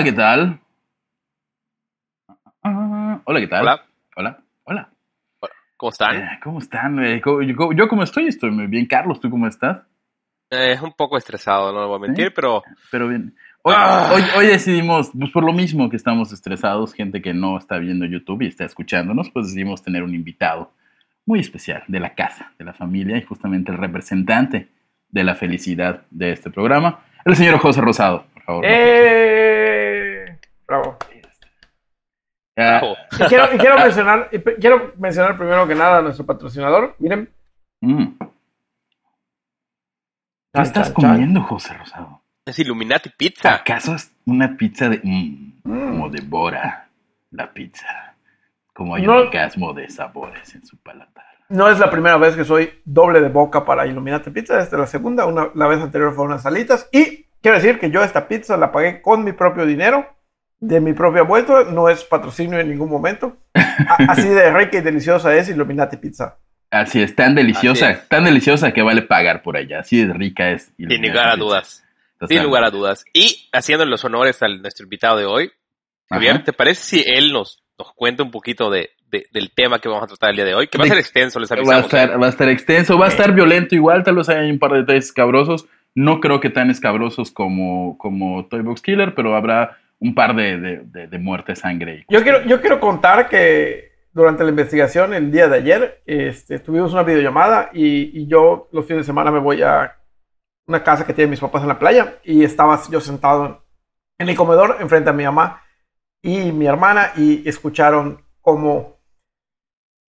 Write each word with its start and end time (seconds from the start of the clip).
Hola, 0.00 0.04
¿qué 0.10 0.16
tal? 0.16 0.60
Ah, 2.62 3.20
hola, 3.22 3.40
¿qué 3.40 3.48
tal? 3.48 3.60
Hola. 3.60 3.82
Hola, 4.16 4.38
hola. 4.64 4.88
¿Cómo 5.76 5.90
están? 5.90 6.16
Eh, 6.16 6.40
¿Cómo 6.42 6.58
están? 6.58 7.04
Eh, 7.04 7.20
yo, 7.22 7.72
yo 7.72 7.86
cómo 7.86 8.02
estoy, 8.02 8.28
estoy 8.28 8.50
muy 8.50 8.66
bien. 8.66 8.86
Carlos, 8.86 9.20
¿tú 9.20 9.28
cómo 9.28 9.46
estás? 9.46 9.82
Eh, 10.48 10.78
un 10.82 10.94
poco 10.94 11.18
estresado, 11.18 11.70
no 11.74 11.80
lo 11.82 11.88
voy 11.88 11.98
a 11.98 12.00
mentir, 12.06 12.32
pero 12.34 12.62
Pero 12.90 13.08
bien. 13.08 13.34
Hoy, 13.60 13.74
Ah. 13.76 14.10
hoy, 14.14 14.22
hoy 14.38 14.46
decidimos, 14.46 15.10
pues 15.14 15.30
por 15.32 15.44
lo 15.44 15.52
mismo 15.52 15.90
que 15.90 15.96
estamos 15.96 16.32
estresados, 16.32 16.94
gente 16.94 17.20
que 17.20 17.34
no 17.34 17.58
está 17.58 17.76
viendo 17.76 18.06
YouTube 18.06 18.40
y 18.40 18.46
está 18.46 18.64
escuchándonos, 18.64 19.30
pues 19.30 19.48
decidimos 19.48 19.82
tener 19.82 20.02
un 20.02 20.14
invitado 20.14 20.72
muy 21.26 21.40
especial 21.40 21.84
de 21.88 22.00
la 22.00 22.14
casa, 22.14 22.54
de 22.58 22.64
la 22.64 22.72
familia 22.72 23.18
y 23.18 23.22
justamente 23.22 23.70
el 23.70 23.76
representante 23.76 24.70
de 25.10 25.24
la 25.24 25.34
felicidad 25.34 26.04
de 26.10 26.32
este 26.32 26.48
programa, 26.48 27.00
el 27.26 27.36
señor 27.36 27.58
José 27.58 27.82
Rosado, 27.82 28.24
por 28.32 28.42
favor. 28.44 28.64
¡Eh! 28.66 29.49
Bravo. 30.70 30.96
Bravo. 32.54 32.96
Y 33.18 33.24
quiero, 33.24 33.54
y 33.54 33.58
quiero 33.58 33.76
mencionar, 33.82 34.28
y 34.30 34.38
pe- 34.38 34.54
quiero 34.56 34.92
mencionar 34.98 35.36
primero 35.36 35.66
que 35.66 35.74
nada 35.74 35.98
a 35.98 36.02
nuestro 36.02 36.24
patrocinador. 36.24 36.94
Miren. 37.00 37.28
mm. 37.80 38.06
¿Qué 40.52 40.62
estás 40.62 40.92
chan, 40.92 40.94
chan. 41.02 41.10
comiendo, 41.12 41.42
José 41.42 41.74
Rosado? 41.74 42.22
es 42.46 42.58
Illuminati 42.58 43.10
Pizza. 43.16 43.54
¿Acaso 43.54 43.94
es 43.94 44.12
una 44.26 44.56
pizza 44.56 44.88
de... 44.88 45.00
mm, 45.02 45.50
Mm. 45.62 45.90
como 45.90 46.08
devora 46.08 46.88
la 47.32 47.52
pizza? 47.52 48.14
Como 48.72 48.94
hay 48.94 49.02
un 49.04 49.10
orgasmo 49.10 49.72
de 49.74 49.88
sabores 49.90 50.54
en 50.54 50.64
su 50.64 50.76
paladar. 50.78 51.26
No 51.48 51.68
es 51.68 51.78
la 51.80 51.90
primera 51.90 52.16
vez 52.16 52.34
que 52.36 52.44
soy 52.44 52.80
doble 52.84 53.20
de 53.20 53.28
boca 53.28 53.64
para 53.64 53.86
Illuminati 53.86 54.30
Pizza. 54.30 54.60
Esta 54.60 54.76
es 54.76 54.80
la 54.80 54.86
segunda. 54.86 55.26
Una, 55.26 55.48
la 55.54 55.66
vez 55.66 55.80
anterior 55.80 56.14
fueron 56.14 56.32
unas 56.32 56.42
salitas. 56.44 56.88
Y 56.92 57.24
quiero 57.42 57.56
decir 57.58 57.78
que 57.80 57.90
yo 57.90 58.02
esta 58.02 58.26
pizza 58.28 58.56
la 58.56 58.70
pagué 58.72 59.02
con 59.02 59.22
mi 59.24 59.32
propio 59.32 59.66
dinero, 59.66 60.08
de 60.60 60.80
mi 60.80 60.92
propia 60.92 61.22
vuelta. 61.22 61.64
No 61.64 61.88
es 61.88 62.04
patrocinio 62.04 62.58
en 62.60 62.68
ningún 62.68 62.90
momento. 62.90 63.36
A- 63.54 63.96
así 64.08 64.28
de 64.28 64.52
rica 64.52 64.78
y 64.78 64.82
deliciosa 64.82 65.34
es 65.34 65.48
Illuminati 65.48 65.96
Pizza. 65.96 66.36
Así 66.70 67.02
es, 67.02 67.16
tan 67.16 67.34
deliciosa, 67.34 67.90
es. 67.90 68.08
tan 68.08 68.24
deliciosa 68.24 68.72
que 68.72 68.82
vale 68.82 69.02
pagar 69.02 69.42
por 69.42 69.56
ella. 69.56 69.80
Así 69.80 70.04
de 70.06 70.12
rica 70.12 70.50
es. 70.50 70.72
Sin 70.76 71.02
lugar 71.02 71.28
a 71.28 71.36
dudas. 71.36 71.82
Sin 72.28 72.42
lugar 72.42 72.62
a 72.64 72.70
dudas. 72.70 73.04
Y 73.12 73.48
haciendo 73.52 73.84
los 73.86 74.04
honores 74.04 74.40
a 74.42 74.48
nuestro 74.48 74.84
invitado 74.84 75.16
de 75.18 75.24
hoy, 75.24 75.50
Javier. 76.08 76.44
¿te 76.44 76.52
parece 76.52 76.82
si 76.82 77.04
él 77.06 77.32
nos, 77.32 77.62
nos 77.78 77.92
cuenta 77.94 78.22
un 78.22 78.30
poquito 78.30 78.70
de, 78.70 78.90
de- 79.10 79.26
del 79.32 79.50
tema 79.52 79.78
que 79.80 79.88
vamos 79.88 80.04
a 80.04 80.06
tratar 80.08 80.30
el 80.30 80.36
día 80.36 80.44
de 80.44 80.54
hoy? 80.54 80.68
Que 80.68 80.76
va 80.78 80.84
a 80.84 80.88
ser 80.88 80.98
extenso, 80.98 81.40
les 81.40 81.50
Va 81.50 81.54
a, 81.56 81.58
avisamos. 81.58 81.84
estar, 81.86 82.22
va 82.22 82.26
a 82.26 82.30
estar 82.30 82.48
extenso, 82.48 82.98
va 82.98 83.06
a 83.06 83.08
estar 83.08 83.32
violento 83.32 83.74
igual, 83.74 84.04
tal 84.04 84.16
vez 84.16 84.28
hay 84.28 84.50
un 84.50 84.58
par 84.58 84.72
de 84.72 84.78
detalles 84.80 85.06
escabrosos. 85.06 85.66
No 85.96 86.20
creo 86.20 86.38
que 86.38 86.50
tan 86.50 86.70
escabrosos 86.70 87.32
como, 87.32 87.98
como 87.98 88.46
Toy 88.46 88.60
Box 88.60 88.80
Killer, 88.82 89.14
pero 89.16 89.34
habrá 89.34 89.78
un 90.00 90.14
par 90.14 90.34
de, 90.34 90.58
de, 90.58 90.76
de- 90.84 91.06
de 91.08 91.18
muerte, 91.18 91.54
sangre. 91.56 92.04
y- 92.08 92.12
Yo 92.14 92.22
quiero, 92.22 92.42
yo 92.44 92.60
quiero 92.60 92.80
contar 92.80 93.28
que 93.28 93.90
durante 94.12 94.42
la 94.44 94.50
investigación 94.50 95.14
el 95.14 95.30
día 95.30 95.46
de 95.48 95.56
ayer 95.58 96.02
este, 96.06 96.58
tuvimos 96.58 96.92
una 96.92 97.02
videollamada 97.04 97.70
y, 97.72 98.18
y 98.20 98.26
yo 98.26 98.68
los 98.72 98.86
fines 98.86 99.02
de 99.02 99.06
semana 99.06 99.30
me 99.30 99.38
voy 99.38 99.62
a 99.62 99.96
una 100.66 100.82
casa 100.82 101.06
que 101.06 101.12
tienen 101.14 101.30
mis 101.30 101.40
papás 101.40 101.62
en 101.62 101.68
la 101.68 101.78
playa 101.78 102.14
y 102.24 102.42
estaba 102.44 102.80
yo 102.90 103.00
sentado 103.00 103.64
en 104.18 104.28
el 104.28 104.36
comedor 104.36 104.76
enfrente 104.80 105.10
a 105.10 105.12
mi 105.12 105.24
mamá 105.24 105.62
y 106.22 106.50
mi 106.52 106.66
hermana 106.66 107.12
y 107.16 107.48
escucharon 107.48 108.22
cómo 108.40 108.98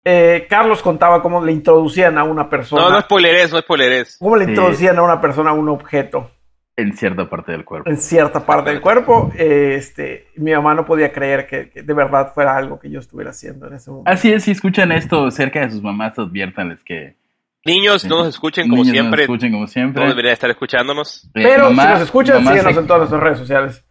eh, 0.05 0.47
Carlos 0.49 0.83
contaba 0.83 1.21
cómo 1.23 1.45
le 1.45 1.53
introducían 1.53 2.17
a 2.17 2.25
una 2.25 2.49
persona, 2.49 2.83
No, 2.83 2.91
no 2.91 3.01
spoileres, 3.03 3.53
no 3.53 3.61
spoileres. 3.61 4.17
cómo 4.19 4.37
le 4.37 4.45
Sí. 4.47 4.51
introducían 4.53 4.99
a 4.99 5.03
una 5.03 5.21
persona 5.21 5.51
a 5.51 5.55
un 5.55 5.69
objeto 5.69 6.31
En 6.77 6.97
cierta 6.97 7.29
parte 7.29 7.53
del 7.53 7.65
cuerpo. 7.65 7.91
en 7.91 7.97
cierta 7.99 8.47
parte 8.47 8.71
del 8.71 8.81
cuerpo. 8.81 9.31
eh, 9.37 9.75
Este, 9.77 10.29
mi 10.37 10.53
mamá 10.53 10.75
no 10.75 10.85
podía 10.87 11.13
creer 11.13 11.47
que, 11.47 11.69
que 11.71 11.83
de 11.83 11.93
verdad 11.95 12.33
fuera 12.33 12.57
algo 12.57 12.79
que 12.81 12.91
yo 12.91 13.01
estuviera 13.01 13.31
haciendo 13.31 13.67
en 13.67 13.75
ese 13.75 13.91
momento. 13.91 14.11
Así 14.11 14.33
es, 14.33 14.45
si 14.45 14.53
escuchan 14.53 14.91
esto 14.93 15.31
cerca 15.31 15.61
de 15.61 15.71
sus 15.71 15.83
mamás, 15.83 16.19
adviértanles 16.19 16.83
que... 16.83 17.17
Niños, 17.67 18.07
no 18.07 18.19
nos 18.21 18.29
escuchen 18.29 18.71
como 18.71 18.83
niños 18.83 18.95
no 18.97 19.01
siempre. 19.03 19.23
escuchen 19.25 19.53
como 19.53 19.67
siempre. 19.67 20.03
No 20.03 20.09
deberían 20.09 20.33
estar 20.33 20.49
escuchándonos. 20.49 21.25
Eh, 21.35 21.43
Pero 21.43 21.65
mamá- 21.65 21.83
si 21.83 21.89
nos 21.93 22.01
escuchan, 22.03 22.39
síguenos 22.47 22.73
se- 22.75 22.81
en 22.81 22.87
todas 22.87 23.01
nuestras 23.01 23.23
redes 23.23 23.39
sociales. 23.39 23.85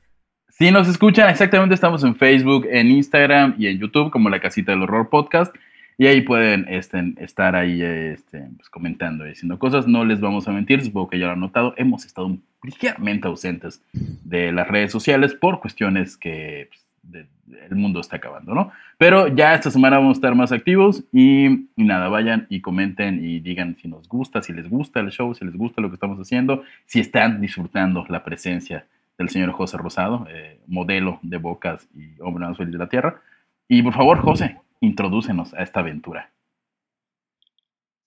Si 0.47 0.71
nos 0.71 0.87
escuchan, 0.89 1.29
exactamente 1.29 1.75
estamos 1.75 2.03
en 2.03 2.15
Facebook, 2.15 2.65
en 2.71 2.87
Instagram 2.89 3.53
y 3.59 3.67
en 3.67 3.77
YouTube 3.77 4.09
como 4.09 4.29
La 4.29 4.39
Casita 4.39 4.71
del 4.71 4.81
Horror 4.81 5.09
Podcast. 5.09 5.55
Y 5.99 6.07
ahí 6.07 6.21
pueden 6.21 6.65
este, 6.69 7.13
estar 7.19 7.55
ahí 7.55 7.81
este, 7.83 8.39
pues, 8.57 8.69
comentando 8.69 9.25
y 9.25 9.29
diciendo 9.29 9.59
cosas. 9.59 9.85
No 9.87 10.03
les 10.03 10.19
vamos 10.19 10.47
a 10.47 10.51
mentir, 10.51 10.83
supongo 10.83 11.09
que 11.09 11.19
ya 11.19 11.27
lo 11.27 11.33
han 11.33 11.39
notado. 11.39 11.75
Hemos 11.77 12.05
estado 12.05 12.35
ligeramente 12.63 13.27
ausentes 13.27 13.81
de 13.93 14.51
las 14.51 14.67
redes 14.67 14.91
sociales 14.91 15.33
por 15.33 15.59
cuestiones 15.61 16.17
que 16.17 16.69
pues, 16.69 16.85
de- 17.03 17.27
el 17.67 17.75
mundo 17.75 17.99
está 17.99 18.17
acabando, 18.17 18.53
¿no? 18.53 18.71
Pero 18.99 19.27
ya 19.27 19.55
esta 19.55 19.71
semana 19.71 19.97
vamos 19.97 20.17
a 20.17 20.19
estar 20.19 20.35
más 20.35 20.51
activos 20.51 21.03
y, 21.11 21.45
y 21.75 21.83
nada, 21.83 22.07
vayan 22.09 22.45
y 22.49 22.61
comenten 22.61 23.23
y 23.25 23.39
digan 23.39 23.75
si 23.81 23.87
nos 23.87 24.07
gusta, 24.07 24.41
si 24.43 24.53
les 24.53 24.69
gusta 24.69 24.99
el 24.99 25.09
show, 25.09 25.33
si 25.33 25.45
les 25.45 25.55
gusta 25.55 25.81
lo 25.81 25.89
que 25.89 25.95
estamos 25.95 26.19
haciendo, 26.19 26.63
si 26.85 26.99
están 26.99 27.41
disfrutando 27.41 28.05
la 28.09 28.23
presencia 28.23 28.85
del 29.17 29.29
señor 29.29 29.51
José 29.53 29.77
Rosado, 29.77 30.27
eh, 30.29 30.59
modelo 30.67 31.19
de 31.23 31.37
bocas 31.37 31.87
y 31.95 32.21
hombre 32.21 32.45
más 32.45 32.57
feliz 32.57 32.71
de 32.73 32.77
la 32.77 32.87
tierra. 32.89 33.21
Y 33.67 33.81
por 33.81 33.93
favor, 33.93 34.19
José, 34.21 34.57
introdúcenos 34.79 35.53
a 35.55 35.63
esta 35.63 35.79
aventura. 35.79 36.29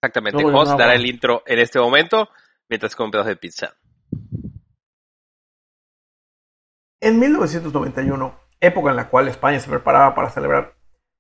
Exactamente. 0.01 0.37
No, 0.39 0.43
bueno, 0.45 0.59
Jos 0.59 0.69
no, 0.71 0.77
dará 0.77 0.95
el 0.95 1.07
intro 1.07 1.43
en 1.47 1.59
este 1.59 1.79
momento 1.79 2.29
mientras 2.69 2.95
come 2.97 3.07
un 3.07 3.11
pedazo 3.12 3.29
de 3.29 3.37
pizza. 3.37 3.75
En 7.03 7.19
1991, 7.19 8.33
época 8.61 8.91
en 8.91 8.97
la 8.97 9.09
cual 9.09 9.27
España 9.27 9.59
se 9.59 9.69
preparaba 9.69 10.15
para 10.15 10.31
celebrar 10.31 10.77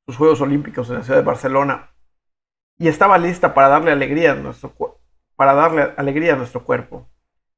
sus 0.06 0.16
Juegos 0.16 0.40
Olímpicos 0.40 0.88
en 0.88 0.94
la 0.94 1.02
ciudad 1.02 1.18
de 1.18 1.24
Barcelona 1.24 1.90
y 2.78 2.86
estaba 2.86 3.18
lista 3.18 3.52
para 3.52 3.66
darle 3.66 3.90
alegría 3.90 4.30
a 4.30 4.34
nuestro, 4.36 4.72
para 5.34 5.54
darle 5.54 5.92
alegría 5.96 6.34
a 6.34 6.36
nuestro 6.36 6.62
cuerpo. 6.62 7.08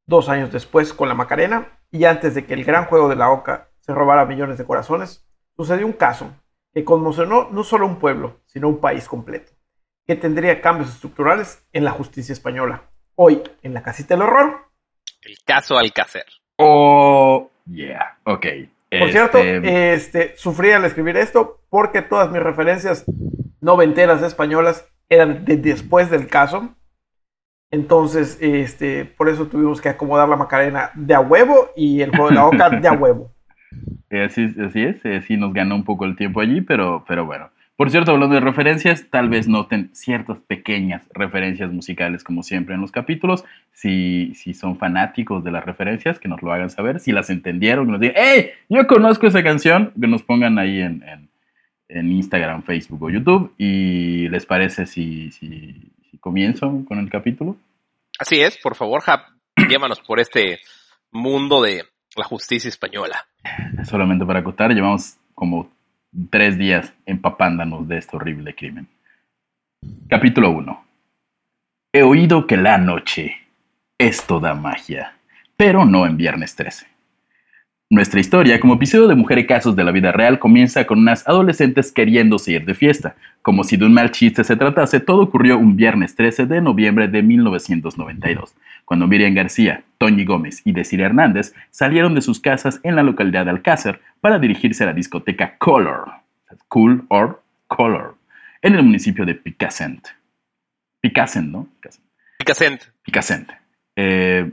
Dos 0.06 0.30
años 0.30 0.50
después, 0.50 0.94
con 0.94 1.10
la 1.10 1.14
Macarena, 1.14 1.78
y 1.90 2.06
antes 2.06 2.34
de 2.34 2.46
que 2.46 2.54
el 2.54 2.64
gran 2.64 2.86
juego 2.86 3.10
de 3.10 3.16
la 3.16 3.30
Oca 3.30 3.68
se 3.80 3.92
robara 3.92 4.24
millones 4.24 4.56
de 4.56 4.64
corazones, 4.64 5.28
sucedió 5.54 5.84
un 5.84 5.92
caso 5.92 6.34
que 6.72 6.82
conmocionó 6.82 7.50
no 7.50 7.62
solo 7.62 7.86
un 7.86 7.98
pueblo, 7.98 8.40
sino 8.46 8.68
un 8.68 8.80
país 8.80 9.06
completo, 9.06 9.52
que 10.06 10.16
tendría 10.16 10.62
cambios 10.62 10.88
estructurales 10.88 11.62
en 11.74 11.84
la 11.84 11.90
justicia 11.90 12.32
española. 12.32 12.84
Hoy, 13.16 13.42
en 13.62 13.74
la 13.74 13.82
casita 13.82 14.14
del 14.14 14.22
horror, 14.22 14.70
El 15.20 15.36
caso 15.44 15.76
Alcácer. 15.76 16.24
Oh, 16.56 17.50
yeah, 17.66 18.18
ok. 18.24 18.46
Por 18.98 19.10
cierto, 19.10 19.38
Este, 19.38 19.94
este, 19.94 20.36
sufrí 20.36 20.70
al 20.70 20.84
escribir 20.84 21.16
esto 21.16 21.60
porque 21.68 22.02
todas 22.02 22.30
mis 22.30 22.42
referencias 22.42 23.04
noventeras 23.60 24.22
españolas 24.22 24.88
eran 25.08 25.44
de 25.44 25.56
después 25.56 26.10
del 26.10 26.28
caso. 26.28 26.74
Entonces, 27.70 28.38
este, 28.40 29.04
por 29.04 29.28
eso 29.28 29.46
tuvimos 29.46 29.80
que 29.80 29.88
acomodar 29.88 30.28
la 30.28 30.36
Macarena 30.36 30.90
de 30.94 31.14
a 31.14 31.20
huevo 31.20 31.70
y 31.76 32.02
el 32.02 32.10
juego 32.10 32.28
de 32.28 32.34
la 32.34 32.46
Oca 32.46 32.70
de 32.70 32.86
a 32.86 32.92
huevo. 32.92 33.32
así, 34.24 34.54
así 34.64 34.82
es, 34.84 35.04
eh, 35.04 35.22
sí 35.22 35.36
nos 35.36 35.52
ganó 35.52 35.74
un 35.74 35.84
poco 35.84 36.04
el 36.04 36.14
tiempo 36.14 36.40
allí, 36.40 36.60
pero, 36.60 37.04
pero 37.08 37.26
bueno. 37.26 37.50
Por 37.76 37.90
cierto, 37.90 38.12
hablando 38.12 38.36
de 38.36 38.40
referencias, 38.40 39.06
tal 39.10 39.28
vez 39.28 39.48
noten 39.48 39.90
ciertas 39.94 40.38
pequeñas 40.38 41.02
referencias 41.12 41.72
musicales, 41.72 42.22
como 42.22 42.44
siempre 42.44 42.76
en 42.76 42.80
los 42.80 42.92
capítulos. 42.92 43.44
Si, 43.72 44.32
si 44.36 44.54
son 44.54 44.78
fanáticos 44.78 45.42
de 45.42 45.50
las 45.50 45.64
referencias, 45.64 46.20
que 46.20 46.28
nos 46.28 46.40
lo 46.42 46.52
hagan 46.52 46.70
saber. 46.70 47.00
Si 47.00 47.10
las 47.10 47.30
entendieron, 47.30 47.86
que 47.86 47.92
nos 47.92 48.00
digan, 48.00 48.16
¡Hey! 48.16 48.50
Yo 48.68 48.86
conozco 48.86 49.26
esa 49.26 49.42
canción, 49.42 49.92
que 50.00 50.06
nos 50.06 50.22
pongan 50.22 50.58
ahí 50.58 50.80
en, 50.80 51.02
en- 51.02 51.28
en 51.88 52.12
Instagram, 52.12 52.62
Facebook 52.62 53.02
o 53.02 53.10
YouTube. 53.10 53.52
¿Y 53.58 54.28
les 54.28 54.46
parece 54.46 54.86
si, 54.86 55.30
si, 55.32 55.74
si 56.10 56.18
comienzo 56.18 56.84
con 56.86 56.98
el 56.98 57.10
capítulo? 57.10 57.56
Así 58.20 58.40
es, 58.40 58.56
por 58.58 58.76
favor, 58.76 59.02
Jap, 59.02 59.26
llévanos 59.68 60.00
por 60.00 60.20
este 60.20 60.60
mundo 61.10 61.60
de 61.60 61.82
la 62.16 62.24
justicia 62.24 62.68
española. 62.68 63.26
Solamente 63.84 64.24
para 64.24 64.38
acotar, 64.40 64.70
llevamos 64.72 65.16
como 65.34 65.68
tres 66.30 66.58
días 66.58 66.92
empapándonos 67.06 67.88
de 67.88 67.98
este 67.98 68.16
horrible 68.16 68.54
crimen. 68.54 68.88
Capítulo 70.08 70.50
1. 70.50 70.84
He 71.92 72.02
oído 72.02 72.46
que 72.46 72.56
la 72.56 72.78
noche 72.78 73.36
es 73.98 74.26
toda 74.26 74.54
magia, 74.54 75.16
pero 75.56 75.84
no 75.84 76.06
en 76.06 76.16
Viernes 76.16 76.56
13. 76.56 76.93
Nuestra 77.90 78.18
historia, 78.18 78.58
como 78.60 78.74
episodio 78.74 79.08
de 79.08 79.14
Mujer 79.14 79.38
y 79.38 79.46
Casos 79.46 79.76
de 79.76 79.84
la 79.84 79.92
vida 79.92 80.10
real, 80.10 80.38
comienza 80.38 80.86
con 80.86 81.00
unas 81.00 81.28
adolescentes 81.28 81.92
queriéndose 81.92 82.52
ir 82.52 82.64
de 82.64 82.74
fiesta. 82.74 83.14
Como 83.42 83.62
si 83.62 83.76
de 83.76 83.84
un 83.84 83.92
mal 83.92 84.10
chiste 84.10 84.42
se 84.42 84.56
tratase, 84.56 85.00
todo 85.00 85.20
ocurrió 85.20 85.58
un 85.58 85.76
viernes 85.76 86.16
13 86.16 86.46
de 86.46 86.62
noviembre 86.62 87.08
de 87.08 87.22
1992, 87.22 88.54
cuando 88.86 89.06
Miriam 89.06 89.34
García, 89.34 89.84
Toñi 89.98 90.24
Gómez 90.24 90.62
y 90.64 90.72
Desiree 90.72 91.04
Hernández 91.04 91.54
salieron 91.70 92.14
de 92.14 92.22
sus 92.22 92.40
casas 92.40 92.80
en 92.84 92.96
la 92.96 93.02
localidad 93.02 93.44
de 93.44 93.50
Alcázar 93.50 94.00
para 94.22 94.38
dirigirse 94.38 94.82
a 94.82 94.86
la 94.86 94.94
discoteca 94.94 95.58
Color, 95.58 96.10
Cool 96.68 97.04
or 97.08 97.42
Color, 97.66 98.16
en 98.62 98.76
el 98.76 98.82
municipio 98.82 99.26
de 99.26 99.34
Picassent. 99.34 100.08
Picassent, 101.02 101.50
¿no? 101.50 101.68
Picassent. 102.38 102.82
Picassent. 103.02 103.52
Eh, 103.94 104.50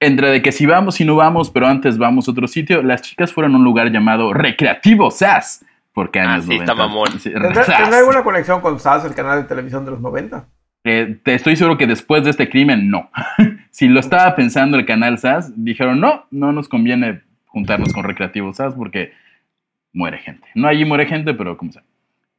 entre 0.00 0.30
de 0.30 0.42
que 0.42 0.52
si 0.52 0.66
vamos 0.66 1.00
y 1.00 1.04
no 1.04 1.16
vamos, 1.16 1.50
pero 1.50 1.66
antes 1.66 1.98
vamos 1.98 2.28
a 2.28 2.30
otro 2.30 2.46
sitio, 2.46 2.82
las 2.82 3.02
chicas 3.02 3.32
fueron 3.32 3.54
a 3.54 3.58
un 3.58 3.64
lugar 3.64 3.90
llamado 3.90 4.32
Recreativo 4.32 5.10
SAS. 5.10 5.64
Porque 5.92 6.20
Ah, 6.20 6.34
años 6.34 6.44
sí, 6.44 6.54
está 6.54 6.74
90. 6.74 6.74
mamón. 6.74 7.20
Sí, 7.20 7.30
¿Tendrá, 7.32 7.64
tendrá 7.64 7.98
alguna 7.98 8.22
conexión 8.22 8.60
con 8.60 8.78
SAS, 8.78 9.04
el 9.04 9.14
canal 9.14 9.42
de 9.42 9.48
televisión 9.48 9.84
de 9.84 9.90
los 9.90 10.00
90? 10.00 10.46
Eh, 10.84 11.18
te 11.24 11.34
estoy 11.34 11.56
seguro 11.56 11.76
que 11.76 11.88
después 11.88 12.22
de 12.22 12.30
este 12.30 12.48
crimen, 12.48 12.88
no. 12.88 13.10
si 13.70 13.88
lo 13.88 13.98
estaba 13.98 14.36
pensando 14.36 14.76
el 14.76 14.86
canal 14.86 15.18
SAS, 15.18 15.52
dijeron, 15.56 15.98
no, 16.00 16.26
no 16.30 16.52
nos 16.52 16.68
conviene 16.68 17.22
juntarnos 17.46 17.92
con 17.92 18.04
Recreativo 18.04 18.52
SAS 18.52 18.74
porque 18.74 19.12
muere 19.92 20.18
gente. 20.18 20.46
No 20.54 20.68
allí 20.68 20.84
muere 20.84 21.06
gente, 21.06 21.34
pero 21.34 21.56
como 21.56 21.72
sea. 21.72 21.82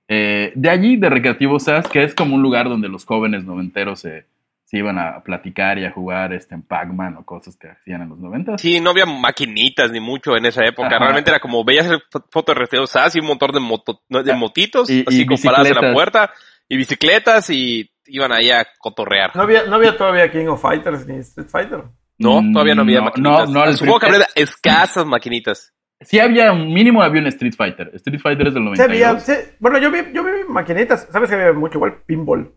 Eh, 0.08 0.54
de 0.56 0.70
allí, 0.70 0.96
de 0.96 1.10
Recreativo 1.10 1.60
SAS, 1.60 1.88
que 1.90 2.04
es 2.04 2.16
como 2.16 2.36
un 2.36 2.42
lugar 2.42 2.70
donde 2.70 2.88
los 2.88 3.06
jóvenes 3.06 3.44
noventeros 3.44 4.00
se, 4.00 4.26
se 4.70 4.78
iban 4.78 5.00
a 5.00 5.24
platicar 5.24 5.80
y 5.80 5.86
a 5.86 5.92
jugar 5.92 6.32
este, 6.32 6.54
en 6.54 6.62
Pac-Man 6.62 7.18
o 7.18 7.26
cosas 7.26 7.58
que 7.58 7.70
hacían 7.70 8.04
en 8.04 8.10
los 8.10 8.20
noventas. 8.20 8.62
Sí, 8.62 8.80
no 8.80 8.92
había 8.92 9.08
maquinitas 9.08 9.90
ni 9.92 10.00
mucho 10.00 10.38
en 10.38 10.46
esa 10.46 10.64
época. 10.64 10.90
Ajá. 10.90 11.00
Realmente 11.00 11.32
era 11.32 11.40
como 11.40 11.64
veías 11.66 11.88
el 11.88 11.98
fo- 12.12 12.24
foto 12.30 12.54
de 12.54 12.60
Reteo 12.60 12.86
SAS 12.86 13.16
y 13.16 13.20
un 13.20 13.26
montón 13.26 13.52
de, 13.52 13.60
moto, 13.60 14.04
no, 14.10 14.22
de 14.22 14.32
Ah, 14.32 14.36
motitos, 14.36 14.88
y- 14.92 15.04
así 15.08 15.22
y 15.22 15.26
como 15.26 15.40
paradas 15.44 15.70
en 15.76 15.76
la 15.88 15.92
puerta, 15.94 16.32
y 16.68 16.78
bicicletas, 16.78 17.50
y 17.50 17.90
iban 18.06 18.32
ahí 18.32 18.52
a 18.52 18.68
cotorrear. 18.78 19.36
¿No 19.36 19.42
había, 19.42 19.64
no 19.64 19.76
había 19.78 19.98
todavía 19.98 20.32
King 20.32 20.46
of 20.50 20.62
Fighters 20.62 21.08
ni 21.08 21.18
Street 21.18 21.48
Fighter? 21.50 21.84
No, 22.20 22.40
todavía 22.54 22.76
no 22.76 22.84
había 22.84 23.00
No, 23.00 23.06
maquinitas. 23.06 23.50
no, 23.50 23.66
no, 23.66 23.74
Supongo 23.74 24.00
que 24.02 24.06
habría 24.06 24.28
escasas 24.36 25.04
maquinitas. 25.08 25.74
Sí 26.02 26.20
había, 26.20 26.52
un 26.52 26.72
mínimo 26.72 27.02
había 27.02 27.22
un 27.22 27.28
Street 27.28 27.54
Fighter. 27.58 27.90
Street 27.96 28.20
Fighter 28.22 28.48
es 28.50 28.54
del 28.54 28.64
Sí, 28.76 28.82
había, 28.84 29.14
92. 29.14 29.24
sí. 29.24 29.56
Bueno, 29.60 29.80
yo 29.80 29.90
vi, 29.90 30.00
yo 30.14 30.24
vi 30.24 30.32
maquinitas. 30.48 31.08
¿Sabes 31.12 31.28
que 31.30 31.36
había 31.36 31.54
mucho 31.54 31.78
igual? 31.80 32.04
Pinball. 32.06 32.54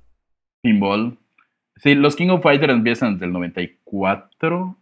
Pinball. 0.63 1.19
Sí, 1.83 1.95
los 1.95 2.15
King 2.15 2.29
of 2.29 2.43
Fighters 2.43 2.73
empiezan 2.73 3.15
desde 3.15 3.27
el 3.27 3.33
94. 3.33 4.77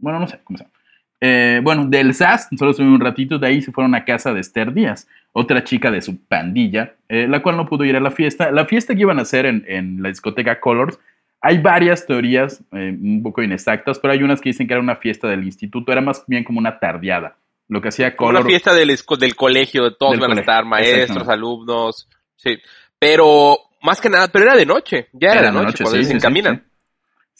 Bueno, 0.00 0.20
no 0.20 0.26
sé 0.28 0.38
cómo 0.44 0.58
se 0.58 0.64
llama. 0.64 0.74
Eh, 1.20 1.60
bueno, 1.62 1.86
del 1.86 2.14
SAS, 2.14 2.48
solo 2.56 2.70
estuvieron 2.70 2.94
un 2.94 3.00
ratito, 3.00 3.38
de 3.38 3.46
ahí 3.46 3.62
se 3.62 3.72
fueron 3.72 3.94
a 3.94 4.04
casa 4.04 4.32
de 4.32 4.40
Esther 4.40 4.72
Díaz, 4.72 5.08
otra 5.32 5.64
chica 5.64 5.90
de 5.90 6.00
su 6.00 6.24
pandilla, 6.26 6.94
eh, 7.08 7.26
la 7.26 7.42
cual 7.42 7.56
no 7.56 7.66
pudo 7.66 7.84
ir 7.84 7.96
a 7.96 8.00
la 8.00 8.10
fiesta. 8.10 8.50
La 8.52 8.66
fiesta 8.66 8.94
que 8.94 9.00
iban 9.00 9.18
a 9.18 9.22
hacer 9.22 9.46
en, 9.46 9.64
en 9.66 10.02
la 10.02 10.10
discoteca 10.10 10.60
Colors, 10.60 10.98
hay 11.40 11.58
varias 11.58 12.06
teorías 12.06 12.62
eh, 12.72 12.96
un 13.00 13.22
poco 13.22 13.42
inexactas, 13.42 13.98
pero 13.98 14.12
hay 14.12 14.22
unas 14.22 14.40
que 14.40 14.50
dicen 14.50 14.66
que 14.66 14.74
era 14.74 14.82
una 14.82 14.96
fiesta 14.96 15.28
del 15.28 15.44
instituto, 15.44 15.90
era 15.90 16.00
más 16.00 16.24
bien 16.26 16.44
como 16.44 16.58
una 16.58 16.78
tardeada. 16.78 17.36
Lo 17.68 17.80
que 17.80 17.88
hacía 17.88 18.16
Como 18.16 18.28
Color. 18.28 18.42
una 18.42 18.50
fiesta 18.50 18.74
del, 18.74 18.88
del 19.20 19.36
colegio, 19.36 19.94
todos 19.94 20.12
Del 20.12 20.20
iban 20.20 20.36
a 20.36 20.40
estar, 20.40 20.64
maestros, 20.64 21.28
alumnos, 21.28 22.08
sí. 22.36 22.58
Pero, 22.98 23.58
más 23.82 24.00
que 24.00 24.10
nada, 24.10 24.28
pero 24.28 24.44
era 24.46 24.56
de 24.56 24.66
noche, 24.66 25.08
ya 25.12 25.32
era, 25.32 25.42
de 25.50 25.52
noche, 25.52 25.84
cuando 25.84 25.90
sí, 25.90 25.96
ellos 25.96 26.06
sí, 26.08 26.12
sí, 26.12 26.16
encaminan. 26.16 26.56
sí. 26.56 26.62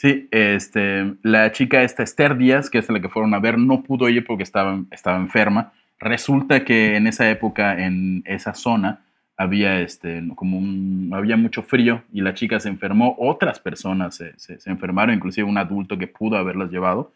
Sí, 0.00 0.29
este, 0.31 1.14
la 1.23 1.50
chica 1.50 1.82
esta 1.82 2.05
Esther 2.05 2.37
Díaz, 2.37 2.70
que 2.70 2.79
es 2.79 2.88
la 2.88 3.00
que 3.00 3.08
fueron 3.08 3.35
a 3.35 3.40
ver, 3.40 3.58
no 3.58 3.82
pudo 3.82 4.08
ir 4.08 4.25
porque 4.25 4.44
estaba, 4.44 4.81
estaba 4.93 5.17
enferma. 5.17 5.73
Resulta 5.99 6.64
que 6.64 6.94
en 6.94 7.08
esa 7.08 7.29
época, 7.29 7.76
en 7.85 8.23
esa 8.25 8.55
zona, 8.55 9.00
había, 9.37 9.81
este, 9.81 10.23
como 10.37 10.56
un, 10.56 11.11
había 11.12 11.37
mucho 11.37 11.64
frío 11.64 12.05
y 12.12 12.20
la 12.20 12.32
chica 12.35 12.61
se 12.61 12.69
enfermó. 12.69 13.17
Otras 13.19 13.58
personas 13.58 14.14
se, 14.14 14.38
se- 14.38 14.61
se 14.61 14.70
enfermaron, 14.70 15.17
inclusive 15.17 15.49
un 15.49 15.58
adulto 15.58 15.99
que 15.99 16.06
pudo 16.06 16.37
haberlas 16.37 16.70
llevado, 16.70 17.12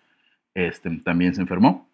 este, 0.52 0.90
también 1.04 1.36
se 1.36 1.40
enfermó. 1.42 1.88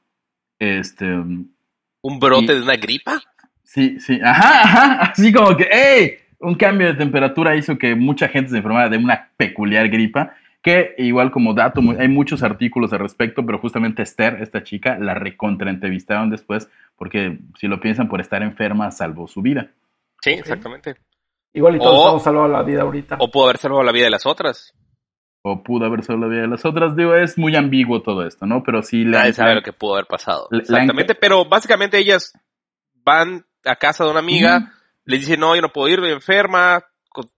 Este, 0.59 1.05
¿Un 1.07 2.19
brote 2.19 2.45
Y- 2.55 2.57
de 2.57 2.63
una 2.63 2.77
gripa? 2.77 3.21
Sí, 3.63 4.01
sí, 4.01 4.19
ajá, 4.25 4.63
ajá, 4.63 4.93
así 5.11 5.31
como 5.35 5.55
que, 5.55 5.69
¡ey! 5.71 6.13
Un 6.41 6.55
cambio 6.55 6.87
de 6.87 6.95
temperatura 6.95 7.57
hizo 7.57 7.79
que 7.79 7.95
mucha 7.95 8.29
gente 8.29 8.51
se 8.51 8.57
enfermara 8.59 8.89
de 8.89 8.97
una 8.97 9.31
peculiar 9.37 9.89
gripa, 9.89 10.35
que 10.63 10.95
igual 10.99 11.31
como 11.31 11.55
dato, 11.55 11.81
hay 11.99 12.09
muchos 12.09 12.43
artículos 12.43 12.93
al 12.93 13.01
respecto, 13.01 13.45
pero 13.47 13.59
justamente 13.59 14.03
Esther, 14.03 14.41
esta 14.43 14.63
chica, 14.63 14.99
la 14.99 15.15
recontraentrevistaron 15.15 16.31
después, 16.31 16.69
porque 16.97 17.39
si 17.59 17.67
lo 17.69 17.81
piensan, 17.81 18.09
por 18.09 18.21
estar 18.21 18.43
enferma 18.43 18.91
salvó 18.91 19.27
su 19.29 19.43
vida. 19.43 19.69
Sí, 20.21 20.31
exactamente. 20.31 20.97
Igual 21.53 21.77
y 21.77 21.79
todos 21.79 21.95
O- 21.95 21.99
estamos 22.01 22.23
salvados 22.23 22.51
la 22.51 22.63
vida 22.63 22.83
ahorita. 22.83 23.17
O 23.21 23.31
pudo 23.31 23.45
haber 23.45 23.59
salvado 23.59 23.83
la 23.83 23.93
vida 23.93 24.05
de 24.05 24.11
las 24.11 24.27
otras. 24.27 24.75
O 25.43 25.63
pudo 25.63 25.87
haber 25.87 26.03
salvado 26.03 26.27
la 26.29 26.33
vida 26.35 26.43
de 26.43 26.49
las 26.49 26.65
otras. 26.65 26.95
Digo, 26.97 27.15
es 27.15 27.39
muy 27.39 27.57
ambiguo 27.57 28.03
todo 28.03 28.27
esto, 28.27 28.45
¿no? 28.47 28.63
Pero 28.63 28.83
sí 28.83 29.05
le 29.05 29.13
Nadie 29.13 29.33
sabe 29.33 29.55
lo 29.55 29.63
que 29.63 29.73
pudo 29.73 29.95
haber 29.95 30.07
pasado. 30.07 30.49
Exactamente, 30.51 31.15
pero 31.15 31.49
básicamente 31.49 31.99
ellas 31.99 32.33
van 33.05 33.47
a 33.65 33.77
casa 33.77 34.05
de 34.05 34.11
una 34.11 34.21
amiga. 34.21 34.73
Les 35.09 35.21
dicen, 35.21 35.41
no, 35.41 35.55
yo 35.57 35.63
no 35.63 35.71
puedo 35.73 35.89
ir, 35.89 36.01
voy 36.01 36.11
enferma, 36.13 36.85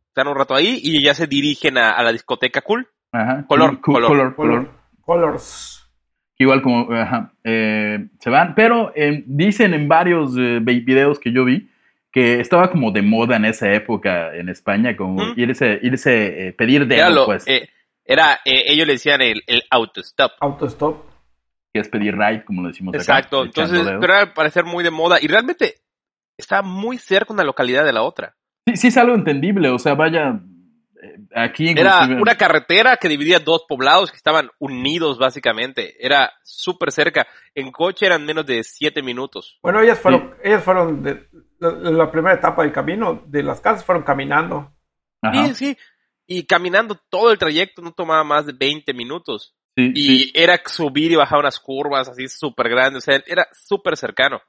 están 0.09 0.27
un 0.29 0.37
rato 0.37 0.55
ahí 0.55 0.81
y 0.83 1.03
ya 1.05 1.15
se 1.15 1.27
dirigen 1.27 1.79
a, 1.79 1.93
a 1.93 2.03
la 2.03 2.13
discoteca 2.13 2.61
cool. 2.63 2.89
Ajá, 3.13 3.45
Color, 3.49 3.81
color. 3.81 4.07
color, 4.09 4.35
color. 4.37 4.59
Color- 4.67 4.81
Colors. 5.03 5.77
Igual 6.39 6.63
como 6.63 6.93
ajá, 6.93 7.33
eh, 7.45 8.09
se 8.19 8.31
van, 8.31 8.55
pero 8.55 8.93
eh, 8.95 9.23
dicen 9.27 9.75
en 9.75 9.89
varios 9.89 10.37
eh, 10.39 10.59
vi- 10.63 10.81
videos 10.81 11.19
que 11.19 11.33
yo 11.33 11.45
vi 11.45 11.69
que 12.13 12.41
estaba 12.41 12.71
como 12.71 12.91
de 12.93 13.03
moda 13.03 13.37
en 13.37 13.45
esa 13.45 13.73
época 13.73 14.35
en 14.35 14.49
España, 14.49 14.97
como 14.97 15.23
Ujú. 15.23 15.33
irse, 15.41 15.79
irse 15.83 16.49
eh, 16.49 16.53
pedir 16.53 16.87
Era, 16.91 17.11
lo- 17.11 17.27
pues, 17.27 17.47
eh, 17.47 17.69
era 18.05 18.41
eh, 18.45 18.63
ellos 18.67 18.87
le 18.87 18.95
decían 18.95 19.21
el, 19.21 19.43
el 19.47 19.63
autostop. 19.71 20.33
Autostop. 20.41 21.05
que 21.73 21.81
es 21.81 21.89
pedir 21.89 22.17
ride, 22.17 22.45
como 22.45 22.63
lo 22.63 22.69
decimos 22.69 22.95
acá. 22.95 23.03
Exacto, 23.03 23.45
entonces, 23.45 23.83
pero 23.85 24.03
era 24.05 24.21
al 24.23 24.33
parecer 24.33 24.65
muy 24.65 24.83
de 24.83 24.91
moda 24.91 25.19
y 25.21 25.29
realmente 25.29 25.75
está 26.41 26.63
muy 26.63 26.99
cerca 26.99 27.33
una 27.33 27.45
localidad 27.45 27.85
de 27.85 27.93
la 27.93 28.03
otra. 28.03 28.35
Sí, 28.67 28.77
sí 28.77 28.89
es 28.89 28.97
algo 28.97 29.15
entendible, 29.15 29.69
o 29.71 29.79
sea, 29.79 29.95
vaya, 29.95 30.41
eh, 31.03 31.17
aquí 31.35 31.69
Era 31.71 32.01
inclusive- 32.03 32.21
una 32.23 32.35
carretera 32.37 32.97
que 32.97 33.09
dividía 33.09 33.39
dos 33.39 33.65
poblados 33.69 34.11
que 34.11 34.17
estaban 34.17 34.51
unidos 34.59 35.19
básicamente. 35.19 35.95
Era 36.05 36.33
súper 36.43 36.93
cerca. 36.93 37.27
En 37.55 37.71
coche 37.73 38.07
eran 38.07 38.25
menos 38.27 38.45
de 38.47 38.63
siete 38.65 39.03
minutos. 39.03 39.59
Bueno, 39.63 39.81
ellas 39.81 39.99
fueron, 39.99 40.35
ellas 40.45 40.63
fueron 40.63 41.03
de 41.03 41.27
la, 41.59 41.71
la 41.71 42.11
primera 42.11 42.35
etapa 42.35 42.63
del 42.63 42.73
camino 42.73 43.23
de 43.27 43.43
las 43.43 43.61
casas 43.61 43.85
fueron 43.85 44.03
caminando. 44.05 44.73
Ajá, 45.23 45.47
Sí, 45.49 45.55
sí. 45.55 45.79
Y 46.27 46.45
caminando 46.47 46.97
todo 47.09 47.33
el 47.33 47.39
trayecto 47.39 47.83
no 47.83 47.93
tomaba 47.93 48.23
más 48.25 48.47
de 48.47 48.53
20 48.53 48.95
minutos. 48.95 49.57
sí, 49.77 49.91
Y 49.95 50.03
sí. 50.25 50.33
era 50.35 50.61
subir 50.67 51.11
y 51.13 51.17
bajar 51.17 51.39
unas 51.41 51.59
curvas 51.59 52.09
así 52.09 52.29
súper 52.29 52.69
grandes. 52.69 53.03
O 53.03 53.05
sea, 53.11 53.21
era 53.27 53.47
súper 53.53 53.97
cercano. 53.97 54.41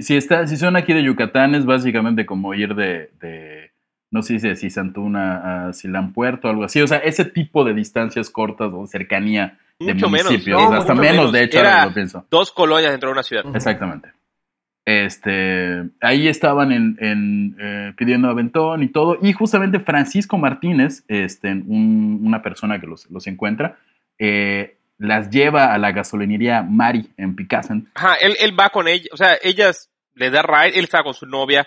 Si, 0.00 0.16
está, 0.16 0.46
si 0.46 0.56
son 0.56 0.76
aquí 0.76 0.92
de 0.92 1.02
Yucatán, 1.02 1.54
es 1.54 1.64
básicamente 1.64 2.26
como 2.26 2.54
ir 2.54 2.74
de, 2.74 3.10
de 3.20 3.70
no 4.10 4.22
sé 4.22 4.38
si 4.38 4.56
si 4.56 4.70
Santuna 4.70 5.68
a 5.68 5.72
Silán 5.72 6.12
Puerto 6.12 6.48
o 6.48 6.50
algo 6.50 6.64
así. 6.64 6.80
O 6.80 6.86
sea, 6.86 6.98
ese 6.98 7.24
tipo 7.24 7.64
de 7.64 7.74
distancias 7.74 8.30
cortas 8.30 8.70
o 8.72 8.86
cercanía 8.86 9.58
de 9.78 9.94
Mucho 9.94 10.08
menos. 10.10 10.26
municipios. 10.26 10.60
No, 10.62 10.72
hasta 10.72 10.94
mucho 10.94 11.02
menos, 11.02 11.16
menos. 11.16 11.32
de 11.32 11.42
hecho, 11.44 11.58
Era- 11.60 11.86
lo 11.86 11.94
pienso. 11.94 12.26
Dos 12.30 12.50
colonias 12.52 12.90
dentro 12.90 13.08
de 13.08 13.12
una 13.12 13.22
ciudad. 13.22 13.44
Exactamente. 13.54 14.10
Este, 14.84 15.84
ahí 16.00 16.28
estaban 16.28 16.72
en, 16.72 16.96
en, 17.00 17.56
eh, 17.60 17.92
pidiendo 17.96 18.28
aventón 18.30 18.82
y 18.82 18.88
todo. 18.88 19.18
Y 19.20 19.34
justamente 19.34 19.80
Francisco 19.80 20.38
Martínez, 20.38 21.04
este, 21.08 21.52
un- 21.52 22.20
una 22.24 22.40
persona 22.40 22.80
que 22.80 22.86
los, 22.86 23.10
los 23.10 23.26
encuentra, 23.26 23.76
eh, 24.18 24.77
las 24.98 25.30
lleva 25.30 25.72
a 25.72 25.78
la 25.78 25.92
gasolinería 25.92 26.62
Mari 26.62 27.08
en 27.16 27.36
Picasen. 27.36 27.90
Ajá, 27.94 28.16
él, 28.16 28.36
él 28.40 28.58
va 28.58 28.68
con 28.70 28.88
ella, 28.88 29.06
o 29.12 29.16
sea, 29.16 29.38
ellas 29.42 29.90
le 30.14 30.30
da 30.30 30.42
ride, 30.42 30.78
él 30.78 30.84
estaba 30.84 31.04
con 31.04 31.14
su 31.14 31.26
novia 31.26 31.66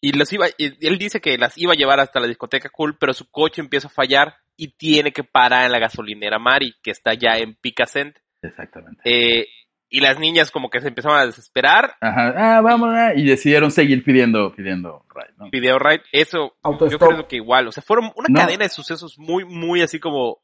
y 0.00 0.12
los 0.12 0.32
iba, 0.32 0.46
y 0.58 0.86
él 0.86 0.98
dice 0.98 1.20
que 1.20 1.36
las 1.38 1.56
iba 1.58 1.72
a 1.72 1.76
llevar 1.76 2.00
hasta 2.00 2.20
la 2.20 2.26
discoteca 2.26 2.68
cool, 2.70 2.96
pero 2.98 3.12
su 3.12 3.30
coche 3.30 3.60
empieza 3.60 3.88
a 3.88 3.90
fallar 3.90 4.34
y 4.56 4.68
tiene 4.76 5.12
que 5.12 5.24
parar 5.24 5.66
en 5.66 5.72
la 5.72 5.78
gasolinera 5.78 6.38
Mari, 6.38 6.74
que 6.82 6.90
está 6.90 7.14
ya 7.14 7.36
en 7.38 7.54
Picasent. 7.54 8.16
Exactamente. 8.42 9.00
Eh, 9.04 9.46
y 9.90 10.00
las 10.00 10.18
niñas 10.18 10.50
como 10.50 10.70
que 10.70 10.80
se 10.80 10.88
empezaron 10.88 11.18
a 11.18 11.26
desesperar, 11.26 11.94
Ajá, 12.00 12.34
ah, 12.56 12.60
vamos, 12.62 12.90
ah, 12.92 13.12
y 13.14 13.24
decidieron 13.24 13.70
seguir 13.70 14.02
pidiendo, 14.02 14.52
pidiendo 14.54 15.04
ride, 15.14 15.34
¿no? 15.38 15.50
video 15.50 15.78
ride, 15.78 16.02
eso 16.12 16.38
yo 16.38 16.56
Autostop. 16.62 17.08
creo 17.08 17.28
que 17.28 17.36
igual, 17.36 17.68
o 17.68 17.72
sea, 17.72 17.82
fueron 17.82 18.10
una 18.16 18.26
No. 18.28 18.40
cadena 18.40 18.64
de 18.64 18.70
sucesos 18.70 19.18
muy, 19.18 19.44
muy 19.44 19.82
así 19.82 20.00
como, 20.00 20.38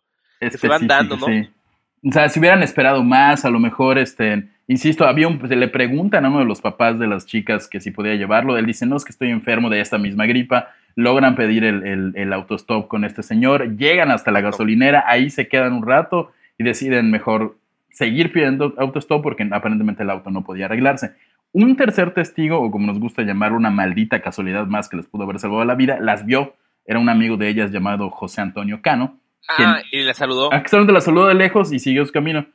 se 0.50 0.68
van 0.68 0.86
dando, 0.86 1.16
¿no? 1.16 1.26
sí. 1.26 1.50
O 2.02 2.12
sea, 2.12 2.28
si 2.28 2.40
hubieran 2.40 2.62
esperado 2.62 3.02
más, 3.04 3.44
a 3.44 3.50
lo 3.50 3.58
mejor, 3.58 3.98
este, 3.98 4.48
insisto, 4.66 5.06
había 5.06 5.28
un, 5.28 5.38
le 5.46 5.68
preguntan 5.68 6.24
a 6.24 6.30
uno 6.30 6.38
de 6.38 6.46
los 6.46 6.60
papás 6.60 6.98
de 6.98 7.06
las 7.06 7.26
chicas 7.26 7.68
que 7.68 7.80
si 7.80 7.90
podía 7.90 8.14
llevarlo, 8.14 8.56
él 8.56 8.64
dice, 8.64 8.86
no, 8.86 8.96
es 8.96 9.04
que 9.04 9.12
estoy 9.12 9.30
enfermo 9.30 9.68
de 9.68 9.80
esta 9.80 9.98
misma 9.98 10.24
gripa, 10.26 10.68
logran 10.96 11.34
pedir 11.34 11.62
el, 11.64 11.86
el, 11.86 12.12
el 12.16 12.32
autostop 12.32 12.88
con 12.88 13.04
este 13.04 13.22
señor, 13.22 13.76
llegan 13.76 14.10
hasta 14.10 14.30
la 14.30 14.40
gasolinera, 14.40 15.04
ahí 15.06 15.28
se 15.28 15.48
quedan 15.48 15.74
un 15.74 15.86
rato 15.86 16.32
y 16.56 16.64
deciden 16.64 17.10
mejor 17.10 17.58
seguir 17.90 18.32
pidiendo 18.32 18.74
autostop 18.78 19.22
porque 19.22 19.46
aparentemente 19.50 20.02
el 20.02 20.10
auto 20.10 20.30
no 20.30 20.42
podía 20.42 20.66
arreglarse. 20.66 21.12
Un 21.52 21.76
tercer 21.76 22.14
testigo, 22.14 22.60
o 22.60 22.70
como 22.70 22.86
nos 22.86 22.98
gusta 22.98 23.22
llamar, 23.22 23.52
una 23.52 23.70
maldita 23.70 24.22
casualidad 24.22 24.66
más 24.66 24.88
que 24.88 24.96
les 24.96 25.06
pudo 25.06 25.24
haber 25.24 25.38
salvado 25.38 25.64
la 25.64 25.74
vida, 25.74 25.98
las 26.00 26.24
vio, 26.24 26.54
era 26.86 26.98
un 26.98 27.08
amigo 27.08 27.36
de 27.36 27.48
ellas 27.48 27.72
llamado 27.72 28.08
José 28.08 28.40
Antonio 28.40 28.80
Cano, 28.82 29.18
ah, 29.48 29.82
y 29.90 30.02
le 30.02 30.14
saludó, 30.14 30.50
Ah, 30.52 30.62
que 30.62 30.68
solamente 30.68 30.92
la 30.92 31.00
saludó 31.00 31.26
de 31.26 31.34
lejos 31.34 31.72
y 31.72 31.78
siguió 31.78 32.04
su 32.04 32.12
camino. 32.12 32.46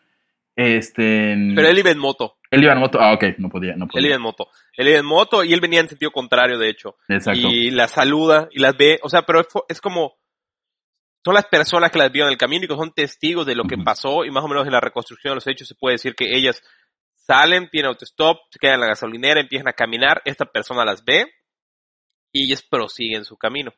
Este. 0.57 1.35
pero 1.53 1.67
él 1.67 1.79
iba 1.79 1.91
en 1.91 1.99
moto, 1.99 2.37
él 2.49 2.63
iba 2.63 2.71
en 2.71 2.79
moto. 2.79 2.99
Ah, 3.01 3.13
ok, 3.13 3.23
no 3.39 3.49
podía, 3.49 3.75
no 3.75 3.85
él 3.85 3.89
podía. 3.91 4.07
iba 4.07 4.15
en 4.15 4.21
moto, 4.21 4.47
él 4.77 4.87
iba 4.87 4.99
en 4.99 5.05
moto 5.05 5.43
y 5.43 5.53
él 5.53 5.59
venía 5.59 5.81
en 5.81 5.89
sentido 5.89 6.11
contrario, 6.11 6.57
de 6.57 6.69
hecho. 6.69 6.95
Exacto. 7.09 7.49
y 7.49 7.71
las 7.71 7.91
saluda 7.91 8.47
y 8.51 8.59
las 8.59 8.77
ve, 8.77 8.99
o 9.03 9.09
sea, 9.09 9.23
pero 9.23 9.41
es 9.67 9.81
como 9.81 10.15
son 11.25 11.33
las 11.33 11.47
personas 11.47 11.89
que 11.89 11.97
las 11.97 12.11
vieron 12.11 12.29
en 12.29 12.33
el 12.33 12.37
camino 12.37 12.65
y 12.65 12.67
que 12.67 12.75
son 12.75 12.93
testigos 12.93 13.47
de 13.47 13.55
lo 13.55 13.63
que 13.63 13.79
pasó 13.79 14.25
y 14.25 14.29
más 14.29 14.43
o 14.43 14.47
menos 14.47 14.67
en 14.67 14.71
la 14.71 14.79
reconstrucción 14.79 15.31
de 15.31 15.35
los 15.35 15.47
hechos 15.47 15.67
se 15.67 15.73
puede 15.73 15.95
decir 15.95 16.13
que 16.13 16.37
ellas 16.37 16.61
salen, 17.15 17.67
tienen 17.71 17.89
autostop, 17.89 18.37
se 18.51 18.59
quedan 18.59 18.75
en 18.75 18.81
la 18.81 18.87
gasolinera, 18.87 19.41
empiezan 19.41 19.67
a 19.67 19.73
caminar, 19.73 20.21
esta 20.23 20.45
persona 20.45 20.85
las 20.85 21.03
ve 21.03 21.25
y 22.31 22.45
ellas 22.45 22.61
prosiguen 22.61 23.25
su 23.25 23.37
camino. 23.37 23.73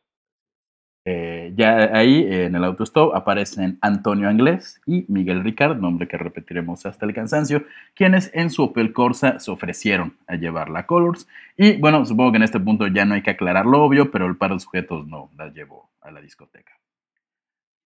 Ya 1.55 1.89
ahí 1.93 2.25
en 2.27 2.55
el 2.55 2.63
autostop 2.63 3.15
aparecen 3.15 3.77
Antonio 3.81 4.27
Anglés 4.29 4.81
y 4.85 5.05
Miguel 5.07 5.43
Ricard, 5.43 5.77
nombre 5.77 6.07
que 6.07 6.17
repetiremos 6.17 6.85
hasta 6.85 7.05
el 7.05 7.13
cansancio, 7.13 7.65
quienes 7.93 8.31
en 8.33 8.49
su 8.49 8.63
Opel 8.63 8.93
Corsa 8.93 9.39
se 9.39 9.51
ofrecieron 9.51 10.17
a 10.27 10.35
llevar 10.35 10.69
la 10.69 10.85
Colors. 10.85 11.27
Y 11.55 11.77
bueno, 11.77 12.05
supongo 12.05 12.31
que 12.31 12.37
en 12.37 12.43
este 12.43 12.59
punto 12.59 12.87
ya 12.87 13.05
no 13.05 13.15
hay 13.15 13.23
que 13.23 13.31
aclarar 13.31 13.65
lo 13.65 13.83
obvio, 13.83 14.11
pero 14.11 14.27
el 14.27 14.37
par 14.37 14.53
de 14.53 14.59
sujetos 14.59 15.07
no 15.07 15.29
la 15.37 15.49
llevó 15.49 15.89
a 16.01 16.11
la 16.11 16.21
discoteca. 16.21 16.73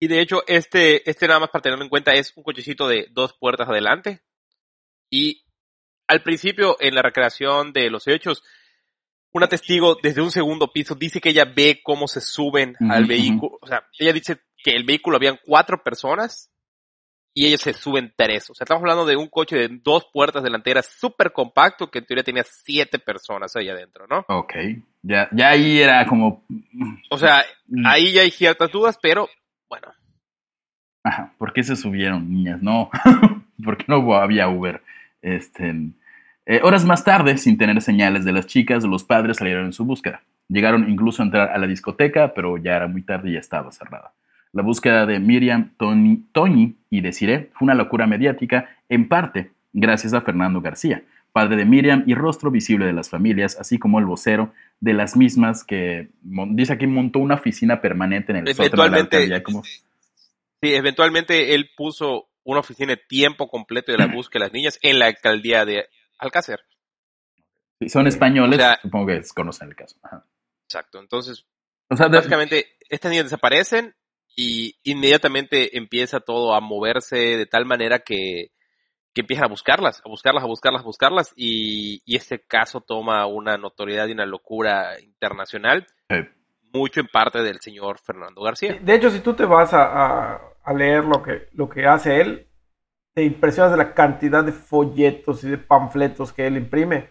Y 0.00 0.08
de 0.08 0.20
hecho, 0.20 0.42
este, 0.46 1.08
este 1.08 1.28
nada 1.28 1.40
más 1.40 1.50
para 1.50 1.62
tenerlo 1.62 1.84
en 1.84 1.90
cuenta 1.90 2.12
es 2.12 2.36
un 2.36 2.42
cochecito 2.42 2.88
de 2.88 3.06
dos 3.12 3.34
puertas 3.34 3.68
adelante. 3.68 4.20
Y 5.08 5.44
al 6.08 6.22
principio, 6.22 6.76
en 6.80 6.94
la 6.94 7.02
recreación 7.02 7.72
de 7.72 7.88
los 7.88 8.08
hechos, 8.08 8.42
una 9.32 9.46
testigo 9.48 9.96
desde 10.02 10.20
un 10.20 10.30
segundo 10.30 10.72
piso 10.72 10.94
dice 10.94 11.20
que 11.20 11.30
ella 11.30 11.44
ve 11.44 11.80
cómo 11.82 12.06
se 12.06 12.20
suben 12.20 12.76
al 12.90 13.06
vehículo. 13.06 13.58
O 13.60 13.66
sea, 13.66 13.84
ella 13.98 14.12
dice 14.12 14.38
que 14.62 14.72
el 14.72 14.84
vehículo 14.84 15.16
habían 15.16 15.38
cuatro 15.44 15.82
personas 15.82 16.50
y 17.34 17.46
ellos 17.46 17.62
se 17.62 17.72
suben 17.72 18.12
tres. 18.14 18.50
O 18.50 18.54
sea, 18.54 18.64
estamos 18.64 18.82
hablando 18.82 19.06
de 19.06 19.16
un 19.16 19.28
coche 19.28 19.56
de 19.56 19.68
dos 19.82 20.06
puertas 20.12 20.42
delanteras 20.42 20.86
súper 20.86 21.32
compacto 21.32 21.90
que 21.90 22.00
en 22.00 22.04
teoría 22.06 22.22
tenía 22.24 22.44
siete 22.44 22.98
personas 22.98 23.56
ahí 23.56 23.70
adentro, 23.70 24.06
¿no? 24.06 24.24
Ok. 24.28 24.52
Ya, 25.02 25.28
ya 25.32 25.48
ahí 25.48 25.80
era 25.80 26.04
como... 26.06 26.44
O 27.10 27.16
sea, 27.16 27.42
Mm. 27.66 27.86
ahí 27.86 28.12
ya 28.12 28.20
hay 28.22 28.30
ciertas 28.30 28.70
dudas, 28.70 28.98
pero 29.00 29.28
bueno. 29.68 29.88
Ajá, 31.04 31.34
¿por 31.38 31.54
qué 31.54 31.62
se 31.62 31.74
subieron, 31.74 32.30
niñas? 32.30 32.60
No, 32.60 32.90
¿por 33.64 33.78
qué 33.78 33.86
no 33.88 34.14
había 34.14 34.48
Uber? 34.48 34.82
Este, 35.22 35.72
eh, 36.44 36.60
horas 36.62 36.84
más 36.84 37.04
tarde, 37.04 37.36
sin 37.38 37.56
tener 37.56 37.80
señales 37.82 38.24
de 38.24 38.32
las 38.32 38.46
chicas, 38.46 38.84
los 38.84 39.04
padres 39.04 39.36
salieron 39.36 39.66
en 39.66 39.72
su 39.72 39.84
búsqueda. 39.84 40.22
Llegaron 40.48 40.90
incluso 40.90 41.22
a 41.22 41.26
entrar 41.26 41.50
a 41.50 41.58
la 41.58 41.66
discoteca, 41.66 42.34
pero 42.34 42.56
ya 42.58 42.76
era 42.76 42.88
muy 42.88 43.02
tarde 43.02 43.30
y 43.30 43.34
ya 43.34 43.38
estaba 43.38 43.70
cerrada. 43.70 44.12
La 44.52 44.62
búsqueda 44.62 45.06
de 45.06 45.18
Miriam, 45.18 45.72
Tony, 45.78 46.24
Tony 46.32 46.74
y 46.90 47.00
Desiree 47.00 47.50
fue 47.54 47.66
una 47.66 47.74
locura 47.74 48.06
mediática, 48.06 48.76
en 48.88 49.08
parte 49.08 49.52
gracias 49.72 50.12
a 50.12 50.20
Fernando 50.20 50.60
García, 50.60 51.02
padre 51.32 51.56
de 51.56 51.64
Miriam 51.64 52.04
y 52.06 52.14
rostro 52.14 52.50
visible 52.50 52.84
de 52.84 52.92
las 52.92 53.08
familias, 53.08 53.56
así 53.58 53.78
como 53.78 53.98
el 53.98 54.04
vocero 54.04 54.52
de 54.80 54.92
las 54.92 55.16
mismas 55.16 55.64
que 55.64 56.08
dice 56.50 56.74
aquí 56.74 56.86
montó 56.86 57.20
una 57.20 57.36
oficina 57.36 57.80
permanente 57.80 58.32
en 58.32 58.46
el 58.46 58.54
sótano 58.54 58.82
de 58.82 58.90
la 58.90 58.96
alcaldía, 58.98 59.42
como 59.42 59.62
sí, 59.62 59.80
eventualmente 60.60 61.54
él 61.54 61.70
puso 61.74 62.28
una 62.44 62.60
oficina 62.60 62.90
de 62.90 63.00
tiempo 63.08 63.48
completo 63.48 63.92
de 63.92 63.98
la 63.98 64.06
búsqueda 64.14 64.40
de 64.40 64.46
las 64.48 64.52
niñas 64.52 64.78
en 64.82 64.98
la 64.98 65.06
alcaldía 65.06 65.64
de 65.64 65.86
Alcácer. 66.22 66.60
si 67.80 67.88
son 67.88 68.06
españoles, 68.06 68.58
O 68.58 68.62
sea- 68.62 68.78
supongo 68.80 69.06
que 69.08 69.20
conocen 69.34 69.68
el 69.68 69.74
caso. 69.76 69.96
Ajá. 70.02 70.24
Exacto. 70.66 71.00
Entonces, 71.00 71.44
O 71.90 71.96
sea, 71.96 72.08
de- 72.08 72.16
básicamente, 72.18 72.66
estas 72.88 73.10
niñas 73.10 73.24
desaparecen 73.26 73.94
y 74.36 74.76
inmediatamente 74.84 75.76
empieza 75.76 76.20
todo 76.20 76.54
a 76.54 76.60
moverse 76.60 77.16
de 77.16 77.46
tal 77.46 77.66
manera 77.66 77.98
que, 77.98 78.52
que 79.12 79.20
empiezan 79.22 79.46
a 79.46 79.48
buscarlas, 79.48 80.00
a 80.04 80.08
buscarlas, 80.08 80.44
a 80.44 80.46
buscarlas, 80.46 80.82
a 80.82 80.84
buscarlas 80.86 81.32
y, 81.36 82.00
y 82.06 82.16
este 82.16 82.40
caso 82.40 82.80
toma 82.80 83.26
una 83.26 83.58
notoriedad 83.58 84.06
y 84.06 84.12
una 84.12 84.24
locura 84.26 84.98
internacional, 85.00 85.86
mucho 86.72 87.00
en 87.00 87.08
parte 87.08 87.42
del 87.42 87.60
señor 87.60 87.98
Fernando 87.98 88.40
García. 88.42 88.78
De 88.80 88.94
hecho, 88.94 89.10
si 89.10 89.20
tú 89.20 89.34
te 89.34 89.44
vas 89.44 89.74
a, 89.74 89.82
a- 90.36 90.40
a 90.64 90.72
leer 90.72 91.04
lo 91.04 91.20
que, 91.22 91.48
lo 91.52 91.68
que 91.68 91.84
hace 91.84 92.20
él, 92.20 92.46
te 93.14 93.24
impresionas 93.24 93.72
de 93.72 93.78
la 93.78 93.94
cantidad 93.94 94.42
de 94.44 94.52
folletos 94.52 95.44
y 95.44 95.50
de 95.50 95.58
panfletos 95.58 96.32
que 96.32 96.46
él 96.46 96.56
imprime. 96.56 97.08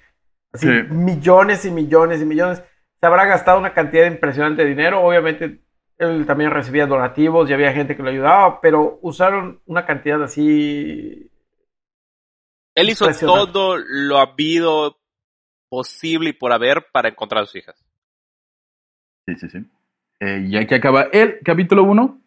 Así, 0.52 0.68
Sí. 0.68 0.94
millones 0.94 1.66
y 1.66 1.72
millones 1.72 2.22
y 2.22 2.26
millones. 2.26 2.64
Se 3.00 3.06
habrá 3.06 3.26
gastado 3.26 3.60
una 3.60 3.74
cantidad 3.74 4.06
impresionante 4.06 4.64
de 4.64 4.70
dinero. 4.70 5.02
Obviamente, 5.02 5.62
él 5.98 6.26
también 6.26 6.52
recibía 6.52 6.88
donativos 6.88 7.50
y 7.50 7.54
había 7.54 7.74
gente 7.74 7.96
que 7.96 8.04
lo 8.04 8.10
ayudaba, 8.10 8.60
pero 8.62 9.00
usaron 9.02 9.62
una 9.66 9.86
cantidad 9.86 10.22
así. 10.24 11.30
Él 12.76 12.90
hizo 12.90 13.08
todo 13.20 13.78
lo 13.78 14.18
habido 14.18 14.98
posible 15.70 16.32
y 16.32 16.34
por 16.34 16.52
haber 16.52 16.88
para 16.92 17.10
encontrar 17.10 17.44
a 17.44 17.46
sus 17.46 17.56
hijas. 17.58 17.86
sí, 19.28 19.36
sí, 19.36 19.50
sí. 19.50 19.60
Eh, 20.20 20.46
ya 20.50 20.66
que 20.68 20.76
acaba 20.76 21.04
el 21.14 21.40
capítulo 21.44 21.84
1, 21.84 22.22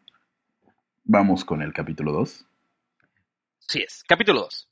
vamos 1.05 1.45
con 1.45 1.63
el 1.63 1.73
capítulo 1.73 2.13
2. 2.13 2.47
Así 3.69 3.81
es. 3.81 4.05
Capítulo 4.07 4.43
2. 4.43 4.69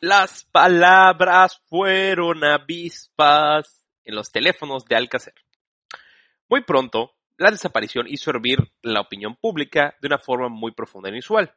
Las 0.00 0.44
palabras 0.44 1.60
fueron 1.66 2.44
avispas 2.44 3.86
en 4.04 4.14
los 4.14 4.30
teléfonos 4.30 4.84
de 4.84 4.96
Alcácer. 4.96 5.34
Muy 6.48 6.62
pronto, 6.64 7.14
la 7.38 7.50
desaparición 7.50 8.06
hizo 8.08 8.30
hervir 8.30 8.58
la 8.82 9.00
opinión 9.00 9.36
pública 9.36 9.96
de 10.00 10.08
una 10.08 10.18
forma 10.18 10.48
muy 10.48 10.72
profunda 10.72 11.08
e 11.08 11.12
inusual. 11.12 11.54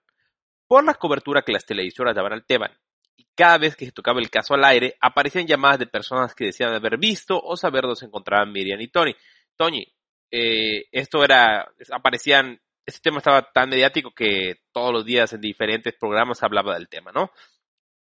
Por 0.67 0.85
la 0.85 0.93
cobertura 0.93 1.41
que 1.41 1.51
las 1.51 1.65
televisoras 1.65 2.15
daban 2.15 2.33
al 2.33 2.45
tema, 2.45 2.71
y 3.17 3.25
cada 3.35 3.57
vez 3.57 3.75
que 3.75 3.85
se 3.85 3.91
tocaba 3.91 4.19
el 4.19 4.29
caso 4.29 4.53
al 4.53 4.63
aire, 4.63 4.95
aparecían 5.01 5.47
llamadas 5.47 5.79
de 5.79 5.87
personas 5.87 6.33
que 6.33 6.45
decían 6.45 6.73
haber 6.73 6.97
visto 6.97 7.39
o 7.41 7.57
saber 7.57 7.83
dónde 7.83 7.97
se 7.97 8.05
encontraban 8.05 8.51
Miriam 8.51 8.79
y 8.79 8.87
Tony. 8.87 9.15
Tony, 9.57 9.85
eh, 10.31 10.85
esto 10.91 11.23
era, 11.23 11.71
aparecían, 11.91 12.61
este 12.85 13.01
tema 13.01 13.17
estaba 13.17 13.51
tan 13.51 13.69
mediático 13.69 14.11
que 14.11 14.61
todos 14.71 14.93
los 14.93 15.05
días 15.05 15.33
en 15.33 15.41
diferentes 15.41 15.93
programas 15.93 16.43
hablaba 16.43 16.75
del 16.75 16.87
tema, 16.87 17.11
¿no? 17.11 17.31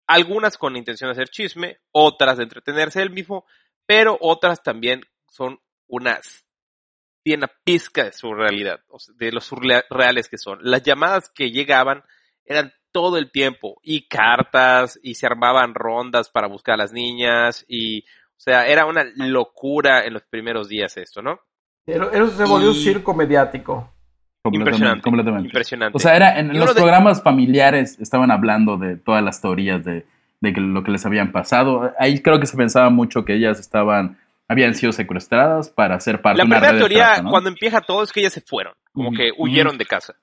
Algunas 0.07 0.59
con 0.59 0.73
la 0.73 0.79
intención 0.79 1.09
de 1.09 1.13
hacer 1.13 1.29
chisme, 1.29 1.79
otras 1.93 2.37
de 2.37 2.45
entretenerse 2.45 3.01
del 3.01 3.11
mismo, 3.11 3.47
pero 3.87 4.19
otras 4.21 4.63
también 4.63 5.03
son 5.29 5.61
unas, 5.87 6.49
tienen 7.23 7.45
una 7.45 7.53
pizca 7.65 8.05
de 8.05 8.13
su 8.13 8.35
realidad, 8.35 8.81
de 9.17 9.33
los 9.33 9.45
surreales 9.45 10.29
que 10.29 10.39
son. 10.39 10.59
Las 10.63 10.83
llamadas 10.83 11.31
que 11.31 11.51
llegaban 11.51 12.03
eran 12.45 12.73
todo 12.93 13.17
el 13.17 13.33
tiempo, 13.33 13.81
y 13.83 14.07
cartas, 14.07 15.01
y 15.03 15.15
se 15.15 15.27
armaban 15.27 15.75
rondas 15.75 16.31
para 16.31 16.47
buscar 16.47 16.75
a 16.75 16.85
las 16.85 16.93
niñas, 16.93 17.65
y, 17.67 18.03
o 18.03 18.39
sea, 18.39 18.69
era 18.69 18.87
una 18.87 19.05
locura 19.17 20.05
en 20.05 20.13
los 20.13 20.23
primeros 20.23 20.69
días 20.69 20.97
esto, 20.97 21.21
¿no? 21.21 21.41
Eso 21.87 22.13
eso 22.13 22.31
se 22.31 22.45
volvió 22.45 22.69
un 22.69 22.75
circo 22.75 23.13
mediático. 23.13 23.94
Completamente. 24.45 24.77
Impresionante. 24.77 25.03
completamente. 25.03 25.49
Impresionante. 25.49 25.97
O 25.97 25.99
sea, 25.99 26.17
era 26.17 26.39
en 26.39 26.59
los 26.59 26.75
de- 26.75 26.81
programas 26.81 27.23
familiares 27.23 27.99
estaban 27.99 28.31
hablando 28.31 28.77
de 28.77 28.97
todas 28.97 29.23
las 29.25 29.41
teorías 29.41 29.83
de, 29.85 30.05
de 30.41 30.53
que 30.53 30.61
lo 30.61 30.85
que 30.85 30.91
les 30.91 31.07
habían 31.07 31.33
pasado. 31.33 31.93
Ahí 31.99 32.21
creo 32.21 32.39
que 32.39 32.47
se 32.47 32.55
pensaba 32.57 32.91
mucho 32.91 33.25
que 33.25 33.35
ellas 33.35 33.59
estaban, 33.59 34.19
habían 34.47 34.75
sido 34.75 34.93
secuestradas 34.93 35.71
para 35.71 35.99
ser 35.99 36.21
parte 36.21 36.37
la 36.39 36.45
de 36.45 36.49
una 36.49 36.57
primera 36.57 36.73
red 36.73 36.79
de 36.79 36.81
teoría, 36.81 37.07
trata, 37.07 37.23
¿no? 37.23 37.31
cuando 37.31 37.49
empieza 37.49 37.81
todo, 37.81 38.03
es 38.03 38.13
que 38.13 38.21
ellas 38.21 38.35
se 38.35 38.43
fueron, 38.43 38.75
como 38.93 39.13
que 39.13 39.31
huyeron 39.39 39.79
de 39.79 39.87
casa. 39.87 40.15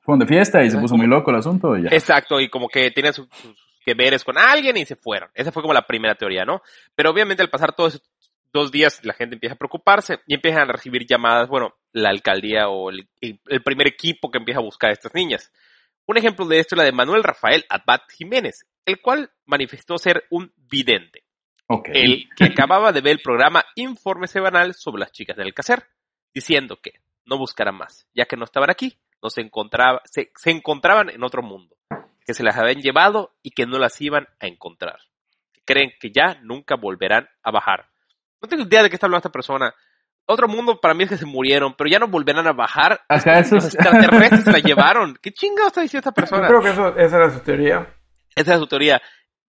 Fueron 0.00 0.20
de 0.20 0.26
fiesta 0.26 0.64
y 0.64 0.70
se 0.70 0.78
puso 0.78 0.96
muy 0.96 1.06
loco 1.06 1.30
el 1.30 1.36
asunto 1.36 1.76
y 1.76 1.82
ya. 1.82 1.90
Exacto, 1.92 2.40
y 2.40 2.48
como 2.48 2.68
que 2.68 2.90
tenían 2.92 3.12
sus, 3.12 3.28
sus 3.30 3.54
que 3.84 3.92
veres 3.92 4.24
con 4.24 4.38
alguien 4.38 4.78
y 4.78 4.86
se 4.86 4.96
fueron. 4.96 5.28
Esa 5.34 5.52
fue 5.52 5.60
como 5.62 5.74
la 5.74 5.86
primera 5.86 6.14
teoría, 6.14 6.46
¿no? 6.46 6.62
Pero 6.94 7.10
obviamente 7.10 7.42
al 7.42 7.50
pasar 7.50 7.74
todos 7.74 7.96
esos 7.96 8.10
dos 8.54 8.72
días 8.72 9.04
la 9.04 9.12
gente 9.12 9.34
empieza 9.34 9.54
a 9.54 9.58
preocuparse 9.58 10.20
y 10.26 10.32
empiezan 10.34 10.62
a 10.62 10.72
recibir 10.72 11.04
llamadas, 11.06 11.48
bueno, 11.48 11.74
la 11.94 12.10
alcaldía 12.10 12.68
o 12.68 12.90
el, 12.90 13.08
el 13.20 13.62
primer 13.62 13.86
equipo 13.86 14.30
que 14.30 14.38
empieza 14.38 14.60
a 14.60 14.64
buscar 14.64 14.90
a 14.90 14.92
estas 14.92 15.14
niñas. 15.14 15.50
Un 16.06 16.18
ejemplo 16.18 16.44
de 16.44 16.58
esto 16.58 16.74
es 16.74 16.78
la 16.78 16.84
de 16.84 16.92
Manuel 16.92 17.24
Rafael 17.24 17.64
Abad 17.70 18.02
Jiménez, 18.12 18.66
el 18.84 19.00
cual 19.00 19.30
manifestó 19.46 19.96
ser 19.96 20.24
un 20.28 20.52
vidente. 20.56 21.24
El 21.86 22.28
que 22.36 22.44
acababa 22.44 22.92
de 22.92 23.00
ver 23.00 23.12
el 23.12 23.22
programa 23.22 23.64
Informe 23.76 24.26
Semanal 24.26 24.74
sobre 24.74 25.00
las 25.00 25.12
chicas 25.12 25.36
del 25.36 25.46
Alcácer, 25.46 25.84
diciendo 26.34 26.78
que 26.82 27.00
no 27.24 27.38
buscaran 27.38 27.76
más, 27.76 28.06
ya 28.12 28.26
que 28.26 28.36
no 28.36 28.44
estaban 28.44 28.70
aquí, 28.70 28.98
no 29.22 29.30
se, 29.30 29.40
encontraba, 29.40 30.02
se, 30.04 30.30
se 30.36 30.50
encontraban 30.50 31.08
en 31.08 31.24
otro 31.24 31.42
mundo, 31.42 31.76
que 32.26 32.34
se 32.34 32.42
las 32.42 32.56
habían 32.56 32.82
llevado 32.82 33.34
y 33.42 33.52
que 33.52 33.64
no 33.64 33.78
las 33.78 33.98
iban 34.02 34.28
a 34.40 34.46
encontrar. 34.46 34.98
Creen 35.64 35.92
que 35.98 36.10
ya 36.10 36.38
nunca 36.42 36.76
volverán 36.76 37.30
a 37.42 37.50
bajar. 37.50 37.88
No 38.42 38.48
tengo 38.48 38.64
idea 38.64 38.82
de 38.82 38.90
qué 38.90 38.96
está 38.96 39.06
hablando 39.06 39.20
esta 39.20 39.32
persona. 39.32 39.74
Otro 40.26 40.48
mundo 40.48 40.80
para 40.80 40.94
mí 40.94 41.04
es 41.04 41.10
que 41.10 41.18
se 41.18 41.26
murieron, 41.26 41.74
pero 41.76 41.90
ya 41.90 41.98
no 41.98 42.08
volverán 42.08 42.46
a 42.46 42.52
bajar. 42.52 43.00
Ajá, 43.08 43.40
eso 43.40 43.56
Los 43.56 43.64
es- 43.66 43.74
extraterrestres 43.74 44.46
la 44.46 44.58
llevaron. 44.68 45.18
¿Qué 45.20 45.32
chingado 45.32 45.68
está 45.68 45.82
diciendo 45.82 46.08
esta 46.08 46.10
Yo 46.10 46.14
persona? 46.28 46.48
creo 46.48 46.62
que 46.62 46.70
eso, 46.70 46.96
esa 46.96 47.16
era 47.16 47.30
su 47.30 47.40
teoría. 47.40 47.94
Esa 48.34 48.54
es 48.54 48.58
su 48.60 48.66
teoría. 48.66 49.02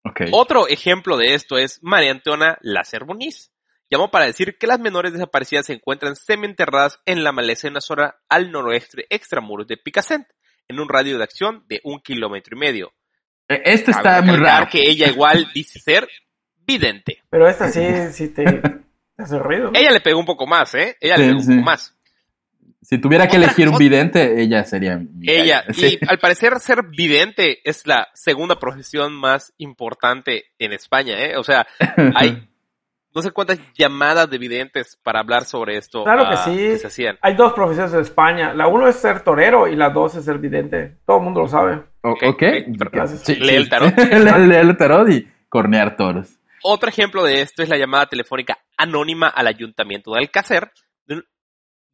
Ok. 0.03 0.21
Otro 0.31 0.67
ejemplo 0.67 1.17
de 1.17 1.33
esto 1.33 1.57
es 1.57 1.79
María 1.81 2.11
Antona 2.11 2.57
Láser 2.61 3.05
Muniz. 3.05 3.51
Llamó 3.89 4.11
para 4.11 4.25
decir 4.25 4.57
que 4.57 4.67
las 4.67 4.79
menores 4.79 5.13
desaparecidas 5.13 5.67
se 5.67 5.73
encuentran 5.73 6.15
semienterradas 6.15 6.99
en 7.05 7.23
la 7.23 7.31
maleza 7.31 7.67
de 7.67 7.71
una 7.71 7.81
zona 7.81 8.15
al 8.29 8.51
noroeste 8.51 9.05
extramuros 9.09 9.67
de 9.67 9.77
Picassent, 9.77 10.27
en 10.67 10.79
un 10.79 10.89
radio 10.89 11.17
de 11.17 11.23
acción 11.23 11.63
de 11.67 11.79
un 11.83 11.99
kilómetro 12.01 12.57
y 12.57 12.59
medio. 12.59 12.93
Eh, 13.47 13.61
Este 13.65 13.91
está 13.91 14.21
muy 14.23 14.37
raro. 14.37 14.67
que 14.71 14.81
ella 14.89 15.07
igual 15.07 15.47
dice 15.53 15.79
ser 15.79 16.07
vidente. 16.65 17.21
Pero 17.29 17.47
esta 17.47 17.69
sí, 17.69 17.81
sí 18.11 18.29
te 18.33 18.43
hace 19.17 19.39
ruido. 19.39 19.71
Ella 19.73 19.91
le 19.91 20.01
pegó 20.01 20.19
un 20.19 20.25
poco 20.25 20.47
más, 20.47 20.73
¿eh? 20.75 20.97
Ella 20.99 21.17
le 21.17 21.23
Sí, 21.23 21.29
pegó 21.29 21.39
un 21.41 21.47
poco 21.57 21.65
más. 21.65 21.95
Si 22.81 22.99
tuviera 22.99 23.27
que 23.27 23.37
elegir 23.37 23.67
un 23.67 23.79
vidente, 23.79 24.39
ella 24.41 24.63
sería 24.63 24.97
mi 24.97 25.27
Ella. 25.27 25.63
Sí. 25.71 25.97
y 25.99 26.05
al 26.07 26.19
parecer 26.19 26.59
ser 26.59 26.83
vidente 26.95 27.59
es 27.67 27.87
la 27.87 28.09
segunda 28.13 28.59
profesión 28.59 29.13
más 29.13 29.53
importante 29.57 30.45
en 30.59 30.71
España, 30.71 31.17
¿eh? 31.19 31.35
O 31.35 31.43
sea, 31.43 31.65
hay 32.15 32.47
no 33.15 33.21
sé 33.21 33.31
cuántas 33.31 33.59
llamadas 33.73 34.29
de 34.29 34.37
videntes 34.37 34.99
para 35.01 35.21
hablar 35.21 35.45
sobre 35.45 35.77
esto 35.77 36.03
Claro 36.03 36.23
que 36.27 36.35
ah, 36.35 36.43
sí. 36.45 36.77
se 36.77 36.87
hacían. 36.87 37.17
Hay 37.21 37.33
dos 37.33 37.53
profesiones 37.53 37.93
en 37.93 38.01
España. 38.01 38.53
La 38.53 38.67
uno 38.67 38.87
es 38.89 38.97
ser 38.97 39.21
torero 39.21 39.67
y 39.69 39.75
la 39.77 39.89
dos 39.89 40.15
es 40.15 40.25
ser 40.25 40.37
vidente. 40.37 40.97
Todo 41.07 41.17
el 41.17 41.23
mundo 41.23 41.39
lo 41.39 41.47
sabe. 41.47 41.75
Ok, 42.01 42.23
ok. 42.23 42.43
ok, 42.43 42.43
gracias. 42.91 43.21
Sí, 43.21 43.35
Lee 43.35 43.47
sí. 43.49 43.55
el 43.55 43.69
tarot. 43.69 43.97
Lee 43.97 44.55
el 44.57 44.77
tarot 44.77 45.09
y 45.09 45.27
cornear 45.49 45.95
toros. 45.95 46.37
Otro 46.61 46.89
ejemplo 46.89 47.23
de 47.23 47.41
esto 47.41 47.63
es 47.63 47.69
la 47.69 47.77
llamada 47.77 48.05
telefónica 48.07 48.57
anónima 48.77 49.27
al 49.27 49.47
ayuntamiento 49.47 50.11
de 50.13 50.19
Alcácer, 50.19 50.71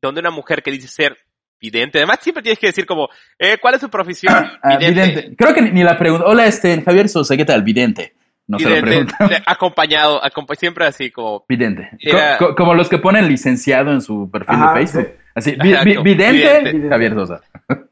donde 0.01 0.19
una 0.19 0.31
mujer 0.31 0.63
que 0.63 0.71
dice 0.71 0.87
ser 0.87 1.17
vidente, 1.59 1.99
además 1.99 2.19
siempre 2.21 2.41
tienes 2.41 2.57
que 2.59 2.67
decir 2.67 2.85
como, 2.87 3.09
eh, 3.37 3.57
¿cuál 3.61 3.75
es 3.75 3.81
su 3.81 3.89
profesión? 3.89 4.33
Ah, 4.63 4.77
vidente. 4.77 5.35
Creo 5.37 5.53
que 5.53 5.61
ni, 5.61 5.71
ni 5.71 5.83
la 5.83 5.97
pregunta. 5.97 6.25
Hola, 6.25 6.45
este, 6.47 6.81
Javier 6.81 7.07
Sosa, 7.07 7.37
¿qué 7.37 7.45
tal? 7.45 7.61
Vidente. 7.63 8.15
No 8.47 8.57
se 8.59 8.67
lo 8.67 8.81
de- 8.81 9.05
acompañado, 9.45 10.21
acompa- 10.21 10.55
siempre 10.55 10.85
así 10.85 11.11
como, 11.11 11.45
Vidente. 11.47 11.89
Era- 11.99 12.37
Co- 12.37 12.47
co- 12.49 12.55
como 12.55 12.73
los 12.73 12.89
que 12.89 12.97
ponen 12.97 13.27
licenciado 13.27 13.91
en 13.91 14.01
su 14.01 14.29
perfil 14.31 14.55
Ajá, 14.55 14.73
de 14.73 14.79
Facebook. 14.87 15.05
sí. 15.07 15.21
Así, 15.35 15.51
vi- 15.61 15.73
Ajá, 15.73 15.83
vi- 15.85 15.93
como 15.93 16.03
vidente, 16.03 16.59
vidente. 16.61 16.89
Javier 16.89 17.13
Sosa. 17.13 17.41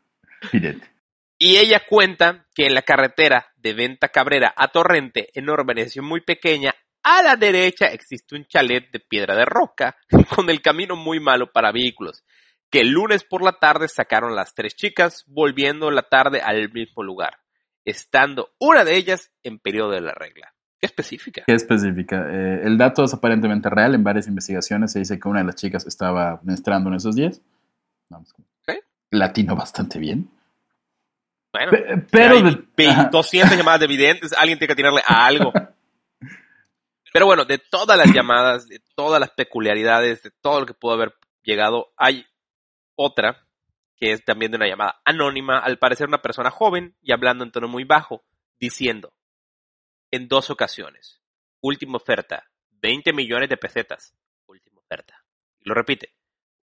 vidente. 0.52 0.88
Y 1.38 1.58
ella 1.58 1.82
cuenta 1.88 2.46
que 2.54 2.66
en 2.66 2.74
la 2.74 2.82
carretera 2.82 3.48
de 3.56 3.74
Venta 3.74 4.10
Cabrera 4.10 4.54
a 4.58 4.68
Torrente, 4.70 5.30
en 5.34 5.46
una 5.46 5.54
urbanización 5.54 6.04
muy 6.06 6.20
pequeña, 6.22 6.74
a 7.04 7.22
la 7.24 7.36
derecha 7.36 7.88
existe 7.88 8.36
un 8.36 8.46
chalet 8.46 8.92
de 8.92 9.00
piedra 9.00 9.36
de 9.36 9.46
roca 9.46 9.98
con 10.36 10.50
el 10.50 10.62
camino 10.62 10.96
muy 10.96 11.20
malo 11.20 11.52
para 11.52 11.72
vehículos, 11.72 12.24
que 12.70 12.82
el 12.82 12.90
lunes 12.90 13.24
por 13.24 13.44
la 13.44 13.54
tarde 13.54 13.88
sacaron 13.88 14.36
las 14.36 14.54
tres 14.54 14.76
chicas, 14.76 15.24
volviendo 15.28 15.90
la 15.92 16.04
tarde 16.04 16.42
al 16.42 16.72
mismo 16.72 17.04
lugar, 17.04 17.38
estando 17.86 18.50
una 18.60 18.84
de 18.84 18.96
ellas 18.96 19.32
en 19.44 19.60
periodo 19.60 19.92
de 19.92 20.02
la 20.02 20.14
regla. 20.14 20.54
Qué 20.80 20.86
específica. 20.86 21.44
¿Qué 21.46 21.54
específica? 21.54 22.26
Eh, 22.30 22.62
el 22.64 22.78
dato 22.78 23.04
es 23.04 23.14
aparentemente 23.14 23.70
real. 23.70 23.96
En 23.96 24.04
varias 24.04 24.28
investigaciones 24.28 24.94
se 24.94 25.00
dice 25.00 25.20
que 25.20 25.28
una 25.28 25.40
de 25.40 25.46
las 25.46 25.56
chicas 25.56 25.86
estaba 25.86 26.40
menstruando 26.44 26.90
en 26.90 26.96
esos 26.96 27.16
días. 27.18 27.42
Vamos. 28.08 28.34
Ok. 28.38 28.76
Latino 29.12 29.58
bastante 29.58 30.00
bien. 30.00 30.30
Bueno, 31.52 31.72
Pe- 31.72 32.06
Pero... 32.12 32.36
hay 32.36 32.44
de- 32.44 32.64
ve- 32.78 32.88
ajá. 32.88 33.10
200 33.12 33.58
llamadas 33.58 33.82
de 33.82 33.88
videntes, 33.88 34.32
alguien 34.38 34.58
tiene 34.58 34.70
que 34.72 34.76
tirarle 34.76 35.02
a 35.06 35.26
algo. 35.26 35.52
Pero 37.12 37.26
bueno, 37.26 37.46
de 37.46 37.58
todas 37.58 37.98
las 37.98 38.14
llamadas, 38.14 38.68
de 38.68 38.82
todas 38.96 39.20
las 39.20 39.32
peculiaridades, 39.32 40.24
de 40.24 40.32
todo 40.42 40.62
lo 40.62 40.66
que 40.66 40.74
pudo 40.74 40.94
haber 40.94 41.16
llegado, 41.44 41.92
hay 41.98 42.26
otra 42.96 43.48
que 43.96 44.14
es 44.14 44.24
también 44.24 44.52
de 44.52 44.58
una 44.58 44.68
llamada 44.68 45.02
anónima, 45.04 45.60
al 45.60 45.78
parecer 45.78 46.08
una 46.08 46.22
persona 46.22 46.52
joven 46.52 46.96
y 47.02 47.12
hablando 47.12 47.44
en 47.44 47.52
tono 47.52 47.68
muy 47.68 47.84
bajo, 47.84 48.24
diciendo 48.60 49.14
en 50.12 50.28
dos 50.28 50.50
ocasiones, 50.50 51.22
última 51.62 51.98
oferta, 51.98 52.50
20 52.72 53.14
millones 53.14 53.50
de 53.50 53.58
pesetas, 53.58 54.16
última 54.48 54.80
oferta. 54.80 55.24
Y 55.60 55.68
lo 55.68 55.76
repite, 55.76 56.16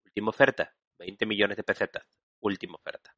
última 0.04 0.30
oferta, 0.30 0.74
20 0.98 1.26
millones 1.26 1.56
de 1.56 1.62
pesetas, 1.62 2.06
última 2.40 2.74
oferta. 2.74 3.14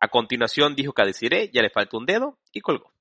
A 0.00 0.08
continuación 0.08 0.74
dijo 0.74 0.92
que 0.92 1.04
deciré, 1.04 1.50
ya 1.52 1.62
le 1.62 1.70
falta 1.70 1.96
un 1.96 2.06
dedo 2.06 2.38
y 2.52 2.60
colgó. 2.60 2.95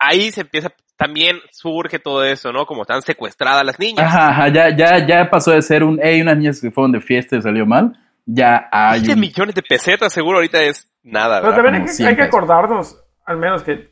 Ahí 0.00 0.32
se 0.32 0.40
empieza, 0.40 0.72
también 0.96 1.38
surge 1.52 1.98
todo 1.98 2.24
eso, 2.24 2.52
¿no? 2.52 2.64
Como 2.66 2.82
están 2.82 3.02
secuestradas 3.02 3.64
las 3.64 3.78
niñas. 3.78 4.06
Ajá, 4.06 4.28
ajá, 4.30 4.48
ya, 4.48 4.74
ya, 4.76 5.06
ya 5.06 5.30
pasó 5.30 5.50
de 5.52 5.62
ser 5.62 5.84
un, 5.84 6.00
hey, 6.02 6.20
unas 6.22 6.36
niñas 6.38 6.60
que 6.60 6.70
fueron 6.70 6.92
de 6.92 7.00
fiesta 7.00 7.36
y 7.36 7.42
salió 7.42 7.66
mal, 7.66 7.92
ya 8.24 8.68
hay 8.72 9.00
20 9.00 9.12
un... 9.14 9.20
millones 9.20 9.54
de 9.54 9.62
pesetas 9.62 10.12
seguro 10.12 10.38
ahorita 10.38 10.60
es 10.62 10.90
nada, 11.02 11.40
Pero 11.42 11.54
también 11.54 11.74
hay 11.76 11.82
que, 11.82 11.88
100 11.88 12.08
hay 12.08 12.16
que 12.16 12.22
pesos. 12.22 12.34
acordarnos, 12.34 13.04
al 13.26 13.36
menos 13.36 13.62
que 13.62 13.90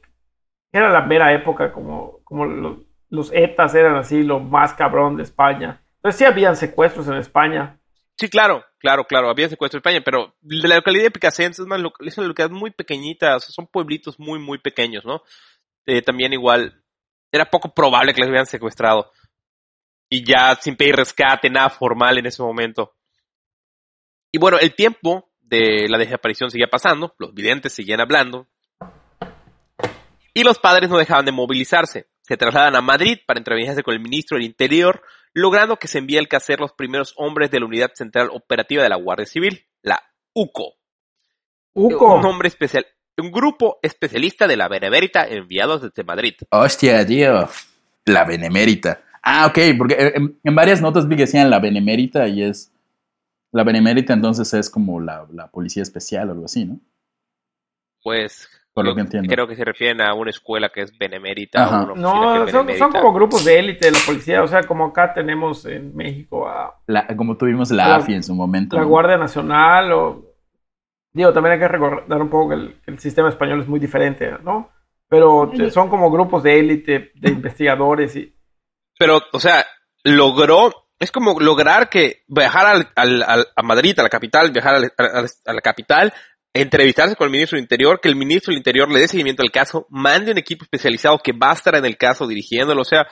era 0.73 0.90
la 0.90 1.03
mera 1.03 1.33
época, 1.35 1.73
como, 1.73 2.21
como 2.25 2.44
los, 2.47 2.79
los 3.11 3.31
ETAs 3.33 3.75
eran 3.75 3.97
así, 3.97 4.23
lo 4.23 4.40
más 4.40 4.75
cabrón 4.75 5.16
de 5.16 5.23
España. 5.23 5.83
Entonces 5.97 6.18
sí 6.18 6.25
habían 6.25 6.57
secuestros 6.57 7.07
en 7.09 7.14
España. 7.14 7.79
Sí, 8.16 8.29
claro, 8.29 8.64
claro, 8.79 9.05
claro, 9.05 9.31
había 9.31 9.49
secuestro 9.49 9.79
en 9.79 9.81
España, 9.81 10.03
pero 10.05 10.35
la 10.42 10.77
localidad 10.77 11.05
de 11.05 11.11
Picasense 11.11 11.62
es 11.62 11.66
una, 11.66 11.79
loca- 11.79 12.05
es 12.05 12.18
una 12.18 12.27
localidad 12.29 12.55
muy 12.57 12.71
pequeñita, 12.71 13.37
o 13.37 13.40
sea, 13.40 13.51
son 13.51 13.66
pueblitos 13.66 14.18
muy, 14.18 14.38
muy 14.40 14.59
pequeños, 14.59 15.05
¿no? 15.05 15.23
Eh, 15.88 16.03
también 16.03 16.35
igual, 16.35 16.85
era 17.33 17.48
poco 17.48 17.72
probable 17.72 18.12
que 18.12 18.20
les 18.20 18.29
hubieran 18.29 18.44
secuestrado. 18.44 19.11
Y 20.11 20.22
ya 20.22 20.55
sin 20.57 20.77
pedir 20.77 20.96
rescate, 20.96 21.48
nada 21.48 21.70
formal 21.70 22.18
en 22.18 22.27
ese 22.27 22.42
momento. 22.42 22.94
Y 24.31 24.38
bueno, 24.38 24.59
el 24.59 24.74
tiempo 24.74 25.31
de 25.40 25.88
la 25.88 25.96
desaparición 25.96 26.51
seguía 26.51 26.68
pasando, 26.68 27.14
los 27.18 27.33
videntes 27.33 27.72
seguían 27.72 28.03
hablando, 28.03 28.46
y 30.35 30.44
los 30.44 30.59
padres 30.59 30.90
no 30.90 30.98
dejaban 30.98 31.24
de 31.24 31.33
movilizarse. 31.33 32.11
Se 32.20 32.37
trasladan 32.37 32.77
a 32.77 32.83
Madrid 32.83 33.20
para 33.27 33.40
entrevistarse 33.40 33.83
con 33.83 33.94
el 33.94 34.01
ministro 34.01 34.37
del 34.37 34.44
Interior, 34.44 35.03
logrando 35.33 35.79
que 35.79 35.88
se 35.88 36.01
envíe 36.01 36.18
al 36.18 36.29
cacer 36.29 36.61
los 36.61 36.74
primeros 36.74 37.14
hombres 37.16 37.51
de 37.51 37.61
la 37.61 37.66
Unidad 37.66 37.92
Central 37.94 38.29
Operativa 38.31 38.83
de 38.83 38.90
la 38.90 38.96
Guardia 38.96 39.24
Civil, 39.24 39.66
la 39.81 40.03
UCO. 40.35 40.74
Uco. 41.72 42.16
Un 42.16 42.20
nombre 42.20 42.48
especial, 42.48 42.87
un 43.20 43.31
grupo 43.33 43.78
especialista 43.83 44.46
de 44.46 44.57
la 44.57 44.68
Benemérita 44.68 45.26
enviados 45.26 45.83
desde 45.83 46.04
Madrid. 46.04 46.35
Hostia, 46.50 47.07
tío. 47.07 47.48
La 48.07 48.24
benemérita. 48.24 49.00
Ah, 49.22 49.46
ok, 49.46 49.59
porque 49.76 49.94
eh, 49.94 50.12
en, 50.16 50.38
en 50.42 50.54
varias 50.54 50.81
notas 50.81 51.07
vi 51.09 51.16
que 51.16 51.22
decían 51.22 51.50
la 51.50 51.59
benemérita 51.59 52.26
y 52.28 52.42
es... 52.42 52.72
La 53.52 53.64
benemérita 53.64 54.12
entonces 54.12 54.52
es 54.54 54.68
como 54.70 55.00
la, 55.00 55.26
la 55.33 55.48
policía 55.48 55.83
especial 55.83 56.28
o 56.28 56.33
algo 56.33 56.44
así, 56.46 56.64
¿no? 56.66 56.78
Pues 58.02 58.48
Por 58.72 58.85
lo 58.85 58.94
que 58.94 59.00
entiendo. 59.02 59.28
creo 59.33 59.46
que 59.48 59.57
se 59.57 59.64
refieren 59.64 60.00
a 60.00 60.14
una 60.14 60.31
escuela 60.31 60.68
que 60.70 60.83
es 60.83 60.96
Benemérita. 60.96 61.64
Ajá. 61.64 61.81
o 61.83 61.92
una 61.92 61.92
oficina 61.92 62.35
No, 62.38 62.44
que 62.46 62.52
son, 62.52 62.78
son 62.78 62.92
como 62.92 63.12
grupos 63.12 63.44
de 63.44 63.59
élite 63.59 63.87
de 63.87 63.92
la 63.92 63.98
policía. 64.07 64.42
O 64.42 64.48
sea, 64.48 64.62
como 64.62 64.87
acá 64.87 65.12
tenemos 65.14 65.64
en 65.66 65.94
México 65.96 66.48
a 66.48 66.78
La- 66.87 67.07
como 67.16 67.37
tuvimos 67.37 67.70
la 67.70 67.88
La- 67.88 67.96
AFI 67.96 68.14
en 68.14 68.22
su 68.22 68.35
momento. 68.35 68.76
la 68.76 68.83
¿no? 68.83 68.88
Guardia 68.88 69.16
Nacional 69.18 69.92
o... 69.92 70.24
Digo, 71.18 71.33
también 71.33 71.54
hay 71.54 71.59
que 71.59 71.66
recordar 71.66 72.22
un 72.22 72.31
poco 72.31 72.50
que 72.50 72.54
el, 72.87 72.98
sistema 73.00 73.28
español 73.28 73.61
es 73.61 73.66
muy 73.66 73.81
diferente, 73.81 74.31
¿no? 74.44 74.70
Pero 75.09 75.50
son 75.72 75.88
como 75.88 76.12
grupos 76.12 76.44
de 76.44 76.61
élite, 76.61 77.11
de 77.16 77.31
investigadores 77.31 78.14
y... 78.14 78.33
Pero, 78.96 79.20
o 79.33 79.40
sea, 79.40 79.66
logró, 80.04 80.72
es 81.00 81.11
como 81.11 81.40
lograr 81.40 81.88
que 81.88 82.22
viajar 82.28 82.66
al, 82.66 82.88
al- 82.94 83.24
al- 83.24 83.48
a 83.57 83.62
Madrid, 83.64 83.98
a 83.98 84.04
la 84.04 84.09
capital, 84.09 84.52
viajar 84.52 84.76
a 84.76 85.52
la 85.52 85.61
capital, 85.61 86.14
entrevistarse 86.54 87.16
con 87.16 87.24
el 87.24 87.33
ministro 87.33 87.57
del 87.57 87.64
Interior, 87.64 87.98
que 88.00 88.09
el 88.09 88.14
ministro 88.14 88.52
del 88.52 88.59
Interior 88.59 88.88
le 88.88 89.00
dé 89.00 89.09
seguimiento 89.09 89.42
al 89.42 89.50
caso, 89.50 89.88
mande 89.90 90.31
un 90.31 90.38
equipo 90.38 90.62
especializado 90.62 91.18
que 91.18 91.33
va 91.33 91.50
a 91.50 91.54
estar 91.54 91.74
en 91.74 91.85
el 91.85 91.96
caso 91.96 92.28
dirigiéndolo, 92.28 92.83
o 92.83 92.85
sea, 92.85 93.09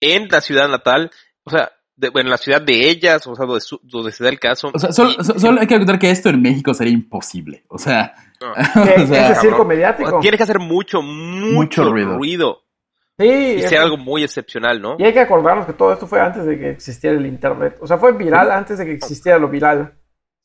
en 0.00 0.28
la 0.28 0.40
ciudad 0.40 0.68
natal, 0.68 1.10
o 1.42 1.50
sea, 1.50 1.72
de- 1.96 2.08
bueno, 2.10 2.28
en 2.28 2.30
la 2.32 2.36
ciudad 2.38 2.60
de 2.62 2.88
ellas, 2.88 3.26
o 3.26 3.34
sea, 3.34 3.46
donde, 3.46 3.60
su- 3.60 3.80
donde 3.82 4.10
se 4.12 4.24
da 4.24 4.30
el 4.30 4.38
caso. 4.40 4.70
O 4.72 4.78
sea, 4.78 4.92
solo, 4.92 5.10
Y- 5.18 5.24
so- 5.24 5.38
solo 5.38 5.60
hay 5.60 5.66
que 5.66 5.74
recordar 5.74 5.98
que 5.98 6.10
esto 6.10 6.28
en 6.30 6.42
México 6.42 6.74
sería 6.74 6.92
imposible. 6.92 7.64
O 7.68 7.78
sea, 7.78 8.14
No. 8.40 8.52
¿Qué- 8.54 8.54
o 9.02 9.06
sea, 9.06 9.30
ese 9.32 9.40
circo 9.42 9.64
mediático. 9.64 10.18
Tienes 10.20 10.38
que 10.38 10.42
hacer 10.44 10.58
mucho, 10.58 11.00
mucho, 11.02 11.54
Mucho 11.54 11.90
ruido. 11.90 12.16
ruido. 12.16 12.60
Sí, 13.18 13.26
y 13.26 13.60
es- 13.62 13.68
ser 13.70 13.78
algo 13.78 13.96
muy 13.96 14.24
excepcional, 14.24 14.82
¿no? 14.82 14.96
y 14.98 15.04
hay 15.04 15.12
que 15.12 15.20
acordarnos 15.20 15.66
que 15.66 15.72
todo 15.72 15.92
esto 15.92 16.06
fue 16.06 16.20
antes 16.20 16.44
de 16.46 16.58
que 16.58 16.70
existiera 16.70 17.16
el 17.16 17.24
Internet. 17.26 17.76
O 17.80 17.86
sea, 17.86 17.96
fue 17.96 18.12
viral 18.12 18.50
antes 18.50 18.76
de 18.78 18.84
que 18.86 18.92
existiera 18.92 19.38
lo 19.38 19.48
viral. 19.48 19.94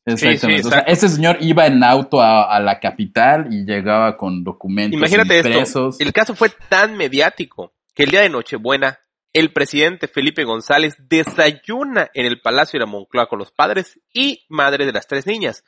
exactamente. 0.05 0.61
sí, 0.63 0.67
o 0.67 0.71
sea, 0.71 0.79
este 0.81 1.09
señor 1.09 1.37
iba 1.41 1.65
en 1.65 1.83
auto 1.83 2.21
a, 2.21 2.43
a 2.55 2.59
la 2.59 2.79
capital 2.79 3.47
y 3.51 3.65
llegaba 3.65 4.17
con 4.17 4.43
documentos 4.43 4.97
Imagínate 4.97 5.39
esto, 5.39 5.89
el 5.99 6.13
caso 6.13 6.35
fue 6.35 6.49
tan 6.69 6.95
mediático 6.95 7.73
que 7.95 8.03
el 8.03 8.11
día 8.11 8.21
de 8.21 8.29
Nochebuena, 8.29 8.99
el 9.33 9.53
presidente 9.53 10.07
Felipe 10.07 10.43
González 10.43 10.95
desayuna 11.07 12.09
en 12.13 12.25
el 12.25 12.41
Palacio 12.41 12.79
de 12.79 12.85
la 12.85 12.91
Moncloa 12.91 13.27
con 13.27 13.39
los 13.39 13.51
padres 13.51 13.99
y 14.13 14.45
madres 14.49 14.87
de 14.87 14.93
las 14.93 15.07
tres 15.07 15.27
niñas, 15.27 15.63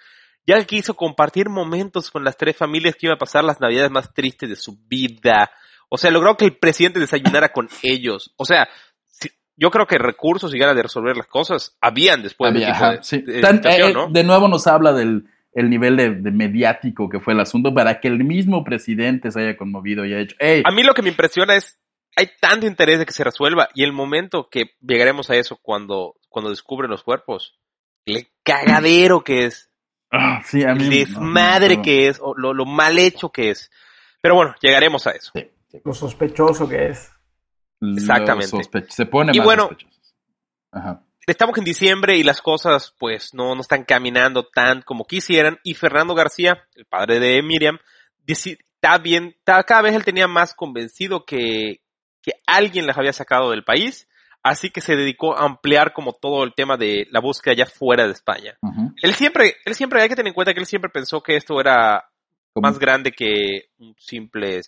ya 0.47 0.57
que 0.57 0.65
quiso 0.65 0.95
compartir 0.95 1.49
momentos 1.49 2.09
con 2.09 2.23
las 2.23 2.37
tres 2.37 2.57
familias 2.57 2.95
que 2.95 3.05
iban 3.07 3.15
a 3.15 3.19
pasar 3.19 3.43
las 3.43 3.59
navidades 3.61 3.91
más 3.91 4.13
tristes 4.13 4.49
de 4.49 4.55
su 4.55 4.77
vida. 4.87 5.51
O 5.89 5.97
sea, 5.97 6.09
logró 6.11 6.37
que 6.37 6.45
el 6.45 6.57
presidente 6.57 6.99
desayunara 6.99 7.49
con 7.49 7.67
ellos. 7.83 8.33
O 8.37 8.45
sea, 8.45 8.67
yo 9.55 9.69
creo 9.69 9.85
que 9.85 9.97
recursos 9.99 10.55
y 10.55 10.57
ganas 10.57 10.75
de 10.75 10.83
resolver 10.83 11.15
las 11.15 11.27
cosas 11.27 11.77
habían 11.81 12.23
después 12.23 12.51
de 12.53 12.59
Había, 12.65 12.71
ajá, 12.75 12.91
de, 12.93 13.03
sí. 13.03 13.21
de 13.21 13.41
Tan- 13.41 13.57
situación, 13.57 13.89
eh, 13.91 13.93
¿no? 13.93 14.07
De 14.09 14.23
nuevo 14.23 14.47
nos 14.47 14.65
habla 14.67 14.93
del 14.93 15.25
el 15.53 15.69
nivel 15.69 15.97
de, 15.97 16.09
de 16.15 16.31
mediático 16.31 17.09
que 17.09 17.19
fue 17.19 17.33
el 17.33 17.41
asunto 17.41 17.73
para 17.73 17.99
que 17.99 18.07
el 18.07 18.23
mismo 18.23 18.63
presidente 18.63 19.31
se 19.31 19.41
haya 19.41 19.57
conmovido 19.57 20.05
y 20.05 20.13
haya 20.13 20.21
hecho, 20.21 20.35
hey, 20.39 20.63
A 20.65 20.71
mí 20.71 20.81
lo 20.81 20.93
que 20.93 21.01
me 21.01 21.09
impresiona 21.09 21.55
es, 21.57 21.77
hay 22.15 22.29
tanto 22.39 22.65
interés 22.67 22.99
de 22.99 23.05
que 23.05 23.13
se 23.13 23.23
resuelva 23.23 23.69
y 23.73 23.83
el 23.83 23.93
momento 23.93 24.49
que 24.49 24.75
llegaremos 24.81 25.29
a 25.29 25.35
eso 25.35 25.57
cuando, 25.61 26.15
cuando 26.29 26.49
descubren 26.49 26.91
los 26.91 27.03
cuerpos, 27.03 27.57
el 28.05 28.27
cagadero 28.43 29.23
que 29.23 29.45
es, 29.45 29.69
ah, 30.11 30.41
sí, 30.43 30.63
a 30.63 30.73
mí 30.73 30.83
el 30.83 30.89
no, 30.89 30.95
desmadre 30.95 31.77
no, 31.77 31.83
que 31.83 32.07
es, 32.07 32.19
o 32.21 32.33
lo, 32.35 32.53
lo 32.53 32.65
mal 32.65 32.97
hecho 32.99 33.29
que 33.31 33.49
es. 33.51 33.69
Pero 34.21 34.35
bueno, 34.35 34.55
llegaremos 34.61 35.07
a 35.07 35.11
eso. 35.11 35.31
sí, 35.33 35.49
sí. 35.69 35.79
Lo 35.83 35.93
sospechoso 35.93 36.67
que 36.67 36.87
es. 36.87 37.11
Exactamente. 37.81 38.47
sospe- 38.57 38.89
se 38.89 39.05
pone 39.05 39.31
Y 39.33 39.37
más 39.39 39.45
bueno, 39.45 39.63
sospechoso. 39.69 40.01
Ajá. 40.71 41.03
estamos 41.27 41.57
en 41.57 41.63
diciembre 41.63 42.17
y 42.17 42.23
las 42.23 42.41
cosas 42.41 42.93
pues 42.99 43.33
no, 43.33 43.55
no 43.55 43.61
están 43.61 43.83
caminando 43.83 44.45
tan 44.47 44.81
como 44.83 45.05
quisieran 45.05 45.59
y 45.63 45.73
Fernando 45.73 46.13
García, 46.15 46.67
el 46.75 46.85
padre 46.85 47.19
de 47.19 47.41
Miriam, 47.41 47.79
está 48.27 48.97
bien, 48.99 49.35
cada 49.43 49.81
vez 49.81 49.95
él 49.95 50.05
tenía 50.05 50.27
más 50.27 50.53
convencido 50.53 51.25
que, 51.25 51.80
que 52.21 52.33
alguien 52.45 52.85
las 52.85 52.97
había 52.97 53.13
sacado 53.13 53.51
del 53.51 53.63
país, 53.63 54.07
así 54.43 54.69
que 54.69 54.81
se 54.81 54.95
dedicó 54.95 55.37
a 55.37 55.45
ampliar 55.45 55.93
como 55.93 56.13
todo 56.13 56.43
el 56.43 56.53
tema 56.53 56.77
de 56.77 57.07
la 57.11 57.19
búsqueda 57.19 57.53
ya 57.53 57.65
fuera 57.65 58.05
de 58.05 58.13
España. 58.13 58.57
Él 59.01 59.13
siempre, 59.13 59.55
él 59.65 59.75
siempre 59.75 60.01
hay 60.01 60.09
que 60.09 60.15
tener 60.15 60.29
en 60.29 60.33
cuenta 60.33 60.53
que 60.53 60.59
él 60.59 60.65
siempre 60.65 60.89
pensó 60.89 61.21
que 61.21 61.35
esto 61.35 61.59
era 61.59 62.05
más 62.55 62.79
grande 62.79 63.11
que 63.11 63.69
un 63.77 63.95
simple 63.97 64.61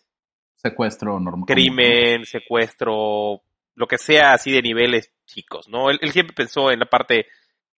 secuestro 0.55 1.19
normal. 1.19 1.45
Crimen, 1.47 2.25
secuestro, 2.25 3.41
lo 3.75 3.87
que 3.87 3.97
sea 3.97 4.33
así 4.33 4.51
de 4.51 4.61
niveles 4.61 5.11
chicos, 5.25 5.67
¿no? 5.67 5.89
Él, 5.89 6.11
siempre 6.11 6.35
pensó 6.35 6.71
en 6.71 6.79
la 6.79 6.85
parte 6.85 7.27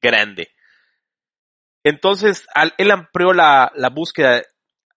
grande. 0.02 0.50
Entonces, 1.84 2.48
él 2.78 2.92
amplió 2.92 3.32
la, 3.34 3.72
la 3.76 3.90
búsqueda 3.90 4.42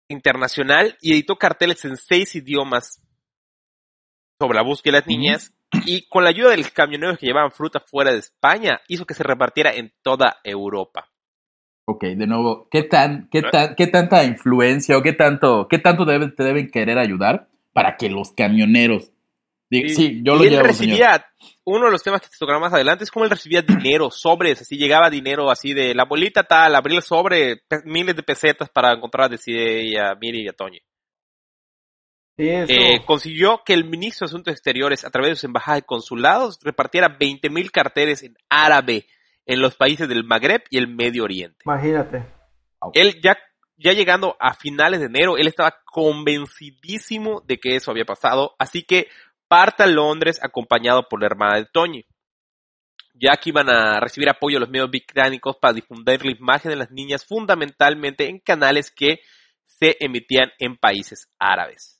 internacional 0.08 0.96
y 1.00 1.12
editó 1.12 1.36
carteles 1.36 1.84
en 1.84 1.96
seis 1.96 2.34
idiomas 2.34 3.02
sobre 4.38 4.56
la 4.56 4.62
búsqueda 4.62 4.92
de 4.92 4.98
las 5.00 5.06
niñas 5.08 5.52
y 5.84 6.08
con 6.08 6.24
la 6.24 6.30
ayuda 6.30 6.50
de 6.50 6.58
los 6.58 6.70
camioneros 6.70 7.18
que 7.18 7.26
llevaban 7.26 7.50
fruta 7.50 7.80
fuera 7.80 8.12
de 8.12 8.18
España 8.18 8.80
hizo 8.88 9.04
que 9.04 9.14
se 9.14 9.22
repartiera 9.22 9.74
en 9.74 9.92
toda 10.02 10.38
Europa. 10.44 11.08
Ok, 11.86 12.04
de 12.04 12.26
nuevo, 12.26 12.68
¿qué, 12.70 12.82
tan, 12.82 13.28
qué, 13.30 13.42
tan, 13.42 13.74
qué 13.74 13.86
tanta 13.86 14.24
influencia 14.24 14.96
o 14.98 15.02
qué 15.02 15.14
tanto, 15.14 15.66
qué 15.68 15.78
tanto 15.78 16.04
te 16.04 16.44
deben 16.44 16.70
querer 16.70 16.98
ayudar 16.98 17.48
para 17.72 17.96
que 17.96 18.10
los 18.10 18.32
camioneros 18.32 19.10
sí, 19.70 20.20
yo 20.22 20.34
lo 20.34 20.44
y 20.44 20.48
él 20.48 20.64
recibía, 20.64 21.26
uno 21.64 21.86
de 21.86 21.90
los 21.92 22.02
temas 22.02 22.20
que 22.20 22.28
te 22.28 22.36
tocará 22.38 22.58
más 22.58 22.72
adelante 22.72 23.04
es 23.04 23.10
cómo 23.10 23.24
él 23.24 23.30
recibía 23.30 23.62
dinero, 23.62 24.10
sobres, 24.10 24.62
así 24.62 24.76
llegaba 24.76 25.10
dinero 25.10 25.50
así 25.50 25.74
de 25.74 25.94
la 25.94 26.04
abuelita 26.04 26.44
tal, 26.44 26.74
abrir 26.74 26.96
el 26.96 27.02
sobre, 27.02 27.62
miles 27.84 28.16
de 28.16 28.22
pesetas 28.22 28.70
para 28.70 28.92
encontrar 28.92 29.26
a 29.26 29.28
Decide 29.28 29.84
y 29.84 29.96
a 29.96 30.14
Miri 30.14 30.44
y 30.44 30.48
a 30.48 30.52
Toñi. 30.52 30.80
Eh, 32.38 33.04
consiguió 33.04 33.62
que 33.64 33.74
el 33.74 33.84
ministro 33.84 34.24
de 34.24 34.30
Asuntos 34.30 34.52
Exteriores, 34.52 35.04
a 35.04 35.10
través 35.10 35.30
de 35.30 35.34
sus 35.34 35.44
embajadas 35.44 35.80
y 35.80 35.86
consulados, 35.86 36.60
repartiera 36.62 37.18
20.000 37.18 37.70
carteles 37.72 38.22
en 38.22 38.36
árabe 38.48 39.06
en 39.44 39.60
los 39.60 39.74
países 39.74 40.08
del 40.08 40.24
Magreb 40.24 40.62
y 40.70 40.78
el 40.78 40.86
Medio 40.86 41.24
Oriente. 41.24 41.58
Imagínate. 41.64 42.24
Él 42.92 43.20
ya, 43.20 43.36
ya 43.76 43.92
llegando 43.92 44.36
a 44.38 44.54
finales 44.54 45.00
de 45.00 45.06
enero, 45.06 45.36
él 45.36 45.48
estaba 45.48 45.74
convencidísimo 45.84 47.42
de 47.44 47.58
que 47.58 47.74
eso 47.74 47.90
había 47.90 48.04
pasado, 48.04 48.54
así 48.58 48.84
que 48.84 49.08
parte 49.48 49.82
a 49.82 49.86
Londres 49.86 50.38
acompañado 50.40 51.08
por 51.08 51.20
la 51.20 51.26
hermana 51.26 51.58
de 51.58 51.66
Tony. 51.66 52.04
Ya 53.14 53.36
que 53.36 53.48
iban 53.48 53.68
a 53.68 53.98
recibir 53.98 54.28
apoyo 54.28 54.56
de 54.56 54.60
los 54.60 54.70
medios 54.70 54.90
británicos 54.90 55.56
para 55.56 55.74
difundir 55.74 56.24
la 56.24 56.30
imagen 56.30 56.70
de 56.70 56.76
las 56.76 56.92
niñas 56.92 57.26
fundamentalmente 57.26 58.28
en 58.28 58.38
canales 58.38 58.92
que 58.92 59.22
se 59.66 59.96
emitían 59.98 60.50
en 60.60 60.76
países 60.76 61.28
árabes. 61.36 61.97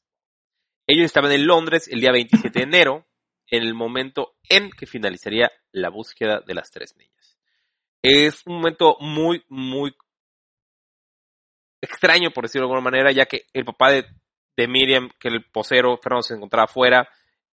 Ellos 0.89 1.05
estaban 1.05 1.31
en 1.33 1.47
Londres 1.47 1.87
el 1.87 2.01
día 2.01 2.13
27 2.13 2.59
de 2.59 2.65
enero, 2.65 3.07
en 3.47 3.63
el 3.63 3.75
momento 3.75 4.37
en 4.49 4.71
que 4.71 4.87
finalizaría 4.87 5.53
la 5.71 5.91
búsqueda 5.91 6.41
de 6.41 6.55
las 6.55 6.71
tres 6.71 6.97
niñas. 6.97 7.39
Es 8.03 8.43
un 8.47 8.57
momento 8.57 8.97
muy, 9.01 9.45
muy 9.49 9.95
extraño, 11.83 12.31
por 12.31 12.45
decirlo 12.45 12.67
de 12.67 12.73
alguna 12.73 12.91
manera, 12.91 13.13
ya 13.13 13.27
que 13.27 13.43
el 13.53 13.67
papá 13.67 13.93
de, 13.93 14.07
Miriam, 14.67 15.11
que 15.21 15.29
el 15.29 15.45
posero 15.45 15.99
Fernando 15.99 16.23
se 16.23 16.35
encontraba 16.35 16.65
afuera, 16.65 17.07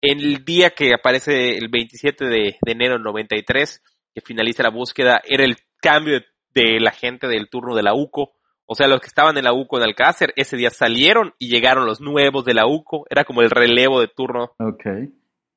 en 0.01 0.19
el 0.19 0.43
día 0.43 0.71
que 0.71 0.93
aparece 0.93 1.57
el 1.57 1.69
27 1.69 2.25
de, 2.25 2.57
enero 2.65 2.95
del 2.95 3.03
93, 3.03 3.81
que 4.13 4.21
finaliza 4.21 4.63
la 4.63 4.71
búsqueda, 4.71 5.21
era 5.23 5.45
el 5.45 5.55
cambio 5.77 6.19
de, 6.53 6.79
la 6.81 6.91
gente 6.91 7.27
del 7.27 7.49
turno 7.49 7.75
de 7.75 7.83
la 7.83 7.93
UCO. 7.93 8.33
O 8.71 8.73
sea, 8.73 8.87
los 8.87 9.01
que 9.01 9.07
estaban 9.07 9.37
en 9.37 9.43
la 9.43 9.51
UCO 9.51 9.77
en 9.77 9.83
Alcácer, 9.83 10.31
ese 10.37 10.55
día 10.55 10.69
salieron 10.69 11.33
y 11.37 11.49
llegaron 11.49 11.85
los 11.85 11.99
nuevos 11.99 12.45
de 12.45 12.53
la 12.53 12.65
UCO. 12.65 13.03
Era 13.09 13.25
como 13.25 13.41
el 13.41 13.49
relevo 13.49 13.99
de 13.99 14.07
turno. 14.07 14.53
Ok. 14.59 14.85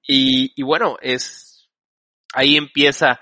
Y, 0.03 0.61
bueno, 0.65 0.97
es. 1.01 1.71
Ahí 2.35 2.57
empieza. 2.57 3.21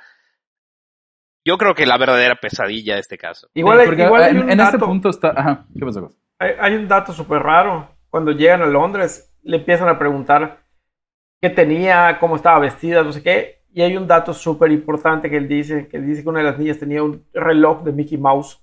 Yo 1.44 1.58
creo 1.58 1.74
que 1.74 1.84
la 1.84 1.98
verdadera 1.98 2.36
pesadilla 2.40 2.94
de 2.94 3.00
este 3.00 3.18
caso. 3.18 3.48
Igual, 3.52 3.80
en, 3.80 4.60
este 4.60 4.78
punto 4.78 5.10
está. 5.10 5.34
Ajá, 5.36 5.66
¿qué 5.78 5.84
pasa? 5.84 6.00
Hay, 6.38 6.52
hay 6.58 6.74
un 6.74 6.88
dato 6.88 7.12
súper 7.12 7.42
raro. 7.42 7.94
Cuando 8.08 8.32
llegan 8.32 8.62
a 8.62 8.66
Londres, 8.68 9.36
le 9.42 9.58
empiezan 9.58 9.90
a 9.90 9.98
preguntar 9.98 10.64
qué 11.38 11.50
tenía, 11.50 12.16
cómo 12.18 12.36
estaba 12.36 12.60
vestida, 12.60 13.02
no 13.02 13.12
sé 13.12 13.22
qué. 13.22 13.64
Y 13.74 13.82
hay 13.82 13.98
un 13.98 14.06
dato 14.06 14.32
súper 14.32 14.72
importante 14.72 15.28
que 15.28 15.36
él 15.36 15.48
dice, 15.48 15.86
que 15.88 16.00
dice 16.00 16.22
que 16.22 16.30
una 16.30 16.38
de 16.38 16.46
las 16.46 16.58
niñas 16.58 16.78
tenía 16.78 17.02
un 17.02 17.26
reloj 17.34 17.82
de 17.82 17.92
Mickey 17.92 18.16
Mouse. 18.16 18.61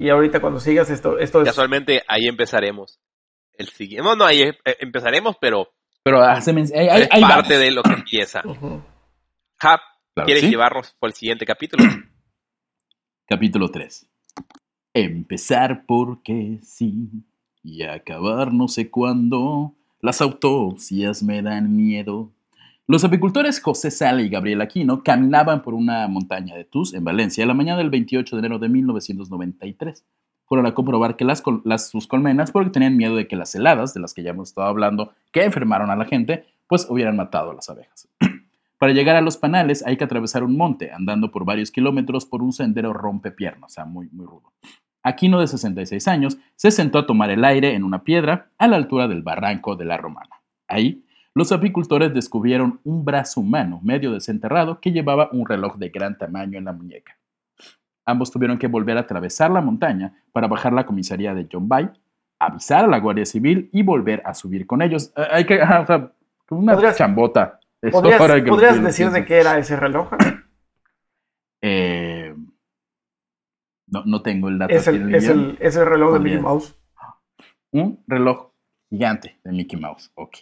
Y 0.00 0.08
ahorita 0.08 0.40
cuando 0.40 0.60
sigas 0.60 0.88
esto, 0.88 1.18
esto 1.18 1.42
es... 1.42 1.48
Casualmente 1.48 2.02
ahí 2.08 2.26
empezaremos. 2.26 2.98
El 3.52 3.68
siguiente... 3.68 4.02
No, 4.02 4.16
no, 4.16 4.24
ahí 4.24 4.40
eh, 4.40 4.56
empezaremos, 4.80 5.36
pero... 5.38 5.74
Pero 6.02 6.22
hace 6.22 6.52
hay, 6.52 7.02
es 7.02 7.20
parte 7.20 7.58
de 7.58 7.70
lo 7.70 7.82
que 7.82 7.92
empieza. 7.92 8.40
Hap, 9.60 9.80
¿quieres 10.24 10.44
llevarnos 10.44 10.96
por 10.98 11.10
el 11.10 11.14
siguiente 11.14 11.44
capítulo? 11.44 11.84
capítulo 13.28 13.68
3. 13.68 14.06
Empezar 14.94 15.84
porque 15.86 16.60
sí 16.62 17.10
y 17.62 17.82
acabar 17.82 18.54
no 18.54 18.68
sé 18.68 18.90
cuándo. 18.90 19.74
Las 20.00 20.22
autopsias 20.22 21.22
me 21.22 21.42
dan 21.42 21.76
miedo. 21.76 22.32
Los 22.90 23.04
apicultores 23.04 23.60
José 23.60 23.92
Sala 23.92 24.20
y 24.20 24.28
Gabriel 24.28 24.60
Aquino 24.60 25.04
caminaban 25.04 25.62
por 25.62 25.74
una 25.74 26.08
montaña 26.08 26.56
de 26.56 26.64
Tus, 26.64 26.92
en 26.92 27.04
Valencia, 27.04 27.46
la 27.46 27.54
mañana 27.54 27.78
del 27.78 27.88
28 27.88 28.34
de 28.34 28.40
enero 28.40 28.58
de 28.58 28.68
1993. 28.68 30.04
Fueron 30.44 30.66
a 30.66 30.74
comprobar 30.74 31.14
que 31.14 31.24
las, 31.24 31.44
sus 31.88 32.08
colmenas, 32.08 32.50
porque 32.50 32.70
tenían 32.70 32.96
miedo 32.96 33.14
de 33.14 33.28
que 33.28 33.36
las 33.36 33.54
heladas, 33.54 33.94
de 33.94 34.00
las 34.00 34.12
que 34.12 34.24
ya 34.24 34.30
hemos 34.30 34.48
estado 34.48 34.66
hablando, 34.66 35.12
que 35.30 35.44
enfermaron 35.44 35.88
a 35.92 35.94
la 35.94 36.04
gente, 36.04 36.46
pues 36.66 36.88
hubieran 36.90 37.14
matado 37.14 37.52
a 37.52 37.54
las 37.54 37.70
abejas. 37.70 38.08
Para 38.78 38.92
llegar 38.92 39.14
a 39.14 39.20
los 39.20 39.36
panales 39.36 39.86
hay 39.86 39.96
que 39.96 40.02
atravesar 40.02 40.42
un 40.42 40.56
monte, 40.56 40.90
andando 40.90 41.30
por 41.30 41.44
varios 41.44 41.70
kilómetros 41.70 42.26
por 42.26 42.42
un 42.42 42.52
sendero 42.52 42.92
rompepiernas, 42.92 43.70
o 43.70 43.72
sea, 43.72 43.84
muy, 43.84 44.08
muy 44.10 44.26
rudo. 44.26 44.52
Aquino, 45.04 45.38
de 45.38 45.46
66 45.46 46.08
años, 46.08 46.38
se 46.56 46.72
sentó 46.72 46.98
a 46.98 47.06
tomar 47.06 47.30
el 47.30 47.44
aire 47.44 47.76
en 47.76 47.84
una 47.84 48.02
piedra 48.02 48.50
a 48.58 48.66
la 48.66 48.74
altura 48.74 49.06
del 49.06 49.22
barranco 49.22 49.76
de 49.76 49.84
la 49.84 49.96
Romana. 49.96 50.40
Ahí, 50.66 51.04
los 51.34 51.52
apicultores 51.52 52.12
descubrieron 52.12 52.80
un 52.84 53.04
brazo 53.04 53.40
humano 53.40 53.80
medio 53.82 54.12
desenterrado 54.12 54.80
que 54.80 54.92
llevaba 54.92 55.28
un 55.32 55.46
reloj 55.46 55.76
de 55.76 55.90
gran 55.90 56.18
tamaño 56.18 56.58
en 56.58 56.64
la 56.64 56.72
muñeca. 56.72 57.16
Ambos 58.04 58.30
tuvieron 58.30 58.58
que 58.58 58.66
volver 58.66 58.96
a 58.96 59.00
atravesar 59.00 59.50
la 59.50 59.60
montaña 59.60 60.24
para 60.32 60.48
bajar 60.48 60.72
la 60.72 60.86
comisaría 60.86 61.34
de 61.34 61.46
John 61.50 61.68
Bay, 61.68 61.90
avisar 62.40 62.84
a 62.84 62.88
la 62.88 62.98
Guardia 62.98 63.24
Civil 63.24 63.70
y 63.72 63.82
volver 63.82 64.22
a 64.24 64.34
subir 64.34 64.66
con 64.66 64.82
ellos. 64.82 65.12
Eh, 65.16 65.26
hay 65.30 65.46
que, 65.46 65.62
o 65.62 65.86
sea, 65.86 66.12
una 66.50 66.94
chambota. 66.94 67.60
¿Podrías, 67.80 68.82
decir 68.82 69.10
de 69.10 69.24
qué 69.24 69.38
era 69.40 69.58
ese 69.58 69.76
reloj? 69.76 70.10
Eh, 71.62 72.34
no, 73.86 74.02
no 74.06 74.22
tengo 74.22 74.48
el 74.48 74.58
dato. 74.58 74.72
Es 74.72 74.86
el, 74.86 75.14
es 75.60 75.76
el, 75.76 75.84
reloj 75.84 76.14
de 76.14 76.20
Mickey 76.20 76.40
Mouse. 76.40 76.74
Un 77.70 78.02
reloj 78.06 78.52
gigante 78.88 79.38
de 79.44 79.52
Mickey 79.52 79.78
Mouse. 79.78 80.10
Ok. 80.14 80.38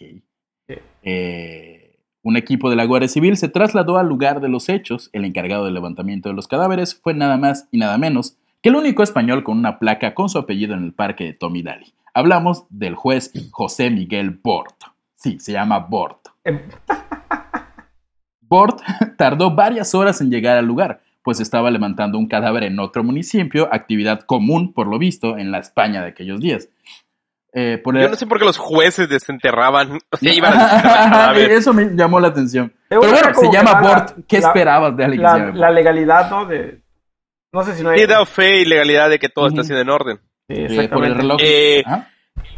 Eh, 1.03 1.97
un 2.21 2.37
equipo 2.37 2.69
de 2.69 2.75
la 2.75 2.85
Guardia 2.85 3.07
Civil 3.07 3.37
se 3.37 3.49
trasladó 3.49 3.97
al 3.97 4.07
lugar 4.07 4.41
de 4.41 4.49
los 4.49 4.69
hechos. 4.69 5.09
El 5.13 5.25
encargado 5.25 5.65
del 5.65 5.73
levantamiento 5.73 6.29
de 6.29 6.35
los 6.35 6.47
cadáveres 6.47 6.95
fue 6.95 7.13
nada 7.13 7.37
más 7.37 7.67
y 7.71 7.77
nada 7.77 7.97
menos 7.97 8.37
que 8.61 8.69
el 8.69 8.75
único 8.75 9.03
español 9.03 9.43
con 9.43 9.57
una 9.57 9.79
placa 9.79 10.13
con 10.13 10.29
su 10.29 10.37
apellido 10.37 10.73
en 10.73 10.83
el 10.83 10.93
parque 10.93 11.23
de 11.23 11.33
Tommy 11.33 11.61
Daly. 11.63 11.93
Hablamos 12.13 12.65
del 12.69 12.95
juez 12.95 13.31
José 13.51 13.89
Miguel 13.89 14.31
Bort. 14.31 14.75
Sí, 15.15 15.39
se 15.39 15.53
llama 15.53 15.79
Bort. 15.79 16.27
Em. 16.43 16.59
Bort 18.41 18.81
tardó 19.17 19.55
varias 19.55 19.93
horas 19.95 20.19
en 20.21 20.31
llegar 20.31 20.57
al 20.57 20.65
lugar, 20.65 21.01
pues 21.23 21.39
estaba 21.39 21.69
levantando 21.71 22.17
un 22.17 22.27
cadáver 22.27 22.63
en 22.63 22.79
otro 22.79 23.03
municipio, 23.03 23.69
actividad 23.71 24.21
común, 24.21 24.73
por 24.73 24.87
lo 24.87 24.97
visto, 24.97 25.37
en 25.37 25.51
la 25.51 25.59
España 25.59 26.01
de 26.01 26.09
aquellos 26.09 26.39
días. 26.39 26.69
Eh, 27.51 27.81
Yo 27.83 28.09
no 28.09 28.15
sé 28.15 28.27
por 28.27 28.39
qué 28.39 28.45
los 28.45 28.57
jueces 28.57 29.09
desenterraban, 29.09 29.99
o 30.11 30.17
sea, 30.17 30.33
iban 30.33 30.53
a 30.55 31.33
Eso 31.37 31.73
me 31.73 31.95
llamó 31.95 32.19
la 32.19 32.27
atención. 32.27 32.73
Pero, 32.87 33.01
bueno, 33.01 33.33
se 33.33 33.51
llama 33.51 33.81
Bort, 33.81 34.25
¿qué 34.27 34.37
esperabas 34.37 34.95
de 34.95 35.05
alguien 35.05 35.23
la, 35.23 35.37
la, 35.53 35.71
legalidad, 35.71 36.29
¿no? 36.29 36.45
De, 36.45 36.81
no 37.51 37.63
sé 37.63 37.75
si 37.75 37.83
no 37.83 37.89
hay... 37.89 38.01
He 38.01 38.07
dado 38.07 38.25
fe 38.25 38.61
y 38.61 38.65
legalidad 38.65 39.09
de 39.09 39.19
que 39.19 39.29
todo 39.29 39.47
está 39.47 39.61
haciendo 39.61 39.81
en 39.81 39.89
orden. 39.89 40.19
Sí, 40.47 40.61
exactamente. 40.61 41.07
el, 41.07 41.15
reloj. 41.15 41.37
Eh, 41.41 41.83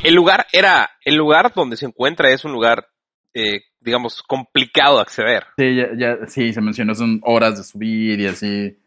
el 0.04 0.14
lugar 0.14 0.48
era, 0.52 0.90
el 1.04 1.16
lugar 1.16 1.54
donde 1.54 1.78
se 1.78 1.86
encuentra 1.86 2.30
es 2.30 2.44
un 2.44 2.52
lugar 2.52 2.86
eh, 3.34 3.62
digamos, 3.82 4.22
complicado 4.24 4.98
de 4.98 5.02
acceder. 5.02 5.44
Sí, 5.58 5.76
ya, 5.76 5.88
ya, 5.98 6.28
sí, 6.28 6.54
se 6.54 6.62
mencionó, 6.62 6.94
son 6.96 7.20
horas 7.24 7.58
de 7.58 7.64
subir 7.64 8.20
y 8.20 8.28
así. 8.28 8.78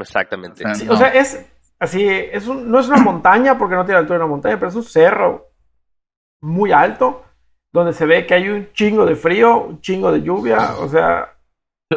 Exactamente. 0.00 0.64
O 0.88 0.96
sea, 0.96 1.08
es 1.08 1.46
así, 1.78 2.04
es 2.06 2.46
un, 2.48 2.70
no 2.70 2.78
es 2.80 2.88
una 2.88 2.98
montaña 3.02 3.58
porque 3.58 3.74
no 3.74 3.84
tiene 3.84 3.98
altura 3.98 4.18
de 4.18 4.24
una 4.24 4.30
montaña, 4.30 4.56
pero 4.56 4.68
es 4.68 4.74
un 4.76 4.82
cerro 4.84 5.48
muy 6.40 6.72
alto 6.72 7.24
donde 7.72 7.92
se 7.92 8.06
ve 8.06 8.26
que 8.26 8.34
hay 8.34 8.48
un 8.48 8.68
chingo 8.72 9.04
de 9.04 9.14
frío, 9.16 9.64
un 9.64 9.80
chingo 9.80 10.10
de 10.12 10.22
lluvia, 10.22 10.74
o 10.78 10.88
sea, 10.88 11.34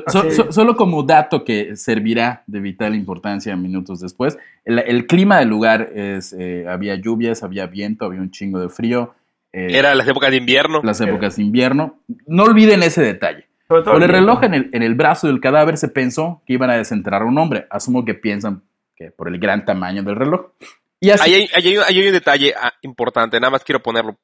So- 0.08 0.32
so- 0.32 0.52
solo 0.54 0.78
como 0.78 1.04
dato 1.04 1.44
que 1.44 1.76
servirá 1.76 2.44
de 2.48 2.62
vital 2.62 2.96
importancia 2.96 3.54
minutos 3.58 4.00
después, 4.00 4.38
el, 4.64 4.80
el 4.80 5.06
clima 5.06 5.40
del 5.40 5.50
lugar 5.50 5.90
es, 5.94 6.32
eh, 6.32 6.66
había 6.66 6.96
lluvias, 6.96 7.44
había 7.44 7.68
viento, 7.68 8.06
había 8.06 8.22
un 8.22 8.32
chingo 8.32 8.60
de 8.60 8.70
frío. 8.70 9.14
eh, 9.52 9.68
Era 9.72 9.94
las 9.94 10.08
épocas 10.08 10.32
de 10.32 10.38
invierno. 10.38 10.80
las 10.82 11.02
épocas 11.02 11.36
de 11.36 11.44
invierno. 11.44 12.00
No 12.26 12.44
olviden 12.44 12.84
ese 12.84 13.02
detalle. 13.02 13.48
Sobre 13.68 13.84
todo 13.84 13.94
Con 13.96 14.04
el 14.04 14.08
reloj 14.10 14.44
en 14.44 14.54
el, 14.54 14.70
en 14.72 14.82
el 14.82 14.96
brazo 14.96 15.28
del 15.28 15.42
cadáver 15.42 15.76
se 15.76 15.90
pensó 15.90 16.42
que 16.46 16.54
iban 16.54 16.70
a 16.70 16.78
desenterrar 16.78 17.24
a 17.24 17.26
un 17.26 17.38
hombre. 17.38 17.68
Asumo 17.70 18.06
que 18.06 18.14
piensan 18.14 18.62
que 19.02 19.12
por 19.12 19.28
el 19.28 19.40
gran 19.40 19.66
tamaño 19.66 20.04
del 20.04 20.16
reloj. 20.16 20.52
Y 21.00 21.10
así, 21.10 21.24
Ahí 21.24 21.34
hay, 21.34 21.50
ahí 21.56 21.78
hay- 21.78 22.08
un 22.08 22.14
detalle 22.14 22.54
ah, 22.56 22.74
importante, 22.82 23.40
nada 23.40 23.52
más 23.52 23.64
quiero 23.64 23.82
ponerlo. 23.82 24.20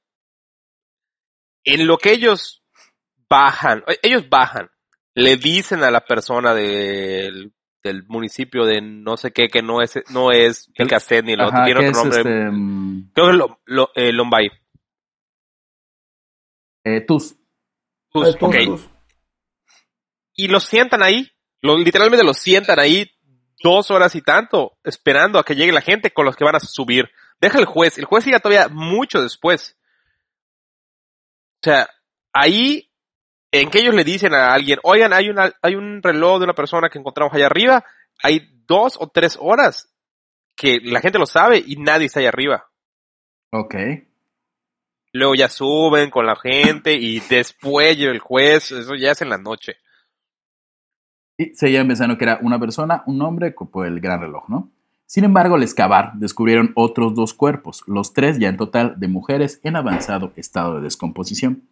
En 1.64 1.88
lo 1.88 1.98
que 1.98 2.12
ellos 2.12 2.64
bajan, 3.30 3.84
eh, 3.88 3.98
ellos 4.04 4.30
bajan, 4.30 4.70
le 5.16 5.38
dicen 5.38 5.84
a 5.84 5.90
la 5.92 6.02
persona 6.02 6.54
del, 6.54 7.52
del 7.84 8.04
municipio 8.08 8.66
de 8.66 8.82
no 8.82 9.18
sé 9.18 9.32
qué, 9.32 9.48
que 9.48 9.62
no 9.64 9.82
es, 9.82 10.00
no 10.12 10.32
es 10.32 10.70
El- 10.76 10.86
Picaset 10.86 11.26
ni 11.26 11.34
el 11.34 11.42
otro, 11.42 11.64
tiene 11.66 11.90
otro 11.90 12.04
nombre. 12.04 12.20
este, 12.20 12.30
Creo 13.14 13.28
que 13.28 13.32
es 13.32 13.38
Lo- 13.38 13.60
Lo- 13.66 13.92
eh, 13.96 14.14
Lombay. 14.14 14.50
eh, 16.84 17.02
Tus. 17.02 17.36
Pues, 18.12 18.30
Eh, 18.36 18.38
tus- 18.40 18.48
ok. 18.50 18.56
tus- 18.66 18.90
Y 20.36 20.48
los 20.48 20.64
sientan 20.66 21.02
ahí, 21.02 21.28
lo, 21.62 21.76
literalmente 21.78 22.24
los 22.24 22.38
sientan 22.38 22.80
ahí 22.80 23.10
dos 23.64 23.92
horas 23.92 24.16
y 24.16 24.22
tanto, 24.22 24.78
esperando 24.84 25.40
a 25.40 25.44
que 25.44 25.56
llegue 25.56 25.72
la 25.72 25.82
gente 25.82 26.12
con 26.12 26.26
los 26.26 26.36
que 26.36 26.44
van 26.44 26.56
a 26.56 26.60
subir. 26.60 27.10
Deja 27.40 27.60
el 27.60 27.66
juez, 27.66 27.98
el 27.98 28.06
juez 28.06 28.26
llega 28.26 28.40
todavía 28.40 28.68
mucho 28.68 29.22
después. 29.22 29.78
O 31.62 31.64
sea, 31.64 31.90
ahí, 32.34 32.92
en 33.52 33.70
que 33.70 33.80
ellos 33.80 33.96
le 33.96 34.04
dicen 34.04 34.34
a 34.34 34.54
alguien, 34.54 34.80
oigan, 34.84 35.14
hay, 35.14 35.30
una, 35.30 35.52
hay 35.62 35.76
un 35.76 36.02
reloj 36.02 36.40
de 36.40 36.46
una 36.46 36.54
persona 36.54 36.90
que 36.90 37.00
encontramos 37.00 37.34
allá 37.34 37.48
arriba, 37.48 37.86
hay 38.22 38.50
dos 38.68 38.98
o 39.00 39.10
tres 39.10 39.38
horas 39.40 39.94
que 40.56 40.80
la 40.84 41.02
gente 41.02 41.20
lo 41.20 41.26
sabe 41.26 41.64
y 41.66 41.78
nadie 41.78 42.08
está 42.08 42.20
allá 42.20 42.30
arriba. 42.30 42.70
Ok. 43.52 43.76
Luego 45.14 45.36
ya 45.36 45.50
suben 45.50 46.10
con 46.10 46.26
la 46.26 46.36
gente 46.36 46.94
y 46.94 47.20
después 47.22 47.98
llega 47.98 48.12
el 48.12 48.20
juez, 48.20 48.72
eso 48.72 48.96
ya 48.96 49.12
es 49.12 49.22
en 49.22 49.30
la 49.30 49.38
noche. 49.38 49.78
Y 51.38 51.54
seguían 51.54 51.88
pensando 51.88 52.18
que 52.18 52.26
era 52.26 52.40
una 52.42 52.60
persona, 52.60 53.04
un 53.06 53.22
hombre, 53.22 53.52
por 53.52 53.86
el 53.86 54.00
gran 54.00 54.22
reloj, 54.22 54.50
¿no? 54.50 54.72
Sin 55.06 55.24
embargo, 55.24 55.56
al 55.56 55.64
excavar, 55.64 56.14
descubrieron 56.16 56.74
otros 56.76 57.16
dos 57.16 57.34
cuerpos, 57.34 57.84
los 57.88 58.14
tres 58.14 58.40
ya 58.40 58.50
en 58.50 58.58
total 58.58 59.00
de 59.00 59.08
mujeres 59.08 59.62
en 59.64 59.76
avanzado 59.76 60.34
estado 60.36 60.76
de 60.76 60.82
descomposición. 60.82 61.64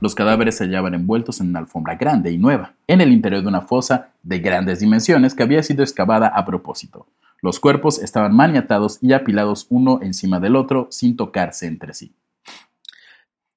Los 0.00 0.14
cadáveres 0.14 0.58
se 0.58 0.64
hallaban 0.64 0.92
envueltos 0.92 1.40
en 1.40 1.48
una 1.48 1.60
alfombra 1.60 1.94
grande 1.94 2.30
y 2.30 2.36
nueva, 2.36 2.74
en 2.86 3.00
el 3.00 3.10
interior 3.10 3.40
de 3.40 3.48
una 3.48 3.62
fosa 3.62 4.10
de 4.22 4.38
grandes 4.40 4.80
dimensiones 4.80 5.34
que 5.34 5.42
había 5.42 5.62
sido 5.62 5.82
excavada 5.82 6.26
a 6.28 6.44
propósito. 6.44 7.06
Los 7.40 7.60
cuerpos 7.60 7.98
estaban 8.02 8.34
maniatados 8.34 8.98
y 9.00 9.12
apilados 9.12 9.66
uno 9.70 10.00
encima 10.02 10.40
del 10.40 10.56
otro 10.56 10.88
sin 10.90 11.16
tocarse 11.16 11.66
entre 11.66 11.94
sí. 11.94 12.12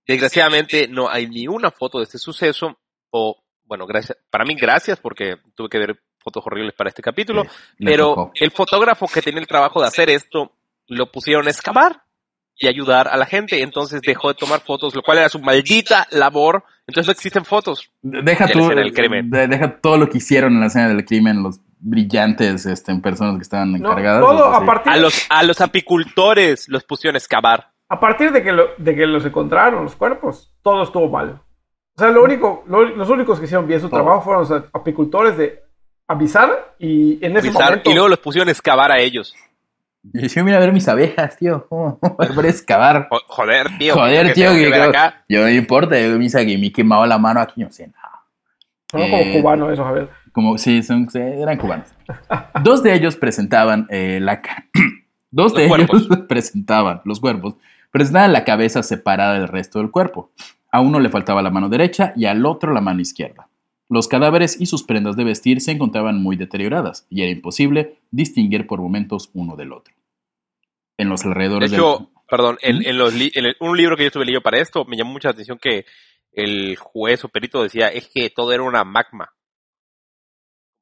Desgraciadamente 0.07 0.87
no 0.87 1.09
hay 1.09 1.27
ni 1.27 1.47
una 1.47 1.71
foto 1.71 1.97
de 1.97 2.05
este 2.05 2.17
suceso, 2.17 2.77
o 3.09 3.37
bueno, 3.67 3.85
gracias, 3.85 4.17
para 4.29 4.45
mí 4.45 4.55
gracias 4.55 4.99
porque 4.99 5.35
tuve 5.55 5.69
que 5.69 5.77
ver 5.77 5.99
fotos 6.19 6.43
horribles 6.45 6.73
para 6.73 6.89
este 6.89 7.01
capítulo, 7.01 7.43
le 7.77 7.91
pero 7.91 8.07
tocó. 8.09 8.31
el 8.35 8.51
fotógrafo 8.51 9.07
que 9.07 9.21
tenía 9.21 9.39
el 9.41 9.47
trabajo 9.47 9.81
de 9.81 9.87
hacer 9.87 10.09
esto 10.09 10.51
lo 10.87 11.11
pusieron 11.11 11.47
a 11.47 11.51
excavar 11.51 12.01
y 12.55 12.67
ayudar 12.67 13.07
a 13.07 13.17
la 13.17 13.25
gente, 13.25 13.61
entonces 13.61 14.01
dejó 14.01 14.29
de 14.29 14.33
tomar 14.33 14.61
fotos, 14.61 14.95
lo 14.95 15.03
cual 15.03 15.19
era 15.19 15.29
su 15.29 15.39
maldita 15.39 16.07
labor, 16.11 16.63
entonces 16.87 17.07
no 17.07 17.11
existen 17.11 17.45
fotos. 17.45 17.91
Deja 18.01 18.47
de 18.47 18.53
tú, 18.53 18.67
del 18.69 18.93
crimen. 18.93 19.29
de- 19.29 19.47
deja 19.47 19.79
todo 19.79 19.97
lo 19.97 20.09
que 20.09 20.17
hicieron 20.17 20.53
en 20.53 20.61
la 20.61 20.65
escena 20.67 20.87
del 20.87 21.05
crimen, 21.05 21.43
los 21.43 21.59
brillantes 21.79 22.65
este, 22.65 22.95
personas 22.95 23.35
que 23.35 23.43
estaban 23.43 23.71
No, 23.73 23.77
encargadas. 23.77 24.21
todo 24.21 24.47
o 24.47 24.51
sea, 24.55 24.63
a 24.63 24.65
partir, 24.65 24.91
A 24.91 24.97
los, 24.97 25.25
a 25.29 25.43
los 25.43 25.61
apicultores 25.61 26.67
los 26.69 26.83
pusieron 26.83 27.15
a 27.15 27.19
excavar. 27.19 27.71
a 27.89 27.99
partir 27.99 28.31
de, 28.31 28.43
que 28.43 28.51
lo- 28.51 28.69
de 28.77 28.95
que 28.95 29.05
los 29.05 29.23
encontraron, 29.25 29.83
los 29.83 29.95
cuerpos, 29.95 30.51
todo 30.63 30.83
estuvo 30.83 31.09
mal. 31.09 31.39
O 31.97 31.99
sea, 31.99 32.11
lo 32.11 32.23
único, 32.23 32.63
lo- 32.67 32.83
los 32.85 33.09
únicos 33.09 33.39
que 33.39 33.45
hicieron 33.45 33.67
bien 33.67 33.81
su 33.81 33.89
Todo. 33.89 34.01
trabajo 34.01 34.21
fueron 34.21 34.47
los 34.47 34.63
apicultores 34.73 35.35
de 35.37 35.63
avisar 36.07 36.75
y 36.77 37.13
en 37.25 37.35
ese 37.37 37.47
avisar, 37.47 37.63
momento... 37.69 37.89
y 37.89 37.93
luego 37.93 38.09
los 38.09 38.19
pusieron 38.19 38.47
a 38.47 38.51
excavar 38.51 38.91
a 38.91 38.99
ellos. 38.99 39.33
Y 40.13 40.27
yo 40.27 40.43
mira 40.45 40.57
a 40.57 40.59
ver 40.59 40.71
mis 40.71 40.87
abejas, 40.87 41.35
tío. 41.37 41.65
¿Cómo 41.67 41.99
voy 42.35 42.45
a 42.45 42.49
excavar? 42.49 43.07
Jo- 43.09 43.19
Joder, 43.27 43.67
tío. 43.79 43.95
Joder, 43.95 44.27
¿qué 44.27 44.33
tío, 44.33 44.51
que, 44.51 44.59
que 44.65 44.69
ver 44.69 44.81
acá? 44.83 45.23
yo 45.27 45.39
no 45.39 45.45
me 45.45 45.55
importa, 45.55 45.99
yo 45.99 46.17
me 46.17 46.29
que 46.29 46.57
me 46.57 46.67
he 46.67 46.71
quemado 46.71 47.05
la 47.07 47.17
mano 47.17 47.41
aquí, 47.41 47.61
no 47.63 47.71
sé 47.71 47.87
nada. 47.87 48.21
Sonó 48.91 49.03
como 49.09 49.17
Eh, 49.23 49.39
cubano 49.41 49.71
eso, 49.71 49.83
Javier. 49.83 50.09
Como, 50.31 50.57
sí, 50.57 50.83
son, 50.83 51.07
eran 51.15 51.57
cubanos. 51.57 51.87
Dos 52.63 52.83
de 52.83 52.93
ellos 52.93 53.15
presentaban 53.15 53.87
eh, 53.89 54.19
la... 54.21 54.41
Dos 55.31 55.53
de 55.55 55.67
Los 55.67 55.79
ellos 55.79 55.87
cuerpos. 56.07 56.17
presentaban, 56.29 57.01
los 57.03 57.19
cuerpos, 57.19 57.55
presentaban 57.91 58.31
la 58.31 58.45
cabeza 58.45 58.83
separada 58.83 59.33
del 59.33 59.47
resto 59.49 59.79
del 59.79 59.89
cuerpo. 59.91 60.31
A 60.77 60.79
uno 60.79 60.99
le 60.99 61.09
faltaba 61.09 61.41
la 61.41 61.49
mano 61.49 61.69
derecha 61.69 62.13
y 62.15 62.25
al 62.25 62.45
otro 62.45 62.71
la 62.71 62.81
mano 62.81 63.01
izquierda. 63.01 63.49
Los 63.89 64.07
cadáveres 64.07 64.61
y 64.61 64.67
sus 64.67 64.83
prendas 64.83 65.15
de 65.15 65.23
vestir 65.23 65.59
se 65.59 65.71
encontraban 65.71 66.21
muy 66.21 66.35
deterioradas 66.35 67.07
y 67.09 67.23
era 67.23 67.31
imposible 67.31 67.97
distinguir 68.11 68.67
por 68.67 68.79
momentos 68.79 69.31
uno 69.33 69.55
del 69.55 69.73
otro. 69.73 69.95
En 70.99 71.09
los 71.09 71.23
De 71.23 71.29
alrededores 71.29 71.73
hecho, 71.73 71.97
del... 71.97 72.07
perdón, 72.29 72.57
en, 72.61 72.85
en 72.85 72.95
los 72.99 73.11
li- 73.15 73.31
en 73.33 73.45
el- 73.47 73.57
un 73.59 73.75
libro 73.75 73.97
que 73.97 74.03
yo 74.03 74.07
estuve 74.09 74.25
leyendo 74.25 74.43
para 74.43 74.59
esto, 74.59 74.85
me 74.85 74.95
llamó 74.95 75.13
mucha 75.13 75.29
atención 75.29 75.57
que 75.57 75.85
el 76.31 76.75
juez 76.75 77.25
o 77.25 77.29
perito 77.29 77.63
decía 77.63 77.87
es 77.87 78.07
que 78.13 78.29
todo 78.29 78.51
era 78.53 78.61
una 78.61 78.83
magma. 78.83 79.33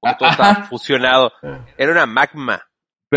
Porque 0.02 0.16
todo 0.20 0.28
Ah, 0.28 0.32
estaba 0.32 0.64
fusionado. 0.66 1.32
Eh, 1.42 1.58
Era 1.78 1.92
una 1.94 2.06
magma. 2.06 2.68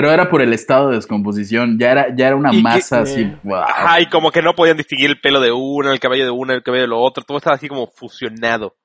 Pero 0.01 0.13
era 0.13 0.31
por 0.31 0.43
el 0.43 0.53
estado 0.53 0.91
de 0.91 0.95
descomposición, 0.95 1.77
ya 1.77 1.91
era, 1.91 2.15
ya 2.15 2.29
era 2.29 2.37
una 2.37 2.53
que- 2.53 2.63
masa 2.63 3.01
así. 3.01 3.25
wow. 3.43 3.57
Ajá, 3.57 4.01
y 4.01 4.07
como 4.07 4.31
que 4.31 4.41
no 4.43 4.55
podían 4.55 4.77
distinguir 4.77 5.11
el 5.11 5.21
pelo 5.21 5.41
de 5.41 5.51
una, 5.51 5.93
el 5.93 5.99
cabello 5.99 6.23
de 6.25 6.31
una, 6.31 6.55
el 6.55 6.63
cabello 6.63 6.83
de 6.83 6.89
lo 6.89 7.01
otro. 7.01 7.25
Todo 7.25 7.39
estaba 7.39 7.57
así 7.57 7.67
como 7.67 7.89
fusionado. 7.89 8.77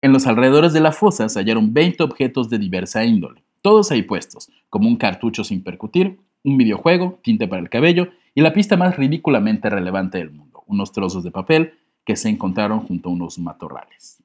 En 0.00 0.14
los 0.14 0.26
alrededores 0.26 0.72
de 0.72 0.80
la 0.80 0.92
fosa 0.92 1.28
se 1.28 1.38
hallaron 1.40 1.74
20 1.74 2.02
objetos 2.04 2.48
de 2.48 2.58
diversa 2.58 3.04
índole, 3.04 3.44
todos 3.60 3.90
ahí 3.90 4.00
puestos, 4.00 4.48
como 4.70 4.88
un 4.88 4.96
cartucho 4.96 5.44
sin 5.44 5.62
percutir, 5.62 6.20
un 6.42 6.56
videojuego, 6.56 7.20
tinte 7.22 7.46
para 7.46 7.60
el 7.60 7.68
cabello 7.68 8.08
y 8.34 8.40
la 8.40 8.54
pista 8.54 8.78
más 8.78 8.96
ridículamente 8.96 9.68
relevante 9.68 10.16
del 10.16 10.30
mundo, 10.30 10.62
unos 10.68 10.90
trozos 10.90 11.22
de 11.22 11.30
papel 11.32 11.74
que 12.04 12.16
se 12.16 12.30
encontraron 12.30 12.80
junto 12.80 13.10
a 13.10 13.12
unos 13.12 13.38
matorrales. 13.38 14.22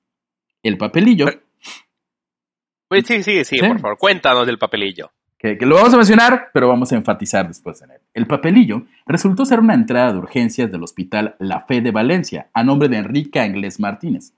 El 0.63 0.77
papelillo, 0.77 1.25
Pero- 2.87 3.05
sí, 3.07 3.23
sí, 3.23 3.43
sí, 3.43 3.57
Sí. 3.57 3.67
por 3.67 3.79
favor, 3.81 3.97
cuéntanos 3.97 4.45
del 4.47 4.57
papelillo. 4.57 5.11
Que, 5.41 5.57
que 5.57 5.65
lo 5.65 5.75
vamos 5.75 5.93
a 5.93 5.97
mencionar, 5.97 6.49
pero 6.53 6.67
vamos 6.67 6.91
a 6.91 6.95
enfatizar 6.95 7.47
después 7.47 7.81
en 7.81 7.91
él. 7.91 7.97
El 8.13 8.27
papelillo 8.27 8.83
resultó 9.07 9.43
ser 9.45 9.59
una 9.59 9.73
entrada 9.73 10.11
de 10.13 10.19
urgencias 10.19 10.71
del 10.71 10.83
Hospital 10.83 11.35
La 11.39 11.61
Fe 11.61 11.81
de 11.81 11.89
Valencia, 11.91 12.49
a 12.53 12.63
nombre 12.63 12.89
de 12.89 12.97
Enrique 12.97 13.39
Anglés 13.39 13.79
Martínez, 13.79 14.33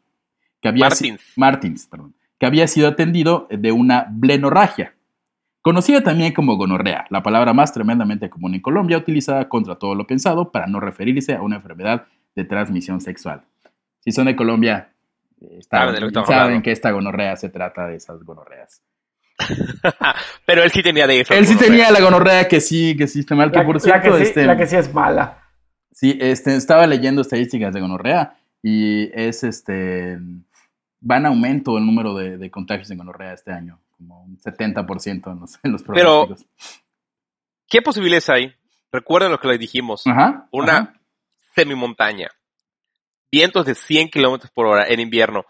que 0.61 0.69
había 0.69 0.89
si- 0.91 1.11
Martins. 1.11 1.33
Martins, 1.37 1.87
perdón, 1.87 2.13
que 2.39 2.45
había 2.45 2.67
sido 2.67 2.87
atendido 2.87 3.47
de 3.49 3.71
una 3.73 4.05
blenorragia, 4.09 4.93
conocida 5.61 6.01
también 6.01 6.33
como 6.33 6.55
gonorrea, 6.55 7.05
la 7.09 7.21
palabra 7.21 7.53
más 7.53 7.73
tremendamente 7.73 8.29
común 8.29 8.53
en 8.55 8.61
Colombia, 8.61 8.97
utilizada 8.97 9.49
contra 9.49 9.75
todo 9.75 9.95
lo 9.95 10.07
pensado 10.07 10.51
para 10.51 10.67
no 10.67 10.79
referirse 10.79 11.33
a 11.35 11.41
una 11.41 11.57
enfermedad 11.57 12.05
de 12.35 12.43
transmisión 12.45 13.01
sexual. 13.01 13.41
Si 13.99 14.11
son 14.11 14.25
de 14.25 14.35
Colombia, 14.37 14.89
eh, 15.41 15.57
está- 15.59 15.79
Saben 16.25 16.61
que 16.61 16.71
esta 16.71 16.91
gonorrea 16.91 17.35
se 17.35 17.49
trata 17.49 17.87
de 17.87 17.95
esas 17.95 18.23
gonorreas. 18.23 18.81
Pero 20.45 20.63
él 20.63 20.71
sí 20.71 20.81
tenía 20.83 21.07
de 21.07 21.21
eso. 21.21 21.33
Él 21.33 21.45
sí 21.47 21.55
tenía 21.57 21.91
la 21.91 21.99
gonorrea 22.01 22.47
que 22.47 22.61
sí, 22.61 22.95
que 22.95 23.07
sí 23.07 23.19
está 23.21 23.35
mal, 23.35 23.51
que 23.51 23.59
La, 23.59 23.65
por 23.65 23.75
la 23.75 23.79
cierto, 23.81 24.11
que 24.11 24.17
sí, 24.17 24.23
este, 24.23 24.45
la 24.45 24.57
que 24.57 24.67
sí 24.67 24.75
es 24.75 24.93
mala. 24.93 25.43
sí, 25.91 26.17
este, 26.21 26.55
estaba 26.55 26.85
leyendo 26.87 27.21
estadísticas 27.21 27.73
de 27.73 27.81
gonorrea 27.81 28.37
y 28.61 29.09
es 29.19 29.43
este, 29.43 30.17
va 31.09 31.17
en 31.17 31.25
aumento 31.25 31.77
el 31.77 31.85
número 31.85 32.13
de, 32.15 32.37
de 32.37 32.51
contagios 32.51 32.87
de 32.87 32.95
gonorrea 32.95 33.33
este 33.33 33.51
año, 33.51 33.79
como 33.97 34.23
un 34.23 34.37
70% 34.37 35.31
en 35.33 35.39
los, 35.39 35.59
en 35.63 35.71
los 35.71 35.83
Pero- 35.83 36.25
pronósticos. 36.27 36.45
¿Qué 37.67 37.81
posibilidades 37.81 38.29
hay? 38.29 38.53
Recuerden 38.91 39.31
lo 39.31 39.39
que 39.39 39.47
le 39.47 39.57
dijimos. 39.57 40.05
Ajá, 40.05 40.47
Una 40.51 40.73
ajá. 40.77 40.93
semimontaña. 41.55 42.29
Vientos 43.31 43.65
de 43.65 43.73
100 43.73 44.09
kilómetros 44.09 44.51
por 44.51 44.67
hora 44.67 44.85
en 44.87 44.99
invierno. 44.99 45.43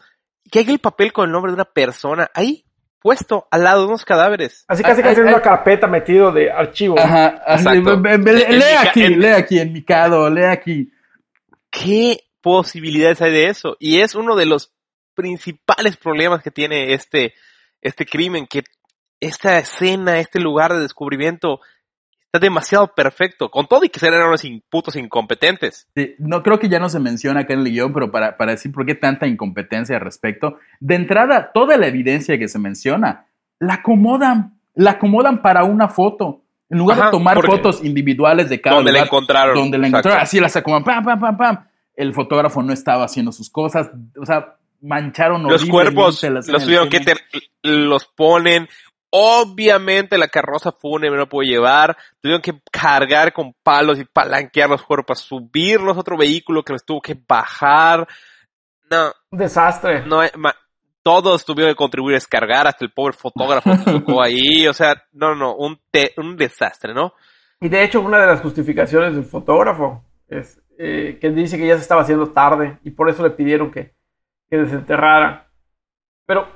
Que 0.50 0.60
hay 0.60 0.69
el 0.69 0.80
papel 0.80 1.12
con 1.12 1.26
el 1.26 1.34
nombre 1.34 1.52
de 1.52 1.56
una 1.56 1.65
persona 1.65 2.30
ahí, 2.34 2.63
puesto 3.03 3.47
al 3.51 3.63
lado 3.65 3.81
de 3.81 3.87
unos 3.87 4.05
cadáveres. 4.05 4.63
Así 4.67 4.81
casi 4.81 5.03
casi 5.03 5.19
en 5.19 5.27
ay, 5.27 5.33
una 5.33 5.41
carpeta 5.43 5.87
metido 5.87 6.31
de 6.31 6.49
archivo. 6.49 6.97
Ajá, 6.97 7.27
así, 7.45 7.65
lee 7.69 7.81
mi 7.81 8.87
aquí, 8.87 9.03
en- 9.03 9.19
lee 9.19 9.27
aquí, 9.27 9.59
en 9.59 9.73
Mikado, 9.73 10.29
lee 10.29 10.45
aquí. 10.45 10.89
¿Qué 11.69 12.21
posibilidades 12.41 13.21
hay 13.21 13.31
de 13.31 13.47
eso? 13.47 13.75
Y 13.79 13.99
es 13.99 14.15
uno 14.15 14.35
de 14.35 14.45
los 14.45 14.73
principales 15.15 15.97
problemas 15.97 16.41
que 16.41 16.49
tiene 16.51 16.93
este, 16.93 17.33
este 17.81 18.05
crimen, 18.05 18.47
que 18.47 18.63
esta 19.19 19.59
escena, 19.59 20.19
este 20.19 20.39
lugar 20.39 20.73
de 20.73 20.79
descubrimiento 20.79 21.59
Está 22.36 22.43
demasiado 22.48 22.88
perfecto. 22.96 23.52
Con 23.52 23.67
todo 23.67 23.84
y 23.86 23.89
que 23.89 24.04
eran 24.04 24.28
unos 24.28 24.41
putos 24.67 24.96
incompetentes. 24.96 25.88
Sí, 25.96 26.15
no 26.17 26.41
creo 26.41 26.58
que 26.58 26.67
ya 26.67 26.80
no 26.80 26.89
se 26.89 27.00
menciona 27.00 27.41
acá 27.41 27.54
en 27.54 27.60
el 27.60 27.69
guion, 27.72 27.93
pero 27.93 28.10
para, 28.10 28.38
para 28.38 28.54
decir 28.54 28.72
por 28.72 28.88
qué 28.88 28.96
tanta 28.96 29.28
incompetencia 29.28 29.98
al 29.98 30.02
respecto, 30.02 30.58
de 30.80 30.96
entrada, 30.96 31.52
toda 31.54 31.78
la 31.78 31.86
evidencia 31.86 32.39
que 32.39 32.48
se 32.48 32.58
menciona, 32.58 33.28
la 33.60 33.76
acomodan, 33.76 34.60
la 34.74 34.91
acomodan 34.91 35.43
para 35.43 35.63
una 35.63 35.89
foto. 35.89 36.41
En 36.72 36.80
lugar 36.80 36.98
Ajá, 36.98 37.06
de 37.06 37.12
tomar 37.12 37.39
fotos 37.46 37.84
individuales 37.84 38.50
de 38.50 38.60
cada 38.60 38.78
Donde 38.78 38.91
la 38.93 38.98
lugar, 39.02 39.08
encontraron. 39.10 39.56
donde 39.56 39.78
la 39.78 39.88
Exacto. 39.89 40.08
encontraron, 40.10 40.24
así 40.24 40.39
las 40.39 40.56
acomodan, 40.56 40.84
pam, 40.86 41.04
pam, 41.04 41.19
pam, 41.19 41.38
pam. 41.38 41.65
El 41.96 42.15
fotógrafo 42.15 42.63
no 42.63 42.74
estaba 42.74 43.06
haciendo 43.06 43.32
sus 43.32 43.52
cosas, 43.52 43.91
o 44.19 44.26
sea, 44.26 44.56
mancharon 44.82 45.43
Los 45.43 45.65
cuerpos 45.67 46.24
la 46.24 46.30
los 46.32 46.63
tuvieron 46.65 46.89
que 46.89 47.00
ter- 47.02 47.22
los 47.62 48.06
ponen. 48.06 48.67
Obviamente 49.15 50.17
la 50.17 50.28
carroza 50.28 50.71
fúnebre 50.71 51.19
no 51.19 51.30
puede 51.30 51.49
llevar. 51.49 51.95
Tuvieron 52.19 52.41
que 52.41 52.60
cargar 52.71 53.32
con 53.32 53.54
palos 53.62 53.99
y 53.99 54.06
palanquear 54.06 54.67
los 54.69 54.82
cuerpos, 54.82 55.19
subirlos 55.19 55.95
a 55.95 55.99
otro 55.99 56.17
vehículo 56.17 56.63
que 56.63 56.73
los 56.73 56.84
tuvo 56.84 56.99
que 56.99 57.15
bajar. 57.28 58.08
No, 58.89 59.12
Un 59.30 59.38
desastre. 59.38 60.04
no, 60.08 60.21
ma- 60.38 60.56
todos 61.04 61.45
tuvieron 61.45 61.73
que 61.73 61.78
contribuir 61.78 62.15
a 62.15 62.17
descargar, 62.17 62.65
hasta 62.65 62.84
el 62.86 62.91
pobre 62.91 63.13
fotógrafo 63.13 63.69
que 63.71 63.91
tocó 63.91 64.21
ahí. 64.23 64.67
O 64.67 64.73
sea, 64.73 64.95
no, 65.12 65.36
no, 65.36 65.54
un, 65.56 65.80
te- 65.91 66.13
un 66.17 66.36
desastre, 66.36 66.93
¿no? 66.95 67.13
Y 67.62 67.69
de 67.69 67.84
hecho, 67.84 68.02
una 68.02 68.19
de 68.19 68.26
las 68.28 68.41
justificaciones 68.41 69.13
del 69.13 69.26
fotógrafo 69.26 70.04
es 70.28 70.60
eh, 70.80 71.19
que 71.21 71.30
dice 71.30 71.58
que 71.60 71.67
ya 71.67 71.76
se 71.76 71.82
estaba 71.84 72.02
haciendo 72.02 72.32
tarde 72.32 72.80
y 72.84 72.89
por 72.89 73.10
eso 73.12 73.21
le 73.21 73.30
pidieron 73.30 73.69
que, 73.71 73.93
que 74.49 74.58
desenterrara. 74.58 75.49
Pero, 76.26 76.47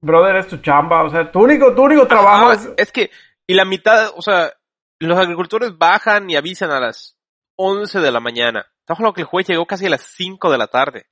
brother, 0.00 0.36
es 0.36 0.48
tu 0.48 0.58
chamba. 0.58 1.04
O 1.04 1.10
sea, 1.10 1.30
tu 1.30 1.40
único, 1.40 1.74
tu 1.74 1.82
único 1.82 2.06
trabajo 2.06 2.50
Ah, 2.50 2.54
es. 2.54 2.70
es 2.76 2.92
que, 2.92 3.10
y 3.46 3.54
la 3.54 3.64
mitad, 3.64 4.10
o 4.16 4.22
sea, 4.22 4.52
los 4.98 5.18
agricultores 5.18 5.76
bajan 5.78 6.28
y 6.30 6.36
avisan 6.36 6.70
a 6.70 6.80
las 6.80 7.16
11 7.56 8.00
de 8.00 8.10
la 8.12 8.20
mañana. 8.20 8.66
Estamos 8.80 9.00
hablando 9.00 9.14
que 9.14 9.20
el 9.22 9.26
juez 9.26 9.46
llegó 9.46 9.66
casi 9.66 9.86
a 9.86 9.90
las 9.90 10.02
5 10.02 10.50
de 10.50 10.58
la 10.58 10.66
tarde. 10.66 11.06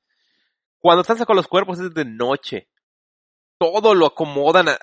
Cuando 0.81 1.03
están 1.03 1.16
sacando 1.16 1.38
los 1.38 1.48
cuerpos 1.48 1.79
es 1.81 1.92
de 1.94 2.05
noche. 2.05 2.68
Todo 3.59 3.94
lo 3.94 4.07
acomodan, 4.07 4.68
a- 4.68 4.79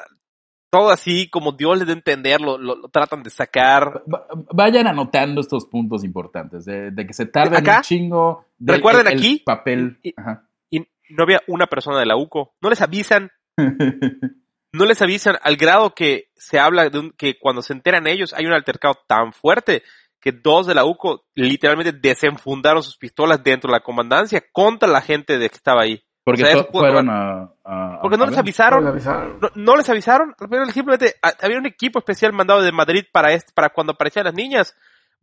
todo 0.70 0.90
así 0.90 1.30
como 1.30 1.54
Dios 1.54 1.78
les 1.78 1.88
dé 1.88 1.94
a 1.94 1.96
entender, 1.96 2.42
lo, 2.42 2.58
lo- 2.58 2.76
lo 2.76 2.90
tratan 2.90 3.24
de 3.24 3.30
sacar. 3.30 4.04
Va- 4.14 4.28
Vayan 4.54 4.88
anotando 4.88 5.40
estos 5.40 5.66
puntos 5.68 6.04
importantes, 6.04 6.66
de, 6.66 6.92
de 6.92 7.08
que 7.08 7.14
se 7.14 7.26
tarda 7.28 7.60
un 7.60 7.82
chingo. 7.82 8.46
de 8.58 8.74
recuerden 8.74 9.08
el- 9.08 9.14
el 9.14 9.20
aquí, 9.20 9.40
papel. 9.46 9.98
y- 10.04 10.14
Ajá. 10.20 10.44
Y 10.70 10.80
no 11.10 11.24
había 11.24 11.42
una 11.48 11.68
persona 11.68 12.00
de 12.00 12.06
la 12.06 12.18
UCO. 12.18 12.56
No 12.60 12.70
les 12.70 12.82
avisan, 12.82 13.32
no 14.74 14.86
les 14.86 15.02
avisan 15.02 15.36
al 15.42 15.56
grado 15.56 15.94
que 15.94 16.26
se 16.36 16.60
habla 16.60 16.90
de 16.90 17.00
un- 17.00 17.12
que 17.12 17.38
cuando 17.40 17.62
se 17.62 17.74
enteran 17.74 18.08
ellos 18.08 18.34
hay 18.34 18.46
un 18.46 18.54
altercado 18.54 18.96
tan 19.08 19.34
fuerte 19.34 19.84
que 20.20 20.32
dos 20.32 20.66
de 20.68 20.74
la 20.76 20.86
UCO 20.86 21.26
literalmente 21.36 21.92
desenfundaron 21.94 22.82
sus 22.82 22.98
pistolas 22.98 23.44
dentro 23.44 23.70
de 23.70 23.74
la 23.78 23.84
comandancia 23.84 24.44
contra 24.52 24.90
la 24.90 25.02
gente 25.02 25.38
de 25.38 25.50
que 25.50 25.56
estaba 25.56 25.84
ahí. 25.84 26.02
Porque 26.24 26.42
O 26.42 26.46
sea, 26.48 26.64
fueron 26.72 27.08
a, 27.12 27.52
a- 27.64 28.00
Porque 28.02 28.16
a 28.16 28.18
no 28.18 28.26
les 28.26 28.38
avisaron, 28.38 28.84
les 28.84 28.92
avisaron. 28.92 29.40
no, 29.40 29.50
no 29.54 29.76
les 29.78 29.88
avisaron, 29.88 30.34
pero 30.50 30.66
simplemente 30.66 31.14
a- 31.22 31.34
había 31.46 31.60
un 31.60 31.68
equipo 31.68 32.00
especial 32.00 32.34
mandado 32.34 32.64
de 32.64 32.72
Madrid 32.72 33.04
para 33.12 33.34
este, 33.34 33.52
para 33.54 33.70
cuando 33.70 33.94
aparecían 33.94 34.26
las 34.26 34.34
niñas. 34.34 34.76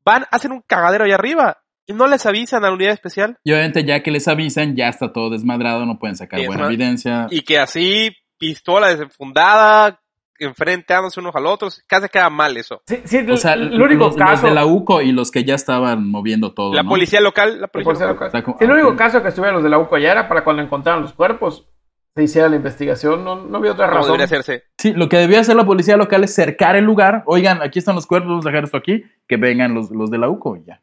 Van, 0.05 0.25
hacen 0.31 0.53
un 0.53 0.61
cagadero 0.65 1.05
allá 1.05 1.17
arriba 1.17 1.59
y 1.85 1.93
no 1.93 2.07
les 2.07 2.25
avisan 2.25 2.63
a 2.65 2.69
la 2.69 2.75
unidad 2.75 2.93
especial. 2.93 3.37
Y 3.43 3.51
obviamente 3.53 3.85
ya 3.85 4.05
que 4.05 4.13
les 4.13 4.29
avisan, 4.29 4.77
ya 4.77 4.87
está 4.89 5.13
todo 5.13 5.31
desmadrado, 5.31 5.85
no 5.85 5.99
pueden 5.99 6.15
sacar 6.17 6.39
Sí, 6.39 6.47
buena 6.47 6.67
evidencia. 6.67 7.27
y 7.31 7.43
que 7.43 7.59
así, 7.59 8.13
pistola 8.43 8.89
desenfundada, 8.89 10.01
enfrentándose 10.41 11.21
unos 11.21 11.37
al 11.37 11.47
otros, 11.47 11.81
casi 11.87 12.09
queda 12.09 12.29
mal 12.29 12.57
eso. 12.57 12.83
Sí, 12.89 13.01
sí, 13.05 13.19
O 13.31 13.37
sea, 13.37 13.53
el, 13.53 13.73
el 13.75 13.81
único 13.81 14.07
los, 14.07 14.17
los 14.17 14.43
de 14.43 14.51
la 14.51 14.67
UCO 14.67 15.01
y 15.01 15.13
los 15.13 15.31
que 15.31 15.45
ya 15.45 15.55
estaban 15.55 16.11
moviendo 16.11 16.53
todo. 16.53 16.75
La 16.75 16.83
¿no? 16.83 16.89
policía 16.89 17.21
local, 17.21 17.61
la 17.61 17.69
policía 17.69 17.85
policía 17.85 18.07
local. 18.09 18.15
local. 18.15 18.29
O 18.29 18.31
sea, 18.33 18.43
como- 18.43 18.59
Sí, 18.59 18.65
el 18.65 18.71
único 18.73 18.97
caso 18.97 19.23
que 19.23 19.29
estuvieron 19.29 19.55
los 19.55 19.63
de 19.63 19.71
la 19.71 19.79
UCO 19.79 19.95
allá 19.95 20.11
era 20.11 20.29
para 20.29 20.43
cuando 20.43 20.61
encontraron 20.61 21.03
los 21.03 21.13
cuerpos, 21.13 21.69
se 22.17 22.25
hiciera 22.25 22.49
la 22.49 22.57
investigación. 22.57 23.23
No, 23.25 23.37
no 23.37 23.59
había 23.59 23.71
otra 23.73 23.87
razón. 23.87 24.07
debería 24.07 24.25
hacerse. 24.25 24.65
Sí, 24.77 24.93
lo 24.93 25.09
que 25.09 25.19
debía 25.19 25.39
hacer 25.41 25.55
la 25.55 25.65
policía 25.65 25.97
local 25.97 26.25
es 26.25 26.35
cercar 26.35 26.75
el 26.75 26.85
lugar. 26.85 27.23
Oigan, 27.27 27.63
aquí 27.63 27.79
están 27.79 27.95
los 27.95 28.07
cuerpos, 28.09 28.29
vamos 28.31 28.45
a 28.45 28.49
dejar 28.49 28.65
esto 28.65 28.77
aquí. 28.77 29.05
Que 29.29 29.37
vengan 29.37 29.73
los, 29.75 29.93
los 29.93 30.11
de 30.11 30.19
la 30.19 30.29
UCO 30.29 30.57
y 30.57 30.65
ya. 30.65 30.83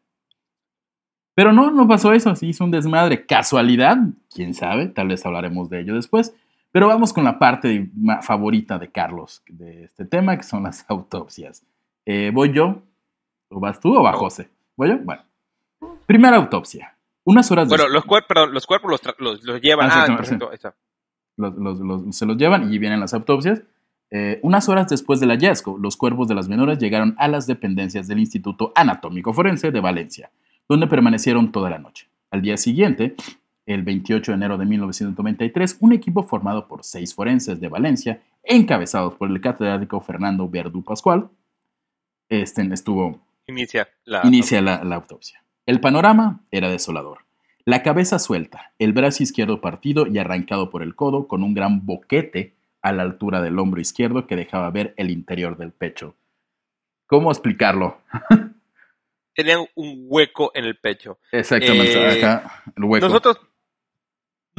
Pero 1.35 1.51
no, 1.53 1.69
no 1.71 1.85
pasó 1.87 2.13
eso. 2.13 2.33
Se 2.35 2.45
hizo 2.45 2.63
un 2.63 2.71
desmadre. 2.71 3.25
¿Casualidad? 3.25 3.97
¿Quién 4.33 4.53
sabe? 4.53 4.87
Tal 4.87 5.09
vez 5.09 5.25
hablaremos 5.25 5.69
de 5.69 5.81
ello 5.81 5.95
después. 5.95 6.33
Pero 6.71 6.87
vamos 6.87 7.11
con 7.13 7.23
la 7.23 7.39
parte 7.39 7.89
favorita 8.21 8.77
de 8.77 8.89
Carlos 8.91 9.41
de 9.47 9.85
este 9.85 10.05
tema, 10.05 10.37
que 10.37 10.43
son 10.43 10.63
las 10.63 10.85
autopsias. 10.89 11.63
Eh, 12.05 12.31
¿Voy 12.33 12.53
yo? 12.53 12.81
¿O 13.49 13.59
vas 13.59 13.79
tú 13.79 13.95
o 13.97 14.03
va. 14.03 14.13
José? 14.13 14.49
¿Voy 14.75 14.89
yo? 14.89 14.97
Bueno. 14.99 15.23
Primera 16.05 16.37
autopsia. 16.37 16.95
Unas 17.23 17.49
horas 17.51 17.67
Bueno, 17.67 17.83
des- 17.85 17.93
los, 17.93 18.05
cuer- 18.05 18.25
perdón, 18.27 18.53
los 18.53 18.65
cuerpos 18.65 18.91
los, 18.91 19.01
los, 19.19 19.43
los 19.43 19.61
llevan. 19.61 19.89
Ah, 19.91 20.05
Ah, 20.09 20.15
perfecto, 20.17 20.51
está. 20.51 20.73
se 22.11 22.25
los 22.25 22.37
llevan 22.37 22.71
y 22.73 22.77
vienen 22.77 22.99
las 22.99 23.13
autopsias. 23.13 23.61
Eh, 24.11 24.39
unas 24.41 24.67
horas 24.69 24.87
después 24.89 25.19
del 25.19 25.29
hallazgo, 25.29 25.77
los 25.77 25.95
cuerpos 25.95 26.27
de 26.27 26.33
las 26.35 26.47
menores 26.49 26.79
llegaron 26.79 27.15
a 27.19 27.27
las 27.27 27.45
dependencias 27.45 28.07
del 28.07 28.19
Instituto 28.19 28.71
Anatómico 28.75 29.33
Forense 29.33 29.69
de 29.71 29.79
Valencia, 29.79 30.31
donde 30.67 30.87
permanecieron 30.87 31.51
toda 31.51 31.69
la 31.69 31.77
noche. 31.77 32.07
Al 32.31 32.41
día 32.41 32.57
siguiente, 32.57 33.15
el 33.73 33.83
28 33.83 34.31
de 34.31 34.35
enero 34.35 34.57
de 34.57 34.65
1993, 34.65 35.77
un 35.81 35.93
equipo 35.93 36.23
formado 36.23 36.67
por 36.67 36.83
seis 36.83 37.13
forenses 37.13 37.59
de 37.59 37.67
Valencia, 37.67 38.21
encabezados 38.43 39.13
por 39.15 39.29
el 39.29 39.39
catedrático 39.41 40.01
Fernando 40.01 40.49
Verdú 40.49 40.83
Pascual, 40.83 41.29
este, 42.29 42.61
estuvo 42.73 43.21
Inicia 43.47 43.87
la. 44.05 44.21
inicia 44.23 44.61
la, 44.61 44.83
la 44.83 44.95
autopsia. 44.95 45.43
El 45.65 45.79
panorama 45.79 46.41
era 46.51 46.69
desolador. 46.69 47.19
La 47.65 47.83
cabeza 47.83 48.17
suelta, 48.17 48.73
el 48.79 48.93
brazo 48.93 49.21
izquierdo 49.21 49.61
partido 49.61 50.07
y 50.07 50.17
arrancado 50.17 50.69
por 50.71 50.81
el 50.81 50.95
codo 50.95 51.27
con 51.27 51.43
un 51.43 51.53
gran 51.53 51.85
boquete 51.85 52.55
a 52.81 52.91
la 52.91 53.03
altura 53.03 53.41
del 53.41 53.59
hombro 53.59 53.81
izquierdo 53.81 54.25
que 54.25 54.35
dejaba 54.35 54.69
ver 54.71 54.93
el 54.97 55.11
interior 55.11 55.57
del 55.57 55.71
pecho. 55.71 56.15
¿Cómo 57.05 57.31
explicarlo? 57.31 57.97
Tenían 59.35 59.65
un 59.75 60.05
hueco 60.09 60.51
en 60.53 60.65
el 60.65 60.77
pecho. 60.77 61.19
Exactamente, 61.31 61.93
Eh, 61.93 62.17
acá 62.17 62.63
el 62.75 62.83
hueco. 62.83 63.07
Nosotros 63.07 63.39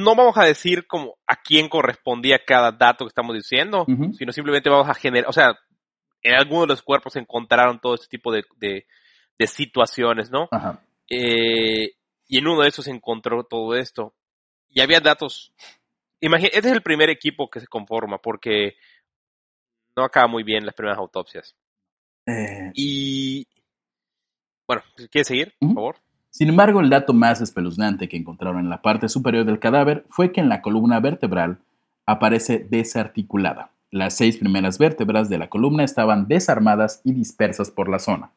no 0.00 0.14
vamos 0.14 0.36
a 0.36 0.44
decir 0.44 0.86
como 0.86 1.16
a 1.26 1.36
quién 1.36 1.68
correspondía 1.68 2.44
cada 2.44 2.72
dato 2.72 3.04
que 3.04 3.10
estamos 3.10 3.34
diciendo, 3.34 3.86
sino 4.16 4.32
simplemente 4.32 4.70
vamos 4.70 4.88
a 4.88 4.94
generar, 4.94 5.28
o 5.28 5.32
sea, 5.32 5.58
en 6.22 6.34
algunos 6.34 6.64
de 6.64 6.68
los 6.68 6.82
cuerpos 6.82 7.14
se 7.14 7.20
encontraron 7.20 7.80
todo 7.80 7.94
este 7.94 8.08
tipo 8.08 8.32
de, 8.32 8.44
de, 8.56 8.86
de 9.38 9.46
situaciones, 9.46 10.30
¿no? 10.30 10.48
Ajá. 10.50 10.82
Eh, 11.08 11.92
y 12.28 12.38
en 12.38 12.46
uno 12.46 12.62
de 12.62 12.68
esos 12.68 12.84
se 12.84 12.90
encontró 12.90 13.44
todo 13.44 13.74
esto. 13.74 14.14
Y 14.68 14.80
había 14.80 15.00
datos. 15.00 15.52
Imagínate, 16.20 16.56
este 16.56 16.68
es 16.68 16.74
el 16.74 16.82
primer 16.82 17.10
equipo 17.10 17.50
que 17.50 17.60
se 17.60 17.66
conforma 17.66 18.18
porque 18.18 18.76
no 19.96 20.04
acaba 20.04 20.28
muy 20.28 20.44
bien 20.44 20.64
las 20.64 20.74
primeras 20.74 20.98
autopsias. 20.98 21.56
Eh, 22.26 22.70
Y. 22.74 23.48
Bueno, 24.66 24.82
¿quieres 25.10 25.26
seguir, 25.26 25.54
por 25.58 25.66
Ujú. 25.66 25.74
favor? 25.74 25.96
Sin 26.30 26.48
embargo, 26.48 26.80
el 26.80 26.90
dato 26.90 27.12
más 27.12 27.40
espeluznante 27.40 28.08
que 28.08 28.16
encontraron 28.16 28.60
en 28.60 28.70
la 28.70 28.82
parte 28.82 29.08
superior 29.08 29.44
del 29.44 29.58
cadáver 29.58 30.04
fue 30.10 30.32
que 30.32 30.40
en 30.40 30.48
la 30.48 30.62
columna 30.62 31.00
vertebral 31.00 31.58
aparece 32.06 32.66
desarticulada. 32.70 33.70
Las 33.90 34.16
seis 34.16 34.36
primeras 34.36 34.78
vértebras 34.78 35.28
de 35.28 35.38
la 35.38 35.48
columna 35.48 35.82
estaban 35.82 36.28
desarmadas 36.28 37.00
y 37.04 37.12
dispersas 37.12 37.70
por 37.70 37.88
la 37.88 37.98
zona. 37.98 38.30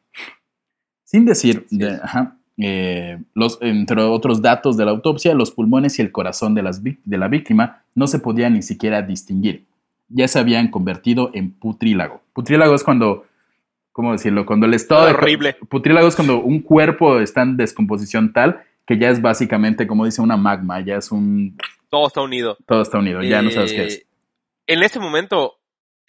Sin 1.04 1.24
decir, 1.24 1.66
Sí. 1.68 1.78
de- 1.78 2.00
ajá, 2.02 2.36
eh, 2.58 3.22
los, 3.34 3.58
entre 3.62 4.02
otros 4.02 4.42
datos 4.42 4.76
de 4.76 4.84
la 4.84 4.90
autopsia, 4.90 5.34
los 5.34 5.52
pulmones 5.52 5.98
y 5.98 6.02
el 6.02 6.10
corazón 6.12 6.54
de, 6.54 6.62
las 6.62 6.82
de 6.82 7.18
la 7.18 7.28
víctima 7.28 7.82
no 7.94 8.06
se 8.08 8.18
podían 8.18 8.54
ni 8.54 8.62
siquiera 8.62 9.02
distinguir. 9.02 9.66
Ya 10.08 10.26
se 10.28 10.38
habían 10.38 10.68
convertido 10.70 11.30
en 11.34 11.52
putrílago. 11.52 12.20
Putrílago 12.32 12.74
es 12.74 12.82
cuando, 12.84 13.24
¿cómo 13.94 14.10
decirlo? 14.10 14.44
Cuando 14.44 14.66
el 14.66 14.74
estado 14.74 15.06
de, 15.06 15.12
Horrible. 15.12 15.56
Putrílago 15.70 16.08
es 16.08 16.16
cuando 16.16 16.40
un 16.40 16.60
cuerpo 16.60 17.20
está 17.20 17.42
en 17.42 17.56
descomposición 17.56 18.32
tal 18.32 18.64
que 18.84 18.98
ya 18.98 19.08
es 19.08 19.22
básicamente, 19.22 19.86
como 19.86 20.04
dice 20.04 20.20
una 20.20 20.36
magma, 20.36 20.80
ya 20.84 20.96
es 20.96 21.12
un... 21.12 21.56
Todo 21.88 22.08
está 22.08 22.20
unido. 22.20 22.58
Todo 22.66 22.82
está 22.82 22.98
unido, 22.98 23.22
ya 23.22 23.40
no 23.40 23.50
sabes 23.50 23.72
qué 23.72 23.82
Eh, 23.82 23.86
es. 23.86 24.06
En 24.66 24.82
ese 24.82 24.98
momento, 24.98 25.54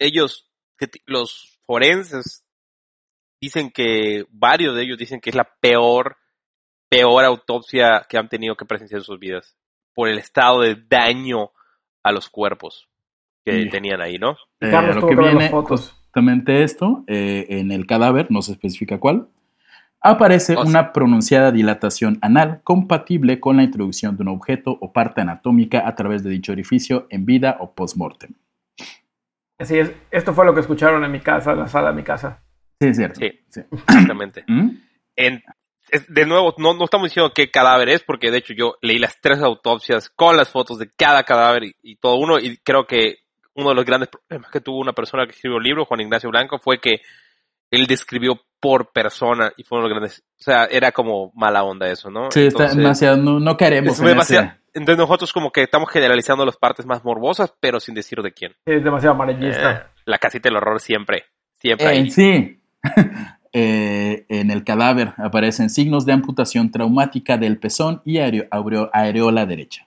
ellos, 0.00 0.50
los 1.06 1.60
forenses, 1.64 2.44
dicen 3.40 3.70
que, 3.70 4.26
varios 4.30 4.74
de 4.74 4.82
ellos 4.82 4.98
dicen 4.98 5.20
que 5.20 5.30
es 5.30 5.36
la 5.36 5.48
peor, 5.60 6.16
peor 6.90 7.24
autopsia 7.24 8.04
que 8.08 8.18
han 8.18 8.28
tenido 8.28 8.56
que 8.56 8.66
presenciar 8.66 8.98
en 8.98 9.04
sus 9.04 9.20
vidas. 9.20 9.56
Por 9.94 10.08
el 10.08 10.18
estado 10.18 10.62
de 10.62 10.74
daño 10.74 11.52
a 12.02 12.10
los 12.10 12.28
cuerpos 12.28 12.88
que 13.44 13.66
tenían 13.66 14.02
ahí, 14.02 14.18
¿no? 14.18 14.32
Eh, 14.60 14.70
Carlos 14.70 14.96
lo 14.96 15.06
que 15.06 15.14
las 15.14 15.34
viene 15.34 15.48
fotos. 15.48 15.94
Justamente 16.20 16.62
esto, 16.62 17.04
eh, 17.08 17.44
en 17.50 17.70
el 17.70 17.86
cadáver, 17.86 18.28
no 18.30 18.40
se 18.40 18.52
especifica 18.52 18.98
cuál, 18.98 19.28
aparece 20.00 20.54
O 20.54 20.62
sea- 20.62 20.64
una 20.70 20.92
pronunciada 20.94 21.52
dilatación 21.52 22.18
anal 22.22 22.62
compatible 22.64 23.38
con 23.38 23.58
la 23.58 23.64
introducción 23.64 24.16
de 24.16 24.22
un 24.22 24.28
objeto 24.28 24.78
o 24.80 24.94
parte 24.94 25.20
anatómica 25.20 25.86
a 25.86 25.94
través 25.94 26.22
de 26.24 26.30
dicho 26.30 26.52
orificio 26.52 27.06
en 27.10 27.26
vida 27.26 27.58
o 27.60 27.74
post-mortem. 27.74 28.30
Así 29.58 29.78
es. 29.78 29.92
Esto 30.10 30.32
fue 30.32 30.46
lo 30.46 30.54
que 30.54 30.60
escucharon 30.60 31.04
en 31.04 31.12
mi 31.12 31.20
casa, 31.20 31.52
en 31.52 31.58
la 31.58 31.68
sala 31.68 31.90
de 31.90 31.96
mi 31.96 32.02
casa. 32.02 32.42
Sí, 32.80 32.88
es 32.88 32.96
cierto. 32.96 33.20
Sí. 33.20 33.30
Sí. 33.50 33.60
Exactamente. 33.70 34.44
¿Mm? 34.48 34.70
En- 35.16 35.42
es- 35.90 36.12
de 36.12 36.24
nuevo, 36.24 36.54
no, 36.56 36.72
no 36.74 36.84
estamos 36.84 37.10
diciendo 37.10 37.32
qué 37.34 37.50
cadáver 37.50 37.90
es, 37.90 38.02
porque 38.02 38.30
de 38.30 38.38
hecho 38.38 38.54
yo 38.54 38.76
leí 38.80 38.98
las 38.98 39.20
tres 39.20 39.40
autopsias 39.42 40.08
con 40.08 40.36
las 40.38 40.48
fotos 40.48 40.78
de 40.78 40.90
cada 40.96 41.24
cadáver 41.24 41.64
y, 41.64 41.74
y 41.82 41.96
todo 41.96 42.16
uno, 42.16 42.38
y 42.38 42.56
creo 42.64 42.86
que 42.86 43.18
uno 43.56 43.70
de 43.70 43.74
los 43.74 43.84
grandes 43.84 44.08
problemas 44.10 44.50
que 44.50 44.60
tuvo 44.60 44.78
una 44.80 44.92
persona 44.92 45.24
que 45.26 45.32
escribió 45.32 45.58
el 45.58 45.64
libro, 45.64 45.84
Juan 45.84 46.00
Ignacio 46.00 46.30
Blanco, 46.30 46.58
fue 46.58 46.78
que 46.78 47.00
él 47.70 47.86
describió 47.86 48.40
por 48.60 48.92
persona 48.92 49.52
y 49.56 49.64
fue 49.64 49.78
uno 49.78 49.88
de 49.88 49.94
los 49.94 49.98
grandes, 50.00 50.24
o 50.38 50.42
sea, 50.42 50.64
era 50.66 50.92
como 50.92 51.32
mala 51.34 51.62
onda 51.64 51.88
eso, 51.88 52.10
¿no? 52.10 52.30
Sí, 52.30 52.46
está 52.46 52.68
demasiado, 52.68 53.16
no, 53.16 53.38
no 53.40 53.56
queremos 53.56 53.94
es 53.94 54.00
en 54.00 54.06
demasiado- 54.06 54.46
ese- 54.46 54.56
entonces 54.74 54.98
nosotros 54.98 55.32
como 55.32 55.50
que 55.50 55.62
estamos 55.62 55.90
generalizando 55.90 56.44
las 56.44 56.56
partes 56.56 56.84
más 56.86 57.02
morbosas, 57.04 57.52
pero 57.60 57.80
sin 57.80 57.94
decir 57.94 58.20
de 58.22 58.32
quién. 58.32 58.52
Es 58.64 58.84
demasiado 58.84 59.14
amarillista. 59.14 59.72
Eh, 59.72 59.82
la 60.04 60.18
casita 60.18 60.48
del 60.48 60.56
horror 60.56 60.80
siempre, 60.80 61.24
siempre 61.58 61.86
Eh, 61.86 61.90
ahí. 61.90 62.10
sí. 62.10 62.60
Eh, 63.58 64.26
en 64.28 64.50
el 64.50 64.64
cadáver 64.64 65.14
aparecen 65.16 65.70
signos 65.70 66.04
de 66.04 66.12
amputación 66.12 66.70
traumática 66.70 67.38
del 67.38 67.58
pezón 67.58 68.02
y 68.04 68.18
areola 68.18 69.46
derecha. 69.46 69.85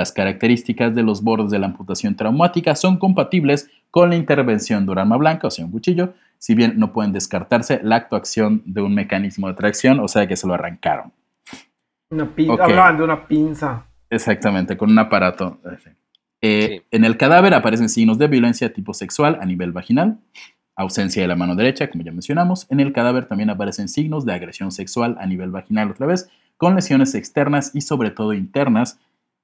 Las 0.00 0.12
características 0.12 0.94
de 0.94 1.02
los 1.02 1.22
bordes 1.22 1.50
de 1.50 1.58
la 1.58 1.66
amputación 1.66 2.16
traumática 2.16 2.74
son 2.74 2.96
compatibles 2.96 3.70
con 3.90 4.08
la 4.08 4.16
intervención 4.16 4.86
de 4.86 4.92
un 4.92 4.98
arma 4.98 5.18
blanca, 5.18 5.48
o 5.48 5.50
sea, 5.50 5.66
un 5.66 5.72
cuchillo, 5.72 6.14
si 6.38 6.54
bien 6.54 6.78
no 6.78 6.94
pueden 6.94 7.12
descartarse 7.12 7.80
la 7.82 7.96
actuación 7.96 8.62
de 8.64 8.80
un 8.80 8.94
mecanismo 8.94 9.48
de 9.48 9.52
tracción, 9.52 10.00
o 10.00 10.08
sea 10.08 10.26
que 10.26 10.36
se 10.36 10.46
lo 10.46 10.54
arrancaron. 10.54 11.12
Una 12.08 12.34
pinza. 12.34 12.64
Hablaban 12.64 12.96
de 12.96 13.04
una 13.04 13.28
pinza. 13.28 13.84
Exactamente, 14.08 14.74
con 14.78 14.90
un 14.90 14.98
aparato. 14.98 15.58
Eh, 16.40 16.68
Sí. 16.70 16.82
En 16.90 17.04
el 17.04 17.18
cadáver 17.18 17.52
aparecen 17.52 17.90
signos 17.90 18.16
de 18.16 18.26
violencia 18.26 18.72
tipo 18.72 18.94
sexual 18.94 19.36
a 19.42 19.44
nivel 19.44 19.72
vaginal, 19.72 20.16
ausencia 20.74 21.20
de 21.20 21.28
la 21.28 21.36
mano 21.36 21.54
derecha, 21.56 21.90
como 21.90 22.04
ya 22.04 22.12
mencionamos. 22.12 22.66
En 22.70 22.80
el 22.80 22.94
cadáver 22.94 23.26
también 23.26 23.50
aparecen 23.50 23.90
signos 23.90 24.24
de 24.24 24.32
agresión 24.32 24.72
sexual 24.72 25.18
a 25.20 25.26
nivel 25.26 25.50
vaginal 25.50 25.90
otra 25.90 26.06
vez, 26.06 26.30
con 26.56 26.74
lesiones 26.74 27.14
externas 27.14 27.72
y 27.74 27.82
sobre 27.82 28.10
todo 28.10 28.32
internas 28.32 28.98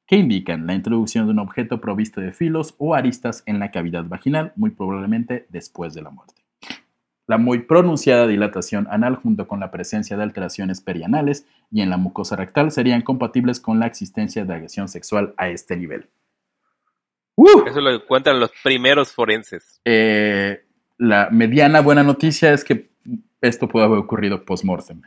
que 0.07 0.17
indican 0.17 0.67
la 0.67 0.75
introducción 0.75 1.27
de 1.27 1.33
un 1.33 1.41
objeto 1.41 1.81
provisto 1.81 2.21
de 2.21 2.33
filos 2.33 2.75
o 2.79 2.95
aristas 2.95 3.43
en 3.47 3.59
la 3.59 3.71
cavidad 3.71 4.05
vaginal, 4.05 4.53
muy 4.57 4.71
probablemente 4.71 5.47
después 5.49 5.95
de 5.95 6.03
la 6.03 6.11
muerte. 6.11 6.43
La 7.27 7.39
muy 7.39 7.59
pronunciada 7.61 8.29
dilatación 8.29 8.87
anal 8.89 9.17
junto 9.17 9.49
con 9.49 9.59
la 9.59 9.73
presencia 9.73 10.17
de 10.17 10.23
alteraciones 10.23 10.81
perianales 10.81 11.45
y 11.73 11.81
en 11.81 11.91
la 11.91 11.97
mucosa 11.97 12.37
rectal 12.37 12.71
serían 12.71 13.03
compatibles 13.03 13.59
con 13.59 13.81
la 13.81 13.87
existencia 13.87 14.45
de 14.45 14.55
agresión 14.55 14.89
sexual 14.89 15.35
a 15.37 15.49
este 15.49 15.77
nivel. 15.77 16.09
¡Uh! 17.35 17.67
Eso 17.67 17.81
lo 17.81 17.91
encuentran 17.91 18.39
los 18.39 18.53
primeros 18.63 19.13
forenses. 19.13 19.81
Eh, 19.85 20.65
la 20.99 21.29
mediana 21.31 21.81
buena 21.81 22.05
noticia 22.05 22.53
es 22.53 22.63
que 22.63 22.91
esto 23.41 23.69
puede 23.69 23.87
haber 23.87 23.99
ocurrido 23.99 24.45
post-mortem. 24.45 25.03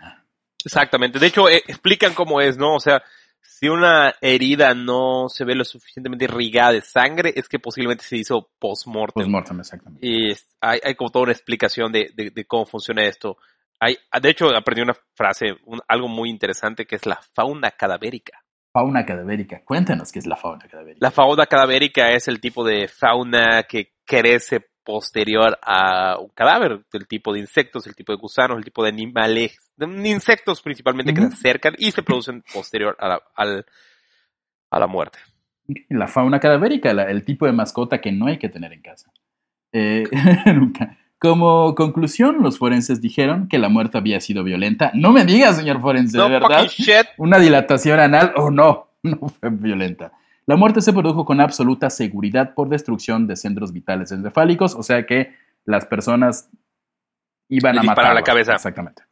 Exactamente. 0.64 1.20
De 1.20 1.28
hecho, 1.28 1.50
eh, 1.50 1.64
explican 1.68 2.14
cómo 2.14 2.42
es, 2.42 2.58
¿no? 2.58 2.76
O 2.76 2.80
sea, 2.80 3.02
si 3.42 3.68
una 3.68 4.16
herida 4.22 4.74
no 4.74 5.28
se 5.30 5.44
ve 5.46 5.56
lo 5.56 5.66
suficientemente 5.66 6.26
irrigada 6.26 6.72
de 6.74 6.82
sangre, 6.82 7.34
es 7.36 7.50
que 7.50 7.60
posiblemente 7.60 8.04
se 8.04 8.18
hizo 8.18 8.50
post-mortem. 8.60 9.24
Post-mortem, 9.24 9.60
exactamente. 9.60 10.06
y 10.06 10.34
hay, 10.62 10.80
hay 10.84 10.96
como 10.96 11.10
toda 11.10 11.24
una 11.24 11.32
explicación 11.34 11.92
de, 11.92 12.12
de- 12.16 12.32
de 12.32 12.46
cómo 12.46 12.66
funciona 12.66 13.04
esto. 13.04 13.38
Hay, 13.80 13.98
de 14.22 14.30
hecho, 14.30 14.50
aprendí 14.56 14.82
una 14.82 14.96
frase, 15.16 15.56
un- 15.66 15.82
algo 15.88 16.08
muy 16.08 16.30
interesante 16.30 16.86
que 16.86 16.96
es 16.96 17.06
la 17.06 17.20
fauna 17.34 17.72
cadavérica. 17.72 18.44
Fauna 18.72 19.06
cadavérica. 19.06 19.62
Cuéntanos 19.66 20.12
qué 20.12 20.20
es 20.20 20.28
la 20.28 20.36
fauna 20.36 20.68
cadavérica. 20.68 21.00
La 21.06 21.12
fauna 21.12 21.46
cadavérica 21.48 22.10
es 22.12 22.28
el 22.28 22.40
tipo 22.40 22.64
de 22.64 22.88
fauna 22.88 23.64
que 23.64 23.94
crece 24.06 24.69
posterior 24.84 25.58
a 25.62 26.18
un 26.20 26.30
cadáver, 26.30 26.82
el 26.94 27.08
tipo 27.08 27.34
de 27.34 27.40
insectos, 27.40 27.86
el 27.88 27.96
tipo 27.96 28.12
de 28.12 28.18
gusanos, 28.18 28.58
el 28.58 28.64
tipo 28.64 28.84
de 28.84 28.90
animales, 28.90 29.58
de 29.76 29.86
insectos 30.10 30.62
principalmente 30.62 31.14
que 31.14 31.22
se 31.22 31.28
acercan 31.28 31.76
y 31.78 31.92
se 31.92 32.02
producen 32.04 32.44
posterior 32.54 32.96
a 33.00 33.08
la, 33.10 33.22
al- 33.36 33.66
a 34.72 34.80
la 34.80 34.88
muerte. 34.88 35.20
La 35.90 36.08
fauna 36.08 36.40
cadavérica, 36.40 36.94
la- 36.94 37.04
el 37.12 37.24
tipo 37.24 37.46
de 37.46 37.52
mascota 37.52 38.02
que 38.02 38.12
no 38.12 38.28
hay 38.28 38.40
que 38.40 38.50
tener 38.50 38.74
en 38.74 38.82
casa. 38.82 39.12
Eh, 39.72 40.04
nunca. 40.56 40.98
Como 41.20 41.76
conclusión, 41.76 42.38
los 42.42 42.58
forenses 42.58 43.02
dijeron 43.02 43.50
que 43.50 43.60
la 43.60 43.68
muerte 43.70 43.98
había 43.98 44.20
sido 44.22 44.44
violenta. 44.44 44.90
No 44.94 45.12
me 45.12 45.26
digas, 45.26 45.58
señor 45.58 45.82
forense, 45.82 46.18
No 46.18 46.24
de 46.26 46.30
verdad. 46.32 46.66
shit. 46.70 47.08
Una 47.18 47.38
dilatación 47.38 48.00
anal 48.00 48.32
o 48.38 48.50
no, 48.50 48.88
no 49.04 49.18
fue 49.28 49.50
violenta. 49.52 50.14
La 50.50 50.56
muerte 50.56 50.82
se 50.82 50.92
produjo 50.94 51.26
con 51.26 51.40
absoluta 51.42 51.92
seguridad 51.92 52.56
por 52.56 52.70
destrucción 52.70 53.28
de 53.28 53.36
centros 53.36 53.72
vitales 53.72 54.12
encefálicos, 54.12 54.74
o 54.74 54.82
sea 54.82 55.06
que 55.06 55.36
las 55.64 55.86
personas 55.86 56.50
iban 57.50 57.76
Le 57.76 57.82
a 57.82 57.84
matar. 57.84 58.16
la 58.16 58.24
cabeza. 58.24 58.54
Exactamente. 58.56 59.04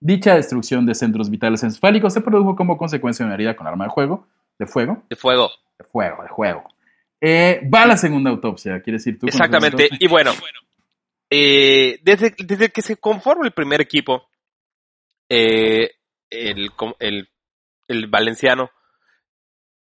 Dicha 0.00 0.34
destrucción 0.34 0.84
de 0.86 0.96
centros 0.96 1.30
vitales 1.30 1.62
encefálicos 1.62 2.12
se 2.12 2.20
produjo 2.20 2.56
como 2.56 2.76
consecuencia 2.76 3.22
de 3.24 3.28
una 3.28 3.34
herida 3.36 3.54
con 3.54 3.68
arma 3.68 3.84
de 3.84 3.90
juego, 3.90 4.26
de 4.58 4.66
fuego, 4.66 5.04
De 5.08 5.14
fuego. 5.14 5.48
de 5.78 5.84
fuego, 5.84 6.22
de 6.24 6.28
juego. 6.28 6.64
Eh, 7.20 7.60
va 7.72 7.86
la 7.86 7.96
segunda 7.96 8.30
autopsia, 8.30 8.82
¿quieres 8.82 9.04
decir 9.04 9.16
tú? 9.16 9.26
Exactamente. 9.28 9.88
Y 9.92 10.08
bueno, 10.08 10.32
eh, 11.30 12.00
desde, 12.02 12.34
desde 12.36 12.70
que 12.70 12.82
se 12.82 12.96
conforma 12.96 13.44
el 13.46 13.52
primer 13.52 13.80
equipo, 13.80 14.24
eh, 15.28 15.88
el, 16.30 16.68
el 17.86 18.06
valenciano, 18.08 18.70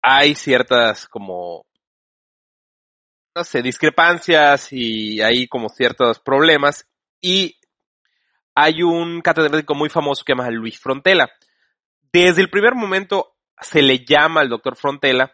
hay 0.03 0.35
ciertas 0.35 1.09
como, 1.09 1.67
no 3.35 3.45
sé, 3.45 3.63
discrepancias 3.63 4.73
y 4.73 5.21
hay 5.21 5.49
como 5.49 5.69
ciertos 5.69 6.21
problemas. 6.21 6.87
Y 7.21 7.57
hay 8.55 8.83
un 8.83 9.21
catedrático 9.21 9.75
muy 9.75 9.89
famoso 9.89 10.25
que 10.25 10.33
se 10.33 10.37
llama 10.37 10.51
Luis 10.51 10.79
Frontela. 10.79 11.31
Desde 12.13 12.43
el 12.43 12.51
primer 12.51 12.75
momento 12.75 13.37
se 13.61 13.83
le 13.83 14.05
llama 14.05 14.41
al 14.41 14.49
doctor 14.49 14.77
Frontela 14.77 15.33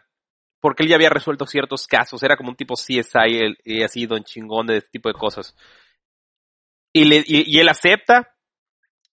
porque 0.59 0.83
él 0.83 0.89
ya 0.89 0.95
había 0.95 1.09
resuelto 1.09 1.45
ciertos 1.45 1.85
casos, 1.85 2.23
era 2.23 2.35
como 2.35 2.49
un 2.49 2.55
tipo 2.55 2.73
CSI, 2.73 3.55
y 3.63 3.83
así 3.83 4.07
don 4.07 4.23
chingón 4.23 4.65
de 4.65 4.77
este 4.77 4.89
tipo 4.89 5.09
de 5.09 5.13
cosas. 5.13 5.55
Y, 6.91 7.05
le, 7.05 7.23
y 7.27 7.59
él 7.59 7.69
acepta 7.69 8.35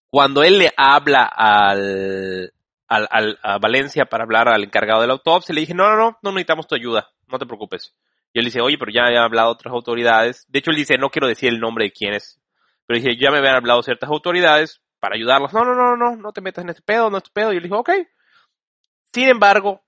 cuando 0.09 0.43
él 0.43 0.59
le 0.59 0.73
habla 0.77 1.25
al, 1.25 2.53
al, 2.95 3.09
al- 3.11 3.39
a 3.43 3.59
Valencia 3.59 4.05
para 4.07 4.25
hablar 4.25 4.49
al 4.49 4.65
encargado 4.65 5.01
de 5.01 5.07
la 5.07 5.15
autopsia, 5.15 5.55
le 5.55 5.63
dije, 5.63 5.75
no, 5.75 5.89
no, 5.91 5.97
no, 5.97 6.19
no 6.23 6.31
necesitamos 6.33 6.67
tu 6.67 6.75
ayuda, 6.75 7.09
no 7.29 7.39
te 7.39 7.47
preocupes. 7.47 7.95
Y 8.33 8.39
él 8.39 8.45
dice, 8.47 8.61
oye, 8.61 8.79
pero 8.79 8.91
ya 8.93 9.03
he 9.11 9.19
hablado 9.19 9.49
a 9.49 9.53
otras 9.53 9.73
autoridades. 9.75 10.45
De 10.49 10.59
hecho, 10.61 10.71
él 10.71 10.77
dice, 10.77 10.97
no 10.99 11.11
quiero 11.11 11.29
decir 11.29 11.49
el 11.49 11.61
nombre 11.61 11.85
de 11.87 11.93
quién 11.93 12.15
es. 12.15 12.41
Pero 12.87 12.99
dije, 13.01 13.17
ya 13.21 13.31
me 13.31 13.39
habían 13.39 13.57
hablado 13.57 13.83
ciertas 13.83 14.09
autoridades 14.09 14.81
para 15.01 15.17
ayudarlos. 15.17 15.53
No, 15.53 15.65
no, 15.65 15.75
no, 15.75 15.97
no, 15.97 16.17
no 16.17 16.33
te 16.33 16.41
metas 16.41 16.65
en 16.65 16.71
este 16.71 16.83
pedo, 16.83 17.11
no 17.11 17.19
es 17.19 17.25
tu 17.25 17.31
pedo. 17.33 17.51
Y 17.53 17.57
yo 17.57 17.61
le 17.61 17.69
dije, 17.69 17.77
ok. 17.79 17.91
Sin 19.13 19.29
embargo, 19.29 19.83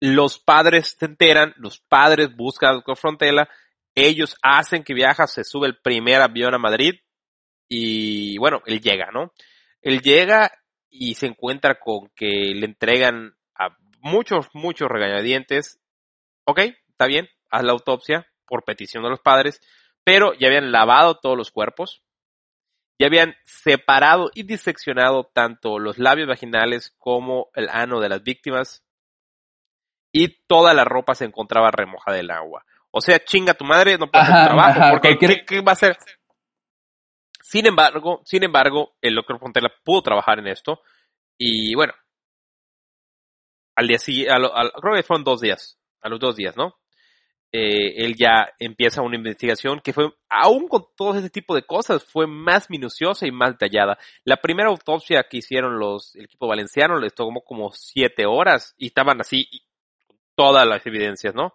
los 0.00 0.38
padres 0.38 0.96
se 0.98 1.06
enteran, 1.06 1.54
los 1.56 1.78
padres 1.80 2.34
buscan 2.34 2.74
doctor 2.74 2.96
Frontela, 2.96 3.48
ellos 3.94 4.36
hacen 4.42 4.82
que 4.84 4.94
viaja, 4.94 5.26
se 5.26 5.44
sube 5.44 5.66
el 5.66 5.78
primer 5.78 6.20
avión 6.22 6.54
a 6.54 6.58
Madrid 6.58 6.94
y 7.68 8.38
bueno, 8.38 8.62
él 8.66 8.80
llega, 8.80 9.10
¿no? 9.12 9.32
Él 9.82 10.00
llega 10.00 10.50
y 10.98 11.14
se 11.14 11.26
encuentra 11.26 11.78
con 11.78 12.08
que 12.14 12.26
le 12.54 12.66
entregan 12.66 13.36
a 13.54 13.76
muchos, 14.00 14.48
muchos 14.54 14.88
regañadientes. 14.88 15.80
Ok, 16.44 16.60
está 16.88 17.06
bien, 17.06 17.28
haz 17.50 17.64
la 17.64 17.72
autopsia 17.72 18.26
por 18.46 18.64
petición 18.64 19.02
de 19.02 19.10
los 19.10 19.20
padres, 19.20 19.60
pero 20.04 20.32
ya 20.34 20.48
habían 20.48 20.70
lavado 20.72 21.18
todos 21.18 21.36
los 21.36 21.50
cuerpos, 21.50 22.02
ya 22.98 23.08
habían 23.08 23.34
separado 23.44 24.30
y 24.34 24.44
diseccionado 24.44 25.30
tanto 25.34 25.78
los 25.78 25.98
labios 25.98 26.28
vaginales 26.28 26.94
como 26.98 27.48
el 27.54 27.68
ano 27.68 28.00
de 28.00 28.08
las 28.08 28.22
víctimas 28.22 28.82
y 30.12 30.38
toda 30.46 30.72
la 30.74 30.84
ropa 30.84 31.14
se 31.14 31.24
encontraba 31.24 31.70
remojada 31.70 32.18
en 32.18 32.30
agua. 32.30 32.64
O 32.90 33.00
sea, 33.02 33.18
chinga 33.18 33.52
tu 33.54 33.64
madre, 33.64 33.98
no 33.98 34.10
puede 34.10 34.24
hacer 34.24 34.34
trabajo, 34.46 34.80
porque 34.92 35.08
cualquier- 35.18 35.40
¿qué, 35.40 35.44
qué 35.56 35.60
va 35.60 35.72
a 35.72 35.74
hacer? 35.74 35.98
Sin 37.48 37.64
embargo, 37.64 38.22
sin 38.24 38.42
embargo, 38.42 38.96
el 39.00 39.14
doctor 39.14 39.38
Fontela 39.38 39.72
pudo 39.84 40.02
trabajar 40.02 40.40
en 40.40 40.48
esto 40.48 40.80
y 41.38 41.76
bueno, 41.76 41.92
al 43.76 43.86
día 43.86 43.98
siguiente, 43.98 44.32
al- 44.32 44.72
creo 44.72 44.94
que 44.96 45.02
fueron 45.04 45.22
dos 45.22 45.40
días, 45.40 45.78
a 46.00 46.08
los 46.08 46.18
dos 46.18 46.34
días, 46.34 46.56
¿no? 46.56 46.74
Eh, 47.52 48.04
él 48.04 48.16
ya 48.16 48.48
empieza 48.58 49.00
una 49.02 49.16
investigación 49.16 49.80
que 49.80 49.92
fue, 49.92 50.12
aún 50.28 50.66
con 50.66 50.86
todo 50.96 51.16
ese 51.16 51.30
tipo 51.30 51.54
de 51.54 51.62
cosas, 51.62 52.04
fue 52.04 52.26
más 52.26 52.68
minuciosa 52.68 53.28
y 53.28 53.30
más 53.30 53.52
detallada. 53.52 53.96
La 54.24 54.38
primera 54.38 54.68
autopsia 54.68 55.24
que 55.30 55.38
hicieron 55.38 55.78
los, 55.78 56.16
el 56.16 56.24
equipo 56.24 56.48
valenciano 56.48 56.98
les 56.98 57.14
tomó 57.14 57.42
como 57.42 57.70
siete 57.72 58.26
horas 58.26 58.74
y 58.76 58.88
estaban 58.88 59.20
así 59.20 59.48
todas 60.34 60.66
las 60.66 60.84
evidencias, 60.84 61.34
¿no? 61.34 61.54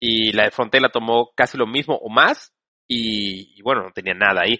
Y 0.00 0.32
la 0.32 0.44
de 0.44 0.88
tomó 0.92 1.32
casi 1.36 1.58
lo 1.58 1.66
mismo 1.66 1.96
o 1.96 2.08
más 2.08 2.54
y, 2.88 3.58
y 3.58 3.62
bueno, 3.62 3.82
no 3.84 3.92
tenía 3.92 4.14
nada 4.14 4.42
ahí. 4.42 4.58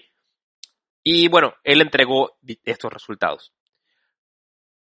Y 1.03 1.27
bueno, 1.27 1.53
él 1.63 1.81
entregó 1.81 2.37
estos 2.63 2.91
resultados. 2.91 3.53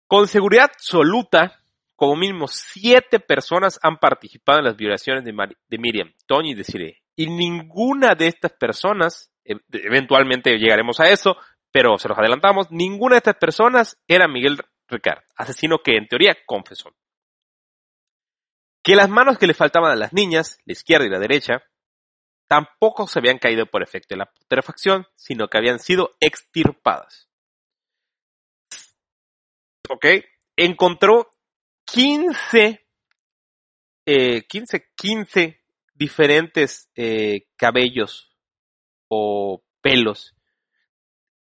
Con 0.08 0.28
seguridad 0.28 0.66
absoluta, 0.66 1.64
como 1.96 2.16
mínimo 2.16 2.48
siete 2.48 3.20
personas 3.20 3.80
han 3.82 3.98
participado 3.98 4.60
en 4.60 4.66
las 4.66 4.76
violaciones 4.76 5.24
de, 5.24 5.78
Miriam, 5.78 6.14
Tony 6.26 6.52
y 6.52 6.56
Desiree. 6.56 7.02
Y 7.16 7.28
ninguna 7.28 8.16
de 8.16 8.28
estas 8.28 8.52
personas, 8.54 9.32
eventualmente 9.44 10.58
llegaremos 10.58 11.00
a 11.00 11.10
eso, 11.10 11.38
pero 11.72 11.98
se 11.98 12.08
los 12.08 12.18
adelantamos, 12.18 12.70
ninguna 12.70 13.16
de 13.16 13.20
estas 13.20 13.38
personas 13.38 13.98
era 14.08 14.28
Miguel 14.28 14.60
Ricard, 14.88 15.24
asesino 15.36 15.80
que 15.80 15.96
en 15.96 16.08
teoría 16.08 16.38
confesó. 16.46 16.94
Que 18.84 18.96
las 18.96 19.10
manos 19.10 19.38
que 19.38 19.48
le 19.48 19.54
faltaban 19.54 19.92
a 19.92 19.96
las 19.96 20.14
niñas, 20.14 20.60
la 20.66 20.74
izquierda 20.74 21.06
y 21.06 21.10
la 21.10 21.20
derecha, 21.20 21.64
tampoco 22.54 23.08
se 23.08 23.18
habían 23.18 23.40
caído 23.40 23.66
por 23.66 23.82
efecto 23.82 24.14
de 24.14 24.20
la 24.20 24.32
putrefacción, 24.32 25.08
sino 25.16 25.48
que 25.48 25.58
habían 25.58 25.80
sido 25.80 26.12
extirpadas. 26.20 27.28
¿Ok? 29.90 30.06
Encontró 30.56 31.32
15, 31.86 32.86
eh, 34.06 34.44
15, 34.44 34.86
15 34.96 35.64
diferentes 35.96 36.92
eh, 36.94 37.48
cabellos 37.56 38.38
o 39.08 39.64
pelos 39.82 40.36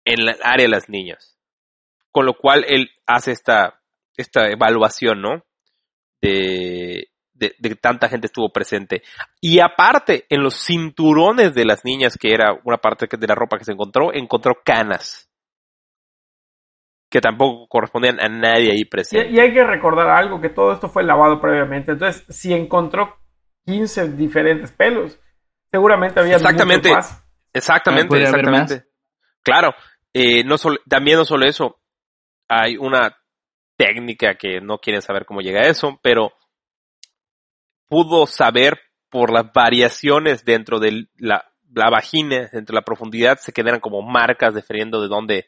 en 0.05 0.27
la 0.27 0.37
área 0.43 0.67
de 0.67 0.73
las 0.73 0.91
niñas. 0.91 1.39
Con 2.11 2.27
lo 2.27 2.35
cual 2.35 2.67
él 2.69 2.91
hace 3.07 3.33
esta, 3.33 3.83
esta 4.15 4.51
evaluación, 4.51 5.23
¿no? 5.23 5.47
De, 6.21 7.09
de, 7.39 7.75
tanta 7.77 8.09
gente 8.09 8.27
estuvo 8.27 8.51
presente. 8.53 9.03
Y 9.41 9.61
aparte, 9.61 10.27
en 10.29 10.43
los 10.43 10.55
cinturones 10.55 11.55
de 11.55 11.65
las 11.65 11.85
niñas, 11.85 12.17
que 12.19 12.33
era 12.33 12.59
una 12.65 12.79
parte 12.79 13.07
de 13.17 13.27
la 13.27 13.35
ropa 13.35 13.59
que 13.59 13.65
se 13.65 13.73
encontró, 13.73 14.13
encontró 14.13 14.55
canas. 14.65 15.31
Que 17.11 17.21
tampoco 17.21 17.67
correspondían 17.69 18.21
a 18.21 18.29
nadie 18.29 18.73
ahí 18.73 18.81
Y, 18.81 18.85
presente. 18.85 19.31
y 19.31 19.39
hay 19.39 19.53
que 19.55 19.65
recordar 19.65 20.09
algo, 20.11 20.41
que 20.41 20.51
todo 20.51 20.73
esto 20.73 20.89
fue 20.89 21.05
lavado 21.05 21.41
previamente. 21.41 21.93
Entonces, 21.93 22.25
si 22.29 22.53
encontró 22.53 23.17
15 23.65 24.11
diferentes 24.13 24.73
pelos, 24.73 25.19
seguramente 25.71 26.21
había 26.21 26.37
Exactamente. 26.37 26.89
muchos 26.91 27.11
más. 27.11 27.25
Exactamente, 27.55 28.07
Ah, 28.07 28.09
¿podría 28.09 28.29
haber 28.29 28.41
exactamente. 28.41 28.89
Claro, 29.43 29.71
eh, 30.13 30.45
no 30.45 30.59
solo, 30.59 30.77
también 30.87 31.17
no 31.17 31.25
solo 31.25 31.47
eso, 31.47 31.81
hay 32.47 32.77
una 32.77 33.17
técnica 33.79 34.35
que 34.35 34.61
no 34.61 34.79
quieren 34.79 35.01
saber 35.01 35.25
cómo 35.25 35.41
llega 35.41 35.61
a 35.61 35.69
eso, 35.69 35.99
pero 36.03 36.33
pudo 37.89 38.27
saber 38.27 38.79
por 39.11 39.33
las 39.33 39.53
variaciones 39.53 40.45
dentro 40.45 40.79
de 40.79 41.09
la, 41.17 41.45
la 41.73 41.91
vagina, 41.91 42.49
dentro 42.53 42.75
de 42.75 42.81
la 42.81 42.85
profundidad, 42.85 43.39
se 43.39 43.53
quedaran 43.53 43.81
como 43.81 44.03
marcas 44.03 44.55
dependiendo 44.55 45.01
de 45.01 45.09
dónde, 45.09 45.47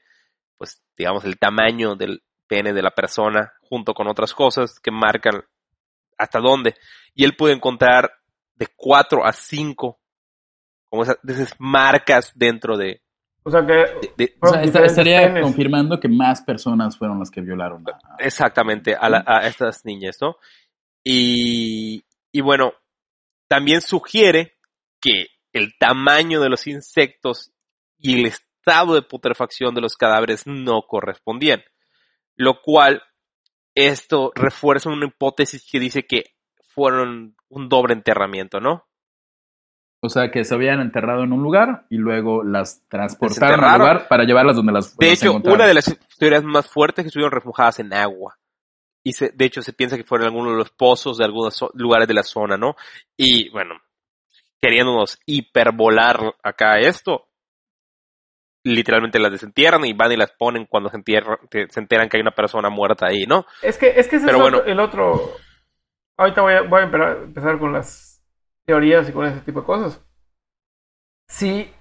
pues, 0.56 0.82
digamos, 0.96 1.24
el 1.24 1.38
tamaño 1.38 1.94
del 1.94 2.22
pene 2.46 2.72
de 2.72 2.82
la 2.82 2.90
persona, 2.90 3.52
junto 3.60 3.94
con 3.94 4.08
otras 4.08 4.32
cosas 4.34 4.80
que 4.80 4.90
marcan 4.90 5.42
hasta 6.18 6.40
dónde. 6.40 6.74
Y 7.14 7.24
él 7.24 7.36
pudo 7.36 7.50
encontrar 7.52 8.10
de 8.56 8.66
4 8.76 9.24
a 9.24 9.32
5 9.32 9.98
como 10.88 11.02
esas, 11.04 11.54
marcas 11.58 12.32
dentro 12.34 12.76
de, 12.76 13.00
O 13.44 13.50
sea 13.50 13.64
que 13.64 13.72
de- 13.72 14.12
de- 14.16 14.36
O 14.40 14.48
sea, 14.48 14.62
estaría 14.62 15.20
penes. 15.28 15.42
confirmando 15.42 16.00
que 16.00 16.08
más 16.08 16.42
personas 16.42 16.98
fueron 16.98 17.20
las 17.20 17.30
que 17.30 17.40
violaron 17.40 17.84
a, 17.88 17.92
a- 17.92 18.16
exactamente 18.18 18.94
a, 18.96 19.08
la- 19.08 19.24
a 19.26 19.46
estas 19.46 19.84
niñas, 19.84 20.16
¿no? 20.20 20.36
Y, 21.04 22.02
y 22.32 22.40
bueno, 22.40 22.72
también 23.48 23.80
sugiere 23.80 24.56
que 25.00 25.26
el 25.52 25.76
tamaño 25.78 26.40
de 26.40 26.48
los 26.48 26.66
insectos 26.66 27.52
y 27.98 28.20
el 28.20 28.26
estado 28.26 28.94
de 28.94 29.02
putrefacción 29.02 29.74
de 29.74 29.80
los 29.80 29.96
cadáveres 29.96 30.46
no 30.46 30.82
correspondían, 30.82 31.62
lo 32.36 32.60
cual 32.62 33.02
esto 33.74 34.32
refuerza 34.34 34.90
una 34.90 35.06
hipótesis 35.06 35.66
que 35.70 35.80
dice 35.80 36.06
que 36.06 36.34
fueron 36.74 37.36
un 37.48 37.68
doble 37.68 37.94
enterramiento, 37.94 38.60
¿no? 38.60 38.86
O 40.02 40.08
sea, 40.08 40.30
que 40.30 40.44
se 40.44 40.54
habían 40.54 40.80
enterrado 40.80 41.24
en 41.24 41.32
un 41.32 41.42
lugar 41.42 41.84
y 41.90 41.96
luego 41.96 42.42
las 42.42 42.82
transportaron 42.88 43.62
al 43.62 43.78
lugar 43.78 44.08
para 44.08 44.24
llevarlas 44.24 44.56
donde 44.56 44.72
las 44.72 44.96
De 44.96 45.10
las 45.10 45.22
hecho, 45.22 45.34
una 45.34 45.66
de 45.66 45.74
las 45.74 45.98
teorías 46.18 46.42
más 46.42 46.68
fuertes 46.68 47.00
es 47.00 47.04
que 47.04 47.08
estuvieron 47.08 47.32
remojadas 47.32 47.80
en 47.80 47.92
agua. 47.92 48.38
Y 49.02 49.12
se, 49.12 49.30
de 49.30 49.44
hecho 49.46 49.62
se 49.62 49.72
piensa 49.72 49.96
que 49.96 50.04
fueron 50.04 50.26
algunos 50.28 50.52
de 50.52 50.58
los 50.58 50.70
pozos 50.70 51.18
de 51.18 51.24
algunos 51.24 51.64
lugares 51.74 52.06
de 52.08 52.14
la 52.14 52.22
zona, 52.22 52.56
¿no? 52.56 52.76
Y 53.16 53.48
bueno, 53.50 53.76
queriéndonos 54.60 55.18
hiperbolar 55.26 56.34
acá 56.42 56.78
esto, 56.80 57.28
literalmente 58.64 59.18
las 59.18 59.32
desentierran 59.32 59.84
y 59.86 59.92
van 59.94 60.12
y 60.12 60.16
las 60.16 60.32
ponen 60.32 60.66
cuando 60.66 60.90
se, 60.90 60.96
entierran, 60.96 61.38
se 61.50 61.80
enteran 61.80 62.08
que 62.08 62.18
hay 62.18 62.22
una 62.22 62.34
persona 62.34 62.68
muerta 62.68 63.06
ahí, 63.06 63.24
¿no? 63.26 63.46
Es 63.60 63.78
que, 63.78 63.98
es 63.98 64.08
que 64.08 64.16
ese 64.16 64.26
Pero 64.26 64.38
es 64.38 64.42
bueno. 64.42 64.58
otro- 64.58 64.70
el 64.70 64.80
otro. 64.80 65.20
Ahorita 66.16 66.42
voy 66.42 66.54
a, 66.54 66.62
voy 66.62 66.80
a 66.80 66.84
empezar, 66.84 67.16
empezar 67.24 67.58
con 67.58 67.72
las 67.72 68.22
teorías 68.66 69.08
y 69.08 69.12
con 69.12 69.26
ese 69.26 69.40
tipo 69.40 69.60
de 69.60 69.66
cosas. 69.66 70.04
Si, 71.28 71.72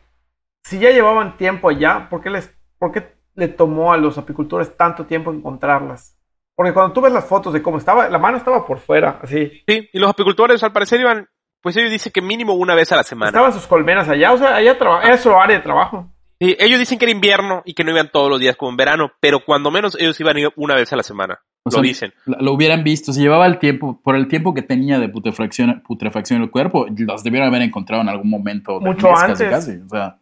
si 0.63 0.79
ya 0.79 0.91
llevaban 0.91 1.37
tiempo 1.37 1.69
allá, 1.69 2.09
¿por 2.09 2.21
qué, 2.21 2.31
les, 2.31 2.55
¿por 2.79 2.91
qué 2.93 3.15
le 3.35 3.49
tomó 3.49 3.93
a 3.93 3.97
los 3.97 4.17
apicultores 4.19 4.77
tanto 4.77 5.07
tiempo 5.07 5.33
encontrarlas? 5.33 6.18
Porque 6.59 6.73
cuando 6.73 6.91
tú 6.91 6.99
ves 6.99 7.13
las 7.13 7.23
fotos 7.25 7.53
de 7.53 7.61
cómo 7.61 7.77
estaba, 7.77 8.09
la 8.09 8.17
mano 8.19 8.35
estaba 8.35 8.67
por 8.67 8.79
fuera, 8.79 9.17
así. 9.23 9.49
Sí, 9.65 9.89
y 9.93 9.97
los 9.97 10.09
apicultores 10.09 10.61
al 10.61 10.73
parecer 10.73 10.99
iban, 10.99 11.25
pues 11.61 11.77
ellos 11.77 11.89
dicen 11.89 12.11
que 12.11 12.21
mínimo 12.21 12.53
una 12.53 12.75
vez 12.75 12.91
a 12.91 12.97
la 12.97 13.03
semana. 13.03 13.29
Estaban 13.29 13.53
sus 13.53 13.65
colmenas 13.65 14.09
allá, 14.09 14.33
o 14.33 14.37
sea, 14.37 14.55
allá 14.57 14.77
traba- 14.77 15.01
era 15.03 15.15
su 15.17 15.31
área 15.33 15.55
de 15.55 15.63
trabajo. 15.63 16.11
Sí, 16.37 16.57
ellos 16.59 16.77
dicen 16.77 16.99
que 16.99 17.05
era 17.05 17.13
invierno 17.13 17.61
y 17.63 17.73
que 17.75 17.85
no 17.85 17.91
iban 17.91 18.09
todos 18.11 18.29
los 18.29 18.41
días 18.41 18.57
como 18.57 18.71
en 18.71 18.75
verano, 18.75 19.13
pero 19.21 19.39
cuando 19.45 19.71
menos 19.71 19.95
ellos 19.97 20.19
iban 20.19 20.35
a 20.35 20.39
ir 20.41 20.49
una 20.57 20.75
vez 20.75 20.91
a 20.91 20.97
la 20.97 21.03
semana. 21.03 21.39
O 21.63 21.69
lo 21.69 21.71
sea, 21.71 21.81
dicen. 21.81 22.13
Lo 22.25 22.51
hubieran 22.51 22.83
visto, 22.83 23.13
si 23.13 23.21
llevaba 23.21 23.45
el 23.45 23.57
tiempo, 23.57 24.01
por 24.03 24.17
el 24.17 24.27
tiempo 24.27 24.53
que 24.53 24.61
tenía 24.61 24.99
de 24.99 25.07
putrefacción, 25.07 25.81
putrefacción 25.87 26.39
en 26.39 26.43
el 26.43 26.51
cuerpo, 26.51 26.87
las 26.97 27.23
debieron 27.23 27.47
haber 27.47 27.61
encontrado 27.61 28.01
en 28.01 28.09
algún 28.09 28.29
momento. 28.29 28.81
Mucho 28.81 29.07
mes, 29.11 29.19
casi, 29.21 29.31
antes. 29.31 29.49
casi. 29.49 29.77
O 29.85 29.87
sea, 29.87 30.17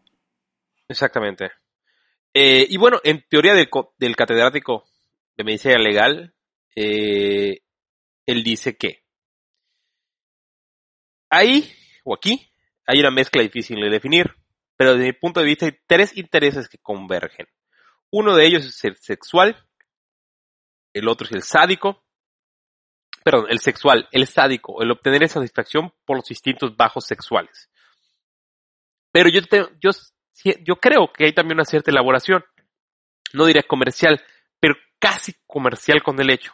Exactamente. 0.87 1.49
Eh, 2.31 2.67
y 2.69 2.77
bueno, 2.77 2.99
en 3.03 3.23
teoría 3.27 3.55
del, 3.55 3.67
del 3.97 4.15
catedrático 4.15 4.83
de 5.37 5.43
medicina 5.43 5.77
legal, 5.77 6.33
eh, 6.75 7.59
él 8.25 8.43
dice 8.43 8.75
que 8.75 9.03
ahí 11.29 11.71
o 12.03 12.15
aquí 12.15 12.51
hay 12.85 12.99
una 12.99 13.11
mezcla 13.11 13.41
difícil 13.41 13.79
de 13.79 13.89
definir, 13.89 14.33
pero 14.75 14.93
desde 14.93 15.05
mi 15.07 15.13
punto 15.13 15.39
de 15.39 15.45
vista 15.45 15.65
hay 15.65 15.77
tres 15.85 16.15
intereses 16.17 16.69
que 16.69 16.77
convergen. 16.77 17.47
Uno 18.11 18.35
de 18.35 18.45
ellos 18.45 18.65
es 18.65 18.83
el 18.85 18.95
sexual, 18.97 19.65
el 20.93 21.07
otro 21.07 21.25
es 21.27 21.33
el 21.33 21.43
sádico, 21.43 22.03
perdón, 23.23 23.47
el 23.49 23.59
sexual, 23.59 24.07
el 24.11 24.25
sádico, 24.27 24.81
el 24.81 24.91
obtener 24.91 25.27
satisfacción 25.27 25.93
por 26.05 26.17
los 26.17 26.31
instintos 26.31 26.75
bajos 26.77 27.05
sexuales. 27.05 27.69
Pero 29.11 29.29
yo, 29.29 29.41
te- 29.41 29.67
yo, 29.81 29.91
yo 30.63 30.75
creo 30.77 31.11
que 31.11 31.25
hay 31.25 31.33
también 31.33 31.57
una 31.57 31.65
cierta 31.65 31.91
elaboración, 31.91 32.43
no 33.33 33.45
diría 33.45 33.63
comercial, 33.63 34.23
casi 34.99 35.33
comercial 35.45 36.03
con 36.03 36.19
el 36.19 36.29
hecho. 36.29 36.53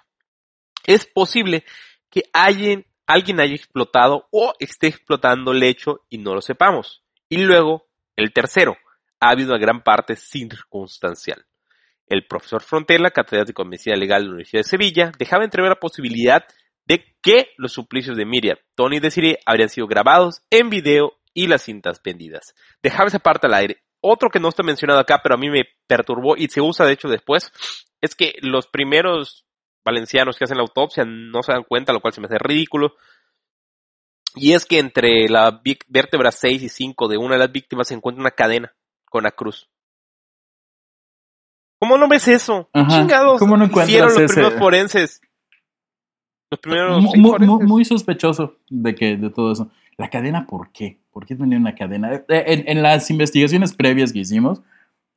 Es 0.85 1.05
posible 1.05 1.63
que 2.09 2.23
alguien, 2.33 2.85
alguien 3.07 3.39
haya 3.39 3.55
explotado 3.55 4.27
o 4.31 4.53
esté 4.59 4.87
explotando 4.87 5.51
el 5.51 5.63
hecho 5.63 6.01
y 6.09 6.17
no 6.17 6.33
lo 6.33 6.41
sepamos. 6.41 7.03
Y 7.29 7.37
luego, 7.37 7.87
el 8.15 8.33
tercero, 8.33 8.77
ha 9.19 9.29
habido 9.29 9.49
una 9.49 9.59
gran 9.59 9.81
parte 9.83 10.15
circunstancial. 10.15 11.45
El 12.07 12.27
profesor 12.27 12.61
Frontela, 12.61 13.11
catedrático 13.11 13.63
de 13.63 13.69
Medicina 13.69 13.95
Legal 13.95 14.21
de 14.21 14.25
la 14.25 14.31
Universidad 14.33 14.59
de 14.59 14.69
Sevilla, 14.69 15.11
dejaba 15.17 15.45
entrever 15.45 15.69
la 15.69 15.79
posibilidad 15.79 16.43
de 16.85 17.15
que 17.21 17.47
los 17.57 17.71
suplicios 17.71 18.17
de 18.17 18.25
Miriam, 18.25 18.57
Tony 18.75 18.97
y 18.97 18.99
Desiree 18.99 19.39
habrían 19.45 19.69
sido 19.69 19.87
grabados 19.87 20.41
en 20.49 20.69
video 20.69 21.13
y 21.33 21.47
las 21.47 21.63
cintas 21.63 22.01
vendidas. 22.03 22.53
Dejaba 22.81 23.07
esa 23.07 23.19
parte 23.19 23.47
al 23.47 23.53
aire. 23.53 23.82
Otro 24.05 24.29
que 24.29 24.39
no 24.39 24.49
está 24.49 24.63
mencionado 24.63 24.99
acá, 24.99 25.21
pero 25.23 25.35
a 25.35 25.37
mí 25.37 25.49
me 25.49 25.63
perturbó 25.87 26.35
y 26.35 26.49
se 26.49 26.59
usa 26.59 26.85
de 26.85 26.91
hecho 26.91 27.07
después, 27.07 27.51
es 28.01 28.15
que 28.15 28.33
los 28.41 28.67
primeros 28.67 29.45
valencianos 29.85 30.37
que 30.37 30.43
hacen 30.43 30.57
la 30.57 30.63
autopsia 30.63 31.05
no 31.05 31.41
se 31.41 31.53
dan 31.53 31.63
cuenta, 31.63 31.93
lo 31.93 32.01
cual 32.01 32.13
se 32.13 32.19
me 32.19 32.27
hace 32.27 32.37
ridículo. 32.37 32.95
Y 34.35 34.53
es 34.53 34.65
que 34.65 34.79
entre 34.79 35.29
la 35.29 35.61
vértebra 35.87 36.31
6 36.31 36.63
y 36.63 36.69
5 36.69 37.07
de 37.07 37.17
una 37.17 37.35
de 37.35 37.39
las 37.39 37.51
víctimas 37.51 37.87
se 37.87 37.93
encuentra 37.93 38.21
una 38.21 38.31
cadena 38.31 38.73
con 39.05 39.23
la 39.23 39.31
cruz. 39.31 39.69
¿Cómo 41.79 41.97
no 41.97 42.07
ves 42.07 42.27
eso? 42.27 42.69
Ajá, 42.73 42.87
Chingados. 42.89 43.39
¿cómo 43.39 43.57
no 43.57 43.65
hicieron 43.65 44.09
los 44.09 44.17
ese? 44.17 44.33
primeros 44.33 44.59
forenses. 44.59 45.21
Los 46.49 46.59
primeros 46.59 47.03
forenses. 47.03 47.47
mu- 47.47 47.61
muy, 47.61 47.85
sospechoso 47.85 48.57
de 48.69 48.95
que 48.95 49.17
de 49.17 49.29
todo 49.29 49.51
eso. 49.51 49.71
La 49.97 50.09
cadena, 50.09 50.45
¿por 50.47 50.71
qué? 50.71 50.97
¿Por 51.11 51.25
qué 51.25 51.35
tenía 51.35 51.57
una 51.57 51.75
cadena? 51.75 52.13
Eh, 52.13 52.23
En, 52.27 52.63
en 52.67 52.81
las 52.83 53.09
investigaciones 53.11 53.73
previas 53.73 54.11
que 54.11 54.19
hicimos, 54.19 54.59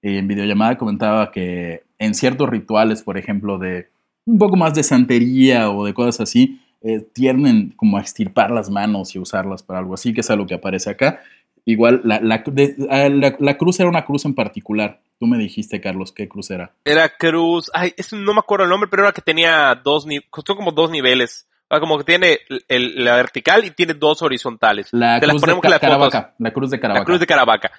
eh, 0.02 0.18
en 0.18 0.28
videollamada 0.28 0.76
comentaba 0.76 1.30
que 1.32 1.84
en 1.98 2.14
ciertos 2.14 2.48
rituales, 2.50 3.02
por 3.02 3.16
ejemplo, 3.16 3.58
de 3.58 3.88
un 4.26 4.38
poco 4.38 4.56
más 4.56 4.74
de 4.74 4.82
santería 4.82 5.70
o 5.70 5.84
de 5.84 5.94
cosas 5.94 6.20
así, 6.20 6.60
eh, 6.82 7.00
tienden 7.12 7.72
como 7.76 7.96
a 7.96 8.00
extirpar 8.00 8.50
las 8.50 8.70
manos 8.70 9.14
y 9.14 9.18
usarlas 9.18 9.62
para 9.62 9.78
algo 9.78 9.94
así, 9.94 10.12
que 10.12 10.20
es 10.20 10.30
algo 10.30 10.46
que 10.46 10.54
aparece 10.54 10.90
acá. 10.90 11.20
Igual, 11.64 12.02
la, 12.04 12.20
la, 12.20 12.44
ah, 12.90 13.08
la- 13.08 13.58
cruz 13.58 13.80
era 13.80 13.88
una 13.88 14.04
cruz 14.04 14.24
en 14.24 14.34
particular. 14.34 15.00
Tú 15.18 15.26
me 15.26 15.38
dijiste, 15.38 15.80
Carlos, 15.80 16.12
¿qué 16.12 16.28
cruz 16.28 16.50
era? 16.50 16.70
Era 16.84 17.08
cruz. 17.08 17.70
Ay, 17.74 17.92
no 18.12 18.34
me 18.34 18.38
acuerdo 18.40 18.64
el 18.64 18.70
nombre, 18.70 18.88
pero 18.88 19.02
era 19.02 19.12
que 19.12 19.22
tenía 19.22 19.74
dos 19.82 20.06
costó 20.30 20.54
como 20.54 20.70
dos 20.70 20.90
niveles. 20.90 21.48
Ah, 21.68 21.80
Como 21.80 21.98
que 21.98 22.04
tiene 22.04 22.38
el- 22.68 23.04
la 23.04 23.16
vertical 23.16 23.64
y 23.64 23.70
tiene 23.72 23.94
dos 23.94 24.22
horizontales. 24.22 24.88
La 24.92 25.18
Te 25.20 25.26
las 25.26 25.34
cruz 25.34 25.42
de 25.42 25.46
ponemos 25.46 25.64
las 25.64 25.72
fotos. 25.80 25.80
Caravaca. 26.10 26.34
La 26.38 26.52
cruz 26.52 26.70
de 26.70 26.78
Caravaca. 26.80 27.00
La 27.00 27.04
cruz 27.04 27.20
de 27.20 27.26
Caravaca. 27.26 27.72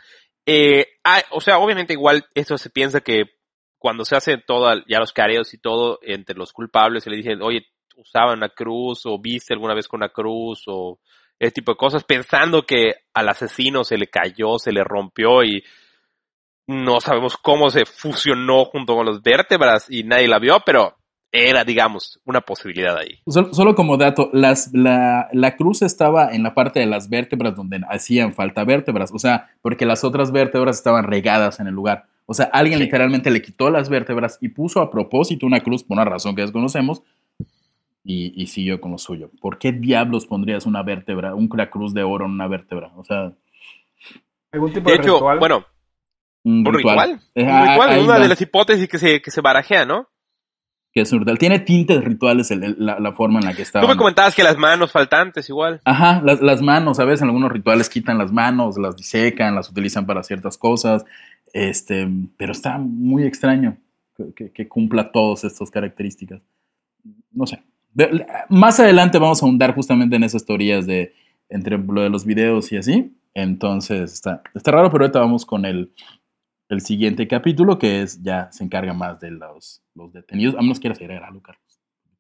Eh, 0.46 0.86
ah, 1.04 1.22
o 1.32 1.42
sea, 1.42 1.58
obviamente 1.60 1.94
igual 1.94 2.26
esto 2.34 2.58
se 2.58 2.70
piensa 2.70 3.02
que 3.02 3.24
cuando 3.80 4.04
se 4.06 4.16
hace 4.16 4.38
todo, 4.38 4.74
ya 4.88 5.00
los 5.00 5.14
careos 5.14 5.54
y 5.54 5.58
todo 5.60 6.00
entre 6.02 6.36
los 6.36 6.52
culpables, 6.52 7.04
se 7.04 7.10
le 7.10 7.18
dicen, 7.18 7.42
oye, 7.42 7.68
usaban 7.96 8.38
una 8.38 8.50
cruz 8.50 9.06
o 9.06 9.20
viste 9.20 9.54
alguna 9.54 9.74
vez 9.74 9.88
con 9.88 10.00
una 10.00 10.10
cruz 10.10 10.64
o 10.68 11.00
ese 11.40 11.52
tipo 11.52 11.72
de 11.72 11.78
cosas, 11.78 12.04
pensando 12.04 12.64
que 12.64 12.94
al 13.14 13.30
asesino 13.30 13.84
se 13.84 13.98
le 13.98 14.08
cayó, 14.08 14.58
se 14.60 14.72
le 14.72 14.84
rompió 14.84 15.44
y 15.44 15.64
no 16.68 17.00
sabemos 17.00 17.38
cómo 17.38 17.70
se 17.70 17.86
fusionó 17.86 18.66
junto 18.66 18.96
con 18.96 19.06
los 19.06 19.22
vértebras 19.22 19.86
y 19.90 20.04
nadie 20.04 20.28
la 20.28 20.40
vio, 20.40 20.60
pero 20.66 20.97
era, 21.32 21.64
digamos, 21.64 22.20
una 22.26 22.42
posibilidad 22.42 22.98
ahí. 22.98 23.20
Solo, 23.28 23.54
solo 23.54 23.76
como 23.76 23.98
dato, 23.98 24.30
las, 24.34 24.72
la, 24.74 25.28
la 25.34 25.56
cruz 25.56 25.82
estaba 25.82 26.32
en 26.34 26.44
la 26.44 26.54
parte 26.54 26.80
de 26.80 26.86
las 26.86 27.10
vértebras 27.10 27.56
donde 27.56 27.82
hacían 27.90 28.34
falta 28.34 28.64
vértebras, 28.64 29.12
o 29.14 29.20
sea, 29.20 29.50
porque 29.62 29.86
las 29.86 30.04
otras 30.04 30.32
vértebras 30.32 30.78
estaban 30.78 31.04
regadas 31.04 31.60
en 31.60 31.68
el 31.68 31.74
lugar. 31.74 32.06
O 32.26 32.34
sea, 32.34 32.50
alguien 32.52 32.80
Sí. 32.80 32.86
literalmente 32.86 33.30
le 33.32 33.42
quitó 33.42 33.70
las 33.70 33.90
vértebras 33.90 34.38
y 34.42 34.50
puso 34.50 34.82
a 34.82 34.90
propósito 34.92 35.46
una 35.46 35.60
cruz 35.62 35.84
por 35.84 35.96
una 35.98 36.06
razón 36.06 36.36
que 36.36 36.42
desconocemos 36.42 37.02
y, 38.04 38.34
y 38.42 38.48
siguió 38.48 38.80
con 38.82 38.92
lo 38.92 38.98
suyo. 38.98 39.30
¿Por 39.42 39.58
qué 39.60 39.72
diablos 39.74 40.26
pondrías 40.26 40.66
una 40.66 40.82
vértebra, 40.84 41.36
una 41.36 41.70
cruz 41.70 41.94
de 41.94 42.04
oro 42.04 42.26
en 42.26 42.32
una 42.32 42.48
vértebra? 42.48 42.92
O 42.96 43.04
sea, 43.04 43.32
¿Algún 44.52 44.72
tipo 44.74 44.90
De 44.90 44.96
de, 44.98 45.02
hecho, 45.04 45.16
ritual? 45.16 45.40
bueno, 45.40 45.66
un 46.44 46.66
un 46.68 46.74
ritual. 46.74 47.20
Eh, 47.36 47.44
Un 47.44 47.50
ah, 47.50 47.66
ritual, 47.72 48.00
una 48.00 48.14
va. 48.14 48.20
de 48.20 48.28
las 48.30 48.42
hipótesis 48.42 48.88
que 48.88 48.98
se, 48.98 49.22
que 49.22 49.32
se 49.32 49.42
barajea, 49.42 49.86
¿no? 49.86 50.08
Que 50.94 51.02
es 51.02 51.12
un 51.12 51.20
ritual. 51.20 51.38
Tiene 51.38 51.60
tintes 51.60 52.04
rituales 52.04 52.50
el- 52.52 52.64
el- 52.64 52.76
la, 52.80 53.00
la 53.00 53.12
forma 53.14 53.40
en 53.40 53.46
la 53.46 53.54
que 53.54 53.62
está. 53.62 53.82
Tú 53.82 53.88
me 53.88 53.98
comentabas 53.98 54.34
que 54.36 54.44
las 54.44 54.58
manos 54.58 54.92
faltantes 54.92 55.48
igual. 55.50 55.80
Ajá, 55.86 56.22
las, 56.24 56.42
las 56.42 56.62
manos, 56.62 56.98
¿sabes? 56.98 57.22
En 57.22 57.28
algunos 57.28 57.52
rituales 57.52 57.90
quitan 57.90 58.18
las 58.18 58.32
manos, 58.32 58.78
las 58.78 58.96
disecan, 58.96 59.54
las 59.56 59.70
utilizan 59.70 60.06
para 60.06 60.24
ciertas 60.24 60.58
cosas. 60.58 61.06
Este, 61.54 62.08
pero 62.38 62.52
está 62.52 62.78
muy 62.78 63.24
extraño 63.24 63.78
que, 64.16 64.34
que- 64.34 64.52
que 64.52 64.68
cumpla 64.68 65.12
todas 65.12 65.44
estas 65.44 65.70
características. 65.70 66.42
No 67.32 67.46
sé. 67.46 67.62
De- 67.94 68.26
más 68.50 68.80
adelante 68.80 69.18
vamos 69.20 69.42
a 69.42 69.46
ahondar 69.46 69.76
justamente 69.76 70.16
en 70.16 70.24
esas 70.24 70.46
teorías 70.46 70.86
de 70.88 71.14
entre 71.50 71.78
lo 71.78 72.02
de 72.02 72.10
los 72.10 72.26
videos 72.26 72.72
y 72.72 72.78
así. 72.78 73.14
Entonces 73.34 74.14
está, 74.14 74.42
está 74.56 74.72
raro, 74.72 74.90
pero 74.92 75.04
ahorita 75.06 75.20
vamos 75.20 75.46
con 75.46 75.64
el, 75.66 75.92
el 76.70 76.82
siguiente 76.82 77.28
capítulo 77.28 77.78
que 77.78 78.02
es 78.02 78.22
ya 78.22 78.52
se 78.52 78.64
encarga 78.64 78.94
más 78.94 79.20
de 79.20 79.32
los, 79.32 79.84
los 79.96 80.12
detenidos. 80.12 80.56
A 80.56 80.62
menos 80.62 80.80
quieras 80.80 81.00
agregar 81.00 81.24
algo, 81.24 81.42
Carlos. 81.42 81.64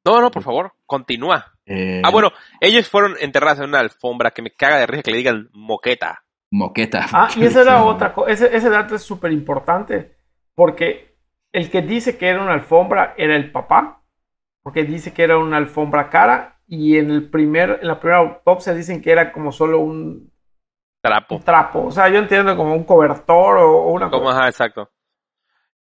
No, 0.05 0.21
no, 0.21 0.31
por 0.31 0.43
favor, 0.43 0.73
continúa. 0.85 1.53
Eh, 1.65 2.01
Ah, 2.03 2.11
bueno, 2.11 2.31
ellos 2.61 2.87
fueron 2.87 3.15
enterrados 3.19 3.59
en 3.59 3.65
una 3.69 3.79
alfombra 3.79 4.31
que 4.31 4.41
me 4.41 4.51
caga 4.51 4.77
de 4.77 4.87
risa 4.87 5.03
que 5.03 5.11
le 5.11 5.17
digan 5.17 5.49
moqueta. 5.51 6.23
Moqueta. 6.49 7.05
Ah, 7.11 7.29
y 7.35 7.43
esa 7.43 7.61
era 7.61 7.83
otra 7.85 8.13
cosa. 8.13 8.31
Ese, 8.31 8.55
ese 8.55 8.69
dato 8.69 8.95
es 8.95 9.01
súper 9.01 9.33
importante. 9.33 10.15
Porque 10.55 11.17
el 11.51 11.69
que 11.69 11.81
dice 11.81 12.17
que 12.17 12.27
era 12.29 12.41
una 12.41 12.53
alfombra 12.53 13.15
era 13.17 13.35
el 13.35 13.51
papá. 13.51 14.01
Porque 14.63 14.85
dice 14.85 15.13
que 15.13 15.23
era 15.23 15.37
una 15.37 15.57
alfombra 15.57 16.09
cara. 16.09 16.61
Y 16.67 16.97
en, 16.97 17.11
el 17.11 17.29
primer, 17.29 17.79
en 17.81 17.87
la 17.87 17.99
primera 17.99 18.19
autopsia 18.19 18.73
dicen 18.73 19.01
que 19.01 19.11
era 19.11 19.33
como 19.33 19.51
solo 19.51 19.79
un, 19.79 20.31
Trapo. 21.08 21.36
un 21.36 21.43
trapo. 21.43 21.86
O 21.88 21.91
sea, 21.91 22.10
yo 22.10 22.18
entiendo 22.20 22.55
como 22.55 22.74
un 22.74 22.84
cobertor 22.84 23.58
o, 23.58 23.84
o 23.86 23.91
una 23.93 24.10
Como, 24.10 24.26
cosa. 24.26 24.38
ajá, 24.39 24.47
exacto. 24.49 24.89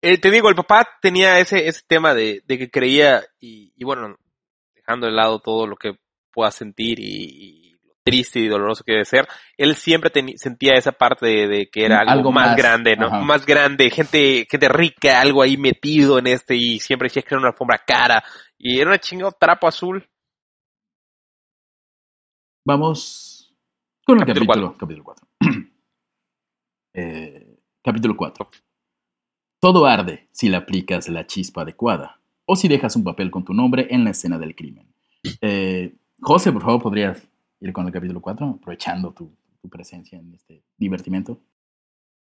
Eh, 0.02 0.18
te 0.18 0.30
digo, 0.30 0.48
el 0.48 0.54
papá 0.54 0.86
tenía 1.00 1.38
ese, 1.38 1.66
ese 1.68 1.82
tema 1.86 2.14
de, 2.14 2.42
de 2.46 2.58
que 2.58 2.70
creía, 2.70 3.22
y, 3.40 3.72
y 3.76 3.84
bueno, 3.84 4.14
dejando 4.74 5.06
de 5.06 5.12
lado 5.12 5.40
todo 5.40 5.66
lo 5.66 5.76
que 5.76 5.94
pueda 6.32 6.50
sentir 6.50 7.00
y, 7.00 7.04
y 7.04 7.70
lo 7.82 7.94
triste 8.04 8.38
y 8.40 8.46
doloroso 8.46 8.84
que 8.84 8.92
debe 8.92 9.04
ser, 9.06 9.26
él 9.56 9.74
siempre 9.74 10.12
sentía 10.36 10.74
esa 10.74 10.92
parte 10.92 11.26
de, 11.26 11.48
de 11.48 11.68
que 11.72 11.84
era 11.86 12.00
algo, 12.00 12.12
Algo 12.12 12.32
más, 12.32 12.48
más, 12.48 12.56
grande, 12.56 12.94
¿no? 12.96 13.06
ajá. 13.06 13.20
Más 13.20 13.46
grande, 13.46 13.90
gente, 13.90 14.46
gente 14.48 14.68
rica, 14.68 15.20
algo 15.20 15.42
ahí 15.42 15.56
metido 15.56 16.18
en 16.18 16.26
este, 16.28 16.54
y 16.56 16.78
siempre 16.78 17.06
decía 17.06 17.22
que 17.22 17.34
era 17.34 17.40
una 17.40 17.48
alfombra 17.48 17.78
cara, 17.84 18.22
y 18.58 18.78
era 18.78 18.92
un 18.92 18.98
chingado 18.98 19.32
trapo 19.32 19.66
azul. 19.66 20.06
Vamos 22.64 23.35
con 24.06 24.20
el 24.20 24.24
Capítulo 24.24 24.46
capítulo, 24.46 24.76
capítulo 24.78 25.04
4. 25.04 25.26
Eh, 26.98 27.58
capítulo 27.84 28.16
4. 28.16 28.48
Todo 29.60 29.84
arde 29.84 30.28
si 30.32 30.48
le 30.48 30.56
aplicas 30.56 31.10
la 31.10 31.26
chispa 31.26 31.60
adecuada 31.60 32.22
o 32.46 32.56
si 32.56 32.68
dejas 32.68 32.96
un 32.96 33.04
papel 33.04 33.30
con 33.30 33.44
tu 33.44 33.52
nombre 33.52 33.88
en 33.90 34.04
la 34.04 34.10
escena 34.10 34.38
del 34.38 34.54
crimen. 34.54 34.94
Eh, 35.42 35.94
José, 36.18 36.52
por 36.52 36.62
favor, 36.62 36.80
¿podrías 36.80 37.28
ir 37.60 37.74
con 37.74 37.86
el 37.86 37.92
capítulo 37.92 38.22
4? 38.22 38.46
Aprovechando 38.46 39.12
tu, 39.12 39.36
tu 39.60 39.68
presencia 39.68 40.18
en 40.18 40.32
este 40.32 40.64
divertimento. 40.78 41.38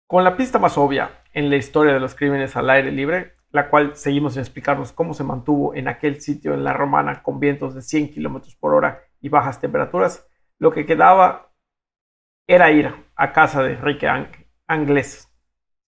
Con 0.08 0.24
la 0.24 0.36
pista 0.36 0.58
más 0.58 0.76
obvia 0.80 1.22
en 1.34 1.52
la 1.52 1.58
historia 1.58 1.94
de 1.94 2.00
los 2.00 2.16
crímenes 2.16 2.56
al 2.56 2.72
aire 2.72 2.92
libre, 2.92 3.34
la 3.52 3.70
cual 3.70 3.96
seguimos 3.96 4.34
sin 4.34 4.40
explicarnos 4.40 4.92
cómo 4.92 5.14
se 5.14 5.24
mantuvo 5.24 5.76
en 5.76 5.88
aquel 5.88 6.20
sitio 6.20 6.56
en 6.56 6.64
la 6.64 6.74
romana 6.74 7.22
con 7.22 7.40
vientos 7.40 7.76
de 7.76 7.84
100 7.84 8.10
kilómetros 8.10 8.56
por 8.56 8.74
hora 8.74 9.02
y 9.22 9.30
bajas 9.30 9.62
temperaturas, 9.62 10.26
lo 10.58 10.72
que 10.72 10.88
quedaba 10.88 11.53
era 12.48 12.72
ir 12.72 12.94
a 13.16 13.32
casa 13.32 13.62
de 13.64 13.74
Enrique 13.74 14.08
Ang- 14.08 14.46
Anglés. 14.68 15.30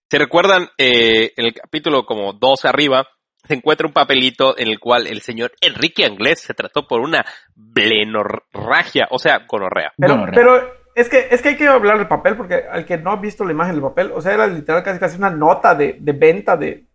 ¿Se 0.09 0.19
recuerdan 0.19 0.69
eh, 0.77 1.33
en 1.35 1.45
el 1.45 1.53
capítulo 1.53 2.05
como 2.05 2.33
12 2.33 2.67
arriba? 2.67 3.05
Se 3.47 3.53
encuentra 3.55 3.87
un 3.87 3.93
papelito 3.93 4.57
en 4.57 4.67
el 4.67 4.79
cual 4.79 5.07
el 5.07 5.21
señor 5.21 5.51
Enrique 5.61 6.05
Anglés 6.05 6.41
se 6.41 6.53
trató 6.53 6.87
por 6.87 7.01
una 7.01 7.25
blenorragia, 7.55 9.07
o 9.11 9.19
sea, 9.19 9.45
gonorrea. 9.47 9.93
Pero, 9.97 10.25
pero 10.33 10.73
es, 10.95 11.09
que, 11.09 11.27
es 11.29 11.41
que 11.41 11.49
hay 11.49 11.57
que 11.57 11.67
hablar 11.67 11.97
del 11.97 12.07
papel, 12.07 12.35
porque 12.37 12.63
al 12.69 12.85
que 12.85 12.97
no 12.97 13.11
ha 13.11 13.17
visto 13.17 13.43
la 13.43 13.51
imagen 13.51 13.73
del 13.75 13.83
papel, 13.83 14.11
o 14.13 14.21
sea, 14.21 14.33
era 14.33 14.47
literal 14.47 14.83
casi, 14.83 14.99
casi 14.99 15.17
una 15.17 15.29
nota 15.29 15.75
de, 15.75 15.97
de 15.99 16.11
venta 16.13 16.57
de, 16.57 16.87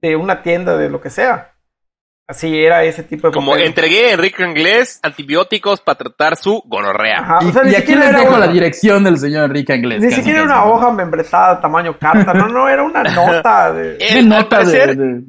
de 0.00 0.16
una 0.16 0.42
tienda 0.42 0.76
de 0.76 0.88
lo 0.88 1.00
que 1.00 1.10
sea. 1.10 1.51
Así 2.32 2.58
era 2.64 2.82
ese 2.84 3.02
tipo 3.02 3.28
de 3.28 3.32
Como 3.34 3.52
papel. 3.52 3.66
entregué 3.66 4.08
a 4.10 4.12
Enrique 4.14 4.42
Anglés 4.42 4.98
antibióticos 5.02 5.80
para 5.80 5.98
tratar 5.98 6.36
su 6.36 6.62
gonorrea. 6.66 7.18
Ajá, 7.20 7.38
y 7.42 7.48
o 7.48 7.52
sea, 7.52 7.62
ni 7.62 7.72
y 7.72 7.74
aquí 7.74 7.94
les 7.94 8.10
dejo 8.12 8.28
una- 8.30 8.38
la 8.46 8.48
dirección 8.52 9.04
del 9.04 9.18
señor 9.18 9.44
Enrique 9.44 9.72
Anglés. 9.72 10.00
Ni 10.02 10.10
siquiera 10.10 10.42
una 10.42 10.64
hoja 10.64 10.90
membretada 10.90 11.60
tamaño 11.60 11.98
carta, 11.98 12.32
no, 12.34 12.48
no, 12.48 12.68
era 12.68 12.82
una 12.82 13.02
nota 13.14 13.72
de... 13.72 13.96
Eh, 14.00 14.08
Una 14.12 14.18
al, 14.18 14.28
nota 14.44 14.58
de- 14.58 14.64
parecer, 14.64 14.96
de, 14.96 15.20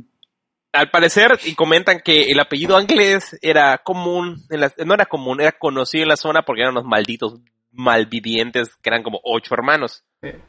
al 0.74 0.90
parecer, 0.90 1.40
y 1.46 1.56
comentan 1.56 2.00
que 2.04 2.24
el 2.32 2.40
apellido 2.40 2.76
Anglés 2.78 3.38
era 3.42 3.78
común, 3.80 4.44
en 4.50 4.62
la- 4.62 4.72
no 4.86 4.94
era 4.94 5.06
común, 5.06 5.42
era 5.42 5.52
conocido 5.52 6.04
en 6.04 6.10
la 6.10 6.16
zona 6.18 6.42
porque 6.44 6.62
eran 6.62 6.72
unos 6.74 6.86
malditos 6.86 7.40
malvivientes 7.74 8.76
que 8.78 8.90
eran 8.90 9.04
como 9.04 9.20
ocho 9.24 9.54
hermanos. 9.54 10.04
que- 10.22 10.40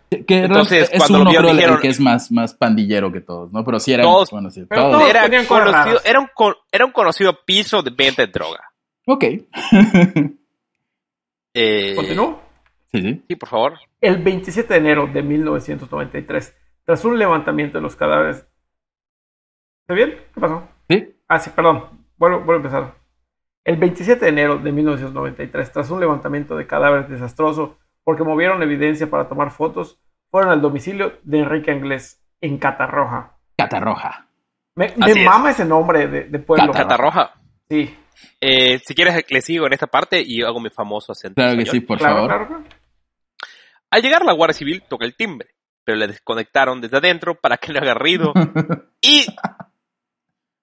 Entonces, 0.44 0.88
es 0.92 0.98
cuando 0.98 1.18
lo 1.18 1.30
uno 1.30 1.30
creo, 1.40 1.50
el 1.50 1.56
dijeron- 1.56 1.80
que 1.80 1.88
es 1.88 1.98
más, 2.00 2.30
más 2.30 2.54
pandillero 2.54 3.10
que 3.10 3.20
todos, 3.20 3.52
¿no? 3.52 3.64
Pero 3.64 3.80
sí 3.80 3.92
era 3.92 4.04
Todos- 4.04 4.30
bueno, 4.30 4.50
sí, 4.50 4.64
pero 4.68 4.82
todos. 4.82 4.92
todos- 4.98 5.10
Era, 5.10 5.22
conocido, 5.48 6.00
era, 6.04 6.20
un, 6.20 6.28
era 6.70 6.84
un 6.84 6.92
conocido 6.92 7.36
piso 7.44 7.82
de 7.82 7.90
venta 7.90 8.22
de 8.24 8.30
droga. 8.32 8.60
Ok. 9.06 9.24
Eh, 11.56 11.94
¿Continúo? 11.94 12.40
sí, 12.90 13.00
sí. 13.00 13.22
Sí, 13.28 13.36
por 13.36 13.48
favor. 13.48 13.74
El 14.00 14.18
27 14.22 14.74
de 14.74 14.80
enero 14.80 15.06
de 15.12 15.22
1993, 15.22 16.52
tras 16.84 17.04
un 17.04 17.16
levantamiento 17.18 17.78
de 17.78 17.82
los 17.82 17.94
cadáveres... 17.96 18.44
¿Está 19.82 19.94
bien? 19.94 20.18
¿Qué 20.34 20.40
pasó? 20.40 20.66
Sí. 20.88 21.14
Ah, 21.28 21.38
sí, 21.38 21.50
perdón. 21.54 22.06
Vuelvo, 22.16 22.38
vuelvo 22.38 22.52
a 22.54 22.56
empezar. 22.56 22.94
El 23.64 23.76
27 23.76 24.24
de 24.24 24.30
enero 24.30 24.58
de 24.58 24.72
1993, 24.72 25.72
tras 25.72 25.90
un 25.90 26.00
levantamiento 26.00 26.56
de 26.56 26.66
cadáveres 26.66 27.08
desastroso 27.08 27.78
porque 28.04 28.22
movieron 28.22 28.62
evidencia 28.62 29.08
para 29.08 29.28
tomar 29.28 29.50
fotos, 29.50 29.98
fueron 30.30 30.50
al 30.52 30.60
domicilio 30.60 31.14
de 31.22 31.38
Enrique 31.40 31.70
Anglés 31.70 32.22
en 32.42 32.58
Catarroja. 32.58 33.36
Catarroja. 33.56 34.26
Me, 34.76 34.92
me 34.96 35.06
Así 35.06 35.20
es. 35.20 35.24
mama 35.24 35.50
ese 35.52 35.64
nombre 35.64 36.08
de, 36.08 36.24
de 36.24 36.38
pueblo. 36.40 36.72
Catarroja. 36.72 37.32
Sí, 37.70 37.96
Eh, 38.40 38.78
si 38.84 38.94
quieres, 38.94 39.24
le 39.30 39.40
sigo 39.40 39.66
en 39.66 39.72
esta 39.72 39.86
parte 39.86 40.22
y 40.24 40.42
hago 40.42 40.60
mi 40.60 40.68
famoso 40.70 41.12
acento. 41.12 41.36
Claro 41.36 41.56
que 41.56 41.66
sí, 41.66 41.80
por 41.80 41.98
claro, 41.98 42.14
favor. 42.16 42.28
claro, 42.28 42.46
claro. 42.48 42.64
Al 43.90 44.02
llegar 44.02 44.24
la 44.24 44.32
Guardia 44.34 44.54
Civil, 44.54 44.82
toca 44.88 45.06
el 45.06 45.16
timbre, 45.16 45.48
pero 45.84 45.96
le 45.96 46.08
desconectaron 46.08 46.80
desde 46.80 46.96
adentro 46.98 47.34
para 47.36 47.56
que 47.56 47.72
no 47.72 47.78
haga 47.78 47.94
ruido 47.94 48.32
y 49.00 49.24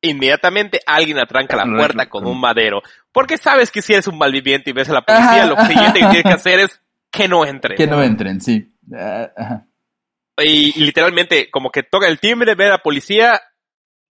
inmediatamente 0.02 0.80
alguien 0.86 1.20
atranca 1.20 1.56
la 1.56 1.66
puerta 1.66 2.10
con 2.10 2.26
un 2.26 2.40
madero. 2.40 2.82
Porque 3.12 3.38
sabes 3.38 3.72
que 3.72 3.82
si 3.82 3.94
eres 3.94 4.08
un 4.08 4.18
malviviente 4.18 4.70
y 4.70 4.74
ves 4.74 4.90
a 4.90 4.94
la 4.94 5.02
policía, 5.02 5.44
Ajá. 5.44 5.46
lo 5.46 5.66
siguiente 5.66 6.00
que 6.00 6.06
tienes 6.08 6.24
que 6.24 6.30
hacer 6.30 6.60
es 6.60 6.82
que 7.12 7.28
no 7.28 7.46
entre. 7.46 7.76
que 7.76 7.88
no 7.88 8.02
entren, 8.02 8.42
sí. 8.42 8.74
Ah, 8.94 9.30
ajá. 9.36 9.68
Y, 10.38 10.80
y 10.80 10.86
literalmente, 10.86 11.52
como 11.52 11.70
que 11.70 11.84
toca 11.84 12.08
el 12.08 12.20
timbre, 12.20 12.56
ve 12.56 12.68
a 12.68 12.72
la 12.72 12.78
policía, 12.80 13.42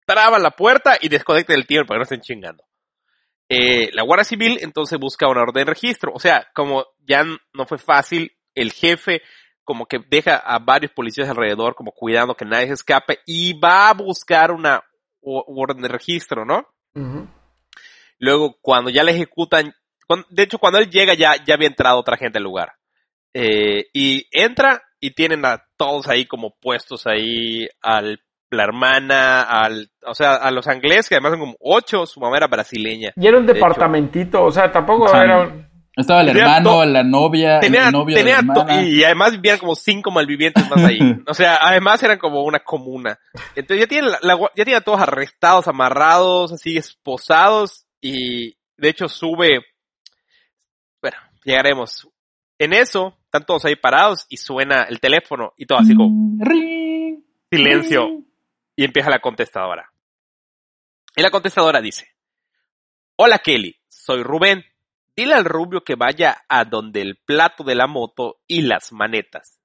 traba 0.07 0.39
la 0.39 0.53
puerta 0.53 0.97
y 1.01 1.09
desconecta 1.09 1.55
el 1.55 1.67
timbre 1.67 1.87
para 1.87 1.97
que 1.97 1.99
no 1.99 2.03
estén 2.03 2.21
chingando. 2.21 2.65
Eh, 3.49 3.91
la 3.95 4.05
Guardia 4.05 4.25
Civil 4.25 4.59
entonces 4.63 4.99
busca 4.99 5.29
una 5.29 5.43
orden 5.43 5.65
de 5.65 5.73
registro. 5.73 6.13
O 6.15 6.21
sea, 6.21 6.49
como 6.55 6.87
ya 7.01 7.25
no 7.25 7.67
fue 7.67 7.79
fácil, 7.79 8.33
el 8.55 8.73
jefe 8.73 9.23
como 9.65 9.87
que 9.87 9.99
deja 10.09 10.37
a 10.37 10.59
varios 10.59 10.93
policías 10.93 11.29
alrededor 11.29 11.75
como 11.75 11.93
cuidando 11.93 12.35
que 12.35 12.45
nadie 12.45 12.69
se 12.69 12.75
escape 12.75 13.21
y 13.27 13.53
va 13.59 13.91
a 13.91 13.95
buscar 13.95 14.51
una 14.51 14.83
o- 15.23 15.45
orden 15.47 15.83
de 15.83 15.89
registro, 15.89 16.45
¿no? 16.45 16.67
Luego, 18.19 18.57
cuando 18.61 18.91
ya 18.91 19.03
le 19.05 19.13
ejecutan, 19.13 19.75
de 20.31 20.43
hecho, 20.43 20.59
cuando 20.59 20.79
él 20.79 20.91
llega 20.91 21.15
ya, 21.15 21.35
ya 21.45 21.55
había 21.55 21.69
entrado 21.69 21.99
otra 21.99 22.17
gente 22.17 22.39
al 22.39 22.45
lugar. 22.45 22.73
Eh, 23.33 23.87
y 23.93 24.27
entra 24.33 24.83
y 25.01 25.13
tienen 25.15 25.45
a 25.47 25.63
todos 25.77 26.09
ahí 26.09 26.27
como 26.27 26.55
puestos 26.61 27.07
ahí 27.07 27.69
al 27.81 28.21
la 28.53 28.65
hermana, 28.65 29.43
al, 29.43 29.93
o 30.05 30.13
sea, 30.13 30.35
a 30.35 30.51
los 30.51 30.67
ingleses, 30.67 31.09
que 31.09 31.15
además 31.15 31.31
son 31.35 31.41
como 31.41 31.57
ocho, 31.61 32.05
su 32.05 32.19
mamá 32.19 32.37
era 32.37 32.49
brasileña. 32.49 33.13
Y 33.15 33.27
era 33.29 33.39
un 33.39 33.47
De 33.47 33.55
departamentito, 33.55 34.43
o 34.43 34.51
sea, 34.51 34.73
tampoco 34.73 35.09
era... 35.15 35.43
un- 35.43 35.70
Estaba 36.01 36.21
el 36.23 36.29
Tenía 36.29 36.43
hermano, 36.43 36.85
la 36.85 37.03
novia, 37.03 37.61
Tenía, 37.61 37.87
el 37.87 37.93
novio 37.93 38.17
de 38.17 38.25
la 38.25 38.83
y 38.83 39.05
además 39.05 39.33
vivían 39.33 39.59
como 39.59 39.75
cinco 39.75 40.11
malvivientes 40.11 40.69
más 40.69 40.85
ahí. 40.85 40.99
O 41.27 41.35
sea, 41.35 41.59
además 41.61 42.03
eran 42.03 42.19
como 42.19 42.43
una 42.43 42.61
comuna. 42.61 43.19
Entonces 43.55 43.81
ya 43.85 43.87
tienen, 43.87 44.11
la- 44.11 44.19
la- 44.23 44.39
ya 44.57 44.65
tienen 44.65 44.77
a 44.77 44.81
todos 44.81 45.01
arrestados, 45.01 45.69
amarrados, 45.69 46.53
así 46.53 46.77
esposados 46.77 47.87
y 48.01 48.57
de 48.77 48.89
hecho 48.89 49.09
sube, 49.09 49.61
bueno, 51.03 51.17
llegaremos. 51.45 52.09
En 52.59 52.73
eso, 52.75 53.17
están 53.25 53.45
todos 53.47 53.65
ahí 53.65 53.77
parados 53.77 54.27
y 54.29 54.37
suena 54.37 54.83
el 54.83 55.01
teléfono 55.01 55.53
y 55.57 55.67
todo 55.67 55.79
así 55.79 55.95
como 55.97 56.11
Ring, 56.45 57.23
silencio 57.51 58.07
ring. 58.07 58.25
y 58.77 58.85
empieza 58.85 59.09
la 59.11 59.21
contestadora. 59.21 59.91
Y 61.17 61.23
la 61.23 61.31
contestadora 61.31 61.81
dice, 61.81 62.09
Hola 63.17 63.39
Kelly, 63.39 63.77
soy 63.89 64.23
Rubén. 64.23 64.65
Dile 65.17 65.35
al 65.35 65.45
rubio 65.45 65.83
que 65.83 65.97
vaya 65.97 66.43
a 66.49 66.65
donde 66.65 67.03
el 67.03 67.17
plato 67.25 67.65
de 67.65 67.75
la 67.75 67.87
moto 67.87 68.41
y 68.47 68.63
las 68.63 68.93
manetas. 68.93 69.61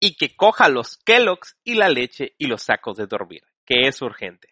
Y 0.00 0.16
que 0.16 0.36
coja 0.36 0.68
los 0.68 0.98
Kellogg's 0.98 1.56
y 1.64 1.74
la 1.74 1.88
leche 1.88 2.34
y 2.38 2.46
los 2.46 2.62
sacos 2.62 2.96
de 2.96 3.06
dormir, 3.06 3.42
que 3.64 3.86
es 3.88 4.00
urgente. 4.02 4.48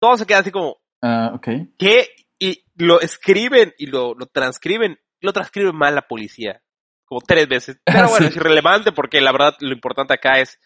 Todo 0.00 0.16
se 0.16 0.26
queda 0.26 0.38
así 0.38 0.50
como, 0.50 0.78
Ah, 1.02 1.32
ok. 1.34 1.48
¿qué? 1.78 2.08
Y 2.38 2.64
lo 2.76 3.00
escriben 3.00 3.74
y 3.78 3.86
lo, 3.86 4.14
lo 4.14 4.26
transcriben, 4.26 4.98
lo 5.20 5.32
transcriben 5.32 5.74
mal 5.76 5.94
la 5.94 6.02
policía. 6.08 6.62
Como 7.04 7.20
tres 7.20 7.48
veces. 7.48 7.80
Pero 7.84 8.08
bueno, 8.08 8.16
Sí. 8.18 8.24
es 8.26 8.36
irrelevante 8.36 8.92
porque 8.92 9.20
la 9.20 9.32
verdad 9.32 9.54
lo 9.60 9.72
importante 9.72 10.14
acá 10.14 10.38
es 10.40 10.60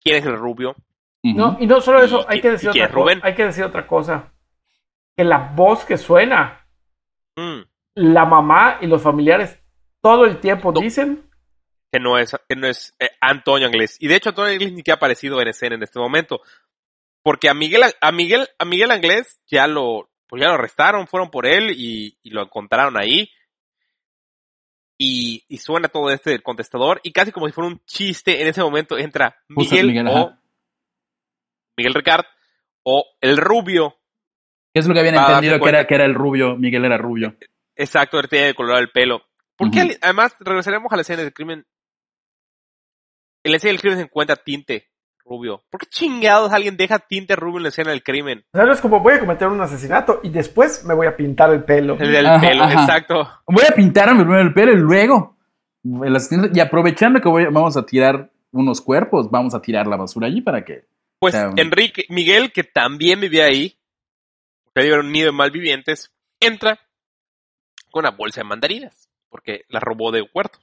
quién 0.00 0.16
es 0.16 0.26
el 0.26 0.36
rubio. 0.36 0.74
No, 1.22 1.56
y 1.58 1.66
no 1.66 1.80
solo 1.80 2.02
¿Y 2.02 2.06
eso, 2.06 2.24
hay 2.28 2.40
que 2.40 2.50
decir 2.50 2.68
otra 2.70 2.86
Rubén? 2.88 3.18
cosa. 3.20 3.28
Hay 3.28 3.34
que 3.34 3.44
decir 3.44 3.64
otra 3.64 3.86
cosa. 3.86 4.34
Que 5.16 5.24
la 5.24 5.52
voz 5.54 5.84
que 5.84 5.96
suena, 5.96 6.63
Mm, 7.36 7.62
la 7.96 8.24
mamá 8.24 8.78
y 8.80 8.86
los 8.86 9.02
familiares 9.02 9.60
todo 10.00 10.24
el 10.24 10.38
tiempo 10.40 10.72
No. 10.72 10.80
dicen 10.80 11.28
que 11.90 12.00
no 12.00 12.18
es, 12.18 12.36
que 12.48 12.56
no 12.56 12.66
es 12.66 12.94
eh, 12.98 13.08
Antonio 13.20 13.66
Anglés. 13.68 13.96
Y 14.00 14.08
de 14.08 14.16
hecho 14.16 14.30
Antonio 14.30 14.52
Anglés 14.52 14.72
ni 14.72 14.82
que 14.82 14.90
ha 14.90 14.94
aparecido 14.96 15.40
en 15.40 15.48
escena 15.48 15.76
en 15.76 15.82
este 15.82 15.98
momento. 15.98 16.40
Porque 17.22 17.48
a 17.48 17.54
Miguel, 17.54 17.82
a 18.00 18.12
Miguel, 18.12 18.48
a 18.58 18.64
Miguel 18.64 18.90
Anglés 18.90 19.40
ya 19.46 19.66
lo, 19.66 20.10
pues 20.26 20.42
ya 20.42 20.48
lo 20.48 20.54
arrestaron, 20.54 21.06
fueron 21.06 21.30
por 21.30 21.46
él 21.46 21.70
y, 21.70 22.18
y 22.22 22.30
lo 22.30 22.42
encontraron 22.42 22.98
ahí. 22.98 23.30
Y, 24.98 25.44
y 25.48 25.58
suena 25.58 25.88
todo 25.88 26.10
este 26.10 26.30
del 26.30 26.42
contestador 26.42 27.00
y 27.02 27.12
casi 27.12 27.32
como 27.32 27.46
si 27.46 27.52
fuera 27.52 27.68
un 27.68 27.80
chiste, 27.84 28.42
en 28.42 28.48
ese 28.48 28.60
momento 28.62 28.96
entra 28.98 29.36
Miguel, 29.48 29.88
Miguel, 29.88 30.06
o 30.08 30.10
ajá. 30.16 30.42
Miguel 31.76 31.94
Ricard 31.94 32.24
o 32.84 33.04
el 33.20 33.36
rubio. 33.36 33.96
¿Qué 34.74 34.80
es 34.80 34.86
lo 34.88 34.92
que 34.92 35.00
habían 35.00 35.14
entendido 35.14 35.54
que 35.54 35.60
cuenta. 35.60 35.78
era, 35.78 35.86
que 35.88 35.94
era 35.94 36.04
el 36.04 36.14
rubio? 36.14 36.56
Miguel 36.56 36.84
era 36.84 36.98
rubio. 36.98 37.36
Exacto, 37.76 38.18
él 38.18 38.28
tenía 38.28 38.46
de 38.46 38.54
color 38.54 38.78
el 38.80 38.90
pelo. 38.90 39.22
Porque 39.56 39.80
Ujú. 39.82 39.92
además 40.02 40.34
regresaremos 40.40 40.92
a 40.92 40.96
la 40.96 41.02
escena 41.02 41.22
del 41.22 41.32
crimen. 41.32 41.64
En 43.44 43.50
la 43.52 43.56
escena 43.58 43.72
del 43.72 43.80
crimen 43.80 43.98
se 43.98 44.04
encuentra 44.04 44.36
tinte 44.36 44.88
rubio. 45.24 45.62
¿Por 45.70 45.80
qué 45.80 45.86
chingados 45.86 46.52
alguien 46.52 46.76
deja 46.76 46.98
tinte 46.98 47.36
rubio 47.36 47.58
en 47.58 47.62
la 47.64 47.68
escena 47.70 47.90
del 47.90 48.02
crimen? 48.02 48.44
O 48.52 48.58
sea, 48.58 48.66
no 48.66 48.72
es 48.72 48.80
como 48.80 49.00
voy 49.00 49.14
a 49.14 49.20
cometer 49.20 49.48
un 49.48 49.60
asesinato 49.60 50.20
y 50.22 50.30
después 50.30 50.84
me 50.84 50.94
voy 50.94 51.06
a 51.06 51.16
pintar 51.16 51.50
el 51.50 51.62
pelo. 51.64 51.96
El 51.98 52.10
del 52.12 52.26
Ajá, 52.26 52.40
pelo, 52.40 52.64
ajá. 52.64 52.82
exacto. 52.82 53.28
Voy 53.46 53.64
a 53.68 53.74
pintarme 53.74 54.22
primero 54.22 54.42
el 54.42 54.52
pelo 54.54 54.72
y 54.72 54.76
luego. 54.76 55.36
el 55.84 56.16
Y 56.52 56.60
aprovechando 56.60 57.20
que 57.20 57.28
voy- 57.28 57.44
vamos 57.46 57.76
a 57.76 57.86
tirar 57.86 58.30
unos 58.50 58.80
cuerpos, 58.80 59.30
vamos 59.30 59.54
a 59.54 59.62
tirar 59.62 59.86
la 59.86 59.96
basura 59.96 60.26
allí 60.26 60.40
para 60.40 60.64
que. 60.64 60.84
Pues 61.18 61.32
sea, 61.32 61.50
Enrique, 61.56 62.04
Miguel, 62.08 62.52
que 62.52 62.64
también 62.64 63.20
vivía 63.20 63.44
ahí, 63.46 63.76
en 64.74 65.00
un 65.00 65.12
nido 65.12 65.26
de 65.26 65.32
malvivientes, 65.32 66.12
entra 66.40 66.80
con 67.90 68.04
una 68.04 68.10
bolsa 68.10 68.40
de 68.40 68.48
mandarinas, 68.48 69.08
porque 69.28 69.62
la 69.68 69.80
robó 69.80 70.10
de 70.10 70.22
huerto. 70.34 70.58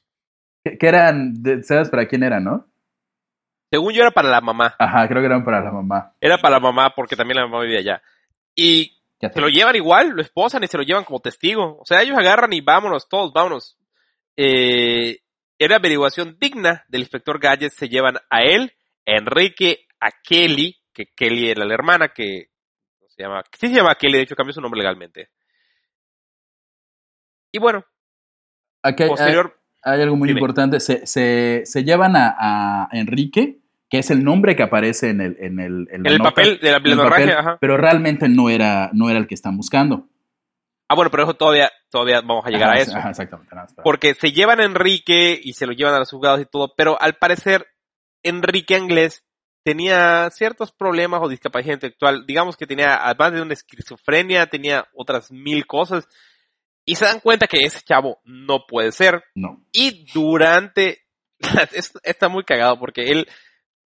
que, 0.64 0.78
que 0.78 0.88
eran. 0.88 1.36
¿Sabes 1.64 1.89
para 1.89 2.07
quién 2.07 2.24
eran, 2.24 2.43
no? 2.43 2.68
Según 3.72 3.93
yo 3.93 4.01
era 4.01 4.12
para 4.12 4.30
la 4.30 4.41
mamá. 4.41 4.76
Ajá, 4.78 5.07
creo 5.07 5.22
que 5.22 5.28
eran 5.28 5.45
para 5.45 5.62
la 5.62 5.72
mamá. 5.72 6.14
Era 6.20 6.38
para 6.38 6.55
la 6.55 6.59
mamá 6.59 6.93
porque 6.93 7.16
también 7.16 7.38
la 7.38 7.47
mamá 7.47 7.64
vivía 7.64 7.80
allá. 7.80 8.01
Y 8.53 9.01
se 9.22 9.39
lo 9.39 9.47
llevan 9.47 9.78
igual, 9.78 10.09
lo 10.09 10.22
esposan 10.22 10.64
y 10.64 10.68
se 10.68 10.78
lo 10.78 10.84
llevan 10.84 11.05
como 11.05 11.22
testigo. 11.22 11.78
O 11.80 11.86
sea, 11.86 12.01
ellos 12.01 12.18
agarran 12.18 12.51
y 12.51 12.59
vámonos, 12.59 13.07
todos, 13.07 13.32
vámonos. 13.32 13.78
Eh, 14.36 15.20
era 15.57 15.78
averiguación 15.78 16.38
digna 16.39 16.84
del 16.89 17.01
inspector 17.01 17.39
Galles, 17.39 17.74
se 17.74 17.88
llevan 17.88 18.16
a 18.30 18.43
él, 18.43 18.74
a 19.05 19.12
Enrique, 19.12 19.86
a 19.99 20.09
Kelly, 20.24 20.76
que 20.93 21.05
Kelly 21.16 21.49
era 21.49 21.64
la 21.64 21.74
hermana, 21.74 22.09
que 22.09 22.47
se 23.16 23.24
llama, 23.24 23.43
sí 23.59 23.68
se 23.68 23.74
llama 23.76 23.95
Kelly, 23.95 24.18
de 24.18 24.24
hecho 24.24 24.36
cambió 24.36 24.53
su 24.53 24.62
nombre 24.62 24.80
legalmente. 24.80 25.30
Y 27.51 27.59
bueno, 27.59 27.84
posterior, 28.82 29.59
hay- 29.84 29.93
hay 29.95 30.01
algo 30.03 30.16
muy 30.16 30.28
Dime. 30.30 30.39
importante. 30.39 30.80
Se, 30.80 31.05
se- 31.05 31.64
se 31.66 31.84
llevan 31.84 32.16
a, 32.16 32.36
a 32.39 32.89
Enrique, 32.93 33.59
que 33.89 33.99
es 33.99 34.09
el 34.12 34.24
nombre 34.24 34.55
que 34.55 34.64
aparece 34.64 35.09
en 35.09 35.22
el, 35.22 35.36
en 35.39 35.59
el, 35.59 35.88
en 35.91 36.05
el 36.05 36.18
nota, 36.18 36.30
papel 36.30 36.59
de 36.59 36.72
la 36.72 36.78
en 36.78 36.86
el 36.86 36.95
blenorragia, 36.95 37.26
papel, 37.26 37.38
ajá. 37.39 37.57
pero 37.59 37.78
realmente 37.78 38.30
no 38.30 38.49
era, 38.49 38.89
no 38.93 39.09
era 39.09 39.20
el 39.20 39.28
que 39.28 39.36
están 39.36 39.57
buscando. 39.57 40.07
Ah, 40.88 40.95
bueno, 40.95 41.09
pero 41.12 41.24
eso 41.24 41.34
todavía, 41.36 41.72
todavía 41.89 42.22
vamos 42.22 42.45
a 42.45 42.49
llegar 42.49 42.70
Ajá, 42.70 42.78
a 42.78 42.82
eso. 42.82 42.97
Ajá, 42.97 43.09
exactamente. 43.09 43.53
Porque 43.84 44.14
se 44.14 44.32
llevan 44.32 44.59
a 44.59 44.66
Enrique 44.66 45.39
y 45.41 45.53
se 45.53 45.66
lo 45.66 45.72
llevan 45.74 45.93
a 45.93 45.99
los 45.99 46.09
juzgados 46.12 46.41
y 46.41 46.45
todo, 46.45 46.74
pero 46.76 47.01
al 47.01 47.16
parecer 47.16 47.68
Enrique 48.24 48.76
Anglés 48.76 49.26
tenía 49.64 50.30
ciertos 50.32 50.72
problemas 50.72 51.22
o 51.24 51.30
discapacidad 51.30 51.76
intelectual. 51.76 52.26
Digamos 52.26 52.57
que 52.57 52.66
tenía, 52.68 52.95
además 53.05 53.34
de 53.34 53.41
una 53.41 53.53
esquizofrenia, 53.53 54.47
tenía 54.47 54.88
otras 54.93 55.32
mil 55.32 55.66
cosas. 55.68 56.07
Y 56.86 56.95
se 56.95 57.05
dan 57.05 57.20
cuenta 57.20 57.47
que 57.47 57.59
ese 57.59 57.82
chavo 57.82 58.20
no 58.24 58.66
puede 58.68 58.91
ser. 58.91 59.24
No. 59.36 59.64
Y 59.72 60.05
durante, 60.14 61.05
es- 61.74 61.93
está 62.03 62.28
muy 62.28 62.43
cagado 62.43 62.80
porque 62.80 63.03
él, 63.12 63.28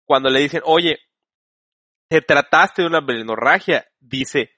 cuando 0.06 0.30
le 0.30 0.42
dicen, 0.42 0.62
oye, 0.66 1.00
te 2.08 2.22
trataste 2.22 2.84
de 2.84 2.88
una 2.88 3.00
hemorragia, 3.08 3.88
dice, 4.00 4.52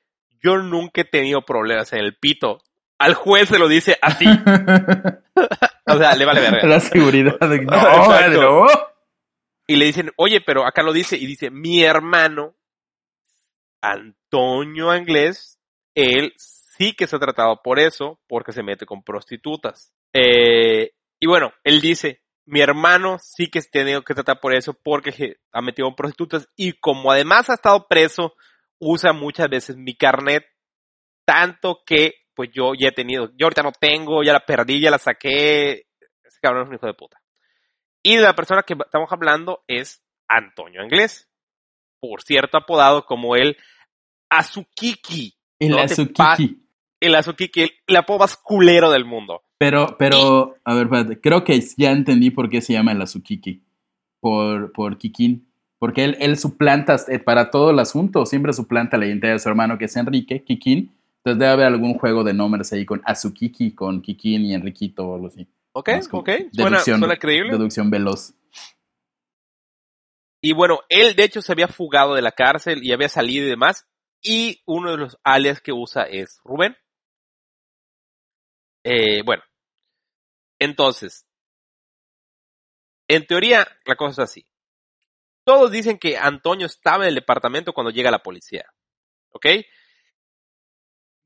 yo 0.43 0.57
nunca 0.57 1.01
he 1.01 1.05
tenido 1.05 1.43
problemas 1.43 1.93
en 1.93 1.99
el 1.99 2.17
pito. 2.17 2.59
Al 2.97 3.13
juez 3.13 3.49
se 3.49 3.59
lo 3.59 3.67
dice 3.67 3.97
así. 4.01 4.25
O 5.87 5.97
sea, 5.99 6.15
le 6.15 6.25
vale 6.25 6.41
verga. 6.41 6.67
La 6.67 6.79
seguridad 6.79 7.37
de 7.47 7.59
no. 7.61 8.65
Y 9.67 9.77
le 9.77 9.85
dicen, 9.85 10.11
oye, 10.17 10.41
pero 10.41 10.65
acá 10.65 10.83
lo 10.83 10.93
dice, 10.93 11.17
y 11.17 11.25
dice, 11.25 11.49
mi 11.49 11.83
hermano, 11.83 12.55
Antonio 13.81 14.91
Anglés, 14.91 15.59
él 15.95 16.33
sí 16.37 16.93
que 16.93 17.07
se 17.07 17.15
ha 17.15 17.19
tratado 17.19 17.61
por 17.63 17.79
eso, 17.79 18.19
porque 18.27 18.51
se 18.51 18.63
mete 18.63 18.85
con 18.85 19.03
prostitutas. 19.03 19.93
Eh, 20.13 20.91
y 21.19 21.27
bueno, 21.27 21.51
él 21.63 21.81
dice, 21.81 22.21
mi 22.45 22.61
hermano 22.61 23.17
sí 23.19 23.47
que 23.47 23.61
se 23.61 23.69
ha 23.69 23.71
tenido 23.71 24.03
que 24.03 24.13
tratar 24.13 24.39
por 24.39 24.53
eso, 24.53 24.73
porque 24.73 25.11
se 25.11 25.37
ha 25.51 25.61
metido 25.61 25.87
con 25.87 25.95
prostitutas, 25.95 26.47
y 26.55 26.73
como 26.73 27.11
además 27.11 27.49
ha 27.49 27.55
estado 27.55 27.87
preso, 27.87 28.35
usa 28.79 29.13
muchas 29.13 29.49
veces 29.49 29.77
mi 29.77 29.95
carnet, 29.95 30.45
tanto 31.25 31.81
que, 31.85 32.13
pues 32.35 32.49
yo 32.53 32.73
ya 32.77 32.89
he 32.89 32.91
tenido, 32.91 33.31
yo 33.35 33.47
ahorita 33.47 33.63
no 33.63 33.71
tengo, 33.71 34.21
ya 34.23 34.33
la 34.33 34.45
perdí, 34.45 34.81
ya 34.81 34.91
la 34.91 34.99
saqué, 34.99 35.87
ese 36.23 36.39
cabrón 36.39 36.63
es 36.63 36.69
un 36.69 36.75
hijo 36.75 36.87
de 36.87 36.93
puta. 36.93 37.17
Y 38.05 38.17
la 38.17 38.35
persona 38.35 38.61
que 38.61 38.75
estamos 38.75 39.11
hablando 39.11 39.63
es 39.67 40.03
Antonio 40.27 40.83
Anglés. 40.83 41.27
Por 41.99 42.21
cierto, 42.21 42.55
apodado 42.55 43.03
como 43.03 43.35
el 43.35 43.57
Azukiki. 44.29 45.33
El 45.57 45.71
No 45.71 45.79
Azukiki. 45.79 46.67
El 46.99 47.15
Azukiki, 47.15 47.61
el, 47.63 47.71
el 47.87 47.95
apodo 47.95 48.19
más 48.19 48.37
culero 48.37 48.91
del 48.91 49.05
mundo. 49.05 49.41
Pero, 49.57 49.95
pero, 49.97 50.55
a 50.63 50.75
ver, 50.75 50.83
espérate, 50.83 51.19
creo 51.19 51.43
que 51.43 51.59
ya 51.77 51.93
entendí 51.93 52.29
por 52.29 52.47
qué 52.47 52.61
se 52.61 52.73
llama 52.73 52.91
el 52.91 53.01
Azukiki. 53.01 53.63
Por, 54.19 54.71
por 54.71 54.99
Kikín. 54.99 55.49
Porque 55.79 56.03
él, 56.03 56.15
él 56.19 56.37
suplanta 56.37 56.97
eh, 57.07 57.17
para 57.17 57.49
todo 57.49 57.71
el 57.71 57.79
asunto, 57.79 58.27
siempre 58.27 58.53
suplanta 58.53 58.97
la 58.97 59.07
identidad 59.07 59.33
de 59.33 59.39
su 59.39 59.49
hermano, 59.49 59.79
que 59.79 59.85
es 59.85 59.95
Enrique, 59.95 60.43
Kikín. 60.43 60.95
Entonces 61.23 61.39
debe 61.39 61.51
haber 61.51 61.65
algún 61.65 61.95
juego 61.95 62.23
de 62.23 62.35
nombres 62.35 62.71
ahí 62.71 62.85
con 62.85 63.01
Azukiki, 63.03 63.73
con 63.73 64.03
Kikín 64.03 64.45
y 64.45 64.53
Enriquito 64.53 65.07
o 65.07 65.15
algo 65.15 65.27
así. 65.27 65.47
¿Ok? 65.77 65.89
¿Ok? 66.11 66.29
Suena, 66.53 66.77
deducción- 66.77 66.99
suena 66.99 67.17
creíble. 67.17 67.51
Deducción 67.51 67.89
veloz. 67.89 68.33
Y 70.41 70.53
bueno, 70.53 70.79
él 70.87 71.15
de 71.15 71.23
hecho 71.23 71.41
se 71.41 71.51
había 71.51 71.67
fugado 71.67 72.13
de 72.13 72.21
la 72.21 72.31
cárcel 72.31 72.81
y 72.83 72.93
había 72.93 73.09
salido 73.09 73.45
y 73.45 73.49
demás. 73.49 73.85
Y 74.21 74.61
uno 74.65 74.91
de 74.91 74.97
los 74.97 75.17
alias 75.23 75.59
que 75.59 75.73
usa 75.73 76.03
es 76.03 76.39
Rubén. 76.45 76.77
Eh, 78.85 79.21
bueno. 79.23 79.43
Entonces. 80.59 81.27
En 83.09 83.27
teoría, 83.27 83.67
la 83.85 83.95
cosa 83.95 84.23
es 84.23 84.29
así. 84.29 84.47
Todos 85.45 85.71
dicen 85.71 85.99
que 85.99 86.17
Antonio 86.17 86.67
estaba 86.67 87.03
en 87.03 87.09
el 87.09 87.15
departamento 87.15 87.73
cuando 87.73 87.91
llega 87.91 88.09
la 88.11 88.23
policía. 88.23 88.65
¿Ok? 89.31 89.45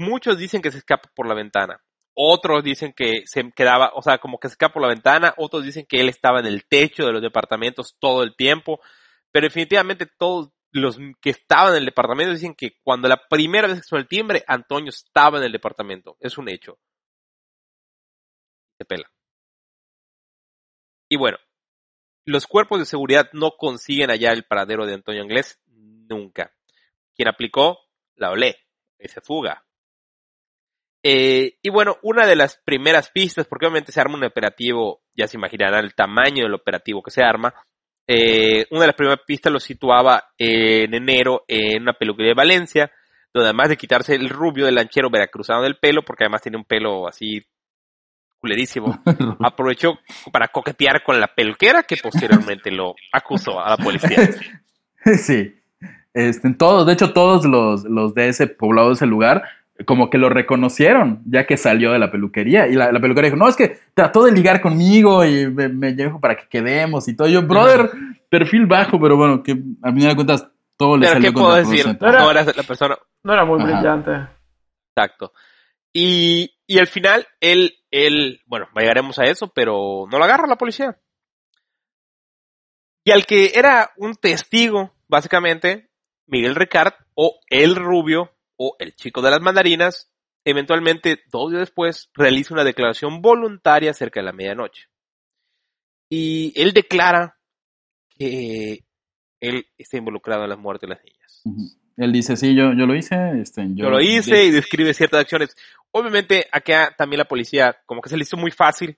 muchos 0.01 0.37
dicen 0.37 0.61
que 0.61 0.71
se 0.71 0.77
escapa 0.77 1.11
por 1.13 1.27
la 1.27 1.35
ventana. 1.35 1.83
Otros 2.21 2.65
dicen 2.65 2.91
que 2.91 3.25
se 3.27 3.49
quedaba, 3.53 3.93
o 3.95 4.01
sea, 4.01 4.17
como 4.17 4.39
que 4.39 4.49
se 4.49 4.55
escapa 4.55 4.73
por 4.73 4.81
la 4.81 4.89
ventana. 4.89 5.33
Otros 5.37 5.63
dicen 5.63 5.85
que 5.87 6.01
él 6.01 6.09
estaba 6.09 6.41
en 6.41 6.47
el 6.47 6.65
techo 6.65 7.05
de 7.05 7.13
los 7.13 7.21
departamentos 7.21 7.95
todo 7.97 8.23
el 8.23 8.35
tiempo. 8.35 8.81
Pero 9.31 9.45
definitivamente 9.45 10.05
todos 10.05 10.49
los 10.71 10.97
que 11.21 11.29
estaban 11.29 11.71
en 11.71 11.77
el 11.77 11.85
departamento 11.85 12.33
dicen 12.33 12.55
que 12.55 12.77
cuando 12.83 13.07
la 13.07 13.25
primera 13.29 13.69
vez 13.69 13.77
que 13.77 13.83
sonó 13.83 14.01
el 14.01 14.09
timbre, 14.09 14.43
Antonio 14.47 14.89
estaba 14.89 15.37
en 15.37 15.45
el 15.45 15.53
departamento. 15.53 16.17
Es 16.19 16.37
un 16.37 16.49
hecho. 16.49 16.77
Se 18.77 18.83
pela. 18.83 19.09
Y 21.07 21.15
bueno, 21.15 21.37
los 22.25 22.47
cuerpos 22.47 22.79
de 22.79 22.85
seguridad 22.85 23.29
no 23.31 23.51
consiguen 23.51 24.09
hallar 24.09 24.33
el 24.33 24.43
paradero 24.43 24.85
de 24.85 24.95
Antonio 24.95 25.21
Anglés 25.21 25.57
nunca. 25.67 26.53
Quien 27.15 27.29
aplicó, 27.29 27.79
la 28.15 28.31
olé, 28.31 28.57
y 28.99 29.07
se 29.07 29.21
fuga. 29.21 29.65
Eh, 31.03 31.57
y 31.61 31.69
bueno, 31.69 31.97
una 32.01 32.27
de 32.27 32.35
las 32.35 32.59
primeras 32.65 33.09
pistas, 33.09 33.47
porque 33.47 33.65
obviamente 33.65 33.91
se 33.91 34.01
arma 34.01 34.17
un 34.17 34.25
operativo, 34.25 35.01
ya 35.15 35.27
se 35.27 35.37
imaginarán 35.37 35.85
el 35.85 35.95
tamaño 35.95 36.43
del 36.43 36.53
operativo 36.53 37.01
que 37.01 37.11
se 37.11 37.23
arma, 37.23 37.53
eh, 38.11 38.65
una 38.71 38.81
de 38.81 38.87
las 38.87 38.95
primeras 38.95 39.21
pistas 39.25 39.53
lo 39.53 39.59
situaba 39.59 40.31
en 40.37 40.93
enero 40.95 41.43
en 41.47 41.83
una 41.83 41.93
peluquería 41.93 42.31
de 42.31 42.35
Valencia, 42.35 42.91
donde 43.31 43.49
además 43.49 43.69
de 43.69 43.77
quitarse 43.77 44.15
el 44.15 44.29
rubio 44.29 44.65
del 44.65 44.75
lanchero 44.75 45.09
veracruzano 45.11 45.61
del 45.61 45.77
pelo, 45.77 46.01
porque 46.01 46.23
además 46.23 46.41
tiene 46.41 46.57
un 46.57 46.65
pelo 46.65 47.07
así 47.07 47.45
culerísimo, 48.39 48.99
aprovechó 49.43 49.99
para 50.31 50.47
coquetear 50.47 51.03
con 51.03 51.19
la 51.19 51.27
peluquera 51.27 51.83
que 51.83 51.97
posteriormente 51.97 52.71
lo 52.71 52.95
acusó 53.11 53.59
a 53.59 53.69
la 53.69 53.77
policía. 53.77 54.29
Sí. 55.15 55.55
Este, 56.13 56.53
todos, 56.55 56.85
de 56.85 56.91
hecho, 56.91 57.13
todos 57.13 57.45
los, 57.45 57.85
los 57.85 58.13
de 58.13 58.27
ese 58.27 58.47
poblado, 58.47 58.89
de 58.89 58.95
ese 58.95 59.05
lugar, 59.05 59.43
como 59.85 60.09
que 60.09 60.17
lo 60.17 60.29
reconocieron 60.29 61.21
ya 61.25 61.45
que 61.45 61.57
salió 61.57 61.91
de 61.91 61.99
la 61.99 62.11
peluquería. 62.11 62.67
Y 62.67 62.73
la, 62.73 62.91
la 62.91 62.99
peluquería 62.99 63.29
dijo, 63.31 63.37
no, 63.41 63.47
es 63.49 63.55
que 63.55 63.79
trató 63.93 64.25
de 64.25 64.31
ligar 64.31 64.61
conmigo 64.61 65.23
y 65.25 65.47
me, 65.49 65.69
me 65.69 65.93
dijo 65.93 66.19
para 66.19 66.35
que 66.35 66.47
quedemos 66.49 67.07
y 67.07 67.15
todo. 67.15 67.27
Yo, 67.27 67.41
brother, 67.43 67.89
perfil 68.29 68.65
bajo, 68.65 68.99
pero 68.99 69.15
bueno, 69.17 69.41
que 69.43 69.51
a 69.81 69.91
mí 69.91 70.05
me 70.05 70.15
cuentas 70.15 70.47
todo 70.77 70.97
le 70.97 71.01
Pero 71.07 71.13
salió 71.13 71.29
¿qué 71.31 71.33
puedo 71.39 71.55
decir? 71.55 71.85
No 71.99 72.09
era- 72.09 72.19
No 72.21 72.31
eras 72.31 72.55
la 72.57 72.63
persona 72.63 72.97
No 73.23 73.33
era 73.33 73.45
muy 73.45 73.61
Ajá. 73.61 73.71
brillante. 73.71 74.11
Exacto. 74.95 75.33
Y, 75.93 76.51
y 76.67 76.77
al 76.79 76.87
final, 76.87 77.25
él, 77.39 77.73
él, 77.91 78.41
bueno, 78.45 78.67
llegaremos 78.75 79.17
a 79.19 79.23
eso, 79.23 79.51
pero 79.53 80.05
no 80.11 80.17
lo 80.17 80.23
agarra 80.23 80.47
la 80.47 80.57
policía. 80.57 80.97
Y 83.03 83.11
al 83.11 83.25
que 83.25 83.53
era 83.55 83.91
un 83.97 84.15
testigo, 84.15 84.93
básicamente, 85.07 85.89
Miguel 86.27 86.55
Ricard, 86.55 86.93
o 87.15 87.39
el 87.49 87.75
rubio, 87.75 88.31
o 88.59 88.75
el 88.77 88.93
chico 88.93 89.21
de 89.21 89.31
las 89.31 89.41
mandarinas, 89.41 90.11
eventualmente, 90.43 91.23
dos 91.31 91.49
días 91.49 91.61
después, 91.61 92.09
realiza 92.13 92.53
una 92.53 92.65
declaración 92.65 93.21
voluntaria 93.21 93.93
cerca 93.93 94.19
de 94.19 94.25
la 94.25 94.33
medianoche. 94.33 94.87
Y 96.09 96.51
él 96.61 96.73
declara 96.73 97.37
que 98.09 98.83
él 99.39 99.65
está 99.77 99.97
involucrado 99.97 100.43
en 100.43 100.49
la 100.49 100.57
muerte 100.57 100.87
de 100.87 100.93
las 100.93 101.03
niñas. 101.03 101.41
Ujú. 101.45 101.79
Él 101.95 102.11
dice, 102.11 102.35
sí, 102.35 102.55
yo, 102.55 102.73
yo 102.73 102.85
lo 102.85 102.95
hice. 102.95 103.15
Este, 103.41 103.61
yo, 103.69 103.85
Yo 103.85 103.89
lo 103.89 104.01
hice 104.01 104.45
y 104.45 104.51
describe 104.51 104.93
ciertas 104.93 105.21
acciones. 105.21 105.55
Obviamente, 105.91 106.45
acá 106.51 106.93
también 106.97 107.19
la 107.19 107.27
policía, 107.27 107.77
como 107.85 108.01
que 108.01 108.09
se 108.09 108.17
le 108.17 108.23
hizo 108.23 108.37
muy 108.37 108.51
fácil. 108.51 108.97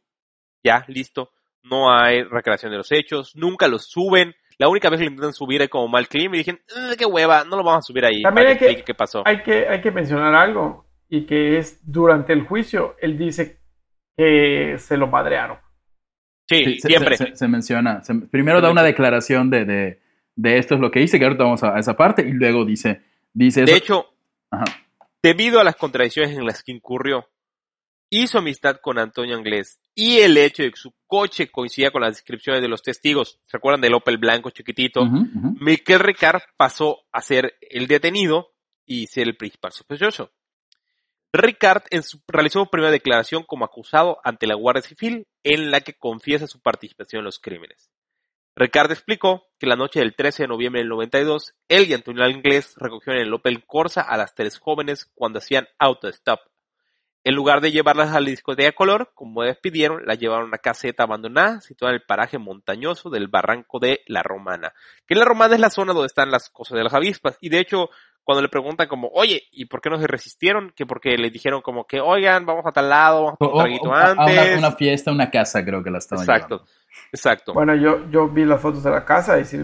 Ya, 0.64 0.86
listo. 0.88 1.32
No 1.64 1.92
hay 1.92 2.24
recreación 2.24 2.72
de 2.72 2.78
los 2.78 2.92
hechos. 2.92 3.36
Nunca 3.36 3.68
los 3.68 3.90
suben. 3.90 4.36
La 4.62 4.70
única 4.70 4.92
vez 4.92 5.00
que 5.00 5.06
lo 5.06 5.12
intentan 5.12 5.34
subir 5.34 5.68
como 5.70 5.88
mal 5.88 6.08
clima 6.08 6.36
y 6.36 6.40
dije, 6.40 6.52
"Eh, 6.52 6.96
qué 6.96 7.06
hueva, 7.06 7.44
no 7.44 7.58
lo 7.58 7.64
vamos 7.64 7.80
a 7.80 7.82
subir 7.82 8.06
ahí. 8.06 8.22
También 8.22 8.48
hay 8.50 8.58
que- 8.60 8.66
explique 8.66 8.84
qué 8.86 8.94
pasó. 8.94 9.24
Hay 9.26 9.42
que, 9.42 9.68
hay 9.68 9.82
que 9.82 9.90
mencionar 9.90 10.36
algo. 10.36 10.86
Y 11.10 11.26
que 11.26 11.58
es 11.58 11.80
durante 11.84 12.32
el 12.32 12.44
juicio, 12.44 12.96
él 13.02 13.18
dice 13.18 13.58
que 14.16 14.76
se 14.78 14.98
lo 14.98 15.08
madrearon. 15.08 15.58
Sí, 16.48 16.80
siempre. 16.80 17.18
se- 17.18 17.26
se- 17.30 17.36
se 17.38 17.48
menciona. 17.48 18.04
se- 18.04 18.14
primero 18.14 18.62
da 18.62 18.70
una 18.70 18.84
declaración 18.84 19.50
de, 19.50 19.66
de, 19.66 20.00
de 20.36 20.58
esto 20.60 20.76
es 20.76 20.82
lo 20.82 20.92
que 20.92 21.02
hice, 21.02 21.18
que 21.18 21.26
ahorita 21.26 21.44
vamos 21.44 21.64
a, 21.64 21.76
a 21.76 21.80
esa 21.80 21.96
parte, 21.98 22.22
y 22.22 22.32
luego 22.32 22.64
dice, 22.64 23.02
dice 23.34 23.62
de 23.62 23.72
eso. 23.72 23.76
hecho, 23.78 24.06
Ajá. 24.52 24.66
debido 25.24 25.60
a 25.60 25.64
las 25.64 25.76
contradicciones 25.76 26.38
en 26.38 26.46
las 26.46 26.62
que 26.62 26.72
incurrió, 26.72 27.28
hizo 28.12 28.38
amistad 28.40 28.78
con 28.82 29.00
Antonio 29.00 29.36
Anglés 29.36 29.80
y 29.96 30.20
el 30.20 30.38
hecho 30.38 30.62
de 30.64 30.72
que 30.72 30.78
su 30.78 30.94
coche 31.08 31.50
coincidía 31.50 31.90
con 31.92 32.02
las 32.02 32.16
descripciones 32.18 32.62
de 32.62 32.68
los 32.68 32.84
testigos. 32.84 33.40
¿Se 33.48 33.58
acuerdan 33.58 33.82
del 33.82 33.94
Opel 33.96 34.18
blanco 34.20 34.50
chiquitito? 34.52 35.02
Ujú. 35.02 35.56
Miquel 35.60 36.00
Ricard 36.00 36.42
pasó 36.58 37.00
a 37.12 37.22
ser 37.22 37.58
el 37.62 37.88
detenido 37.88 38.54
y 38.86 39.08
ser 39.08 39.28
el 39.28 39.38
principal 39.38 39.72
sospechoso. 39.72 40.32
Ricard 41.34 41.84
en 41.92 42.04
su- 42.04 42.22
realizó 42.28 42.60
su 42.66 42.70
primera 42.70 42.92
declaración 42.92 43.44
como 43.44 43.64
acusado 43.64 44.20
ante 44.24 44.48
la 44.48 44.56
Guardia 44.56 44.82
Civil 44.82 45.26
en 45.44 45.72
la 45.72 45.80
que 45.82 45.94
confiesa 45.94 46.46
su 46.48 46.62
participación 46.62 47.20
en 47.22 47.26
los 47.26 47.40
crímenes. 47.40 47.90
Ricard 48.58 48.92
explicó 48.92 49.46
que 49.58 49.66
la 49.68 49.78
noche 49.78 50.02
del 50.02 50.14
13 50.14 50.44
de 50.44 50.48
noviembre 50.50 50.82
del 50.82 50.90
92, 50.90 51.54
él 51.70 51.88
y 51.90 51.94
Antonio 51.94 52.28
Inglés 52.30 52.74
recogieron 52.76 53.22
en 53.22 53.28
el 53.28 53.34
Opel 53.34 53.66
Corsa 53.66 54.02
a 54.02 54.18
las 54.18 54.36
tres 54.36 54.60
jóvenes 54.60 55.10
cuando 55.16 55.40
hacían 55.40 55.68
autostop. 55.80 56.42
En 57.24 57.36
lugar 57.36 57.62
de 57.62 57.72
llevarlas 57.72 58.10
a 58.16 58.20
la 58.20 58.30
discoteca 58.30 58.72
color, 58.72 59.12
como 59.14 59.44
despidieron, 59.44 60.04
las 60.08 60.18
llevaron 60.18 60.46
a 60.46 60.48
una 60.48 60.58
caseta 60.58 61.04
abandonada 61.04 61.62
situada 61.62 61.92
en 61.94 62.00
el 62.02 62.06
paraje 62.08 62.40
montañoso 62.40 63.10
del 63.12 63.28
barranco 63.28 63.78
de 63.80 64.02
La 64.08 64.24
Romana. 64.24 64.74
Que 65.08 65.14
La 65.16 65.24
Romana 65.26 65.54
es 65.54 65.62
la 65.62 65.70
zona 65.70 65.94
donde 65.94 66.08
están 66.08 66.32
las 66.32 66.50
cosas 66.50 66.78
de 66.78 66.84
las 66.84 66.94
avispas. 66.96 67.38
Y 67.40 67.50
de 67.50 67.60
hecho, 67.60 67.90
cuando 68.24 68.42
le 68.42 68.50
preguntan 68.50 68.88
como, 68.88 69.08
oye, 69.14 69.44
¿y 69.52 69.66
por 69.66 69.82
qué 69.82 69.92
no 69.92 70.00
se 70.00 70.08
resistieron? 70.08 70.74
Que 70.76 70.88
porque 70.88 71.16
le 71.18 71.30
dijeron 71.30 71.62
como 71.62 71.86
que, 71.86 72.00
oigan, 72.02 72.46
vamos 72.48 72.66
a 72.66 72.72
tal 72.72 72.90
lado, 72.90 73.24
vamos 73.26 73.38
a 73.40 73.46
un 73.46 73.58
traguito 73.60 73.90
o- 73.90 73.94
a 73.94 74.06
antes. 74.12 74.56
una, 74.58 74.68
una 74.68 74.72
fiesta, 74.76 75.12
una 75.12 75.30
casa, 75.30 75.64
creo 75.64 75.84
que 75.84 75.92
la 75.92 76.00
estaban 76.00 76.24
Exacto, 76.24 76.56
llevando. 76.56 76.72
exacto. 77.12 77.54
Bueno, 77.54 77.76
yo, 77.76 78.10
yo 78.10 78.30
vi 78.30 78.46
las 78.46 78.60
fotos 78.62 78.84
de 78.84 78.90
la 78.90 79.06
casa 79.06 79.40
y 79.40 79.46
si 79.46 79.58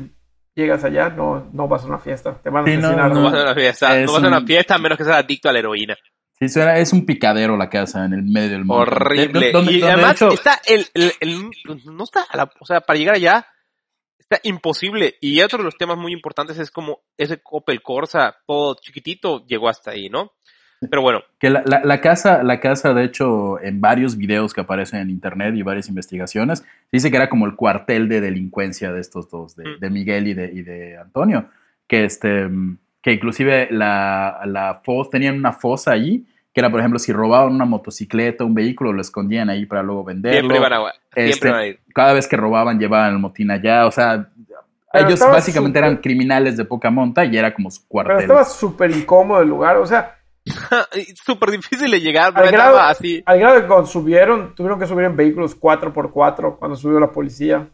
llegas 0.53 0.83
allá, 0.83 1.09
no, 1.09 1.49
no 1.53 1.67
vas 1.67 1.83
a 1.83 1.87
una 1.87 1.97
fiesta. 1.99 2.39
Te 2.41 2.51
van 2.51 2.65
a 2.65 2.67
Sí, 2.67 2.77
no, 2.77 2.87
asesinar. 2.89 3.11
no 3.11 3.23
vas 3.23 3.33
a 3.33 3.41
una 3.43 3.55
fiesta, 3.55 3.99
Es 3.99 4.05
no 4.05 4.13
vas 4.13 4.23
a 4.23 4.27
una 4.27 4.37
un- 4.39 4.45
fiesta 4.47 4.75
a 4.75 4.77
menos 4.77 4.97
que 4.97 5.03
seas 5.03 5.17
adicto 5.17 5.49
a 5.49 5.53
la 5.53 5.59
heroína. 5.59 5.95
Sí, 6.39 6.49
suena, 6.49 6.77
es 6.77 6.93
un 6.93 7.05
picadero 7.05 7.57
la 7.57 7.69
casa 7.69 8.05
en 8.05 8.13
el 8.13 8.23
medio 8.23 8.51
del 8.51 8.65
monte. 8.65 8.91
Horrible. 8.91 9.49
Y 9.49 9.51
donde, 9.51 9.73
de 9.79 9.83
además 9.91 10.13
hecho, 10.21 10.31
está 10.31 10.61
el, 10.67 10.85
el- 10.93 11.11
el- 11.19 11.49
no 11.85 12.03
está, 12.03 12.23
a 12.29 12.37
la- 12.37 12.51
o 12.59 12.65
sea, 12.65 12.81
para 12.81 12.99
llegar 12.99 13.15
allá 13.15 13.47
está 14.19 14.39
imposible. 14.43 15.15
Y 15.21 15.41
otro 15.41 15.57
de 15.59 15.63
los 15.63 15.77
temas 15.77 15.97
muy 15.97 16.11
importantes 16.13 16.59
es 16.59 16.69
como 16.69 16.99
ese 17.17 17.41
Opel 17.45 17.81
Corsa, 17.81 18.35
todo 18.45 18.75
chiquitito, 18.79 19.45
llegó 19.47 19.67
hasta 19.69 19.91
ahí, 19.91 20.09
¿no? 20.09 20.33
Pero 20.91 21.01
bueno, 21.01 21.21
que 21.39 21.49
la, 21.49 21.63
la- 21.65 21.81
la 21.83 22.01
casa, 22.01 22.43
la 22.43 22.59
casa, 22.59 22.93
de 22.93 23.05
hecho, 23.05 23.59
en 23.59 23.81
varios 23.81 24.15
videos 24.15 24.53
que 24.53 24.61
aparecen 24.61 24.99
en 24.99 25.09
internet 25.09 25.55
y 25.55 25.63
varias 25.63 25.89
investigaciones, 25.89 26.63
dice 26.91 27.09
que 27.09 27.17
era 27.17 27.29
como 27.29 27.47
el 27.47 27.55
cuartel 27.55 28.07
de 28.07 28.21
delincuencia 28.21 28.91
de 28.91 28.99
estos 29.01 29.27
dos, 29.31 29.55
de, 29.55 29.63
Mm. 29.63 29.79
de 29.79 29.89
Miguel 29.89 30.27
y 30.27 30.33
de, 30.35 30.51
y 30.53 30.61
de 30.61 30.97
Antonio. 30.97 31.49
Que 31.87 32.03
este 32.03 32.47
que 33.07 33.13
inclusive 33.13 33.69
la, 33.71 34.41
la 34.45 34.81
fosa, 34.83 35.11
tenían 35.11 35.37
una 35.37 35.53
fosa 35.53 35.91
allí, 35.91 36.25
que 36.53 36.59
era, 36.59 36.69
por 36.69 36.81
ejemplo, 36.81 36.99
si 36.99 37.13
robaban 37.13 37.53
una 37.53 37.63
motocicleta, 37.63 38.43
un 38.43 38.53
vehículo, 38.53 38.91
lo 38.91 38.99
escondían 39.01 39.49
ahí 39.49 39.65
para 39.65 39.81
luego 39.81 40.03
venderlo. 40.03 40.39
siempre 40.39 40.59
van 40.59 40.73
a, 40.73 40.77
siempre 41.13 41.29
Este, 41.29 41.49
van 41.51 41.59
a 41.59 41.65
ir. 41.67 41.79
Cada 41.93 42.11
vez 42.13 42.27
que 42.27 42.35
robaban, 42.35 42.79
llevaban 42.79 43.13
el 43.13 43.19
motín 43.19 43.49
allá. 43.51 43.85
O 43.85 43.91
sea, 43.91 44.27
Pero 44.91 45.07
ellos 45.07 45.19
básicamente 45.21 45.79
eran 45.79 45.97
criminales 45.97 46.57
de 46.57 46.65
poca 46.65 46.89
monta 46.89 47.23
y 47.23 47.37
era 47.37 47.53
como 47.53 47.71
su 47.71 47.79
Pero 47.81 47.87
cuartel. 47.89 48.17
estaba 48.19 48.43
súper 48.43 48.91
incómodo 48.91 49.41
el 49.41 49.47
lugar. 49.47 49.77
O 49.77 49.85
sea, 49.85 50.15
Súper 51.25 51.51
difícil 51.51 51.89
de 51.91 51.99
llegar, 52.01 52.33
Al 52.35 52.51
grado- 52.51 52.79
así. 52.79 53.21
al 53.25 53.39
grado 53.39 53.55
de 53.55 53.61
que 53.61 53.67
cuando 53.67 53.85
subieron, 53.87 54.53
tuvieron 54.55 54.79
que 54.79 54.85
subir 54.87 55.05
en 55.05 55.15
vehículos 55.15 55.57
4x4 55.59 56.57
cuando 56.57 56.75
subió 56.75 56.99
la 56.99 57.11
policía. 57.11 57.69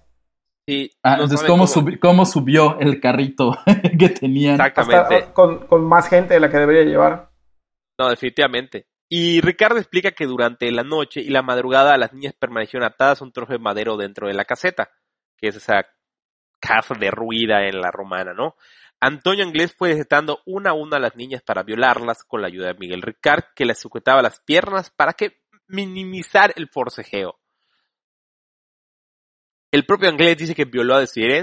Sí, 0.68 0.92
Ah, 1.04 1.18
no 1.18 1.24
entonces, 1.24 1.42
¿cómo, 1.48 1.66
cómo. 1.66 1.68
subi- 1.88 2.00
¿cómo 2.00 2.26
subió 2.26 2.80
el 2.80 3.00
carrito 3.02 3.58
que 4.00 4.10
tenían? 4.10 4.54
Exactamente. 4.56 5.16
Hasta 5.16 5.34
con, 5.34 5.68
con 5.68 5.84
más 5.84 6.08
gente 6.08 6.34
de 6.36 6.40
la 6.40 6.50
que 6.50 6.58
debería 6.58 6.84
llevar. 6.84 7.30
No, 8.00 8.10
definitivamente. 8.10 8.88
Y 9.10 9.42
Ricardo 9.42 9.78
explica 9.78 10.12
que 10.12 10.26
durante 10.26 10.72
la 10.72 10.84
noche 10.84 11.20
y 11.22 11.30
la 11.30 11.42
madrugada 11.44 11.98
las 11.98 12.14
niñas 12.14 12.34
permanecieron 12.40 12.88
atadas 12.88 13.22
a 13.22 13.26
un 13.26 13.32
trozo 13.32 13.52
de 13.54 13.60
madero 13.60 13.98
dentro 13.98 14.28
de 14.28 14.34
la 14.34 14.46
caseta, 14.46 14.90
que 15.38 15.50
es 15.50 15.56
esa 15.58 15.86
casa 16.60 16.96
derruida 16.98 17.68
en 17.68 17.82
la 17.82 17.92
romana, 17.92 18.34
¿no? 18.34 18.56
Antonio 19.02 19.44
Anglés 19.46 19.76
fue 19.78 19.90
desatando 19.90 20.40
una 20.46 20.70
a 20.70 20.74
una 20.74 20.96
a 20.96 21.00
las 21.02 21.16
niñas 21.18 21.44
para 21.44 21.62
violarlas 21.64 22.24
con 22.24 22.42
la 22.42 22.48
ayuda 22.48 22.68
de 22.68 22.80
Miguel 22.80 23.02
Ricard, 23.02 23.44
que 23.54 23.66
les 23.66 23.78
sujetaba 23.80 24.22
las 24.22 24.40
piernas 24.40 24.90
para 24.92 25.12
que 25.14 25.42
minimizar 25.68 26.54
el 26.56 26.70
forcejeo. 26.70 27.36
El 29.74 29.86
propio 29.88 30.08
Anglés 30.08 30.38
dice 30.38 30.54
que 30.54 30.66
violó 30.66 30.94
a 30.94 31.00
Desiree, 31.00 31.42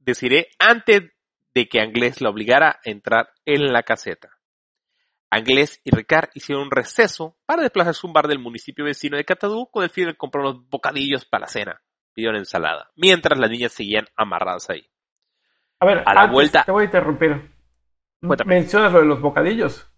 Desiree 0.00 0.48
antes 0.58 1.10
de 1.54 1.66
que 1.66 1.80
Anglés 1.80 2.20
la 2.20 2.28
obligara 2.28 2.72
a 2.72 2.90
entrar 2.90 3.30
en 3.46 3.72
la 3.72 3.82
caseta. 3.84 4.28
Anglés 5.30 5.80
y 5.82 5.90
Ricard 5.90 6.28
hicieron 6.34 6.64
un 6.64 6.70
receso 6.70 7.38
para 7.46 7.62
desplazarse 7.62 8.00
a 8.04 8.06
un 8.06 8.12
bar 8.12 8.28
del 8.28 8.38
municipio 8.38 8.84
vecino 8.84 9.16
de 9.16 9.24
Catadú 9.24 9.70
con 9.70 9.82
el 9.82 9.88
fin 9.88 10.08
de 10.08 10.14
comprar 10.14 10.44
unos 10.44 10.68
bocadillos 10.68 11.24
para 11.24 11.42
la 11.42 11.46
cena. 11.46 11.82
Pidieron 12.12 12.36
ensalada, 12.36 12.90
mientras 12.96 13.38
las 13.38 13.48
niñas 13.48 13.72
seguían 13.72 14.04
amarradas 14.14 14.68
ahí. 14.68 14.86
A 15.80 15.86
ver, 15.86 16.02
A 16.04 16.12
la 16.12 16.20
antes, 16.22 16.34
vuelta- 16.34 16.64
te 16.64 16.72
voy 16.72 16.82
a 16.82 16.84
interrumpir. 16.84 17.50
Cuéntame. 18.20 18.56
Mencionas 18.56 18.92
lo 18.92 18.98
de 18.98 19.06
los 19.06 19.22
bocadillos. 19.22 19.90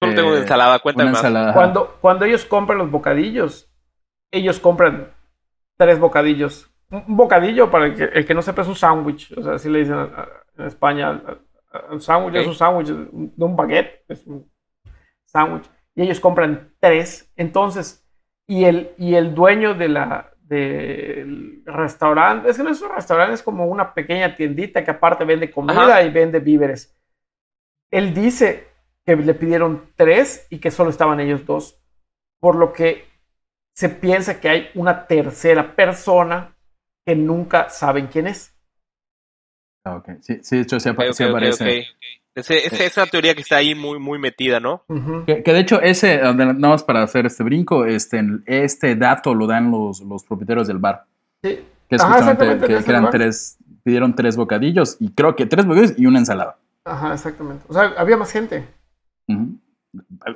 Solo 0.00 0.14
tengo 0.14 0.28
una 0.28 0.38
Eh, 0.38 0.42
ensalada, 0.42 0.78
cuéntame 0.78 1.10
una 1.10 1.22
más. 1.42 1.98
cuando 2.00 2.24
ellos 2.24 2.46
compran 2.46 2.78
los 2.78 2.90
bocadillos, 2.90 3.70
ellos 4.30 4.58
compran 4.60 5.14
tres 5.76 5.98
bocadillos. 5.98 6.70
Un 6.90 7.04
un 7.08 7.16
bocadillo, 7.16 7.70
para 7.70 7.86
el 7.86 7.94
que, 7.96 8.04
el 8.04 8.24
que 8.26 8.34
no 8.34 8.42
sepa, 8.42 8.62
es 8.62 8.68
un 8.68 8.76
sándwich. 8.76 9.32
O 9.36 9.42
sea, 9.42 9.54
así 9.54 9.68
le 9.68 9.80
dicen 9.80 9.94
a- 9.96 10.02
a- 10.04 10.28
en 10.58 10.66
España. 10.66 11.20
al 11.90 12.00
sándwich 12.00 12.36
es 12.36 12.46
un 12.46 12.54
sándwich 12.54 12.88
de 12.88 13.44
un 13.44 13.56
baguette. 13.56 14.04
Es 14.08 14.26
un 14.26 14.50
sándwich. 15.24 15.68
Y 15.94 16.02
ellos 16.02 16.20
compran 16.20 16.72
tres. 16.80 17.30
Entonces, 17.36 18.06
y 18.46 18.64
el, 18.64 18.92
y 18.98 19.14
el 19.16 19.34
dueño 19.34 19.74
de 19.74 19.88
la, 19.88 20.32
del 20.40 21.62
restaurante, 21.66 22.48
es 22.50 22.56
que 22.56 22.62
no 22.62 22.70
es 22.70 22.80
un 22.80 22.94
restaurante, 22.94 23.34
es 23.34 23.42
como 23.42 23.66
una 23.66 23.92
pequeña 23.92 24.34
tiendita 24.34 24.84
que 24.84 24.90
aparte 24.92 25.24
vende 25.24 25.50
comida 25.50 25.82
Ajá. 25.82 26.02
y 26.04 26.10
vende 26.10 26.38
víveres. 26.38 26.96
Él 27.90 28.14
dice 28.14 28.68
que 29.04 29.16
le 29.16 29.34
pidieron 29.34 29.90
tres 29.96 30.46
y 30.50 30.58
que 30.58 30.70
solo 30.70 30.90
estaban 30.90 31.18
ellos 31.20 31.44
dos, 31.46 31.80
por 32.40 32.54
lo 32.56 32.72
que 32.72 33.04
se 33.76 33.88
piensa 33.90 34.40
que 34.40 34.48
hay 34.48 34.68
una 34.74 35.06
tercera 35.06 35.76
persona 35.76 36.54
que 37.04 37.14
nunca 37.14 37.68
saben 37.68 38.06
quién 38.06 38.26
es. 38.26 38.52
Ah, 39.84 39.96
ok. 39.96 40.08
Sí, 40.22 40.38
sí, 40.42 40.56
de 40.56 40.62
hecho, 40.62 40.76
ok, 40.76 40.86
aparece. 41.30 41.64
ok. 41.64 41.84
Ese- 42.34 42.66
ese- 42.66 42.84
esa 42.86 43.06
teoría 43.06 43.34
que 43.34 43.40
está 43.42 43.56
ahí 43.56 43.74
muy, 43.74 43.98
muy 43.98 44.18
metida, 44.18 44.60
¿no? 44.60 44.84
Que, 45.26 45.42
que 45.42 45.52
de 45.52 45.60
hecho, 45.60 45.80
ese, 45.80 46.18
nada 46.18 46.52
más 46.54 46.82
para 46.84 47.02
hacer 47.02 47.24
este 47.26 47.42
brinco, 47.44 47.84
este, 47.86 48.22
este 48.46 48.94
dato 48.96 49.34
lo 49.34 49.46
dan 49.46 49.70
los, 49.70 50.00
los 50.00 50.24
propietarios 50.24 50.66
del 50.68 50.78
bar. 50.78 51.04
Sí. 51.42 51.60
Que 51.88 51.96
es 51.96 52.02
Ajá, 52.02 52.14
justamente 52.14 52.44
exactamente, 52.44 52.84
que, 52.84 52.90
eran 52.90 53.10
tres, 53.10 53.58
pidieron 53.84 54.14
tres 54.14 54.36
bocadillos, 54.36 54.96
y 55.00 55.10
creo 55.12 55.34
que 55.36 55.46
tres 55.46 55.64
bocadillos 55.64 55.98
y 55.98 56.04
una 56.06 56.18
ensalada. 56.18 56.58
Ajá, 56.84 57.14
exactamente. 57.14 57.64
O 57.68 57.72
sea, 57.72 57.94
había 57.96 58.16
más 58.16 58.30
gente. 58.32 58.64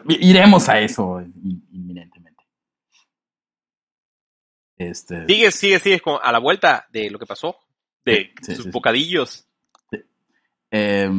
Iremos 0.09 0.68
a 0.68 0.80
eso 0.80 1.20
in- 1.20 1.62
inminentemente. 1.72 2.10
Este, 4.81 5.26
Sigues, 5.26 5.55
sigues, 5.57 5.83
sigues 5.83 6.01
con, 6.01 6.18
a 6.22 6.33
la 6.33 6.39
vuelta 6.39 6.87
de 6.91 7.11
lo 7.11 7.18
que 7.18 7.26
pasó, 7.26 7.57
de 8.03 8.31
Sí, 8.41 8.55
sus 8.55 8.57
sí, 8.57 8.62
sí. 8.62 8.70
bocadillos. 8.70 9.45
Eh, 10.70 11.11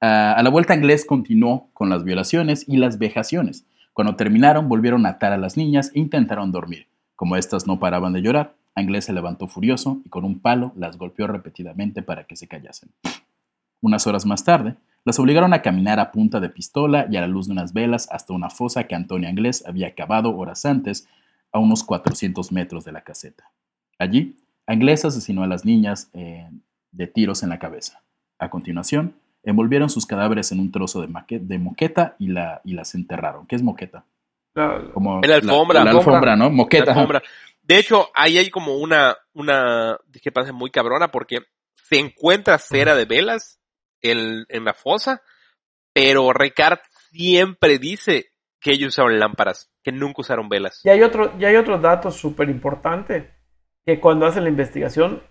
a, 0.00 0.32
a 0.34 0.42
la 0.42 0.50
vuelta 0.50 0.74
inglés 0.74 1.06
continuó 1.06 1.70
con 1.72 1.88
las 1.88 2.04
violaciones 2.04 2.64
y 2.68 2.76
las 2.76 2.98
vejaciones. 2.98 3.64
Cuando 3.94 4.14
terminaron, 4.16 4.68
volvieron 4.68 5.06
a 5.06 5.10
atar 5.10 5.32
a 5.32 5.38
las 5.38 5.56
niñas 5.56 5.90
e 5.94 6.00
intentaron 6.00 6.52
dormir. 6.52 6.86
Como 7.16 7.36
éstas 7.36 7.66
no 7.66 7.78
paraban 7.80 8.12
de 8.12 8.20
llorar, 8.20 8.54
Inglés 8.76 9.06
se 9.06 9.12
levantó 9.14 9.48
furioso 9.48 10.00
y 10.04 10.08
con 10.10 10.24
un 10.24 10.38
palo 10.40 10.72
las 10.76 10.98
golpeó 10.98 11.26
repetidamente 11.26 12.02
para 12.02 12.24
que 12.24 12.36
se 12.36 12.46
callasen. 12.46 12.90
Unas 13.80 14.06
horas 14.06 14.26
más 14.26 14.44
tarde, 14.44 14.74
las 15.04 15.18
obligaron 15.18 15.52
a 15.54 15.62
caminar 15.62 15.98
a 15.98 16.12
punta 16.12 16.40
de 16.40 16.48
pistola 16.50 17.06
y 17.10 17.16
a 17.16 17.22
la 17.22 17.26
luz 17.26 17.46
de 17.46 17.52
unas 17.52 17.72
velas 17.72 18.08
hasta 18.12 18.34
una 18.34 18.50
fosa 18.50 18.84
que 18.84 18.94
Antonia 18.94 19.30
Inglés 19.30 19.64
había 19.66 19.94
cavado 19.94 20.36
horas 20.36 20.64
antes 20.66 21.08
a 21.52 21.58
unos 21.58 21.84
400 21.84 22.52
metros 22.52 22.84
de 22.84 22.92
la 22.92 23.02
caseta. 23.02 23.50
Allí, 23.98 24.36
Inglés 24.68 25.04
asesinó 25.04 25.42
a 25.42 25.46
las 25.46 25.64
niñas 25.64 26.10
eh, 26.12 26.48
de 26.92 27.06
tiros 27.06 27.42
en 27.42 27.48
la 27.48 27.58
cabeza. 27.58 28.02
A 28.38 28.50
continuación, 28.50 29.16
envolvieron 29.42 29.90
sus 29.90 30.06
cadáveres 30.06 30.52
en 30.52 30.60
un 30.60 30.70
trozo 30.70 31.00
de, 31.00 31.58
moqueta 31.58 32.16
y, 32.18 32.28
la, 32.28 32.60
y 32.64 32.74
las 32.74 32.94
enterraron. 32.94 33.46
¿Qué 33.46 33.56
es 33.56 33.62
moqueta? 33.62 34.04
La- 34.54 34.90
Como 34.92 35.20
La 35.22 35.36
alfombra. 35.36 35.84
La, 35.84 35.90
alfombra, 35.92 36.36
¿no? 36.36 36.50
Moqueta. 36.50 36.86
La 36.86 36.92
ajá. 36.92 37.00
alfombra. 37.00 37.22
De 37.62 37.78
hecho, 37.78 38.08
ahí 38.14 38.38
hay 38.38 38.50
como 38.50 38.76
una, 38.76 39.16
una 39.34 39.98
discrepancia 40.06 40.52
muy 40.52 40.70
cabrona 40.70 41.10
porque 41.10 41.40
se 41.74 41.98
encuentra 41.98 42.58
cera 42.58 42.94
de 42.94 43.04
velas 43.04 43.60
en, 44.00 44.44
en 44.48 44.64
la 44.64 44.74
fosa, 44.74 45.22
pero 45.92 46.32
Ricard 46.32 46.78
siempre 47.10 47.78
dice 47.78 48.32
que 48.60 48.72
ellos 48.72 48.88
usaron 48.88 49.18
lámparas, 49.18 49.70
que 49.90 49.92
nunca 49.98 50.20
usaron 50.20 50.48
velas. 50.48 50.80
Y 50.84 50.88
hay 50.90 51.02
otro, 51.02 51.32
y 51.38 51.44
hay 51.44 51.56
otro 51.56 51.78
dato 51.78 52.10
súper 52.10 52.48
importante, 52.50 53.30
que 53.86 54.00
cuando 54.00 54.26
hacen 54.26 54.44
la 54.44 54.50
investigación, 54.50 55.22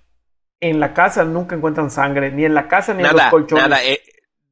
en 0.59 0.79
la 0.79 0.93
casa 0.93 1.23
nunca 1.23 1.55
encuentran 1.55 1.91
sangre, 1.91 2.31
ni 2.31 2.45
en 2.45 2.53
la 2.55 2.67
casa 2.67 2.93
ni 2.93 3.01
en 3.03 3.07
los 3.09 3.15
Nada, 3.15 3.29
colchones. 3.29 3.69
nada. 3.69 3.83
eh, 3.85 3.99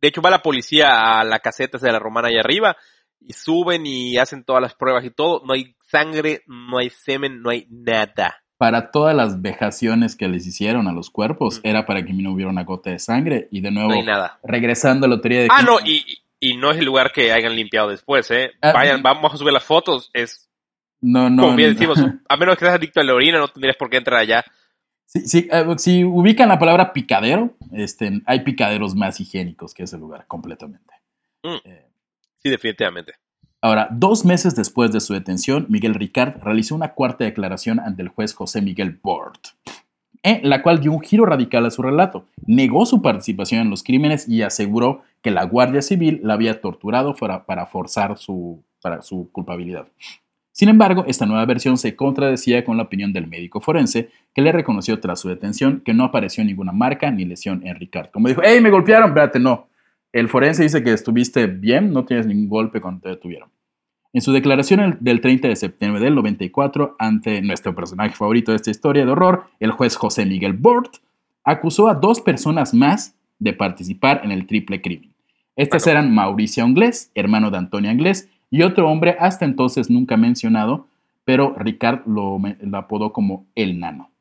de 0.01 0.08
hecho, 0.08 0.22
va 0.22 0.30
la 0.30 0.43
policía 0.43 1.20
a 1.20 1.24
la 1.24 1.39
caseta 1.39 1.80
de 1.80 1.91
la 1.91 1.97
romana 1.99 2.28
allá 2.28 2.41
arriba 2.41 2.78
y 3.20 3.34
suben 3.34 3.86
y 3.88 4.18
hacen 4.18 4.43
todas 4.43 4.62
las 4.62 4.76
pruebas 4.76 5.03
y 5.06 5.10
todo. 5.10 5.41
No 5.45 5.53
hay 5.53 5.76
sangre, 5.82 6.43
no 6.45 6.78
hay 6.78 6.91
semen, 6.91 7.41
no 7.41 7.49
hay 7.49 7.66
nada. 7.72 8.36
Para 8.58 8.91
todas 8.91 9.16
las 9.16 9.41
vejaciones 9.41 10.16
que 10.16 10.28
les 10.28 10.45
hicieron 10.45 10.88
a 10.88 10.93
los 10.93 11.10
cuerpos, 11.10 11.60
era 11.64 11.86
para 11.88 12.06
que 12.06 12.14
no 12.14 12.32
hubiera 12.34 12.51
una 12.51 12.64
gota 12.64 12.91
de 12.91 12.99
sangre. 12.99 13.47
Y 13.51 13.62
de 13.62 13.72
nuevo, 13.72 13.89
No 13.89 13.95
hay 13.95 14.03
nada. 14.06 14.39
regresando 14.43 15.08
a 15.08 15.10
la 15.10 15.20
teoría 15.20 15.41
de... 15.41 15.47
Ah, 15.51 15.64
no, 15.64 15.78
y, 15.84 16.06
y 16.50 16.58
no 16.58 16.72
es 16.72 16.78
el 16.78 16.86
lugar 16.86 17.12
que 17.12 17.32
hayan 17.32 17.56
limpiado 17.56 17.89
después, 17.89 18.30
¿eh? 18.32 18.52
Ah, 18.62 18.72
Vayan, 18.74 18.98
sí. 18.98 19.02
vamos 19.04 19.34
a 19.34 19.38
subir 19.38 19.54
las 19.54 19.64
fotos. 19.64 20.10
Es, 20.14 20.50
No, 21.02 21.30
no. 21.30 21.43
como 21.43 21.56
bien 21.56 21.70
no. 21.70 21.74
decimos, 21.76 22.00
a 22.30 22.38
menos 22.38 22.56
que 22.58 22.66
seas 22.66 22.76
adicto 22.76 23.00
a 23.00 23.04
la 23.04 23.14
orina, 23.14 23.39
no 23.39 23.48
tendrías 23.48 23.78
por 23.78 23.89
qué 23.89 23.98
entrar 23.98 24.20
allá. 24.20 24.43
Sí, 25.06 25.28
sí, 25.28 25.48
eh, 25.52 25.66
si 25.78 26.04
ubican 26.04 26.50
la 26.50 26.60
palabra 26.60 26.91
picadero, 26.91 27.56
este, 27.72 28.22
hay 28.26 28.41
picaderos 28.41 28.96
más 28.96 29.20
higiénicos 29.20 29.74
que 29.74 29.84
ese 29.84 29.98
lugar, 29.98 30.26
completamente. 30.28 30.93
Mm. 31.43 31.58
Eh, 31.64 31.82
Sí, 32.38 32.52
definitivamente. 32.52 33.14
Ahora, 33.60 33.88
dos 33.91 34.24
meses 34.24 34.56
después 34.56 34.91
de 34.91 35.00
su 35.00 35.14
detención, 35.14 35.66
Miguel 35.68 35.96
Ricard 35.96 36.43
realizó 36.43 36.76
una 36.76 36.93
cuarta 36.93 37.24
declaración 37.24 37.80
ante 37.80 38.04
el 38.04 38.10
juez 38.10 38.36
José 38.36 38.62
Miguel 38.62 39.00
Bort, 39.02 39.48
en 40.26 40.49
la 40.49 40.63
cual 40.63 40.80
dio 40.80 40.91
un 40.91 41.01
giro 41.01 41.23
radical 41.23 41.67
a 41.67 41.69
su 41.69 41.84
relato. 41.84 42.26
Negó 42.47 42.88
su 42.88 43.03
participación 43.03 43.61
en 43.61 43.69
los 43.69 43.84
crímenes 43.84 44.28
y 44.28 44.41
aseguró 44.41 45.03
que 45.21 45.30
la 45.30 45.43
Guardia 45.43 45.84
Civil 45.84 46.19
la 46.23 46.34
había 46.34 46.59
torturado 46.61 47.15
para, 47.15 47.65
forzar 47.67 48.17
su, 48.17 48.63
culpabilidad. 49.32 49.88
Sin 50.51 50.69
embargo, 50.69 51.05
esta 51.07 51.28
nueva 51.28 51.45
versión 51.45 51.78
se 51.78 51.95
contradecía 51.95 52.65
con 52.65 52.76
la 52.76 52.84
opinión 52.84 53.13
del 53.13 53.28
médico 53.28 53.61
forense, 53.61 54.09
que 54.34 54.41
le 54.41 54.51
reconoció 54.51 54.99
tras 54.99 55.19
su 55.19 55.30
detención 55.30 55.82
que 55.86 55.93
no 55.93 56.05
apareció 56.05 56.43
ninguna 56.43 56.71
marca 56.71 57.11
ni 57.11 57.23
lesión 57.26 57.61
en 57.63 57.76
Ricard. 57.76 58.09
Como 58.09 58.28
dijo, 58.28 58.41
¡hey, 58.43 58.61
me 58.61 58.71
golpearon! 58.71 59.09
Espérate, 59.09 59.39
no. 59.39 59.67
El 60.11 60.28
forense 60.28 60.63
dice 60.63 60.84
que 60.84 60.93
estuviste 60.93 61.45
bien, 61.45 61.93
no 61.93 62.03
tienes 62.03 62.26
ningún 62.26 62.49
golpe 62.49 62.82
cuando 62.82 63.01
te 63.01 63.09
detuvieron. 63.09 63.49
En 64.16 64.22
su 64.22 64.32
declaración 64.32 64.80
el- 64.80 64.97
del 65.01 65.20
30 65.20 65.49
de 65.49 65.57
septiembre 65.57 66.01
del 66.01 66.16
94, 66.16 66.95
ante 66.99 67.41
nuestro 67.41 67.76
personaje 67.76 68.16
favorito 68.16 68.53
de 68.53 68.55
esta 68.55 68.72
historia 68.72 69.03
de 69.05 69.11
horror, 69.11 69.43
el 69.59 69.72
juez 69.72 69.97
José 69.97 70.26
Miguel 70.26 70.53
Bort, 70.53 70.99
acusó 71.43 71.89
a 71.89 71.95
dos 71.95 72.22
personas 72.22 72.74
más 72.74 73.13
de 73.39 73.51
participar 73.51 74.22
en 74.24 74.32
el 74.32 74.47
triple 74.47 74.82
crimen. 74.82 75.13
Estas 75.57 75.86
eran 75.86 76.16
Mauricio 76.16 76.63
Anglés, 76.63 77.11
hermano 77.13 77.51
de 77.51 77.57
Antonio 77.57 77.91
Anglés, 77.91 78.30
y 78.49 78.61
otro 78.61 78.89
hombre 78.89 79.18
hasta 79.20 79.43
entonces 79.43 79.89
nunca 79.89 80.16
mencionado, 80.16 80.88
pero 81.26 81.53
Ricard 81.57 82.07
lo, 82.07 82.39
lo 82.61 82.78
apodó 82.78 83.11
como 83.11 83.45
el 83.53 83.82
nano. 83.82 84.11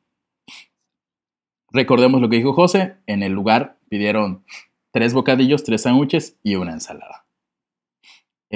Recordemos 1.71 2.19
lo 2.19 2.27
que 2.27 2.35
dijo 2.35 2.51
José, 2.51 2.95
en 3.07 3.23
el 3.23 3.31
lugar 3.31 3.77
pidieron 3.87 4.43
tres 4.91 5.13
bocadillos, 5.13 5.63
tres 5.63 5.83
sándwiches 5.83 6.37
y 6.43 6.55
una 6.55 6.73
ensalada. 6.73 7.24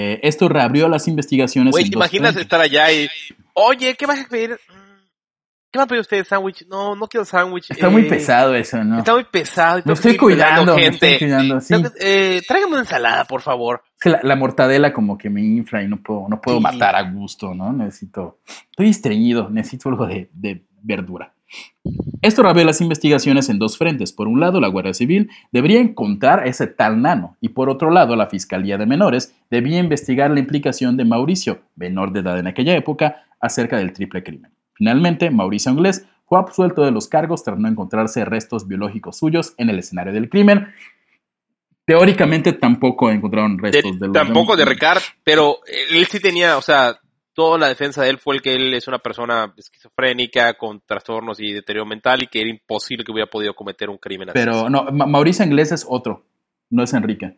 Eh, 0.01 0.19
esto 0.23 0.47
reabrió 0.47 0.87
las 0.87 1.07
investigaciones. 1.09 1.71
Güey, 1.71 1.89
¿te 1.89 1.95
imaginas 1.95 2.35
estar 2.37 2.61
allá 2.61 2.89
y, 2.91 3.09
oye, 3.53 3.95
¿qué 3.95 4.05
vas 4.05 4.19
a 4.21 4.27
pedir? 4.29 4.57
¿Qué 5.71 5.77
va 5.77 5.83
a 5.83 5.87
pedir 5.87 6.01
usted? 6.01 6.25
¿Sándwich? 6.25 6.65
No, 6.67 6.95
no 6.95 7.07
quiero 7.07 7.25
sándwich. 7.25 7.69
Está 7.69 7.89
muy 7.89 8.03
eh, 8.03 8.09
pesado 8.09 8.55
eso, 8.55 8.83
¿no? 8.83 8.99
Está 8.99 9.13
muy 9.13 9.25
pesado. 9.25 9.81
Me 9.85 9.93
estoy 9.93 10.17
cuidando 10.17 10.75
me 10.75 10.87
estoy 10.87 11.19
cuidando, 11.19 11.59
sí. 11.61 11.75
Eh, 11.99 12.41
tráigame 12.47 12.71
una 12.73 12.81
ensalada, 12.81 13.25
por 13.25 13.41
favor. 13.41 13.83
La, 14.03 14.19
la 14.23 14.35
mortadela 14.35 14.93
como 14.93 15.17
que 15.17 15.29
me 15.29 15.41
infla 15.41 15.83
y 15.83 15.87
no 15.87 15.97
puedo, 16.01 16.27
no 16.29 16.39
puedo 16.41 16.57
Sí. 16.57 16.63
matar 16.63 16.95
a 16.95 17.03
gusto, 17.11 17.53
¿no? 17.53 17.71
Necesito... 17.73 18.39
Estoy 18.71 18.89
estreñido, 18.89 19.49
necesito 19.49 19.89
algo 19.89 20.07
de, 20.07 20.29
de 20.33 20.63
verdura. 20.81 21.33
Esto 22.21 22.43
reabrió 22.43 22.65
las 22.65 22.81
investigaciones 22.81 23.49
en 23.49 23.59
dos 23.59 23.77
frentes. 23.77 24.11
Por 24.13 24.27
un 24.27 24.39
lado, 24.39 24.59
la 24.59 24.67
Guardia 24.67 24.93
Civil 24.93 25.29
debería 25.51 25.79
encontrar 25.79 26.41
a 26.41 26.45
ese 26.45 26.67
tal 26.67 27.01
nano 27.01 27.37
y 27.41 27.49
por 27.49 27.69
otro 27.69 27.91
lado, 27.91 28.15
la 28.15 28.27
Fiscalía 28.27 28.77
de 28.77 28.85
Menores 28.85 29.33
debía 29.49 29.79
investigar 29.79 30.29
la 30.31 30.39
implicación 30.39 30.97
de 30.97 31.05
Mauricio, 31.05 31.61
menor 31.75 32.11
de 32.11 32.19
edad 32.19 32.37
en 32.37 32.47
aquella 32.47 32.75
época, 32.75 33.23
acerca 33.39 33.77
del 33.77 33.93
triple 33.93 34.23
crimen. 34.23 34.51
Finalmente, 34.73 35.29
Mauricio 35.31 35.71
Anglés 35.71 36.05
fue 36.25 36.39
absuelto 36.39 36.83
de 36.83 36.91
los 36.91 37.07
cargos 37.07 37.43
tras 37.43 37.57
no 37.57 37.67
encontrarse 37.67 38.23
restos 38.25 38.67
biológicos 38.67 39.17
suyos 39.17 39.53
en 39.57 39.69
el 39.69 39.79
escenario 39.79 40.13
del 40.13 40.29
crimen. 40.29 40.67
Teóricamente 41.85 42.53
tampoco 42.53 43.09
encontraron 43.09 43.57
De- 43.57 43.71
restos 43.71 43.99
de, 43.99 44.07
los 44.07 44.13
tampoco 44.13 44.55
de. 44.55 44.65
Ricard, 44.65 45.01
pero 45.23 45.57
él 45.91 46.05
sí 46.05 46.19
tenía, 46.19 46.57
o 46.57 46.61
sea, 46.61 46.99
toda 47.39 47.57
la 47.57 47.67
defensa 47.69 48.03
de 48.03 48.09
él 48.09 48.17
fue 48.17 48.35
el 48.35 48.41
que 48.41 48.53
él 48.53 48.73
es 48.73 48.85
una 48.89 48.99
persona 48.99 49.53
esquizofrénica 49.55 50.55
con 50.55 50.81
trastornos 50.85 51.39
y 51.39 51.53
deterioro 51.53 51.85
mental 51.85 52.21
y 52.21 52.27
que 52.27 52.41
era 52.41 52.49
imposible 52.49 53.05
que 53.05 53.13
hubiera 53.13 53.29
podido 53.29 53.53
cometer 53.53 53.89
un 53.89 53.97
crimen 53.97 54.29
así. 54.29 54.37
Pero 54.37 54.69
no, 54.69 54.83
Ma- 54.91 55.05
Mauricio 55.05 55.43
Anglés 55.45 55.71
es 55.71 55.85
otro, 55.87 56.25
no 56.69 56.83
es 56.83 56.93
Enrique. 56.93 57.37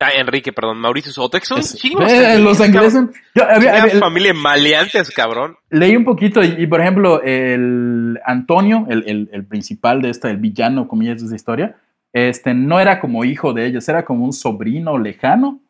Ah, 0.00 0.10
Enrique, 0.16 0.52
perdón, 0.52 0.78
Mauricio 0.78 1.12
Soto, 1.12 1.38
que 1.38 1.46
son 1.46 1.60
Es- 1.60 1.76
chingos. 1.76 2.10
Eh, 2.10 2.38
los 2.40 2.58
ingleses. 2.58 3.04
Yo 3.36 3.44
había- 3.44 3.88
familia 4.00 4.34
maleantes, 4.34 5.10
cabrón. 5.10 5.56
leí 5.70 5.94
un 5.94 6.04
poquito 6.04 6.42
y, 6.42 6.56
y, 6.58 6.66
por 6.66 6.80
ejemplo, 6.80 7.22
el 7.22 8.18
Antonio, 8.24 8.84
el, 8.90 9.04
el- 9.06 9.28
el 9.32 9.44
principal 9.46 10.02
de 10.02 10.10
esta, 10.10 10.28
el 10.30 10.38
villano, 10.38 10.88
comillas, 10.88 11.18
de 11.20 11.24
esta 11.26 11.36
historia, 11.36 11.76
este, 12.12 12.52
no 12.54 12.80
era 12.80 12.98
como 13.00 13.24
hijo 13.24 13.52
de 13.52 13.66
ellos, 13.66 13.88
era 13.88 14.04
como 14.04 14.24
un 14.24 14.32
sobrino 14.32 14.98
lejano 14.98 15.60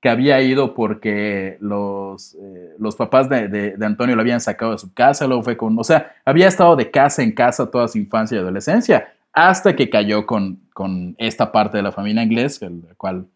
que 0.00 0.08
había 0.08 0.40
ido 0.42 0.74
porque 0.74 1.56
los, 1.60 2.34
eh, 2.34 2.74
los 2.78 2.96
papás 2.96 3.28
de, 3.28 3.48
de, 3.48 3.76
de, 3.76 3.86
Antonio 3.86 4.14
lo 4.14 4.20
habían 4.22 4.40
sacado 4.40 4.72
de 4.72 4.78
su 4.78 4.92
casa, 4.92 5.26
luego 5.26 5.42
fue 5.42 5.56
con, 5.56 5.78
o 5.78 5.84
sea, 5.84 6.14
había 6.24 6.48
estado 6.48 6.76
de 6.76 6.90
casa 6.90 7.22
en 7.22 7.32
casa 7.32 7.70
toda 7.70 7.88
su 7.88 7.98
infancia 7.98 8.36
y 8.36 8.40
adolescencia, 8.40 9.14
hasta 9.32 9.74
que 9.74 9.88
cayó 9.90 10.26
con, 10.26 10.60
con 10.72 11.14
esta 11.18 11.50
parte 11.50 11.78
de 11.78 11.82
la 11.82 11.92
familia 11.92 12.22
inglés, 12.22 12.60
el 12.62 12.82
cual 12.96 13.26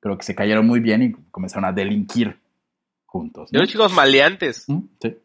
creo 0.00 0.16
que 0.16 0.24
se 0.24 0.34
cayeron 0.34 0.66
muy 0.66 0.80
bien 0.80 1.02
y 1.02 1.12
comenzaron 1.30 1.64
a 1.64 1.72
delinquir 1.72 2.38
juntos. 3.06 3.52
¿no? 3.52 3.60
los 3.60 3.68
chicos 3.68 3.92
maleantes. 3.92 4.68
¿Mm? 4.68 4.80
Sí. 5.00 5.16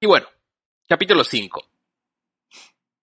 Y 0.00 0.06
bueno, 0.06 0.26
capítulo 0.88 1.24
5. 1.24 1.62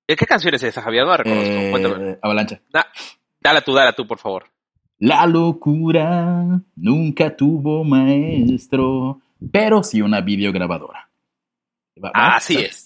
¿Qué 0.07 0.15
canción 0.25 0.55
es 0.55 0.63
esa, 0.63 0.81
Javier? 0.81 1.03
No 1.03 1.11
la 1.11 1.17
reconozco. 1.17 1.49
Eh, 1.51 1.69
Cuéntame. 1.71 2.17
Avalancha. 2.21 2.61
Da- 2.71 2.87
dala 3.41 3.61
tú, 3.61 3.73
dala 3.73 3.93
tú, 3.93 4.07
por 4.07 4.17
favor. 4.19 4.45
La 4.99 5.27
locura 5.27 6.59
nunca 6.75 7.35
tuvo 7.35 7.83
maestro, 7.83 9.21
pero 9.51 9.83
sí 9.83 10.01
una 10.01 10.21
videograbadora. 10.21 11.09
Así 12.13 12.57
es. 12.57 12.83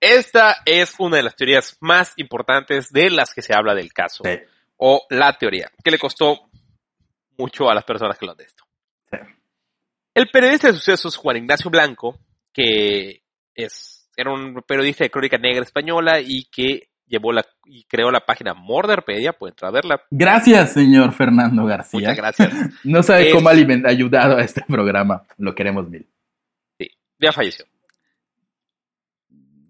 Esta 0.00 0.56
es 0.64 0.94
una 0.98 1.16
de 1.16 1.22
las 1.24 1.36
teorías 1.36 1.76
más 1.80 2.12
importantes 2.16 2.92
de 2.92 3.10
las 3.10 3.34
que 3.34 3.42
se 3.42 3.54
habla 3.54 3.74
del 3.74 3.92
caso. 3.92 4.24
Sí. 4.24 4.38
O 4.76 5.06
la 5.10 5.32
teoría, 5.32 5.70
que 5.82 5.90
le 5.90 5.98
costó 5.98 6.48
mucho 7.38 7.68
a 7.68 7.74
las 7.74 7.84
personas 7.84 8.18
que 8.18 8.26
lo 8.26 8.32
han 8.32 8.38
de 8.38 8.44
esto. 8.44 8.64
Sí. 9.10 9.18
El 10.14 10.28
periodista 10.28 10.68
de 10.68 10.74
sucesos 10.74 11.16
Juan 11.16 11.38
Ignacio 11.38 11.70
Blanco, 11.70 12.18
que 12.52 13.22
es, 13.54 14.08
era 14.16 14.32
un 14.32 14.62
periodista 14.66 15.04
de 15.04 15.10
crónica 15.10 15.38
negra 15.38 15.62
española 15.62 16.20
y 16.20 16.44
que 16.44 16.88
llevó 17.06 17.32
la 17.32 17.44
y 17.64 17.84
creó 17.84 18.10
la 18.10 18.20
página 18.20 18.54
Morderpedia, 18.54 19.32
pueden 19.32 19.52
entrar 19.52 19.68
a 19.70 19.72
verla. 19.72 20.02
Gracias, 20.10 20.72
señor 20.72 21.12
Fernando 21.12 21.64
García. 21.64 22.00
Muchas 22.00 22.16
gracias. 22.16 22.52
No 22.84 23.02
sabe 23.02 23.28
Es- 23.28 23.34
cómo 23.34 23.48
ha 23.48 23.52
ayudado 23.52 24.36
a 24.36 24.42
este 24.42 24.62
programa. 24.66 25.22
Lo 25.38 25.54
queremos 25.54 25.88
mil. 25.88 26.06
Ya 27.18 27.30
falleció. 27.32 27.64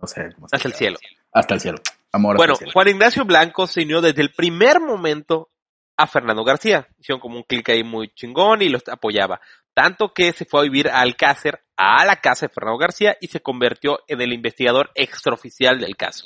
No 0.01 0.07
sé 0.07 0.33
cómo 0.35 0.49
se 0.49 0.57
Hasta 0.57 0.69
el 0.69 0.75
cielo. 0.75 0.99
Hasta 1.33 1.55
el 1.55 1.61
cielo. 1.61 1.79
Amor 2.13 2.37
Bueno, 2.37 2.57
cielo. 2.57 2.73
Juan 2.73 2.89
Ignacio 2.89 3.25
Blanco 3.25 3.67
se 3.67 3.83
unió 3.83 4.01
desde 4.01 4.23
el 4.23 4.33
primer 4.33 4.81
momento 4.81 5.51
a 5.97 6.07
Fernando 6.07 6.45
García. 6.45 6.89
Hicieron 6.99 7.21
como 7.21 7.37
un 7.37 7.43
clic 7.43 7.69
ahí 7.69 7.85
muy 7.85 8.09
chingón 8.15 8.63
y 8.63 8.69
los 8.69 8.89
apoyaba. 8.89 9.41
Tanto 9.75 10.13
que 10.13 10.33
se 10.33 10.45
fue 10.45 10.61
a 10.61 10.65
vivir 10.65 10.89
a 10.89 11.01
Alcácer, 11.01 11.61
a 11.77 12.05
la 12.05 12.17
casa 12.17 12.47
de 12.47 12.53
Fernando 12.53 12.79
García, 12.79 13.17
y 13.21 13.29
se 13.29 13.41
convirtió 13.41 14.01
en 14.09 14.21
el 14.21 14.33
investigador 14.33 14.91
extraoficial 14.95 15.79
del 15.79 15.97
caso. 15.97 16.25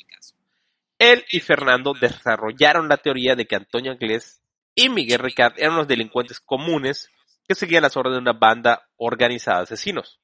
Él 0.99 1.25
y 1.31 1.41
Fernando 1.41 1.93
desarrollaron 2.01 2.89
la 2.89 2.97
teoría 2.97 3.35
de 3.37 3.47
que 3.47 3.57
Antonio 3.57 3.93
Anglés 3.93 4.43
y 4.75 4.89
Miguel 4.89 5.21
Ricard 5.21 5.55
eran 5.57 5.77
los 5.77 5.89
delincuentes 5.89 6.41
comunes 6.41 7.09
que 7.47 7.55
seguían 7.55 7.83
las 7.83 7.97
órdenes 7.97 8.17
de 8.17 8.31
una 8.31 8.39
banda 8.39 8.89
organizada 8.97 9.59
de 9.59 9.65
asesinos. 9.65 10.21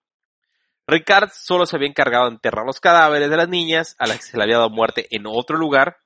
Ricard 0.87 1.31
solo 1.33 1.67
se 1.67 1.77
había 1.77 1.89
encargado 1.89 2.27
de 2.27 2.35
enterrar 2.35 2.67
los 2.67 2.81
cadáveres 2.81 3.31
de 3.31 3.37
las 3.37 3.49
niñas 3.49 3.95
a 3.99 4.07
las 4.07 4.19
que 4.19 4.25
se 4.25 4.37
le 4.37 4.43
había 4.43 4.57
dado 4.57 4.71
muerte 4.71 5.07
en 5.11 5.27
otro 5.27 5.57
lugar 5.57 5.99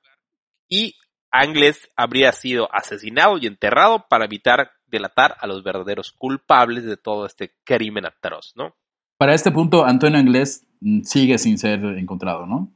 y 0.69 0.95
Anglés 1.31 1.89
habría 1.95 2.31
sido 2.31 2.69
asesinado 2.73 3.37
y 3.37 3.47
enterrado 3.47 4.05
para 4.09 4.25
evitar 4.25 4.71
delatar 4.85 5.35
a 5.39 5.47
los 5.47 5.63
verdaderos 5.63 6.11
culpables 6.11 6.85
de 6.85 6.97
todo 6.97 7.25
este 7.25 7.53
crimen 7.63 8.05
atroz, 8.05 8.53
¿no? 8.55 8.75
Para 9.17 9.33
este 9.33 9.51
punto, 9.51 9.83
Antonio 9.83 10.19
Inglés 10.19 10.65
mm, 10.79 11.01
sigue 11.01 11.37
sin 11.37 11.57
ser 11.57 11.83
encontrado, 11.83 12.45
¿no? 12.45 12.71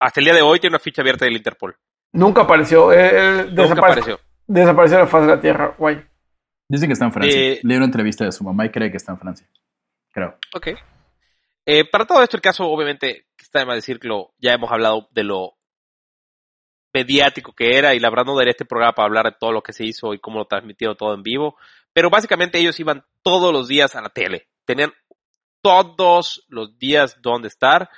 Hasta 0.00 0.20
el 0.20 0.24
día 0.24 0.34
de 0.34 0.42
hoy 0.42 0.60
tiene 0.60 0.74
una 0.74 0.80
ficha 0.82 1.02
abierta 1.02 1.24
del 1.24 1.36
Interpol. 1.36 1.76
Nunca 2.12 2.42
apareció. 2.42 2.92
eh, 2.92 3.10
eh, 3.12 3.44
Nunca 3.48 3.62
desapareció, 3.62 4.02
apareció. 4.14 4.20
desapareció 4.46 4.96
de 4.98 5.02
la 5.04 5.08
faz 5.08 5.22
de 5.22 5.28
la 5.34 5.40
Tierra. 5.40 5.74
Guay. 5.78 6.04
Dicen 6.68 6.88
que 6.88 6.92
está 6.94 7.04
en 7.06 7.12
Francia. 7.12 7.38
Eh, 7.40 7.60
Leí 7.62 7.76
una 7.76 7.86
entrevista 7.86 8.24
de 8.24 8.32
su 8.32 8.44
mamá 8.44 8.66
y 8.66 8.70
cree 8.70 8.90
que 8.90 8.96
está 8.96 9.12
en 9.12 9.18
Francia. 9.18 9.46
Creo. 10.12 10.36
Ok. 10.54 10.68
Eh, 11.66 11.84
para 11.90 12.04
todo 12.06 12.22
esto, 12.22 12.36
el 12.36 12.42
caso, 12.42 12.64
obviamente, 12.64 13.26
está 13.38 13.60
de 13.60 13.66
más 13.66 13.76
decir 13.76 13.98
que 13.98 14.08
lo, 14.08 14.34
ya 14.38 14.52
hemos 14.52 14.70
hablado 14.70 15.08
de 15.12 15.24
lo 15.24 15.54
mediático 16.94 17.52
que 17.52 17.76
era 17.76 17.94
y 17.94 18.00
la 18.00 18.08
verdad 18.08 18.24
no 18.24 18.36
daría 18.36 18.52
este 18.52 18.64
programa 18.64 18.94
para 18.94 19.06
hablar 19.06 19.26
de 19.26 19.36
todo 19.38 19.52
lo 19.52 19.62
que 19.62 19.72
se 19.72 19.84
hizo 19.84 20.14
y 20.14 20.18
cómo 20.18 20.38
lo 20.38 20.46
transmitieron 20.46 20.96
todo 20.96 21.14
en 21.14 21.22
vivo. 21.22 21.56
Pero 21.92 22.08
básicamente 22.10 22.58
ellos 22.58 22.78
iban 22.80 23.04
todos 23.22 23.52
los 23.52 23.68
días 23.68 23.94
a 23.96 24.00
la 24.00 24.08
tele. 24.10 24.48
Tenían 24.64 24.92
todos 25.62 26.44
los 26.48 26.78
días 26.78 27.20
donde 27.20 27.48
estar. 27.48 27.90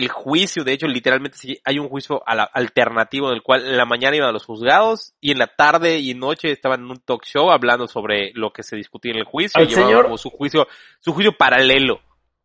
El 0.00 0.08
juicio, 0.08 0.64
de 0.64 0.72
hecho, 0.72 0.86
literalmente 0.86 1.36
sí, 1.36 1.60
hay 1.64 1.78
un 1.78 1.88
juicio 1.88 2.22
a 2.26 2.34
la- 2.34 2.44
alternativo 2.52 3.28
en 3.28 3.34
el 3.34 3.42
cual 3.42 3.66
en 3.66 3.76
la 3.76 3.84
mañana 3.84 4.16
iban 4.16 4.28
a 4.28 4.32
los 4.32 4.44
juzgados 4.46 5.12
y 5.20 5.30
en 5.32 5.38
la 5.38 5.46
tarde 5.48 5.98
y 5.98 6.14
noche 6.14 6.50
estaban 6.50 6.80
en 6.80 6.90
un 6.90 6.96
talk 6.98 7.24
show 7.24 7.50
hablando 7.50 7.86
sobre 7.86 8.32
lo 8.34 8.52
que 8.52 8.62
se 8.62 8.76
discutía 8.76 9.12
en 9.12 9.18
el 9.18 9.24
juicio. 9.24 9.60
Al 9.60 9.68
y 9.68 9.72
señor- 9.74 10.04
como 10.04 10.16
su 10.18 10.30
juicio, 10.30 10.66
su 11.00 11.12
juicio 11.12 11.36
paralelo. 11.36 12.00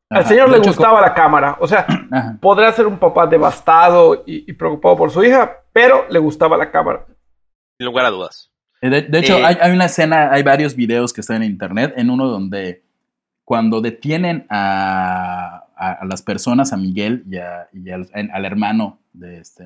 Al 0.09 0.25
señor 0.25 0.49
le 0.51 0.57
hecho, 0.57 0.67
gustaba 0.69 1.01
la 1.01 1.13
cámara. 1.13 1.57
O 1.59 1.67
sea, 1.67 1.85
Ajá. 2.11 2.37
podrá 2.39 2.71
ser 2.71 2.85
un 2.85 2.99
papá 2.99 3.25
devastado 3.25 4.23
y, 4.27 4.49
y 4.49 4.53
preocupado 4.53 4.95
por 4.95 5.09
su 5.09 5.23
hija, 5.23 5.61
pero 5.73 6.05
le 6.09 6.19
gustaba 6.19 6.57
la 6.57 6.69
cámara. 6.69 7.05
Sin 7.77 7.85
lugar 7.87 8.05
a 8.05 8.09
dudas. 8.11 8.51
Eh, 8.81 8.89
De, 8.89 9.01
de 9.01 9.19
hecho, 9.19 9.37
Eh, 9.37 9.43
hay, 9.45 9.57
hay 9.59 9.71
una 9.71 9.85
escena, 9.85 10.29
hay 10.31 10.43
varios 10.43 10.75
videos 10.75 11.11
que 11.11 11.21
están 11.21 11.37
en 11.43 11.49
internet, 11.51 11.93
en 11.97 12.09
uno 12.11 12.27
donde 12.27 12.83
cuando 13.43 13.81
detienen 13.81 14.45
a, 14.49 15.64
a- 15.75 15.93
a 15.93 16.05
las 16.05 16.21
personas, 16.21 16.73
a 16.73 16.77
Miguel 16.77 17.23
y, 17.29 17.37
a- 17.37 17.67
y 17.73 17.89
al, 17.89 18.09
en- 18.13 18.31
al 18.31 18.45
hermano 18.45 18.99
de, 19.13 19.39
este, 19.39 19.65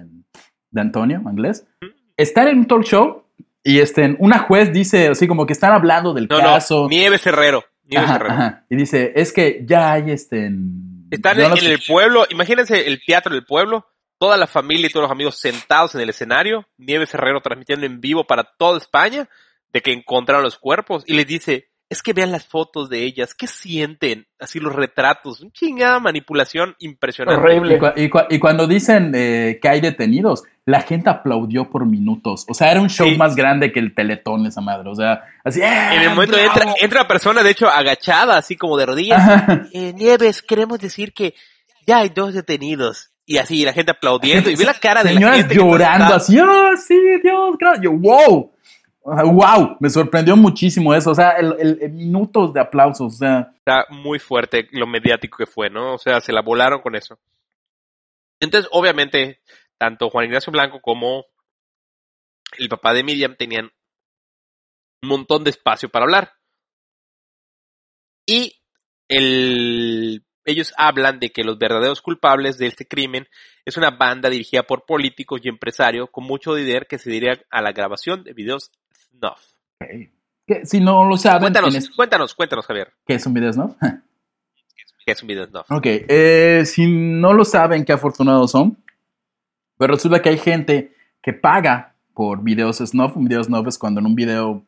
de 0.72 0.82
Antonio, 0.82 1.22
inglés, 1.30 1.66
están 2.18 2.48
en 2.48 2.60
un 2.60 2.66
talk 2.68 2.84
show 2.84 3.24
y 3.64 3.80
este, 3.80 4.16
una 4.20 4.40
juez 4.40 4.72
dice, 4.74 5.08
así 5.08 5.28
como 5.28 5.46
que 5.46 5.54
están 5.54 5.74
hablando 5.74 6.14
del 6.14 6.28
No, 6.30 6.38
caso. 6.40 6.84
no, 6.84 6.90
Nieves 6.90 7.26
Herrero. 7.26 7.64
Nieves 7.86 8.06
Ajá, 8.10 8.16
Herrero. 8.18 8.34
ajá. 8.34 8.66
Y 8.70 8.76
dice, 8.76 9.14
es 9.16 9.34
que 9.34 9.64
ya 9.66 9.92
hay 9.94 10.12
este... 10.12 10.46
en- 10.46 11.08
Están 11.12 11.40
en, 11.40 11.52
en 11.58 11.66
el 11.72 11.80
pueblo, 11.88 12.26
imagínense 12.30 12.88
el 12.88 13.02
teatro 13.06 13.34
del 13.34 13.46
pueblo, 13.46 13.86
toda 14.18 14.38
la 14.38 14.48
familia 14.48 14.88
y 14.88 14.90
todos 14.92 15.04
los 15.06 15.12
amigos 15.12 15.38
sentados 15.38 15.96
en 15.96 16.02
el 16.02 16.10
escenario, 16.10 16.68
Nieves 16.78 17.14
Herrero 17.14 17.42
transmitiendo 17.42 17.86
en 17.86 18.00
vivo 18.02 18.26
para 18.28 18.44
toda 18.44 18.78
España 18.78 19.28
de 19.72 19.82
que 19.82 19.92
encontraron 19.94 20.44
los 20.44 20.58
cuerpos 20.58 21.04
y 21.08 21.14
les 21.14 21.26
dice, 21.26 21.69
es 21.90 22.04
que 22.04 22.14
vean 22.14 22.32
las 22.32 22.46
fotos 22.46 22.88
de 22.90 23.04
ellas, 23.04 23.34
¿qué 23.34 23.48
sienten? 23.48 24.28
Así 24.40 24.60
los 24.60 24.76
retratos, 24.76 25.42
una 25.42 25.52
chingada 25.52 26.00
manipulación 26.00 26.76
impresionante. 26.80 27.42
Horrible. 27.42 27.76
Y, 27.76 27.80
cua- 27.80 27.94
y 27.96 28.10
cua- 28.10 28.28
y 28.30 28.38
cuando 28.40 28.68
dicen 28.68 29.12
eh, 29.16 29.58
que 29.60 29.70
hay 29.70 29.82
detenidos, 29.82 30.44
la 30.66 30.82
gente 30.82 31.10
aplaudió 31.10 31.70
por 31.72 31.88
minutos. 31.88 32.46
O 32.48 32.54
sea, 32.54 32.70
era 32.72 32.80
un 32.80 32.90
show 32.90 33.08
Sí. 33.10 33.16
más 33.18 33.36
grande 33.36 33.72
que 33.72 33.80
el 33.80 33.96
teletón 33.96 34.46
esa 34.46 34.62
madre. 34.62 34.88
O 34.90 34.96
sea, 34.96 35.24
así. 35.44 35.62
¡eh, 35.62 35.66
En 35.96 36.02
el 36.04 36.10
momento 36.12 36.38
bravo! 36.38 36.52
entra, 36.54 36.74
entra 36.80 37.08
persona, 37.08 37.42
de 37.42 37.50
hecho, 37.50 37.68
agachada, 37.68 38.38
así 38.38 38.56
como 38.56 38.78
de 38.78 38.86
rodillas. 38.86 39.22
Eh, 39.74 39.94
Nieves, 39.96 40.44
queremos 40.44 40.78
decir 40.80 41.12
que 41.12 41.34
ya 41.88 41.98
hay 42.00 42.10
dos 42.10 42.36
detenidos. 42.36 43.10
Y 43.26 43.38
así, 43.38 43.64
la 43.64 43.74
gente 43.74 43.92
aplaudiendo. 43.92 44.50
Y 44.50 44.56
ve 44.56 44.66
la 44.66 44.74
cara 44.74 45.04
de 45.04 45.14
la 45.14 45.34
gente. 45.34 45.54
llorando 45.56 46.16
así. 46.16 46.40
¡Oh, 46.40 46.72
sí, 46.78 46.96
Dios! 47.24 47.56
gracias". 47.60 47.84
Yo, 47.84 47.92
¡wow! 47.92 48.52
¡Wow! 49.04 49.78
Me 49.80 49.90
sorprendió 49.90 50.36
muchísimo 50.36 50.94
eso. 50.94 51.12
O 51.12 51.16
sea, 51.16 51.32
el, 51.32 51.92
minutos 51.92 52.54
de 52.54 52.62
aplausos. 52.62 53.16
O 53.16 53.18
sea, 53.18 53.52
está 53.56 53.86
muy 53.90 54.20
fuerte 54.20 54.68
lo 54.72 54.88
mediático 54.88 55.38
que 55.38 55.46
fue, 55.46 55.70
¿no? 55.70 55.96
O 55.96 55.98
sea, 55.98 56.22
se 56.22 56.34
la 56.34 56.42
volaron 56.42 56.82
con 56.82 56.96
eso. 56.96 57.18
Entonces, 58.40 58.70
obviamente, 58.72 59.42
tanto 59.78 60.10
Juan 60.10 60.26
Ignacio 60.26 60.52
Blanco 60.52 60.80
como 60.82 61.26
el 62.58 62.70
papá 62.70 62.94
de 62.94 63.04
Miriam 63.04 63.36
tenían 63.36 63.72
un 65.02 65.10
montón 65.10 65.44
de 65.44 65.52
espacio 65.52 65.90
para 65.90 66.06
hablar. 66.06 66.34
Y 68.26 68.62
el, 69.08 70.24
ellos 70.46 70.74
hablan 70.78 71.20
de 71.20 71.32
que 71.32 71.44
los 71.44 71.58
verdaderos 71.58 72.02
culpables 72.02 72.58
de 72.58 72.68
este 72.68 72.88
crimen 72.88 73.28
es 73.66 73.78
una 73.78 73.92
banda 73.92 74.30
dirigida 74.30 74.64
por 74.64 74.86
políticos 74.86 75.42
y 75.44 75.50
empresarios 75.50 76.10
con 76.12 76.26
mucho 76.26 76.56
dinero 76.56 76.86
que 76.90 76.98
se 76.98 77.10
dedican 77.10 77.42
a 77.50 77.62
la 77.62 77.72
grabación 77.72 78.24
de 78.24 78.34
videos 78.34 78.72
snuff. 79.12 79.40
que 80.48 80.66
si 80.66 80.80
no 80.80 81.06
lo 81.08 81.16
saben, 81.18 81.42
Cuéntanos, 81.54 81.90
cuéntanos, 81.96 82.34
cuéntanos, 82.36 82.66
Javier. 82.66 82.92
¿qué 83.06 83.14
es 83.16 83.26
un 83.26 83.34
video, 83.34 83.52
no? 83.54 83.76
¿Qué 85.06 85.12
es 85.14 85.22
un 85.22 85.28
video 85.28 85.46
snuff? 85.48 85.72
Ok, 85.72 85.86
eh, 85.86 86.64
si 86.66 86.86
no 86.88 87.34
lo 87.34 87.44
saben, 87.46 87.84
qué 87.86 87.94
afortunados 87.94 88.52
son. 88.52 88.78
Pero 89.78 89.94
resulta 89.94 90.22
que 90.22 90.30
hay 90.30 90.38
gente 90.38 90.94
que 91.22 91.34
paga 91.34 91.94
por 92.14 92.44
videos 92.44 92.78
snuff. 92.78 93.16
Un 93.16 93.26
video 93.26 93.44
snuff 93.44 93.68
es 93.68 93.78
cuando 93.78 94.00
en 94.02 94.06
un 94.08 94.16
video 94.16 94.64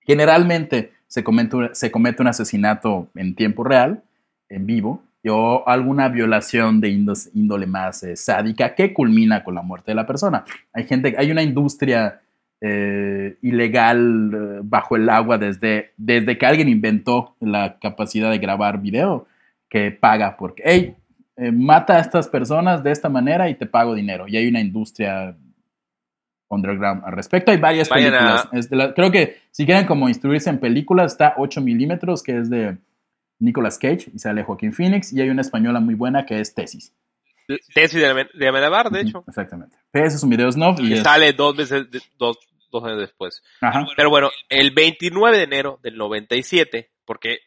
generalmente 0.00 0.92
se 1.06 1.24
comete, 1.24 1.56
un- 1.56 1.74
se 1.74 1.90
comete 1.90 2.22
un 2.22 2.28
asesinato 2.28 3.08
en 3.14 3.34
tiempo 3.34 3.64
real, 3.64 4.02
en 4.48 4.66
vivo, 4.66 5.02
o 5.28 5.64
alguna 5.66 6.08
violación 6.08 6.80
de 6.80 6.88
índole 7.34 7.66
más 7.66 8.02
eh, 8.02 8.16
sádica 8.16 8.74
que 8.74 8.92
culmina 8.94 9.42
con 9.44 9.54
la 9.54 9.62
muerte 9.62 9.90
de 9.90 9.94
la 9.96 10.06
persona. 10.06 10.44
Hay 10.72 10.86
gente, 10.86 11.14
hay 11.18 11.30
una 11.30 11.42
industria 11.42 12.20
eh, 12.60 13.36
ilegal 13.42 14.30
eh, 14.32 14.60
bajo 14.62 14.96
el 14.96 15.08
agua 15.08 15.38
desde, 15.38 15.92
desde 15.96 16.36
que 16.36 16.46
alguien 16.46 16.68
inventó 16.68 17.36
la 17.40 17.78
capacidad 17.78 18.30
de 18.30 18.38
grabar 18.38 18.80
video 18.80 19.26
que 19.68 19.90
paga 19.90 20.36
porque, 20.36 20.62
hey, 20.66 20.94
eh, 21.36 21.52
mata 21.52 21.96
a 21.96 22.00
estas 22.00 22.28
personas 22.28 22.82
de 22.82 22.90
esta 22.90 23.08
manera 23.08 23.48
y 23.48 23.54
te 23.54 23.66
pago 23.66 23.94
dinero. 23.94 24.26
Y 24.28 24.36
hay 24.36 24.46
una 24.48 24.60
industria 24.60 25.34
underground 26.48 27.02
al 27.04 27.12
respecto. 27.12 27.50
Hay 27.50 27.58
varias 27.58 27.88
Vayan 27.88 28.12
películas. 28.12 28.70
La- 28.70 28.92
creo 28.94 29.10
que 29.10 29.38
si 29.50 29.64
quieren 29.64 29.86
como 29.86 30.08
instruirse 30.08 30.50
en 30.50 30.58
películas, 30.58 31.12
está 31.12 31.34
8 31.38 31.60
milímetros, 31.60 32.22
que 32.22 32.38
es 32.38 32.50
de 32.50 32.76
Nicolas 33.38 33.78
Cage, 33.78 34.10
y 34.12 34.18
sale 34.18 34.42
Joaquín 34.42 34.72
Phoenix, 34.72 35.12
y 35.12 35.20
hay 35.20 35.30
una 35.30 35.40
española 35.40 35.80
muy 35.80 35.94
buena 35.94 36.26
que 36.26 36.40
es 36.40 36.54
Tesis. 36.54 36.92
Tesis 37.74 38.00
de, 38.00 38.26
de 38.34 38.48
Amenábar, 38.48 38.90
de 38.90 39.00
hecho. 39.00 39.24
Exactamente. 39.26 39.76
Ese 39.92 40.16
es 40.16 40.22
un 40.22 40.30
video 40.30 40.50
snuff 40.52 40.78
y 40.80 40.92
es... 40.92 41.02
sale 41.02 41.32
dos 41.32 41.56
veces, 41.56 41.86
dos, 42.18 42.38
dos 42.70 42.84
años 42.84 42.98
después. 42.98 43.42
Ajá. 43.60 43.86
Pero 43.96 44.10
bueno, 44.10 44.30
el 44.48 44.70
29 44.72 45.36
de 45.36 45.44
enero 45.44 45.78
del 45.82 45.96
97, 45.96 46.90
porque 47.04 47.38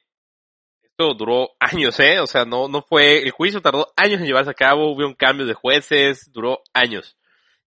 esto 0.81 1.13
duró 1.13 1.49
años, 1.59 1.99
¿eh? 1.99 2.19
O 2.19 2.27
sea, 2.27 2.45
no, 2.45 2.67
no 2.67 2.81
fue, 2.81 3.19
el 3.23 3.31
juicio 3.31 3.61
tardó 3.61 3.87
años 3.95 4.19
en 4.19 4.27
llevarse 4.27 4.51
a 4.51 4.55
cabo, 4.55 4.91
hubo 4.91 5.05
un 5.05 5.15
cambio 5.15 5.45
de 5.45 5.53
jueces, 5.53 6.31
duró 6.31 6.59
años. 6.73 7.17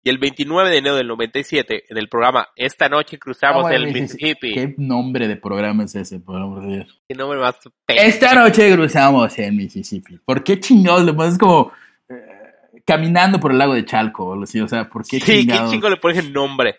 Y 0.02 0.08
el 0.08 0.18
29 0.18 0.70
de 0.70 0.76
enero 0.76 0.94
del 0.94 1.08
97, 1.08 1.86
en 1.88 1.98
el 1.98 2.08
programa 2.08 2.46
Esta 2.54 2.88
noche 2.88 3.18
cruzamos 3.18 3.64
Ah, 3.66 3.74
el. 3.74 3.86
Mississippi. 3.92 4.54
¿Qué 4.54 4.74
nombre 4.78 5.26
de 5.26 5.34
programa 5.34 5.82
es 5.82 5.96
ese, 5.96 6.20
por 6.20 6.36
amor 6.36 6.64
de 6.64 6.76
Dios? 6.76 7.02
Qué 7.08 7.16
nombre 7.16 7.40
más 7.40 7.56
Esta 7.88 8.32
noche 8.34 8.72
cruzamos 8.72 9.36
en 9.40 9.56
Mississippi. 9.56 10.18
¿Por 10.24 10.44
qué 10.44 10.60
chingados 10.60 11.04
le 11.04 11.12
pones 11.12 11.36
como 11.36 11.72
eh, 12.08 12.14
caminando 12.84 13.40
por 13.40 13.50
el 13.50 13.58
lago 13.58 13.74
de 13.74 13.84
Chalco? 13.84 14.28
o 14.28 14.46
sea, 14.46 14.88
¿por 14.88 15.02
qué 15.02 15.18
Sí, 15.18 15.26
¿qué 15.26 15.40
chingados? 15.40 15.72
chingo 15.72 15.90
le 15.90 15.96
pones 15.96 16.18
el 16.18 16.32
nombre? 16.32 16.76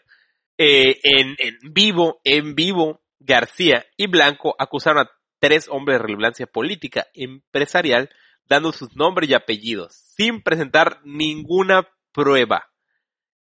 Eh, 0.58 1.00
en, 1.04 1.36
vivo, 1.72 2.20
en 2.24 2.56
vivo, 2.56 3.02
García 3.20 3.86
y 3.96 4.08
Blanco 4.08 4.56
acusaron 4.58 5.06
a 5.06 5.12
tres 5.40 5.68
hombres 5.70 6.00
de 6.00 6.08
relevancia 6.08 6.48
política, 6.48 7.08
empresarial, 7.14 8.10
dando 8.46 8.72
sus 8.72 8.96
nombres 8.96 9.30
y 9.30 9.34
apellidos, 9.34 9.94
sin 9.94 10.42
presentar 10.42 11.00
ninguna 11.04 11.88
prueba. 12.12 12.70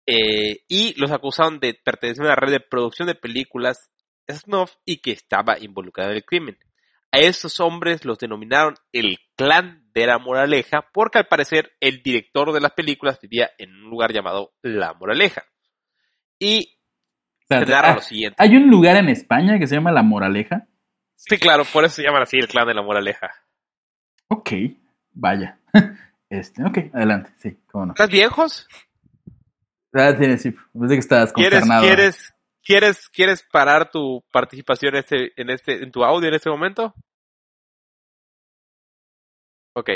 Eh, 0.07 0.65
y 0.69 0.99
los 1.01 1.11
acusaron 1.11 1.61
de 1.61 1.75
pertenecer 1.75 2.25
a 2.25 2.29
una 2.29 2.37
red 2.37 2.53
de 2.53 2.61
producción 2.61 3.09
de 3.09 3.15
películas 3.15 3.91
snuff 4.31 4.73
y 4.85 4.99
que 4.99 5.13
estaba 5.13 5.59
involucrada 5.59 6.11
en 6.11 6.17
el 6.17 6.25
crimen. 6.25 6.59
A 7.13 7.19
esos 7.19 7.59
hombres 7.59 8.05
los 8.05 8.19
denominaron 8.19 8.77
el 8.93 9.19
clan 9.37 9.91
de 9.93 10.07
la 10.07 10.19
moraleja 10.19 10.89
porque 10.93 11.19
al 11.19 11.27
parecer 11.27 11.73
el 11.81 12.03
director 12.03 12.53
de 12.53 12.61
las 12.61 12.73
películas 12.73 13.21
vivía 13.21 13.51
en 13.59 13.71
un 13.71 13.91
lugar 13.91 14.13
llamado 14.13 14.53
La 14.63 14.95
Moraleja. 14.95 15.45
Y 16.39 16.80
ah, 17.51 17.95
lo 17.97 18.01
siguiente. 18.03 18.37
Hay 18.39 18.57
un 18.57 18.69
lugar 18.71 18.97
en 18.97 19.09
España 19.09 19.59
que 19.59 19.67
se 19.67 19.75
llama 19.75 19.93
La 19.93 20.03
Moraleja. 20.03 20.67
Sí, 21.17 21.37
claro, 21.37 21.65
por 21.71 21.85
eso 21.85 21.97
se 21.97 22.03
llaman 22.03 22.23
así 22.23 22.39
el 22.39 22.49
clan 22.49 22.67
de 22.67 22.75
la 22.75 22.83
moraleja. 22.83 23.31
Ok, 24.29 24.51
vaya. 25.13 25.59
Este, 26.31 26.63
ok, 26.65 26.79
adelante, 26.95 27.33
sí, 27.39 27.59
cómo 27.67 27.87
no. 27.87 27.93
¿Estás 27.93 28.09
viejos? 28.09 28.69
Ah, 29.93 30.15
sí, 30.17 30.39
sí, 30.39 30.55
pensé 30.73 30.95
que 30.95 31.01
estabas 31.01 31.33
¿Quieres, 31.33 31.65
quieres, 31.81 32.35
quieres, 32.63 33.09
quieres 33.09 33.45
parar 33.51 33.91
tu 33.91 34.23
participación 34.31 34.95
en 34.95 35.01
este, 35.01 35.33
en 35.43 35.51
este, 35.51 35.83
en 35.83 35.91
tu 35.91 36.05
audio 36.05 36.29
en 36.29 36.35
este 36.35 36.49
momento? 36.49 36.95
Ok. 39.75 39.91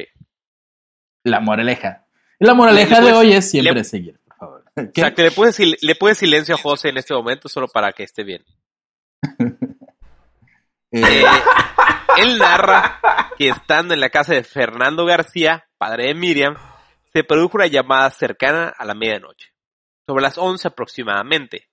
La 1.24 1.38
moraleja. 1.38 2.04
La 2.40 2.54
moraleja 2.54 2.96
Le- 2.98 3.02
le 3.02 3.12
de 3.12 3.16
hoy 3.16 3.32
es 3.32 3.48
siempre 3.50 3.74
le- 3.74 3.84
seguir, 3.84 4.18
O 4.76 4.90
sea, 4.94 5.14
que 5.14 5.22
le 5.22 5.30
puedes, 5.30 5.58
sil- 5.60 5.78
le 5.82 5.94
puedes 5.94 6.18
silencio 6.18 6.54
a 6.54 6.58
José 6.58 6.88
en 6.88 6.98
este 6.98 7.14
momento 7.14 7.48
solo 7.48 7.68
para 7.68 7.92
que 7.92 8.02
esté 8.04 8.24
bien. 8.24 8.44
Eh, 10.96 11.00
Eh, 11.02 11.24
él 12.18 12.38
narra 12.38 13.00
que 13.36 13.48
estando 13.48 13.94
en 13.94 13.98
la 14.00 14.10
casa 14.10 14.32
de 14.32 14.44
Fernando 14.44 15.04
García, 15.04 15.68
padre 15.76 16.06
de 16.06 16.14
Miriam, 16.14 16.54
se 17.12 17.24
produjo 17.24 17.56
una 17.56 17.66
llamada 17.66 18.08
cercana 18.10 18.68
a 18.76 18.84
la 18.84 18.94
medianoche, 18.94 19.48
sobre 20.06 20.22
las 20.22 20.38
11 20.38 20.68
aproximadamente. 20.68 21.68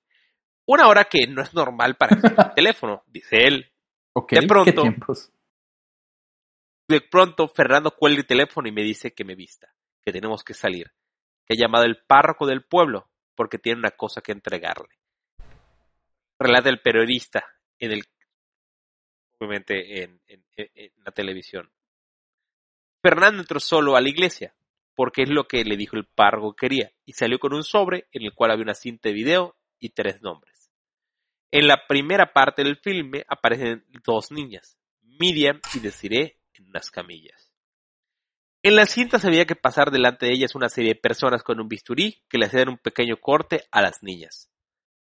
Una 0.65 0.88
hora 0.88 1.03
que 1.03 1.28
no 1.28 1.44
es 1.44 1.53
normal 1.53 1.98
para 1.98 2.15
el 2.15 2.22
teléfono, 2.56 3.03
dice 3.06 3.45
él. 3.45 3.72
ok, 4.14 4.32
de 4.34 4.48
pronto-. 4.48 4.84
De 6.90 7.02
pronto, 7.02 7.48
Fernando 7.48 7.91
cuelga 7.95 8.22
el 8.22 8.26
teléfono 8.26 8.68
y 8.68 8.72
me 8.72 8.82
dice 8.82 9.14
que 9.14 9.23
me 9.23 9.36
vista, 9.36 9.72
que 10.03 10.11
tenemos 10.11 10.44
que 10.44 10.56
salir, 10.56 10.91
llamado 11.56 11.86
el 11.86 11.98
párroco 12.03 12.45
del 12.45 12.64
pueblo 12.64 13.10
porque 13.36 13.57
tiene 13.57 13.80
una 13.80 13.91
cosa 13.91 14.22
que 14.22 14.32
entregarle. 14.32 14.90
Relata 16.40 16.69
el 16.69 16.82
periodista 16.82 17.45
en 17.80 17.91
el 17.94 18.03
obviamente 19.40 20.03
en, 20.03 20.22
en- 20.28 20.45
en- 20.56 20.69
en 20.76 20.91
la 21.03 21.11
televisión. 21.11 21.72
Fernando 23.02 23.41
entró 23.41 23.60
solo 23.60 23.95
a 23.95 24.02
la 24.02 24.10
iglesia 24.10 24.53
porque 24.95 25.23
es 25.23 25.30
lo 25.30 25.48
que 25.48 25.64
le 25.64 25.78
dijo 25.78 25.95
el 25.98 26.06
párroco 26.06 26.53
que 26.53 26.68
quería 26.68 26.91
y 27.06 27.14
salió 27.14 27.40
con 27.40 27.53
un 27.53 27.64
sobre 27.64 28.07
en 28.11 28.23
el 28.23 28.34
cual 28.34 28.52
había 28.52 28.64
una 28.64 28.76
cinta 28.76 29.10
de 29.10 29.14
video 29.15 29.56
y 29.80 29.90
tres 29.90 30.22
nombres. 30.22 30.69
En 31.52 31.68
la 31.68 31.86
primera 31.88 32.32
parte 32.34 32.64
del 32.64 32.78
filme 32.78 33.26
aparecen 33.28 33.84
dos 34.06 34.32
niñas, 34.32 34.78
Miriam 35.02 35.60
y 35.73 35.80
Desiree, 35.80 36.38
en 36.53 36.68
unas 36.68 36.91
camillas. 36.91 37.51
En 38.64 38.76
la 38.76 38.86
cinta 38.86 39.18
se 39.18 39.30
veía 39.30 39.46
que 39.46 39.56
pasar 39.56 39.90
delante 39.90 40.28
de 40.28 40.34
ellas 40.34 40.54
una 40.54 40.70
serie 40.70 40.94
de 40.94 41.00
personas 41.00 41.42
con 41.42 41.60
un 41.60 41.68
bisturí 41.68 42.24
que 42.30 42.38
le 42.38 42.46
hacían 42.46 42.70
un 42.70 42.78
pequeño 42.78 43.18
corte 43.18 43.64
a 43.72 43.82
las 43.82 44.04
niñas. 44.04 44.52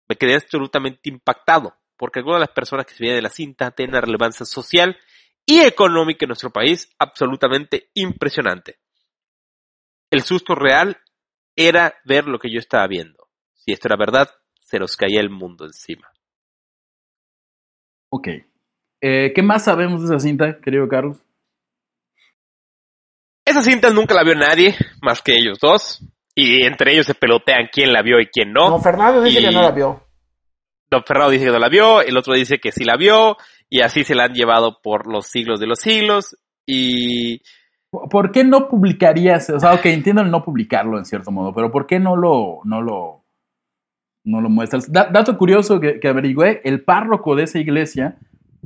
Me 0.09 0.17
quedé 0.17 0.35
absolutamente 0.35 1.11
impactado, 1.11 1.77
porque 1.97 2.21
algunas 2.21 2.39
de 2.39 2.47
las 2.47 2.55
personas 2.55 2.87
que 2.87 2.95
se 2.95 3.03
veían 3.03 3.17
de 3.17 3.23
la 3.23 3.29
cinta 3.29 3.71
tienen 3.71 3.95
una 3.95 4.01
relevancia 4.01 4.47
social 4.47 4.97
y 5.45 5.61
económica 5.61 6.25
en 6.25 6.29
nuestro 6.29 6.51
país 6.51 6.91
absolutamente 6.99 7.91
impresionante. 7.95 8.79
El 10.11 10.23
susto 10.23 10.55
real 10.55 10.97
era 11.55 11.95
ver 12.05 12.27
lo 12.27 12.39
que 12.39 12.51
yo 12.51 12.59
estaba 12.59 12.87
viendo. 12.87 13.29
Si 13.55 13.73
esto 13.73 13.89
era 13.89 13.97
verdad, 13.97 14.31
se 14.63 14.79
nos 14.79 14.97
caía 14.97 15.21
el 15.21 15.29
mundo 15.29 15.67
encima. 15.67 16.09
Ok. 18.09 18.29
Eh, 19.03 19.33
¿Qué 19.35 19.43
más 19.43 19.65
sabemos 19.65 20.01
de 20.01 20.07
esa 20.07 20.19
cinta, 20.19 20.61
querido 20.61 20.89
Carlos? 20.89 21.23
Esa 23.51 23.63
cinta 23.63 23.91
nunca 23.91 24.15
la 24.15 24.23
vio 24.25 24.35
nadie, 24.35 24.75
más 25.03 25.21
que 25.23 25.33
ellos 25.37 25.59
dos. 25.61 26.03
Y 26.35 26.65
entre 26.65 26.93
ellos 26.93 27.07
se 27.07 27.15
pelotean 27.15 27.69
quién 27.73 27.93
la 27.93 28.03
vio 28.03 28.21
y 28.21 28.27
quién 28.27 28.53
no. 28.53 28.71
No, 28.71 28.79
Fernando 28.81 29.23
dice 29.23 29.41
Y- 29.41 29.45
que 29.45 29.51
no 29.51 29.63
la 29.63 29.71
vio. 29.73 30.05
Don 30.91 31.05
Ferrado 31.05 31.31
dice 31.31 31.45
que 31.45 31.51
no 31.53 31.59
la 31.61 31.69
vio, 31.69 32.01
el 32.03 32.17
otro 32.17 32.35
dice 32.35 32.59
que 32.59 32.73
sí 32.73 32.83
la 32.85 32.97
vio, 32.97 33.37
y 33.69 33.81
así 33.81 34.03
se 34.03 34.17
la 34.17 34.25
han 34.25 34.35
llevado 34.35 34.81
por 34.83 35.07
los 35.07 35.27
siglos 35.29 35.61
de 35.61 35.67
los 35.69 35.79
siglos. 35.81 36.37
Y 36.67 37.43
¿Por 37.91 38.31
qué 38.33 38.45
no 38.45 38.69
publicarías? 38.69 39.51
O 39.51 39.59
sea, 39.61 39.75
ok, 39.75 39.87
entiendo 39.87 40.23
el 40.23 40.31
no 40.31 40.45
publicarlo 40.45 40.97
en 40.99 41.05
cierto 41.05 41.31
modo, 41.33 41.53
pero 41.55 41.71
¿por 41.73 41.87
qué 41.87 41.99
no 41.99 42.15
lo, 42.17 42.61
no 42.65 42.81
lo, 42.83 43.25
no 44.25 44.41
lo 44.41 44.49
muestras? 44.49 44.91
Da- 44.93 45.09
dato 45.13 45.37
curioso 45.37 45.81
que, 45.81 45.99
que 45.99 46.07
averigüé, 46.09 46.61
el 46.65 46.85
párroco 46.85 47.35
de 47.35 47.45
esa 47.45 47.59
iglesia 47.59 48.17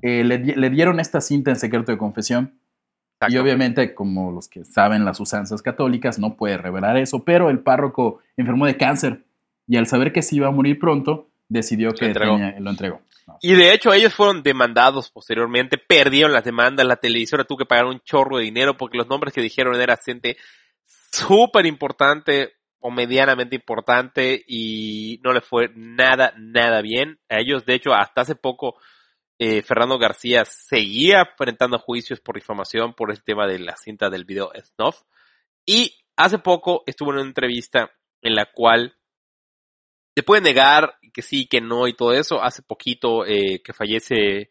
eh, 0.03 0.25
le, 0.25 0.39
le 0.39 0.71
dieron 0.71 1.01
esta 1.01 1.21
cinta 1.23 1.51
en 1.51 1.57
secreto 1.57 1.91
de 1.93 1.97
confesión. 1.99 2.59
Y 3.31 3.37
obviamente, 3.39 3.95
como 3.95 4.33
los 4.33 4.49
que 4.49 4.65
saben 4.65 5.05
las 5.05 5.21
usanzas 5.21 5.63
católicas, 5.63 6.19
no 6.19 6.37
puede 6.37 6.57
revelar 6.57 6.97
eso, 6.97 7.25
pero 7.25 7.51
el 7.51 7.61
párroco 7.61 8.21
enfermó 8.37 8.67
de 8.67 8.77
cáncer 8.77 9.25
y 9.67 9.77
al 9.77 9.87
saber 9.87 10.13
que 10.13 10.23
se 10.23 10.37
iba 10.37 10.49
a 10.49 10.51
morir 10.51 10.79
pronto, 10.79 11.29
decidió 11.49 11.93
que 11.93 12.07
entregó. 12.07 12.37
tenía- 12.37 12.59
lo 12.61 12.71
entregó. 12.71 13.01
No, 13.27 13.39
Y 13.41 13.55
de 13.55 13.73
hecho 13.73 13.93
ellos 13.95 14.13
fueron 14.13 14.43
demandados 14.43 15.11
posteriormente, 15.11 15.79
perdieron 15.79 16.33
las 16.33 16.45
demandas, 16.45 16.87
la 16.87 16.97
televisora 16.97 17.45
tuvo 17.45 17.59
que 17.59 17.65
pagar 17.67 17.87
un 17.87 18.01
chorro 18.01 18.37
de 18.37 18.45
dinero 18.45 18.77
porque 18.77 18.99
los 18.99 19.09
nombres 19.09 19.33
que 19.33 19.41
dijeron 19.41 19.81
era 19.81 19.97
gente 19.97 20.37
súper 21.11 21.67
importante 21.67 22.53
o 22.81 22.91
medianamente 22.91 23.57
importante 23.57 24.45
y 24.47 25.21
no 25.25 25.33
le 25.33 25.41
fue 25.41 25.71
nada, 25.75 26.35
nada 26.39 26.83
bien. 26.83 27.19
A 27.31 27.39
ellos, 27.39 27.65
de 27.65 27.75
hecho, 27.75 27.95
hasta 27.95 28.21
hace 28.23 28.35
poco 28.35 28.77
eh, 29.39 29.63
Fernando 29.63 29.99
García 29.99 30.45
seguía 30.45 31.23
enfrentando 31.31 31.79
juicios 31.79 32.21
por 32.21 32.37
difamación 32.37 32.95
por 32.95 33.11
el 33.11 33.23
tema 33.25 33.47
de 33.47 33.59
la 33.59 33.77
cinta 33.77 34.11
del 34.11 34.25
video 34.25 34.53
Snuff. 34.63 35.03
Y 35.67 35.97
hace 36.17 36.39
poco 36.39 36.83
estuvo 36.87 37.11
en 37.11 37.19
una 37.19 37.27
entrevista 37.29 37.91
en 38.23 38.35
la 38.35 38.47
cual 38.53 38.97
se 40.17 40.23
puede 40.23 40.43
negar 40.43 40.97
que 41.13 41.23
sí, 41.23 41.47
que 41.47 41.61
no 41.61 41.89
y 41.89 41.95
todo 41.95 42.13
eso. 42.13 42.43
Hace 42.43 42.63
poquito 42.63 43.27
eh, 43.27 43.61
que 43.63 43.73
fallece 43.73 44.51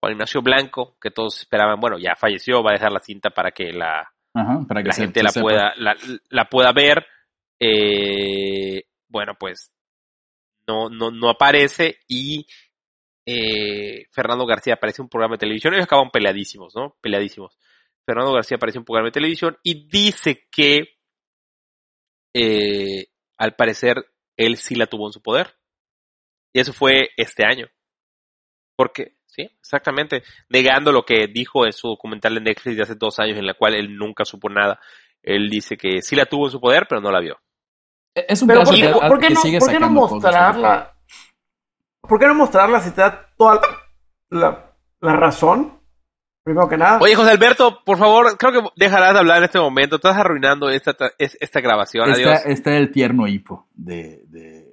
Juan 0.00 0.12
Ignacio 0.14 0.40
Blanco, 0.42 0.96
que 1.00 1.10
todos 1.10 1.38
esperaban, 1.40 1.78
bueno, 1.80 1.98
ya 1.98 2.14
falleció, 2.16 2.62
va 2.62 2.70
a 2.70 2.74
dejar 2.74 2.92
la 2.92 3.00
cinta 3.00 3.30
para 3.30 3.50
que 3.52 3.72
la, 3.72 4.12
Ajá, 4.34 4.60
para 4.66 4.82
que 4.82 4.88
la 4.88 4.92
se- 4.94 5.02
gente 5.02 5.20
se 5.20 5.24
la 5.24 5.30
sepa. 5.30 5.42
pueda, 5.44 5.72
la, 5.76 5.96
la 6.30 6.44
pueda 6.48 6.72
ver. 6.72 7.06
Eh, 7.60 8.84
bueno, 9.08 9.34
pues 9.38 9.70
no, 10.66 10.88
no, 10.88 11.10
no 11.10 11.28
aparece 11.30 11.98
y 12.08 12.46
eh, 13.26 14.06
Fernando 14.10 14.46
García 14.46 14.74
aparece 14.74 15.00
en 15.02 15.04
un 15.04 15.10
programa 15.10 15.34
de 15.34 15.40
televisión. 15.40 15.74
Ellos 15.74 15.84
acaban 15.84 16.10
peleadísimos, 16.10 16.74
¿no? 16.74 16.96
Peleadísimos. 17.00 17.56
Fernando 18.04 18.32
García 18.32 18.56
aparece 18.56 18.78
en 18.78 18.80
un 18.80 18.84
programa 18.86 19.08
de 19.08 19.12
televisión 19.12 19.56
y 19.62 19.86
dice 19.88 20.48
que 20.50 20.96
eh, 22.34 23.06
al 23.38 23.54
parecer 23.54 23.96
él 24.36 24.56
sí 24.56 24.74
la 24.74 24.86
tuvo 24.86 25.06
en 25.08 25.12
su 25.12 25.22
poder. 25.22 25.54
Y 26.54 26.60
eso 26.60 26.72
fue 26.72 27.10
este 27.16 27.44
año. 27.46 27.68
Porque, 28.76 29.16
sí, 29.26 29.42
exactamente, 29.60 30.22
negando 30.48 30.92
lo 30.92 31.04
que 31.04 31.26
dijo 31.28 31.64
en 31.66 31.72
su 31.72 31.88
documental 31.88 32.34
de 32.34 32.40
Netflix 32.40 32.76
de 32.76 32.82
hace 32.82 32.94
dos 32.94 33.18
años 33.20 33.38
en 33.38 33.46
la 33.46 33.54
cual 33.54 33.74
él 33.74 33.96
nunca 33.96 34.24
supo 34.24 34.48
nada. 34.48 34.80
Él 35.22 35.48
dice 35.48 35.76
que 35.76 36.02
sí 36.02 36.16
la 36.16 36.26
tuvo 36.26 36.46
en 36.46 36.52
su 36.52 36.60
poder, 36.60 36.86
pero 36.88 37.00
no 37.00 37.10
la 37.12 37.20
vio. 37.20 37.38
Es 38.14 38.42
un 38.42 38.48
Pero 38.48 38.60
caso 38.60 38.72
¿por, 38.72 38.80
qué- 38.80 39.08
por 39.08 39.18
qué 39.20 39.30
no, 39.30 39.40
sigue 39.40 39.58
por 39.58 39.68
qué 39.68 39.74
no 39.78 39.86
sacando 39.86 40.00
cosas. 40.00 40.22
mostrarla? 40.22 40.91
¿Por 42.06 42.18
qué 42.18 42.26
no 42.26 42.34
mostrarla 42.34 42.80
si 42.80 42.90
te 42.90 43.00
da 43.00 43.28
toda 43.36 43.60
la, 44.30 44.40
la- 44.40 44.72
la 45.00 45.16
razón? 45.16 45.78
Primero 46.44 46.68
que 46.68 46.76
nada. 46.76 46.98
Oye, 47.00 47.14
José 47.14 47.30
Alberto, 47.30 47.78
por 47.84 47.98
favor, 47.98 48.36
creo 48.36 48.50
que 48.52 48.68
dejarás 48.74 49.12
de 49.12 49.20
hablar 49.20 49.38
en 49.38 49.44
este 49.44 49.60
momento. 49.60 49.94
Estás 49.96 50.16
arruinando 50.16 50.68
esta, 50.70 50.92
es- 51.16 51.38
esta 51.40 51.60
grabación. 51.60 52.10
Está, 52.10 52.30
Adiós. 52.30 52.46
está 52.46 52.76
el 52.76 52.90
tierno 52.90 53.28
hipo 53.28 53.68
de, 53.74 54.22
de, 54.26 54.72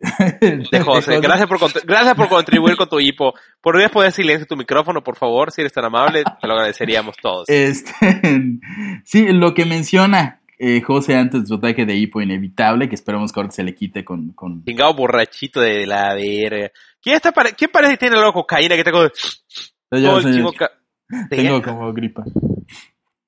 De 0.71 0.79
José. 0.83 1.19
Gracias 1.21 1.47
por, 1.47 1.59
gracias 1.85 2.15
por 2.15 2.27
contribuir 2.27 2.75
con 2.75 2.89
tu 2.89 2.99
hipo. 2.99 3.33
¿Podrías 3.61 3.91
poner 3.91 4.11
silencio 4.11 4.47
tu 4.47 4.57
micrófono, 4.57 5.03
por 5.03 5.15
favor? 5.15 5.51
Si 5.51 5.61
eres 5.61 5.71
tan 5.73 5.85
amable, 5.85 6.23
te 6.23 6.47
lo 6.47 6.53
agradeceríamos 6.53 7.15
todos. 7.21 7.47
Este, 7.47 7.93
sí, 9.03 9.27
lo 9.31 9.53
que 9.53 9.65
menciona 9.65 10.41
eh, 10.57 10.81
José 10.81 11.15
antes 11.17 11.41
de 11.41 11.47
su 11.47 11.53
ataque 11.55 11.85
de 11.85 11.93
hipo 11.95 12.19
inevitable, 12.19 12.89
que 12.89 12.95
esperamos 12.95 13.31
que 13.31 13.39
ahora 13.39 13.51
se 13.51 13.63
le 13.63 13.75
quite 13.75 14.03
con... 14.03 14.31
con... 14.33 14.63
Chingado 14.65 14.95
borrachito 14.95 15.61
de 15.61 15.85
la 15.85 16.15
verga. 16.15 16.71
¿Quién, 17.01 17.15
está 17.15 17.31
pare- 17.31 17.53
¿Quién 17.53 17.69
parece 17.71 17.93
que 17.93 17.97
tiene 17.97 18.17
la 18.17 18.31
cocaína 18.31 18.75
que 18.75 18.81
está 18.81 18.91
con 18.91 19.09
Yo, 19.91 20.21
tengo 21.29 21.61
como 21.61 21.93
gripa. 21.93 22.23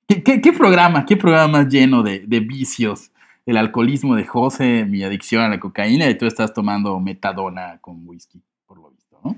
¿Qué, 0.06 0.22
qué, 0.22 0.40
qué 0.40 0.52
programa? 0.52 1.06
¿Qué 1.06 1.16
programa 1.16 1.58
más 1.58 1.68
lleno 1.68 2.02
de, 2.02 2.20
de 2.20 2.40
vicios? 2.40 3.10
El 3.46 3.56
alcoholismo 3.56 4.14
de 4.14 4.24
José, 4.24 4.84
mi 4.84 5.02
adicción 5.02 5.42
a 5.42 5.48
la 5.48 5.58
cocaína, 5.58 6.08
y 6.08 6.16
tú 6.16 6.26
estás 6.26 6.54
tomando 6.54 7.00
metadona 7.00 7.78
con 7.80 8.06
whisky, 8.06 8.40
por 8.66 8.78
lo 8.78 8.90
visto, 8.90 9.18
¿no? 9.24 9.36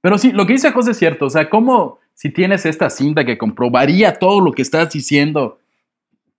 Pero 0.00 0.18
sí, 0.18 0.32
lo 0.32 0.46
que 0.46 0.54
dice 0.54 0.72
José 0.72 0.92
es 0.92 0.98
cierto. 0.98 1.26
O 1.26 1.30
sea, 1.30 1.48
¿cómo 1.48 1.98
si 2.14 2.30
tienes 2.30 2.66
esta 2.66 2.90
cinta 2.90 3.24
que 3.24 3.38
comprobaría 3.38 4.14
todo 4.14 4.40
lo 4.40 4.52
que 4.52 4.62
estás 4.62 4.90
diciendo, 4.92 5.58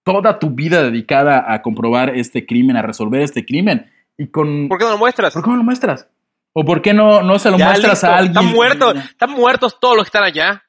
toda 0.04 0.38
tu 0.40 0.50
vida 0.50 0.84
dedicada 0.84 1.54
a 1.54 1.62
comprobar 1.62 2.16
este 2.18 2.46
crimen, 2.46 2.76
a 2.76 2.82
resolver 2.82 3.22
este 3.22 3.46
crimen, 3.46 3.90
y 4.18 4.28
con... 4.28 4.68
¿Por 4.68 4.78
qué 4.78 4.84
no 4.86 4.92
lo 4.92 4.98
muestras? 4.98 5.34
¿Por 5.34 5.44
qué 5.44 5.50
no 5.50 5.58
lo 5.58 5.64
muestras? 5.64 6.08
¿O 6.54 6.66
por 6.66 6.82
qué 6.82 6.94
no, 6.94 7.22
no 7.22 7.40
se 7.40 7.50
lo 7.50 7.58
Ya, 7.58 7.68
muestras 7.68 7.94
listo. 7.94 8.08
a 8.08 8.18
alguien? 8.18 8.38
Están 8.38 8.54
muertos, 8.54 8.96
están 8.96 9.32
muertos 9.32 9.80
todos 9.80 9.96
los 9.96 10.06
que 10.06 10.10
están 10.10 10.24
allá. 10.24 10.64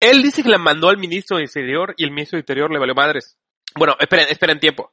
Él 0.00 0.22
dice 0.22 0.42
que 0.42 0.48
la 0.48 0.58
mandó 0.58 0.88
al 0.88 0.98
ministro 0.98 1.36
de 1.36 1.44
Interior 1.44 1.94
y 1.96 2.04
el 2.04 2.10
ministro 2.10 2.36
de 2.36 2.40
Interior 2.40 2.70
le 2.70 2.78
valió 2.78 2.94
madres. 2.94 3.38
Bueno, 3.76 3.94
esperen, 3.98 4.26
esperen 4.28 4.60
tiempo. 4.60 4.92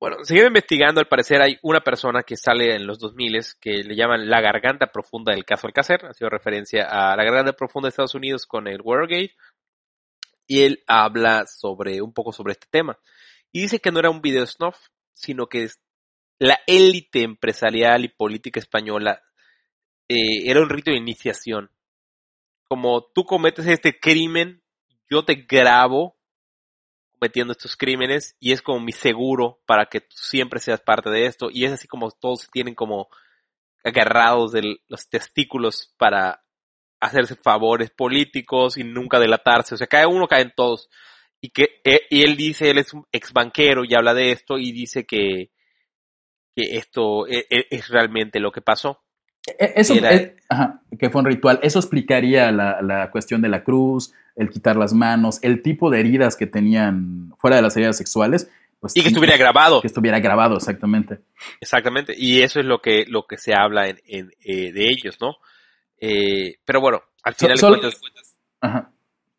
Bueno, 0.00 0.18
siguiendo 0.24 0.48
investigando, 0.48 1.00
al 1.00 1.08
parecer 1.08 1.40
hay 1.40 1.58
una 1.62 1.80
persona 1.80 2.22
que 2.22 2.36
sale 2.36 2.74
en 2.74 2.86
los 2.86 2.98
2000 2.98 3.40
que 3.60 3.82
le 3.84 3.96
llaman 3.96 4.28
la 4.28 4.40
garganta 4.40 4.86
profunda 4.88 5.32
del 5.32 5.44
caso 5.44 5.66
Alcácer. 5.66 6.04
Ha 6.06 6.12
sido 6.12 6.30
referencia 6.30 6.84
a 6.84 7.16
la 7.16 7.24
garganta 7.24 7.52
profunda 7.54 7.86
de 7.86 7.90
Estados 7.90 8.14
Unidos 8.14 8.46
con 8.46 8.68
el 8.68 8.80
Watergate. 8.82 9.34
Y 10.46 10.62
él 10.64 10.82
habla 10.86 11.46
sobre 11.46 12.02
un 12.02 12.12
poco 12.12 12.32
sobre 12.32 12.52
este 12.52 12.66
tema. 12.70 12.98
Y 13.50 13.62
dice 13.62 13.78
que 13.78 13.90
no 13.92 13.98
era 13.98 14.10
un 14.10 14.20
video 14.20 14.46
snuff, 14.46 14.76
sino 15.14 15.46
que 15.46 15.68
la 16.44 16.60
élite 16.66 17.22
empresarial 17.22 18.04
y 18.04 18.08
política 18.08 18.60
española 18.60 19.22
eh, 20.08 20.50
era 20.50 20.60
un 20.60 20.68
rito 20.68 20.90
de 20.90 20.98
iniciación. 20.98 21.70
Como 22.68 23.02
tú 23.14 23.24
cometes 23.24 23.66
este 23.66 23.98
crimen, 23.98 24.62
yo 25.08 25.24
te 25.24 25.46
grabo 25.48 26.18
cometiendo 27.12 27.52
estos 27.52 27.76
crímenes 27.78 28.36
y 28.40 28.52
es 28.52 28.60
como 28.60 28.80
mi 28.80 28.92
seguro 28.92 29.62
para 29.64 29.86
que 29.86 30.02
tú 30.02 30.16
siempre 30.16 30.60
seas 30.60 30.82
parte 30.82 31.08
de 31.08 31.24
esto. 31.24 31.48
Y 31.50 31.64
es 31.64 31.72
así 31.72 31.88
como 31.88 32.10
todos 32.10 32.46
tienen 32.52 32.74
como 32.74 33.08
agarrados 33.82 34.52
de 34.52 34.76
los 34.86 35.08
testículos 35.08 35.94
para 35.96 36.44
hacerse 37.00 37.36
favores 37.36 37.90
políticos 37.90 38.76
y 38.76 38.84
nunca 38.84 39.18
delatarse. 39.18 39.76
O 39.76 39.78
sea, 39.78 39.86
cae 39.86 40.04
uno, 40.04 40.28
caen 40.28 40.52
todos. 40.54 40.90
Y 41.40 41.48
que 41.50 41.80
eh, 41.84 42.02
y 42.10 42.22
él 42.22 42.36
dice, 42.36 42.68
él 42.68 42.76
es 42.76 42.92
un 42.92 43.06
ex 43.12 43.32
banquero 43.32 43.82
y 43.82 43.94
habla 43.94 44.12
de 44.12 44.30
esto 44.32 44.58
y 44.58 44.72
dice 44.72 45.06
que, 45.06 45.53
que 46.54 46.76
esto 46.76 47.26
e- 47.26 47.46
e- 47.50 47.66
es 47.70 47.88
realmente 47.88 48.40
lo 48.40 48.52
que 48.52 48.60
pasó. 48.60 49.00
Eh, 49.58 49.72
Eso, 49.76 49.94
Era- 49.94 50.32
ajá, 50.48 50.80
que 50.98 51.10
fue 51.10 51.20
un 51.20 51.26
ritual. 51.26 51.58
Eso 51.62 51.78
explicaría 51.78 52.50
la, 52.52 52.80
la 52.82 53.10
cuestión 53.10 53.42
de 53.42 53.48
la 53.48 53.62
cruz, 53.62 54.12
el 54.36 54.48
quitar 54.50 54.76
las 54.76 54.92
manos, 54.94 55.38
el 55.42 55.62
tipo 55.62 55.90
de 55.90 56.00
heridas 56.00 56.36
que 56.36 56.46
tenían 56.46 57.32
fuera 57.38 57.56
de 57.56 57.62
las 57.62 57.76
heridas 57.76 57.96
sexuales. 57.96 58.50
Pues, 58.80 58.96
Y 58.96 59.02
que 59.02 59.08
estuviera 59.08 59.36
grabado. 59.36 59.80
Que 59.80 59.86
estuviera 59.86 60.18
grabado, 60.20 60.56
exactamente. 60.56 61.18
Exactamente, 61.60 62.14
y 62.16 62.42
eso 62.42 62.60
es 62.60 62.66
lo 62.66 62.80
que, 62.80 63.04
lo 63.08 63.26
que 63.26 63.38
se 63.38 63.54
habla 63.54 63.88
en, 63.88 63.98
en, 64.06 64.30
eh, 64.44 64.72
de 64.72 64.90
ellos, 64.90 65.18
¿no? 65.20 65.36
Eh, 66.00 66.56
pero 66.64 66.80
bueno, 66.80 67.02
al 67.22 67.34
final 67.34 67.58
solo- 67.58 67.78
cuentas, 67.80 68.00
Ajá. 68.60 68.90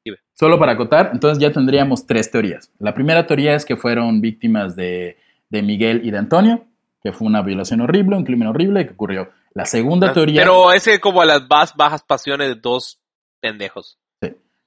Dime. 0.03 0.17
Solo 0.33 0.59
para 0.59 0.73
acotar, 0.73 1.09
entonces 1.13 1.39
ya 1.41 1.51
tendríamos 1.51 2.05
tres 2.05 2.29
teorías. 2.29 2.71
La 2.79 2.93
primera 2.93 3.25
teoría 3.25 3.55
es 3.55 3.65
que 3.65 3.75
fueron 3.75 4.21
víctimas 4.21 4.75
de, 4.75 5.17
de 5.49 5.61
Miguel 5.63 6.01
y 6.03 6.11
de 6.11 6.17
Antonio, 6.19 6.65
que 7.05 7.13
fue 7.13 7.27
una 7.27 7.43
violación 7.43 7.81
horrible, 7.81 8.15
un 8.17 8.23
crimen 8.25 8.47
horrible 8.47 8.87
que 8.87 8.93
ocurrió. 8.93 9.29
La 9.53 9.65
segunda 9.65 10.11
teoría. 10.11 10.41
pero 10.41 10.73
ese 10.73 10.95
es 10.95 10.99
como 10.99 11.23
las 11.23 11.47
más 11.47 11.75
bajas 11.75 12.01
pasiones 12.01 12.47
de 12.47 12.55
dos 12.55 12.99
pendejos. 13.39 13.99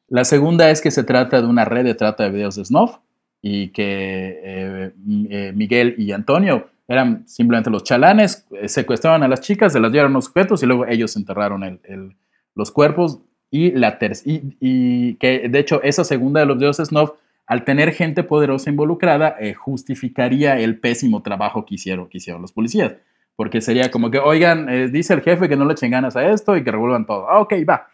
La 0.07 0.25
segunda 0.25 0.71
es 0.71 0.81
que 0.81 0.93
se 0.93 1.03
trata 1.03 1.43
de 1.43 1.49
una 1.49 1.65
red 1.65 1.85
de 1.85 1.95
trata 1.97 2.23
de 2.23 2.31
videos 2.31 2.55
de 2.55 2.65
snuff 2.65 2.99
y 3.43 3.71
que 3.71 4.41
eh, 4.43 4.93
eh, 5.31 5.53
Miguel 5.53 5.97
y 5.99 6.13
Antonio 6.13 6.69
eran 6.87 7.27
simplemente 7.29 7.71
los 7.71 7.83
chalanes, 7.83 8.47
eh, 8.53 8.69
secuestraban 8.69 9.25
a 9.25 9.29
las 9.29 9.41
chicas, 9.41 9.73
se 9.73 9.81
las 9.81 9.91
dieron 9.91 10.13
a 10.13 10.15
los 10.15 10.27
sujetos 10.27 10.63
y 10.63 10.67
luego 10.67 10.87
ellos 10.87 11.17
enterraron 11.17 11.65
el- 11.65 11.81
el- 11.85 12.17
los 12.55 12.71
cuerpos. 12.71 13.19
Y, 13.51 13.73
la 13.73 13.99
ter- 13.99 14.13
y, 14.25 14.57
y 14.61 15.15
que 15.17 15.49
de 15.49 15.59
hecho 15.59 15.83
esa 15.83 16.05
segunda 16.05 16.39
de 16.41 16.47
los 16.47 16.57
videos 16.59 16.77
de 16.77 16.85
snuff, 16.87 17.11
al 17.49 17.65
tener 17.65 17.93
gente 17.93 18.23
poderosa 18.23 18.69
involucrada, 18.69 19.35
eh, 19.41 19.55
justificaría 19.55 20.59
el 20.59 20.79
pésimo 20.79 21.23
trabajo 21.23 21.65
que 21.65 21.77
hicieron, 21.77 22.09
los 22.43 22.53
policías. 22.53 22.95
Porque 23.37 23.63
sería 23.63 23.91
como 23.91 24.11
que, 24.11 24.19
oigan, 24.19 24.69
eh, 24.69 24.89
dice 24.89 25.15
el 25.15 25.23
jefe 25.23 25.49
que 25.49 25.57
no 25.57 25.65
le 25.65 25.73
echen 25.73 25.91
ganas 25.91 26.15
a 26.15 26.31
esto 26.31 26.57
y 26.57 26.63
que 26.63 26.71
revuelvan 26.71 27.07
todo. 27.07 27.29
Ah, 27.29 27.41
ok, 27.41 27.55
va. 27.67 27.89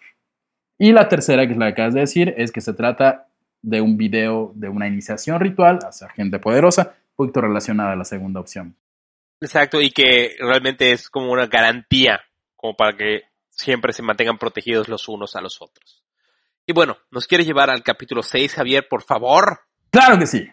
Y 0.76 0.90
la 0.90 1.08
tercera, 1.08 1.46
que 1.46 1.52
es 1.52 1.58
la 1.58 1.66
que 1.66 1.72
acabas 1.72 1.94
de 1.94 2.00
decir, 2.00 2.34
es 2.36 2.50
que 2.50 2.60
se 2.60 2.74
trata 2.74 3.28
de 3.62 3.80
un 3.80 3.96
video 3.96 4.50
de 4.56 4.68
una 4.68 4.88
iniciación 4.88 5.38
ritual 5.38 5.78
hacia 5.86 6.08
gente 6.08 6.40
poderosa, 6.40 6.96
un 7.10 7.16
poquito 7.16 7.40
relacionada 7.40 7.92
a 7.92 7.96
la 7.96 8.04
segunda 8.04 8.40
opción. 8.40 8.74
Exacto, 9.40 9.80
y 9.80 9.90
que 9.90 10.34
realmente 10.40 10.90
es 10.90 11.08
como 11.08 11.30
una 11.30 11.46
garantía, 11.46 12.20
como 12.56 12.74
para 12.76 12.96
que 12.96 13.22
siempre 13.50 13.92
se 13.92 14.02
mantengan 14.02 14.38
protegidos 14.38 14.88
los 14.88 15.08
unos 15.08 15.36
a 15.36 15.40
los 15.40 15.62
otros. 15.62 16.03
Y 16.66 16.72
bueno, 16.72 16.96
¿nos 17.10 17.26
quieres 17.26 17.46
llevar 17.46 17.68
al 17.68 17.82
capítulo 17.82 18.22
6, 18.22 18.54
Javier, 18.54 18.86
por 18.88 19.02
favor? 19.02 19.60
Claro 19.90 20.18
que 20.18 20.26
sí. 20.26 20.48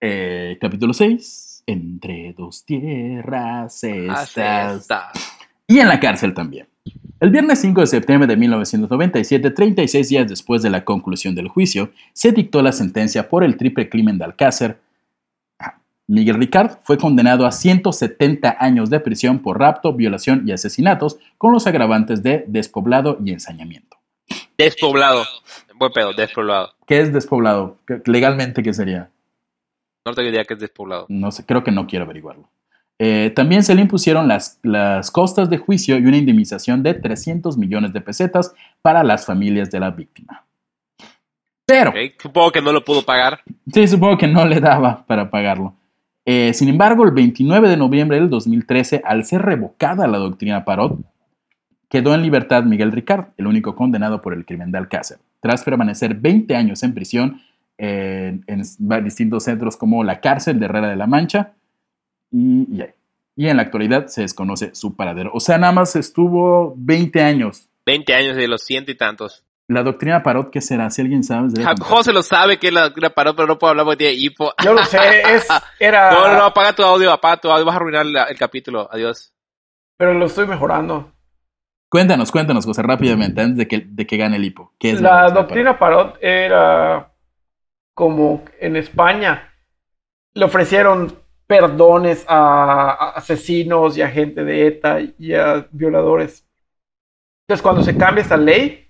Eh, 0.00 0.58
capítulo 0.60 0.92
6. 0.92 1.62
Entre 1.66 2.34
dos 2.36 2.64
tierras 2.64 3.84
está. 3.84 5.12
Y 5.68 5.78
en 5.78 5.88
la 5.88 6.00
cárcel 6.00 6.34
también. 6.34 6.68
El 7.20 7.30
viernes 7.30 7.60
5 7.60 7.80
de 7.80 7.86
septiembre 7.86 8.26
de 8.26 8.36
1997, 8.36 9.50
36 9.50 10.08
días 10.08 10.28
después 10.28 10.62
de 10.62 10.70
la 10.70 10.84
conclusión 10.84 11.34
del 11.36 11.48
juicio, 11.48 11.90
se 12.12 12.32
dictó 12.32 12.60
la 12.60 12.72
sentencia 12.72 13.28
por 13.28 13.44
el 13.44 13.56
triple 13.56 13.88
crimen 13.88 14.18
de 14.18 14.24
Alcácer. 14.24 14.80
Ah, 15.60 15.78
Miguel 16.08 16.36
Ricard 16.36 16.78
fue 16.82 16.98
condenado 16.98 17.46
a 17.46 17.52
170 17.52 18.56
años 18.58 18.90
de 18.90 19.00
prisión 19.00 19.38
por 19.38 19.60
rapto, 19.60 19.92
violación 19.92 20.42
y 20.46 20.52
asesinatos, 20.52 21.18
con 21.38 21.52
los 21.52 21.68
agravantes 21.68 22.22
de 22.22 22.44
despoblado 22.48 23.18
y 23.24 23.30
ensañamiento. 23.32 23.95
Despoblado. 24.58 25.24
Buen 25.74 25.92
pedo, 25.92 26.12
despoblado. 26.14 26.72
¿Qué 26.86 27.00
es 27.00 27.12
despoblado? 27.12 27.78
¿Qué- 27.86 28.00
Legalmente, 28.06 28.62
¿qué 28.62 28.72
sería? 28.72 29.10
No 30.06 30.14
tengo 30.14 30.28
idea 30.30 30.44
que 30.44 30.54
es 30.54 30.60
despoblado. 30.60 31.06
No 31.08 31.30
sé, 31.30 31.44
creo 31.44 31.62
que 31.64 31.72
no 31.72 31.86
quiero 31.86 32.04
averiguarlo. 32.04 32.48
Eh, 32.98 33.30
también 33.36 33.62
se 33.62 33.74
le 33.74 33.82
impusieron 33.82 34.26
las, 34.28 34.58
las 34.62 35.10
costas 35.10 35.50
de 35.50 35.58
juicio 35.58 35.98
y 35.98 36.06
una 36.06 36.16
indemnización 36.16 36.82
de 36.82 36.94
300 36.94 37.58
millones 37.58 37.92
de 37.92 38.00
pesetas 38.00 38.54
para 38.80 39.02
las 39.04 39.26
familias 39.26 39.70
de 39.70 39.80
la 39.80 39.90
víctima. 39.90 40.44
Pero, 41.66 41.90
Ok, 41.90 41.96
Supongo 42.22 42.52
que 42.52 42.62
no 42.62 42.72
lo 42.72 42.82
pudo 42.84 43.02
pagar. 43.04 43.40
sí, 43.74 43.86
supongo 43.88 44.16
que 44.16 44.28
no 44.28 44.46
le 44.46 44.60
daba 44.60 45.04
para 45.06 45.28
pagarlo. 45.30 45.74
Eh, 46.24 46.54
sin 46.54 46.68
embargo, 46.68 47.04
el 47.04 47.10
29 47.10 47.68
de 47.68 47.76
noviembre 47.76 48.18
del 48.18 48.30
2013, 48.30 49.02
al 49.04 49.24
ser 49.26 49.42
revocada 49.42 50.06
la 50.06 50.18
doctrina 50.18 50.64
Parot, 50.64 50.98
quedó 51.88 52.14
en 52.14 52.22
libertad 52.22 52.64
Miguel 52.64 52.92
Ricard, 52.92 53.26
el 53.36 53.46
único 53.46 53.74
condenado 53.76 54.20
por 54.22 54.32
el 54.34 54.44
crimen 54.44 54.72
de 54.72 54.78
Alcácer, 54.78 55.18
tras 55.40 55.62
permanecer 55.64 56.14
20 56.14 56.54
años 56.56 56.82
en 56.82 56.94
prisión 56.94 57.40
en, 57.78 58.44
en 58.46 59.04
distintos 59.04 59.44
centros 59.44 59.76
como 59.76 60.02
la 60.02 60.20
cárcel 60.20 60.58
de 60.58 60.64
Herrera 60.66 60.88
de 60.88 60.96
la 60.96 61.06
Mancha 61.06 61.52
y, 62.30 62.62
y, 62.62 62.84
y 63.36 63.48
en 63.48 63.56
la 63.56 63.62
actualidad 63.64 64.06
se 64.06 64.22
desconoce 64.22 64.74
su 64.74 64.96
paradero. 64.96 65.30
O 65.34 65.40
sea, 65.40 65.58
nada 65.58 65.72
más 65.72 65.94
estuvo 65.96 66.74
20 66.76 67.22
años. 67.22 67.68
20 67.84 68.14
años 68.14 68.36
de 68.36 68.48
los 68.48 68.62
ciento 68.62 68.90
y 68.90 68.96
tantos. 68.96 69.44
La 69.68 69.82
doctrina 69.82 70.22
Parot, 70.22 70.50
¿qué 70.50 70.60
será? 70.60 70.88
Si 70.90 71.02
alguien 71.02 71.24
sabe. 71.24 71.48
José 71.80 72.12
lo 72.12 72.22
sabe 72.22 72.56
que 72.58 72.68
es 72.68 72.72
la 72.72 72.82
doctrina 72.82 73.10
paró, 73.10 73.34
pero 73.34 73.48
no 73.48 73.58
puedo 73.58 73.72
hablar 73.72 73.84
porque 73.84 74.04
tiene 74.04 74.14
hipo. 74.14 74.52
Yo 74.64 74.72
lo 74.72 74.84
sé, 74.84 74.98
es, 75.34 75.46
era. 75.80 76.12
No, 76.12 76.28
no, 76.28 76.34
no, 76.38 76.44
apaga 76.44 76.72
tu 76.72 76.82
audio, 76.84 77.10
apaga 77.12 77.36
tu 77.40 77.50
audio, 77.50 77.64
vas 77.64 77.74
a 77.74 77.76
arruinar 77.76 78.06
la- 78.06 78.24
el 78.24 78.38
capítulo. 78.38 78.88
Adiós. 78.92 79.32
Pero 79.98 80.14
lo 80.14 80.26
estoy 80.26 80.46
mejorando. 80.46 81.12
Cuéntanos, 81.88 82.32
cuéntanos, 82.32 82.66
José, 82.66 82.82
rápidamente, 82.82 83.40
antes 83.40 83.56
de 83.58 83.68
que, 83.68 83.86
de 83.86 84.06
que 84.06 84.16
gane 84.16 84.36
el 84.36 84.44
hipo. 84.44 84.72
¿Qué 84.78 84.90
es 84.90 85.00
La 85.00 85.10
Parot? 85.10 85.34
doctrina 85.34 85.78
Parot 85.78 86.18
era 86.20 87.12
como 87.94 88.44
en 88.60 88.76
España. 88.76 89.52
Le 90.34 90.44
ofrecieron 90.44 91.14
perdones 91.46 92.24
a, 92.28 92.90
a 92.90 93.10
asesinos 93.10 93.96
y 93.96 94.02
a 94.02 94.08
gente 94.08 94.44
de 94.44 94.66
ETA 94.66 94.98
y 95.18 95.32
a 95.34 95.66
violadores. 95.70 96.44
Entonces, 97.46 97.62
cuando 97.62 97.82
se 97.82 97.96
cambia 97.96 98.22
esta 98.22 98.36
ley, 98.36 98.88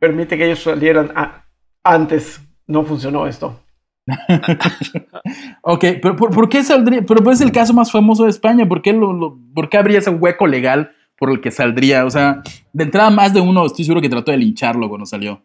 permite 0.00 0.38
que 0.38 0.46
ellos 0.46 0.62
salieran 0.62 1.12
a- 1.14 1.44
antes. 1.84 2.40
No 2.66 2.82
funcionó 2.84 3.26
esto. 3.26 3.60
ok, 5.62 5.84
pero 6.02 6.16
¿por, 6.16 6.30
por 6.34 6.48
qué 6.48 6.62
saldría? 6.64 7.02
Pero 7.06 7.22
pues 7.22 7.40
es 7.40 7.46
el 7.46 7.52
caso 7.52 7.74
más 7.74 7.92
famoso 7.92 8.24
de 8.24 8.30
España. 8.30 8.66
¿Por 8.66 8.82
qué, 8.82 8.92
lo, 8.92 9.12
lo- 9.12 9.38
¿Por 9.54 9.68
qué 9.68 9.78
habría 9.78 9.98
ese 9.98 10.10
hueco 10.10 10.46
legal 10.46 10.92
por 11.16 11.30
el 11.30 11.40
que 11.40 11.50
saldría? 11.50 12.04
O 12.04 12.10
sea, 12.10 12.42
de 12.72 12.84
entrada 12.84 13.10
más 13.10 13.32
de 13.32 13.40
uno, 13.40 13.64
estoy 13.66 13.84
seguro 13.84 14.00
que 14.02 14.08
trató 14.08 14.30
de 14.32 14.38
lincharlo 14.38 14.88
cuando 14.88 15.06
salió. 15.06 15.42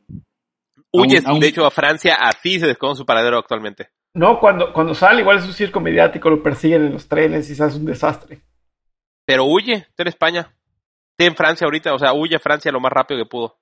Huye, 0.93 1.17
Aún- 1.19 1.27
aún- 1.27 1.39
de 1.39 1.47
hecho, 1.47 1.65
a 1.65 1.71
Francia, 1.71 2.15
así 2.19 2.59
se 2.59 2.67
desconoce 2.67 2.99
su 2.99 3.05
paradero 3.05 3.37
actualmente. 3.37 3.89
No, 4.13 4.39
cuando, 4.39 4.73
cuando 4.73 4.93
sale, 4.93 5.21
igual 5.21 5.37
es 5.37 5.45
un 5.45 5.53
circo 5.53 5.79
mediático, 5.79 6.29
lo 6.29 6.43
persiguen 6.43 6.85
en 6.87 6.93
los 6.93 7.07
trenes 7.07 7.49
y 7.49 7.55
se 7.55 7.63
hace 7.63 7.77
un 7.77 7.85
desastre. 7.85 8.41
Pero 9.25 9.45
huye, 9.45 9.73
está 9.75 10.03
en 10.03 10.09
España. 10.09 10.53
Está 11.17 11.29
en 11.29 11.35
Francia 11.35 11.63
ahorita, 11.65 11.93
o 11.93 11.99
sea, 11.99 12.11
huye 12.13 12.35
a 12.35 12.39
Francia 12.39 12.71
lo 12.71 12.81
más 12.81 12.91
rápido 12.91 13.23
que 13.23 13.29
pudo. 13.29 13.57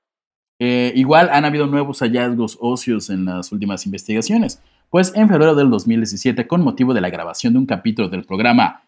Eh, 0.59 0.91
igual 0.95 1.29
han 1.31 1.45
habido 1.45 1.67
nuevos 1.67 1.99
hallazgos 1.99 2.57
óseos 2.59 3.09
en 3.11 3.25
las 3.25 3.51
últimas 3.51 3.85
investigaciones, 3.85 4.61
pues 4.89 5.13
en 5.15 5.29
febrero 5.29 5.53
del 5.55 5.69
2017, 5.69 6.47
con 6.47 6.61
motivo 6.63 6.93
de 6.95 7.01
la 7.01 7.09
grabación 7.11 7.53
de 7.53 7.59
un 7.59 7.65
capítulo 7.67 8.09
del 8.09 8.25
programa 8.25 8.83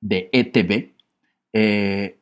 de 0.00 0.30
ETV, 0.32 0.94
eh, 1.52 2.18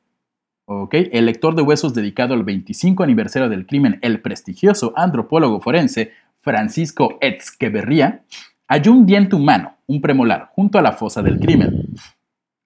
el 0.92 1.26
lector 1.26 1.56
de 1.56 1.62
huesos 1.62 1.94
dedicado 1.94 2.34
al 2.34 2.44
25 2.44 3.02
aniversario 3.02 3.48
del 3.48 3.66
crimen, 3.66 3.98
el 4.02 4.20
prestigioso 4.20 4.92
antropólogo 4.97 5.60
forense 5.60 6.12
Francisco 6.40 7.18
Etzqueberría, 7.20 8.22
halló 8.68 8.92
un 8.92 9.05
diente 9.05 9.34
humano, 9.34 9.74
un 9.88 10.01
premolar, 10.01 10.51
junto 10.55 10.78
a 10.78 10.82
la 10.82 10.92
fosa 10.92 11.22
del 11.22 11.40
crimen. 11.40 11.88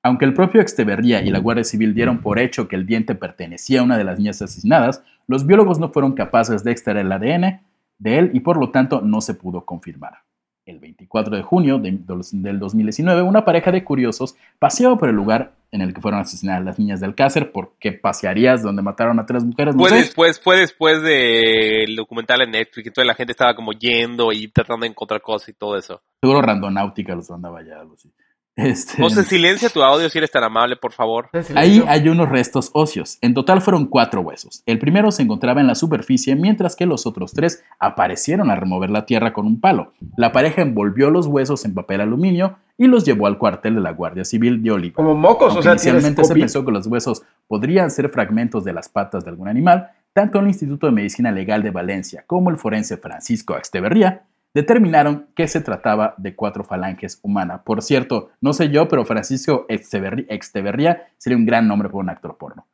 Aunque 0.02 0.26
el 0.26 0.34
propio 0.34 0.60
Exteverría 0.60 1.22
y 1.22 1.30
la 1.30 1.38
Guardia 1.38 1.64
Civil 1.64 1.94
dieron 1.94 2.20
por 2.20 2.38
hecho 2.38 2.68
que 2.68 2.76
el 2.76 2.84
diente 2.84 3.14
pertenecía 3.14 3.80
a 3.80 3.84
una 3.84 3.96
de 3.96 4.04
las 4.04 4.18
niñas 4.18 4.42
asesinadas, 4.42 5.02
los 5.26 5.46
biólogos 5.46 5.78
no 5.78 5.88
fueron 5.88 6.12
capaces 6.12 6.62
de 6.62 6.72
extraer 6.72 6.98
el 6.98 7.12
ADN 7.12 7.62
de 7.98 8.18
él 8.18 8.30
y 8.34 8.40
por 8.40 8.58
lo 8.58 8.70
tanto 8.70 9.00
no 9.00 9.22
se 9.22 9.32
pudo 9.32 9.64
confirmar. 9.64 10.18
El 10.66 10.78
24 10.78 11.36
de 11.36 11.42
junio 11.42 11.78
de- 11.78 11.98
del 12.32 12.58
2019, 12.58 13.20
una 13.22 13.44
pareja 13.44 13.70
de 13.70 13.84
curiosos 13.84 14.34
paseaba 14.58 14.96
por 14.96 15.10
el 15.10 15.14
lugar 15.14 15.52
en 15.72 15.82
el 15.82 15.92
que 15.92 16.00
fueron 16.00 16.20
asesinadas 16.20 16.64
las 16.64 16.78
niñas 16.78 17.00
de 17.00 17.06
Alcácer. 17.06 17.52
¿Por 17.52 17.72
qué 17.78 17.92
pasearías 17.92 18.62
donde 18.62 18.80
mataron 18.80 19.18
a 19.20 19.26
tres 19.26 19.44
mujeres? 19.44 19.74
No 19.74 19.84
Fue 19.84 19.98
después, 19.98 20.40
fue 20.40 20.56
después 20.56 21.02
del 21.02 21.96
documental 21.96 22.40
en 22.42 22.52
Netflix, 22.52 22.86
entonces 22.86 23.06
la 23.06 23.14
gente 23.14 23.32
estaba 23.32 23.54
como 23.54 23.72
yendo 23.72 24.32
y 24.32 24.48
tratando 24.48 24.84
de 24.84 24.90
encontrar 24.90 25.20
cosas 25.20 25.50
y 25.50 25.52
todo 25.52 25.76
eso. 25.76 26.00
Seguro 26.22 26.40
Randonáutica 26.40 27.14
los 27.14 27.30
andaba 27.30 27.62
ya, 27.62 27.80
algo 27.80 27.94
así. 27.94 28.10
Este, 28.56 29.02
José, 29.02 29.24
silencia 29.24 29.68
tu 29.68 29.82
audio 29.82 30.08
si 30.08 30.18
eres 30.18 30.30
tan 30.30 30.44
amable, 30.44 30.76
por 30.76 30.92
favor. 30.92 31.28
Ahí 31.56 31.82
hay 31.88 32.08
unos 32.08 32.28
restos 32.28 32.70
óseos. 32.72 33.18
En 33.20 33.34
total 33.34 33.60
fueron 33.60 33.86
cuatro 33.86 34.20
huesos. 34.20 34.62
El 34.64 34.78
primero 34.78 35.10
se 35.10 35.22
encontraba 35.22 35.60
en 35.60 35.66
la 35.66 35.74
superficie, 35.74 36.36
mientras 36.36 36.76
que 36.76 36.86
los 36.86 37.04
otros 37.04 37.32
tres 37.32 37.64
aparecieron 37.80 38.50
a 38.50 38.56
remover 38.56 38.90
la 38.90 39.06
tierra 39.06 39.32
con 39.32 39.46
un 39.46 39.60
palo. 39.60 39.92
La 40.16 40.30
pareja 40.30 40.62
envolvió 40.62 41.10
los 41.10 41.26
huesos 41.26 41.64
en 41.64 41.74
papel 41.74 42.00
aluminio 42.00 42.56
y 42.78 42.86
los 42.86 43.04
llevó 43.04 43.26
al 43.26 43.38
cuartel 43.38 43.74
de 43.74 43.80
la 43.80 43.92
Guardia 43.92 44.24
Civil 44.24 44.62
de 44.62 44.70
Oliva. 44.70 44.94
Como 44.94 45.14
mocos, 45.14 45.54
Aunque 45.54 45.58
o 45.58 45.62
sea, 45.62 45.76
tienes 45.76 46.04
inicialmente 46.04 46.24
se 46.24 46.34
pensó 46.34 46.64
que 46.64 46.72
los 46.72 46.86
huesos 46.86 47.22
podrían 47.48 47.90
ser 47.90 48.08
fragmentos 48.08 48.64
de 48.64 48.72
las 48.72 48.88
patas 48.88 49.24
de 49.24 49.30
algún 49.30 49.48
animal, 49.48 49.90
tanto 50.12 50.38
el 50.38 50.46
Instituto 50.46 50.86
de 50.86 50.92
Medicina 50.92 51.32
Legal 51.32 51.62
de 51.64 51.70
Valencia 51.72 52.24
como 52.26 52.50
el 52.50 52.56
forense 52.56 52.96
Francisco 52.96 53.54
Axteverría 53.54 54.22
determinaron 54.54 55.26
que 55.34 55.48
se 55.48 55.60
trataba 55.60 56.14
de 56.16 56.34
cuatro 56.34 56.64
falanges 56.64 57.18
humanas. 57.22 57.60
Por 57.64 57.82
cierto, 57.82 58.30
no 58.40 58.52
sé 58.52 58.68
yo, 58.70 58.88
pero 58.88 59.04
Francisco 59.04 59.66
Exteverría 59.68 61.08
sería 61.18 61.36
un 61.36 61.44
gran 61.46 61.66
nombre 61.68 61.88
para 61.88 61.98
un 61.98 62.10
actor 62.10 62.36
porno. 62.38 62.66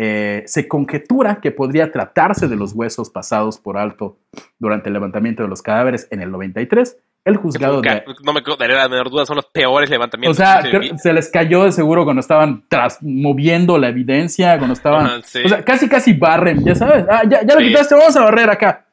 Eh, 0.00 0.44
se 0.46 0.68
conjetura 0.68 1.40
que 1.40 1.50
podría 1.50 1.90
tratarse 1.90 2.46
de 2.46 2.54
los 2.56 2.72
huesos 2.72 3.10
pasados 3.10 3.58
por 3.58 3.76
alto 3.78 4.18
durante 4.58 4.88
el 4.88 4.92
levantamiento 4.92 5.42
de 5.42 5.48
los 5.48 5.60
cadáveres 5.62 6.06
en 6.10 6.20
el 6.22 6.30
93. 6.30 6.96
El 7.24 7.36
juzgado 7.36 7.82
de, 7.82 8.04
No 8.24 8.32
me 8.32 8.40
daría 8.58 8.76
la 8.76 8.88
menor 8.88 9.10
duda, 9.10 9.26
son 9.26 9.36
los 9.36 9.46
peores 9.46 9.90
o 9.90 9.92
levantamientos. 9.92 10.36
sea, 10.36 10.62
que 10.62 10.70
creo- 10.70 10.80
vi. 10.80 10.98
se 10.98 11.12
les 11.12 11.28
cayó 11.30 11.64
de 11.64 11.72
seguro 11.72 12.04
cuando 12.04 12.20
estaban 12.20 12.64
tras, 12.68 12.98
moviendo 13.02 13.76
la 13.76 13.88
evidencia, 13.88 14.56
cuando 14.56 14.74
estaban... 14.74 15.22
Sí. 15.24 15.40
O 15.44 15.48
sea, 15.48 15.64
casi 15.64 15.88
casi 15.88 16.12
barren, 16.12 16.64
ya 16.64 16.74
sabes. 16.76 17.04
Ah, 17.10 17.22
ya, 17.28 17.42
ya 17.44 17.54
lo 17.54 17.60
Sí. 17.60 17.66
quitaste, 17.66 17.94
vamos 17.96 18.16
a 18.16 18.22
barrer 18.24 18.48
acá. 18.50 18.86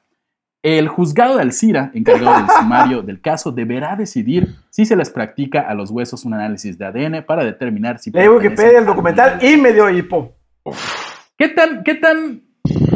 El 0.65 0.87
juzgado 0.87 1.35
de 1.35 1.43
Alcira, 1.43 1.91
encargado 1.93 2.37
del 2.37 2.49
sumario 2.49 3.03
del 3.03 3.21
caso, 3.21 3.51
deberá 3.51 3.95
decidir 3.95 4.55
si 4.71 4.83
se 4.87 4.95
les 4.95 5.11
practica 5.11 5.61
a 5.61 5.75
los 5.75 5.91
huesos 5.91 6.25
un 6.25 6.33
análisis 6.33 6.75
de 6.79 6.85
ADN 6.87 7.23
para 7.23 7.45
determinar 7.45 7.99
si... 7.99 8.09
Leí 8.09 8.27
Wikipedia 8.27 8.79
el 8.79 8.85
documental 8.87 9.37
y 9.43 9.57
me 9.57 9.71
dio 9.73 9.87
hipo. 9.91 10.35
¿Qué 11.37 11.49
tan, 11.49 11.83
¿Qué 11.83 11.93
tan 11.93 12.41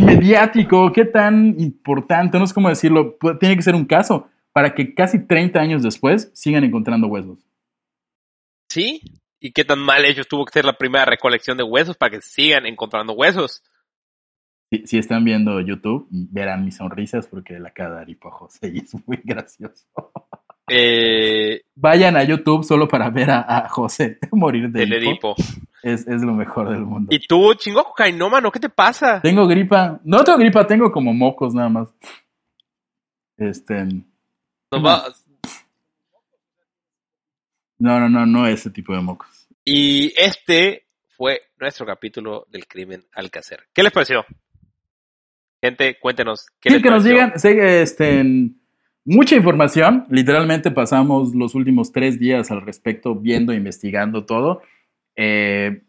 mediático, 0.03 0.91
qué 0.91 1.05
tan 1.05 1.59
importante, 1.59 2.39
no 2.39 2.47
sé 2.47 2.55
cómo 2.55 2.69
decirlo, 2.69 3.19
tiene 3.39 3.55
que 3.55 3.61
ser 3.61 3.75
un 3.75 3.85
caso 3.85 4.27
para 4.51 4.73
que 4.73 4.95
casi 4.95 5.19
30 5.19 5.59
años 5.59 5.83
después 5.83 6.31
sigan 6.33 6.63
encontrando 6.63 7.05
huesos? 7.05 7.37
¿Sí? 8.67 8.99
¿Y 9.39 9.51
qué 9.51 9.63
tan 9.63 9.77
mal 9.77 10.03
hecho 10.05 10.23
tuvo 10.23 10.43
que 10.43 10.53
ser 10.53 10.65
la 10.65 10.73
primera 10.73 11.05
recolección 11.05 11.55
de 11.55 11.63
huesos 11.63 11.95
para 11.95 12.09
que 12.09 12.21
sigan 12.23 12.65
encontrando 12.65 13.13
huesos? 13.13 13.61
Si, 14.71 14.85
si 14.85 14.97
están 14.99 15.23
viendo 15.25 15.59
YouTube, 15.61 16.07
verán 16.11 16.63
mis 16.65 16.77
sonrisas 16.77 17.27
porque 17.27 17.59
la 17.59 17.71
cara 17.71 18.05
de 18.05 18.17
José 18.21 18.71
y 18.73 18.79
es 18.79 18.93
muy 19.07 19.17
gracioso. 19.23 19.85
Eh, 20.71 21.63
Vayan 21.75 22.15
a 22.15 22.23
YouTube 22.23 22.63
solo 22.63 22.87
para 22.87 23.09
ver 23.09 23.31
a, 23.31 23.41
a 23.65 23.69
José 23.69 24.19
morir 24.31 24.69
de 24.69 24.83
hipo. 25.03 25.35
Es, 25.81 26.05
es 26.07 26.21
lo 26.21 26.33
mejor 26.33 26.69
del 26.69 26.81
mundo. 26.81 27.07
¿Y 27.11 27.25
tú, 27.25 27.53
chingo 27.55 27.83
cocainómano? 27.83 28.51
¿Qué 28.51 28.59
te 28.59 28.69
pasa? 28.69 29.19
Tengo 29.21 29.47
gripa. 29.47 29.99
No 30.03 30.23
tengo 30.23 30.37
gripa, 30.37 30.67
tengo 30.67 30.91
como 30.91 31.13
mocos 31.13 31.53
nada 31.55 31.69
más. 31.69 31.89
Este. 33.37 33.85
Nos 33.85 34.85
va- 34.85 35.05
No, 37.79 37.99
no, 37.99 38.09
no, 38.09 38.25
no 38.25 38.45
ese 38.45 38.69
tipo 38.69 38.93
de 38.93 39.01
mocos. 39.01 39.47
Y 39.65 40.13
este 40.19 40.85
fue 41.17 41.41
nuestro 41.59 41.85
capítulo 41.85 42.45
del 42.51 42.67
crimen 42.67 43.05
Alcácer. 43.13 43.63
¿Qué 43.73 43.81
les 43.83 43.91
pareció? 43.91 44.25
Gente, 45.61 45.97
cuéntenos. 45.99 46.47
¿qué 46.59 46.69
Sí, 46.69 46.75
les 46.75 46.83
que 46.83 46.89
nos 46.89 47.03
digan, 47.03 47.33
este, 47.35 48.23
mucha 49.05 49.35
información. 49.35 50.05
Literalmente 50.09 50.71
pasamos 50.71 51.35
los 51.35 51.55
últimos 51.55 51.91
tres 51.91 52.17
días 52.19 52.49
al 52.51 52.61
respecto, 52.61 53.15
viendo, 53.15 53.53
investigando 53.53 54.25
todo. 54.25 54.61
Eh, 55.15 55.81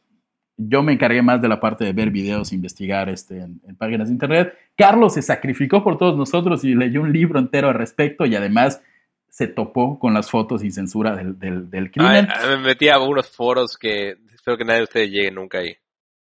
yo 0.56 0.82
me 0.82 0.92
encargué 0.92 1.22
más 1.22 1.40
de 1.40 1.48
la 1.48 1.58
parte 1.60 1.84
de 1.84 1.92
ver 1.92 2.10
videos, 2.10 2.52
investigar 2.52 3.08
este, 3.08 3.38
en, 3.40 3.60
en 3.66 3.76
páginas 3.76 4.08
de 4.08 4.14
internet. 4.14 4.54
Carlos 4.76 5.14
se 5.14 5.22
sacrificó 5.22 5.82
por 5.82 5.96
todos 5.96 6.16
nosotros 6.18 6.64
y 6.64 6.74
leyó 6.74 7.00
un 7.00 7.12
libro 7.12 7.38
entero 7.38 7.68
al 7.68 7.74
respecto 7.74 8.26
y 8.26 8.34
además 8.34 8.82
se 9.28 9.46
topó 9.46 9.98
con 9.98 10.12
las 10.12 10.28
fotos 10.30 10.62
y 10.64 10.70
censura 10.70 11.14
del, 11.16 11.38
del- 11.38 11.70
del 11.70 11.90
crimen. 11.90 12.26
Ay, 12.30 12.48
me 12.50 12.58
metí 12.58 12.88
a 12.88 12.98
unos 12.98 13.28
foros 13.30 13.78
que 13.78 14.16
espero 14.34 14.58
que 14.58 14.64
nadie 14.64 14.78
de 14.78 14.84
ustedes 14.84 15.10
llegue 15.10 15.30
nunca 15.30 15.58
ahí. 15.58 15.76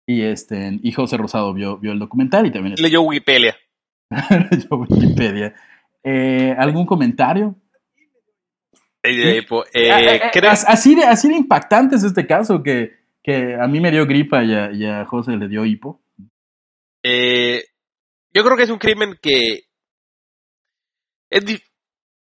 Y, 0.07 0.23
este, 0.23 0.79
y 0.83 0.93
José 0.93 1.17
Rosado 1.17 1.55
vio, 1.55 1.79
vio 1.79 1.93
el 1.93 1.99
documental 1.99 2.47
y 2.47 2.51
también 2.51 2.75
Leyó 2.79 3.03
Wikipedia. 3.03 3.57
yo 4.71 4.77
Wikipedia. 4.77 5.55
Eh, 6.05 6.55
¿Algún 6.59 6.87
comentario? 6.87 7.55
Eh, 9.05 9.39
eh, 9.39 9.47
Ah, 9.91 10.01
eh, 10.03 10.31
eh, 10.35 10.49
así, 10.49 10.95
de, 10.95 11.05
así 11.05 11.29
de 11.29 11.37
impactante 11.37 11.97
es 11.97 12.05
este 12.05 12.27
caso 12.27 12.63
que, 12.63 12.93
que 13.23 13.55
a 13.55 13.67
mí 13.67 13.81
me 13.81 13.91
dio 13.91 14.07
gripa 14.07 14.45
y 14.45 14.55
a, 14.55 14.71
y 14.73 14.85
a 14.87 15.05
José 15.07 15.33
le 15.37 15.49
dio 15.49 15.65
hipo. 15.65 16.01
eh, 17.03 17.65
yo 18.35 18.43
creo 18.45 18.57
que 18.57 18.63
es 18.63 18.71
un 18.71 18.79
crimen 18.79 19.19
que 19.21 19.65
es 21.31 21.45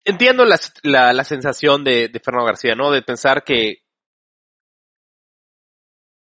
entiendo 0.05 0.45
la, 0.45 0.59
la, 0.83 1.13
la 1.13 1.25
sensación 1.25 1.83
de, 1.83 2.09
de 2.09 2.21
Fernando 2.21 2.47
García, 2.47 2.75
¿no? 2.75 2.91
De 2.91 3.03
pensar 3.03 3.43
que 3.43 3.79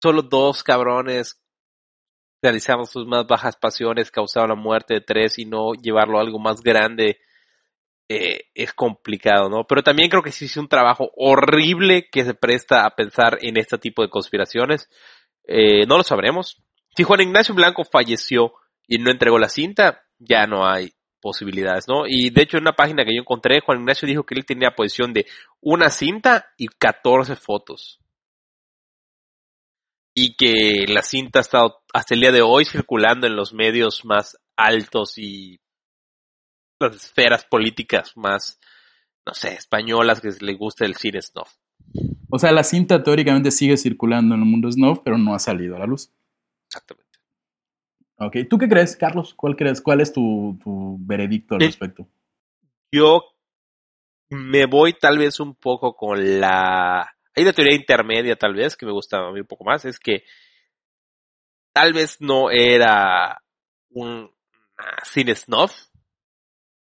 solo 0.02 0.22
dos 0.24 0.64
cabrones 0.64 1.42
realizando 2.42 2.86
sus 2.86 3.06
más 3.06 3.28
bajas 3.28 3.56
pasiones 3.56 4.10
causaron 4.10 4.50
la 4.50 4.56
muerte 4.56 4.96
de 4.96 5.02
tres 5.02 5.38
y 5.38 5.46
no 5.46 5.74
llevarlo 5.74 6.18
a 6.18 6.22
algo 6.22 6.40
más 6.40 6.62
grande 6.62 7.20
eh, 8.14 8.50
es 8.56 8.74
complicado, 8.74 9.50
¿no? 9.50 9.66
Pero 9.66 9.84
también 9.84 10.10
creo 10.10 10.22
que 10.22 10.34
sí 10.34 10.46
es 10.46 10.58
un 10.58 10.68
trabajo 10.68 11.12
horrible 11.16 12.10
que 12.12 12.26
se 12.26 12.34
presta 12.34 12.86
a 12.86 12.94
pensar 12.94 13.38
en 13.42 13.56
este 13.56 13.78
tipo 13.78 14.02
de 14.02 14.10
conspiraciones. 14.10 14.90
Eh, 15.48 15.86
no 15.88 15.96
lo 15.96 16.04
sabremos. 16.04 16.62
Si 16.94 17.04
Juan 17.04 17.22
Ignacio 17.22 17.56
Blanco 17.56 17.86
falleció 17.86 18.52
y 18.86 18.98
no 18.98 19.12
entregó 19.12 19.40
la 19.40 19.48
cinta, 19.48 20.04
ya 20.20 20.46
no 20.46 20.68
hay 20.68 20.92
posibilidades, 21.22 21.88
¿no? 21.88 22.06
Y 22.06 22.32
de 22.32 22.42
hecho 22.42 22.58
en 22.58 22.64
una 22.64 22.76
página 22.76 23.06
que 23.06 23.16
yo 23.16 23.22
encontré, 23.22 23.62
Juan 23.62 23.80
Ignacio 23.80 24.10
dijo 24.10 24.26
que 24.26 24.36
él 24.36 24.46
tenía 24.46 24.72
posición 24.72 25.14
de 25.14 25.26
una 25.62 25.90
cinta 25.90 26.48
y 26.58 26.68
14 26.68 27.38
fotos. 27.38 28.01
Y 30.14 30.36
que 30.36 30.86
la 30.88 31.04
cinta 31.04 31.40
ha 31.40 31.42
estado 31.42 31.84
hasta 31.94 32.14
el 32.14 32.22
día 32.22 32.32
de 32.32 32.42
hoy 32.42 32.66
circulando 32.66 33.28
en 33.28 33.36
los 33.36 33.54
medios 33.54 34.04
más 34.04 34.38
altos 34.56 35.18
y 35.18 35.60
las 36.80 36.96
esferas 36.96 37.46
políticas 37.46 38.18
más, 38.18 38.60
no 39.26 39.34
sé, 39.34 39.54
españolas 39.54 40.20
que 40.20 40.30
le 40.42 40.54
gusta 40.56 40.86
el 40.86 40.96
cine 40.96 41.22
snuff. 41.22 41.54
O 42.30 42.40
sea, 42.40 42.52
la 42.52 42.64
cinta 42.64 43.04
teóricamente 43.04 43.52
sigue 43.52 43.78
circulando 43.78 44.36
en 44.36 44.42
el 44.42 44.48
mundo 44.48 44.72
snuff, 44.72 45.00
pero 45.04 45.18
no 45.18 45.34
ha 45.34 45.40
salido 45.40 45.76
a 45.76 45.80
la 45.80 45.86
luz. 45.86 46.12
Exactamente. 46.68 47.20
Ok, 48.18 48.38
¿tú 48.50 48.58
qué 48.58 48.68
crees, 48.70 48.96
Carlos? 48.96 49.34
¿Cuál 49.34 49.56
crees? 49.56 49.82
¿Cuál 49.82 50.02
es 50.02 50.14
tu, 50.14 50.58
tu 50.64 50.98
veredicto 51.00 51.56
al 51.56 51.62
respecto? 51.62 52.08
Yo 52.92 53.24
me 54.30 54.66
voy 54.66 54.94
tal 54.94 55.18
vez 55.18 55.40
un 55.40 55.56
poco 55.56 55.96
con 55.96 56.40
la... 56.40 57.16
Hay 57.36 57.44
una 57.44 57.54
teoría 57.54 57.76
intermedia 57.76 58.36
tal 58.36 58.54
vez 58.54 58.76
que 58.76 58.86
me 58.86 58.92
gusta 58.92 59.18
a 59.18 59.32
mí 59.32 59.40
un 59.40 59.48
poco 59.48 59.64
más, 59.64 59.86
es 59.86 60.00
que 60.00 60.24
tal 61.74 61.94
vez 61.94 62.18
no 62.20 62.50
era 62.50 63.42
un 63.92 64.30
cine 65.04 65.36
snuff 65.36 65.88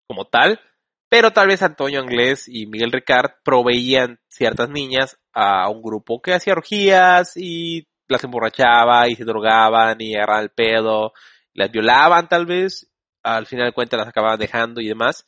como 0.09 0.27
tal, 0.27 0.61
pero 1.09 1.33
tal 1.33 1.49
vez 1.49 1.63
Antonio 1.63 2.01
Anglés 2.01 2.49
y 2.49 2.67
Miguel 2.67 2.93
Ricard 2.93 3.33
proveían 3.45 4.19
ciertas 4.29 4.69
niñas 4.69 5.19
a 5.33 5.69
un 5.71 5.83
grupo 5.83 6.21
que 6.21 6.35
hacía 6.35 6.55
orgías 6.55 7.37
y 7.37 7.87
las 8.09 8.25
emborrachaba 8.25 9.09
y 9.09 9.15
se 9.15 9.25
drogaban 9.25 9.97
y 10.01 10.15
agarraban 10.15 10.43
el 10.43 10.51
pedo, 10.51 11.13
las 11.53 11.71
violaban 11.71 12.29
tal 12.29 12.47
vez, 12.47 12.91
al 13.23 13.47
final 13.47 13.67
de 13.67 13.73
cuentas 13.73 13.99
las 13.99 14.09
acababan 14.09 14.39
dejando 14.39 14.81
y 14.81 14.89
demás, 14.89 15.27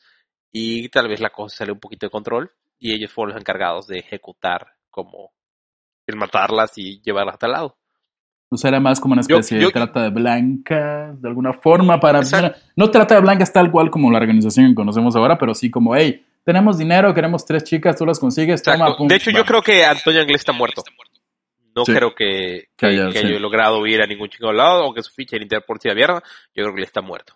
y 0.52 0.88
tal 0.88 1.08
vez 1.08 1.20
la 1.20 1.30
cosa 1.30 1.58
salió 1.58 1.74
un 1.74 1.80
poquito 1.80 2.06
de 2.06 2.10
control 2.10 2.52
y 2.78 2.92
ellos 2.92 3.12
fueron 3.12 3.34
los 3.34 3.40
encargados 3.40 3.86
de 3.86 3.98
ejecutar 3.98 4.75
como 4.96 5.30
el 6.06 6.16
matarlas 6.16 6.72
y 6.78 7.00
llevarlas 7.02 7.34
hasta 7.34 7.46
el 7.46 7.52
lado. 7.52 7.76
O 8.48 8.56
sea, 8.56 8.68
era 8.68 8.80
más 8.80 8.98
como 9.00 9.12
una 9.12 9.20
especie 9.22 9.60
yo- 9.60 9.66
de 9.68 9.72
trata 9.72 10.02
de 10.04 10.10
blancas, 10.10 11.20
de 11.20 11.28
alguna 11.28 11.52
forma, 11.52 11.98
para... 12.00 12.20
Exacto. 12.20 12.58
no 12.76 12.90
trata 12.90 13.16
de 13.16 13.20
blancas 13.20 13.52
tal 13.52 13.70
cual 13.70 13.90
como 13.90 14.10
la 14.10 14.18
organización 14.18 14.68
que 14.68 14.74
conocemos 14.76 15.14
ahora, 15.16 15.36
pero 15.36 15.52
sí 15.52 15.68
como, 15.70 15.94
hey, 15.96 16.24
tenemos 16.44 16.78
dinero, 16.78 17.12
queremos 17.12 17.44
tres 17.44 17.64
chicas, 17.64 17.96
tú 17.96 18.06
las 18.06 18.20
consigues, 18.20 18.62
toma, 18.62 18.96
pum, 18.96 19.08
De 19.08 19.16
hecho, 19.16 19.32
yo 19.32 19.44
creo 19.44 19.62
que 19.62 19.84
Antonio 19.84 20.20
Anglés 20.20 20.40
está 20.42 20.52
muerto. 20.52 20.82
No 21.74 21.84
Sí. 21.84 21.92
creo 21.92 22.14
que, 22.14 22.68
haya- 22.80 23.08
que 23.10 23.18
sí. 23.18 23.26
haya 23.26 23.38
logrado 23.40 23.84
ir 23.86 24.00
a 24.00 24.06
ningún 24.06 24.28
chico 24.30 24.50
lado 24.52 24.86
o 24.86 24.94
que 24.94 25.02
su 25.02 25.12
ficha 25.12 25.36
en 25.36 25.42
Interpol 25.42 25.78
sea 25.80 25.92
abierta. 25.92 26.22
Yo 26.54 26.62
creo 26.62 26.72
que 26.74 26.80
él 26.80 26.86
está 26.86 27.02
muerto. 27.02 27.34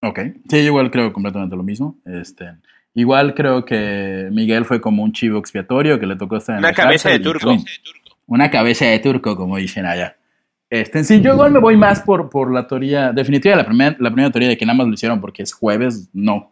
Ok, 0.00 0.18
sí, 0.48 0.56
yo 0.62 0.68
igual 0.70 0.90
creo 0.90 1.12
completamente 1.12 1.54
lo 1.54 1.62
mismo. 1.62 1.98
Este, 2.06 2.46
igual 2.94 3.34
creo 3.34 3.64
que 3.64 4.28
Miguel 4.30 4.64
fue 4.64 4.80
como 4.80 5.02
un 5.02 5.12
chivo 5.12 5.38
expiatorio 5.38 5.98
que 5.98 6.06
le 6.06 6.16
tocó 6.16 6.36
estar 6.36 6.54
en 6.56 6.60
Una 6.60 6.68
la 6.68 6.74
cabeza 6.74 7.08
de 7.10 7.18
turco. 7.20 7.56
Una 8.26 8.50
cabeza 8.50 8.86
de 8.86 8.98
turco, 8.98 9.36
como 9.36 9.56
dicen 9.56 9.86
allá. 9.86 10.16
Este, 10.70 11.04
sí, 11.04 11.20
yo 11.20 11.34
igual 11.34 11.52
me 11.52 11.58
voy 11.58 11.76
más 11.76 12.00
por, 12.00 12.30
por 12.30 12.50
la 12.50 12.66
teoría, 12.66 13.12
definitiva, 13.12 13.56
la 13.56 13.66
primera, 13.66 13.94
la 13.98 14.10
primera 14.10 14.30
teoría 14.30 14.48
de 14.48 14.56
que 14.56 14.64
nada 14.64 14.78
más 14.78 14.86
lo 14.86 14.94
hicieron 14.94 15.20
porque 15.20 15.42
es 15.42 15.52
jueves, 15.52 16.08
no. 16.14 16.50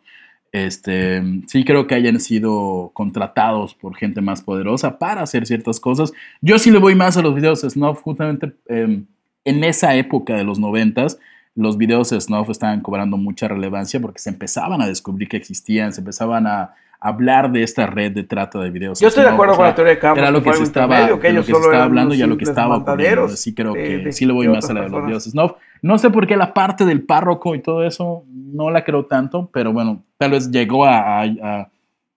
Este, 0.52 1.22
sí 1.46 1.64
creo 1.64 1.86
que 1.86 1.94
hayan 1.94 2.18
sido 2.18 2.90
contratados 2.92 3.74
por 3.74 3.96
gente 3.96 4.20
más 4.20 4.42
poderosa 4.42 4.98
para 4.98 5.22
hacer 5.22 5.46
ciertas 5.46 5.78
cosas. 5.78 6.12
Yo 6.40 6.58
sí 6.58 6.70
le 6.70 6.78
voy 6.78 6.94
más 6.94 7.16
a 7.16 7.22
los 7.22 7.34
videos 7.34 7.60
snuff, 7.60 8.02
justamente 8.02 8.52
eh, 8.68 9.04
en 9.44 9.64
esa 9.64 9.94
época 9.94 10.36
de 10.36 10.44
los 10.44 10.58
noventas, 10.58 11.18
los 11.61 11.77
videos 11.77 12.09
snuff 12.09 12.49
estaban 12.51 12.81
cobrando 12.81 13.16
mucha 13.16 13.47
relevancia 13.49 14.01
porque 14.01 14.19
se 14.19 14.31
empezaban 14.31 14.81
a 14.82 14.87
descubrir 14.87 15.28
que 15.28 15.37
existían, 15.37 15.93
se 15.93 16.01
empezaban 16.01 16.47
a 16.47 16.74
hablar 17.03 17.51
de 17.51 17.62
esta 17.62 17.87
red 17.87 18.12
de 18.12 18.24
trata 18.24 18.59
de 18.61 18.70
videos. 18.70 19.01
Yo 19.01 19.09
estoy 19.09 19.23
de 19.24 19.31
acuerdo 19.31 19.55
o 19.55 19.57
con 19.57 19.65
la 19.66 19.74
teoría 19.74 19.95
de 19.95 19.99
Carlos. 19.99 20.19
era 20.19 20.31
lo 20.31 20.43
que 20.43 20.53
se 20.53 20.62
estaba, 20.65 20.97
que 21.19 21.28
de 21.28 21.32
lo 21.32 21.41
que 21.41 21.53
se 21.55 21.59
estaba 21.61 21.85
hablando 21.85 22.15
y 22.15 22.20
a 22.23 22.27
lo 22.27 22.37
que 22.37 22.45
estaba 22.45 22.77
ocurriendo. 22.77 23.28
Sí 23.28 23.55
creo 23.55 23.73
de- 23.73 23.82
que 23.85 23.99
de- 23.99 24.12
sí 24.12 24.27
le 24.27 24.32
voy 24.35 24.47
de 24.49 24.53
más 24.53 24.69
a 24.69 24.74
la 24.74 24.82
de 24.82 24.89
los 24.91 25.05
videos 25.07 25.24
snuff. 25.24 25.53
No 25.82 25.97
sé 25.97 26.11
por 26.11 26.27
qué 26.27 26.37
la 26.37 26.53
parte 26.53 26.85
del 26.85 27.03
párroco 27.03 27.55
y 27.55 27.62
todo 27.62 27.85
eso 27.85 28.24
no 28.28 28.69
la 28.70 28.85
creo 28.85 29.07
tanto, 29.07 29.49
pero 29.53 29.73
bueno, 29.73 30.03
tal 30.19 30.32
vez 30.32 30.51
llegó 30.51 30.85
a, 30.85 31.23
a- 31.23 31.24
a- 31.43 31.70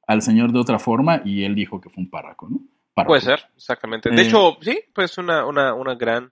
al 0.06 0.22
señor 0.22 0.52
de 0.52 0.60
otra 0.60 0.80
forma 0.80 1.22
y 1.24 1.46
él 1.46 1.56
dijo 1.56 1.80
que 1.80 1.90
fue 1.90 2.04
un 2.04 2.10
párroco, 2.10 2.50
¿no? 2.50 2.60
Párroco. 2.94 3.12
Puede 3.12 3.22
ser, 3.22 3.40
exactamente. 3.56 4.10
De 4.10 4.22
Eh, 4.22 4.26
hecho, 4.26 4.58
sí, 4.62 4.80
pues 4.94 5.18
una, 5.18 5.46
una, 5.46 5.74
una 5.74 5.96
gran... 5.96 6.30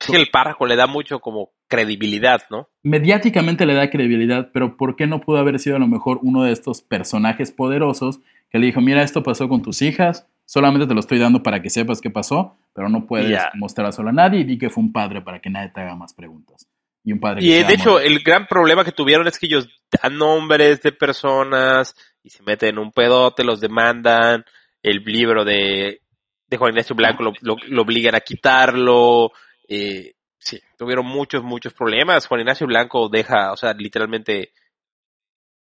Sí, 0.00 0.14
el 0.14 0.28
párrafo 0.30 0.64
le 0.66 0.76
da 0.76 0.86
mucho 0.86 1.18
como 1.18 1.50
credibilidad, 1.68 2.42
¿no? 2.50 2.68
Mediáticamente 2.82 3.66
le 3.66 3.74
da 3.74 3.90
credibilidad, 3.90 4.50
pero 4.52 4.76
¿por 4.76 4.96
qué 4.96 5.06
no 5.06 5.20
pudo 5.20 5.38
haber 5.38 5.58
sido 5.58 5.76
a 5.76 5.78
lo 5.78 5.86
mejor 5.86 6.18
uno 6.22 6.42
de 6.42 6.52
estos 6.52 6.82
personajes 6.82 7.52
poderosos 7.52 8.20
que 8.50 8.58
le 8.58 8.66
dijo, 8.66 8.80
mira, 8.80 9.02
esto 9.02 9.22
pasó 9.22 9.48
con 9.48 9.62
tus 9.62 9.82
hijas, 9.82 10.26
solamente 10.46 10.86
te 10.86 10.94
lo 10.94 11.00
estoy 11.00 11.18
dando 11.18 11.42
para 11.42 11.60
que 11.62 11.68
sepas 11.70 12.00
qué 12.00 12.10
pasó, 12.10 12.56
pero 12.74 12.88
no 12.88 13.06
puedes 13.06 13.30
Ya. 13.30 13.50
mostrárselo 13.54 14.08
a 14.08 14.12
nadie 14.12 14.40
y 14.40 14.44
di 14.44 14.58
que 14.58 14.70
fue 14.70 14.82
un 14.82 14.92
padre 14.92 15.20
para 15.20 15.40
que 15.40 15.50
nadie 15.50 15.70
te 15.70 15.80
haga 15.82 15.94
más 15.94 16.14
preguntas. 16.14 16.66
Y 17.04 17.12
un 17.12 17.20
padre 17.20 17.42
Y 17.44 17.50
se 17.52 17.64
de 17.64 17.74
hecho, 17.74 18.00
el 18.00 18.20
gran 18.20 18.46
problema 18.46 18.84
que 18.84 18.92
tuvieron 18.92 19.26
es 19.28 19.38
que 19.38 19.46
ellos 19.46 19.68
dan 20.02 20.16
nombres 20.18 20.80
de 20.82 20.92
personas 20.92 21.94
y 22.22 22.30
se 22.30 22.42
meten 22.42 22.70
en 22.70 22.78
un 22.78 22.92
pedote, 22.92 23.44
los 23.44 23.60
demandan, 23.60 24.44
el 24.82 25.02
libro 25.04 25.44
de, 25.44 26.00
de 26.46 26.56
Juan 26.56 26.70
Ignacio 26.70 26.96
Blanco 26.96 27.22
lo, 27.22 27.32
lo- 27.42 27.56
lo 27.68 27.82
obligan 27.82 28.14
a 28.14 28.20
quitarlo, 28.20 29.30
eh, 29.68 30.14
sí, 30.38 30.60
tuvieron 30.76 31.06
muchos, 31.06 31.42
muchos 31.42 31.72
problemas. 31.74 32.26
Juan 32.26 32.40
Ignacio 32.40 32.66
Blanco 32.66 33.08
deja, 33.08 33.52
o 33.52 33.56
sea, 33.56 33.72
literalmente, 33.74 34.52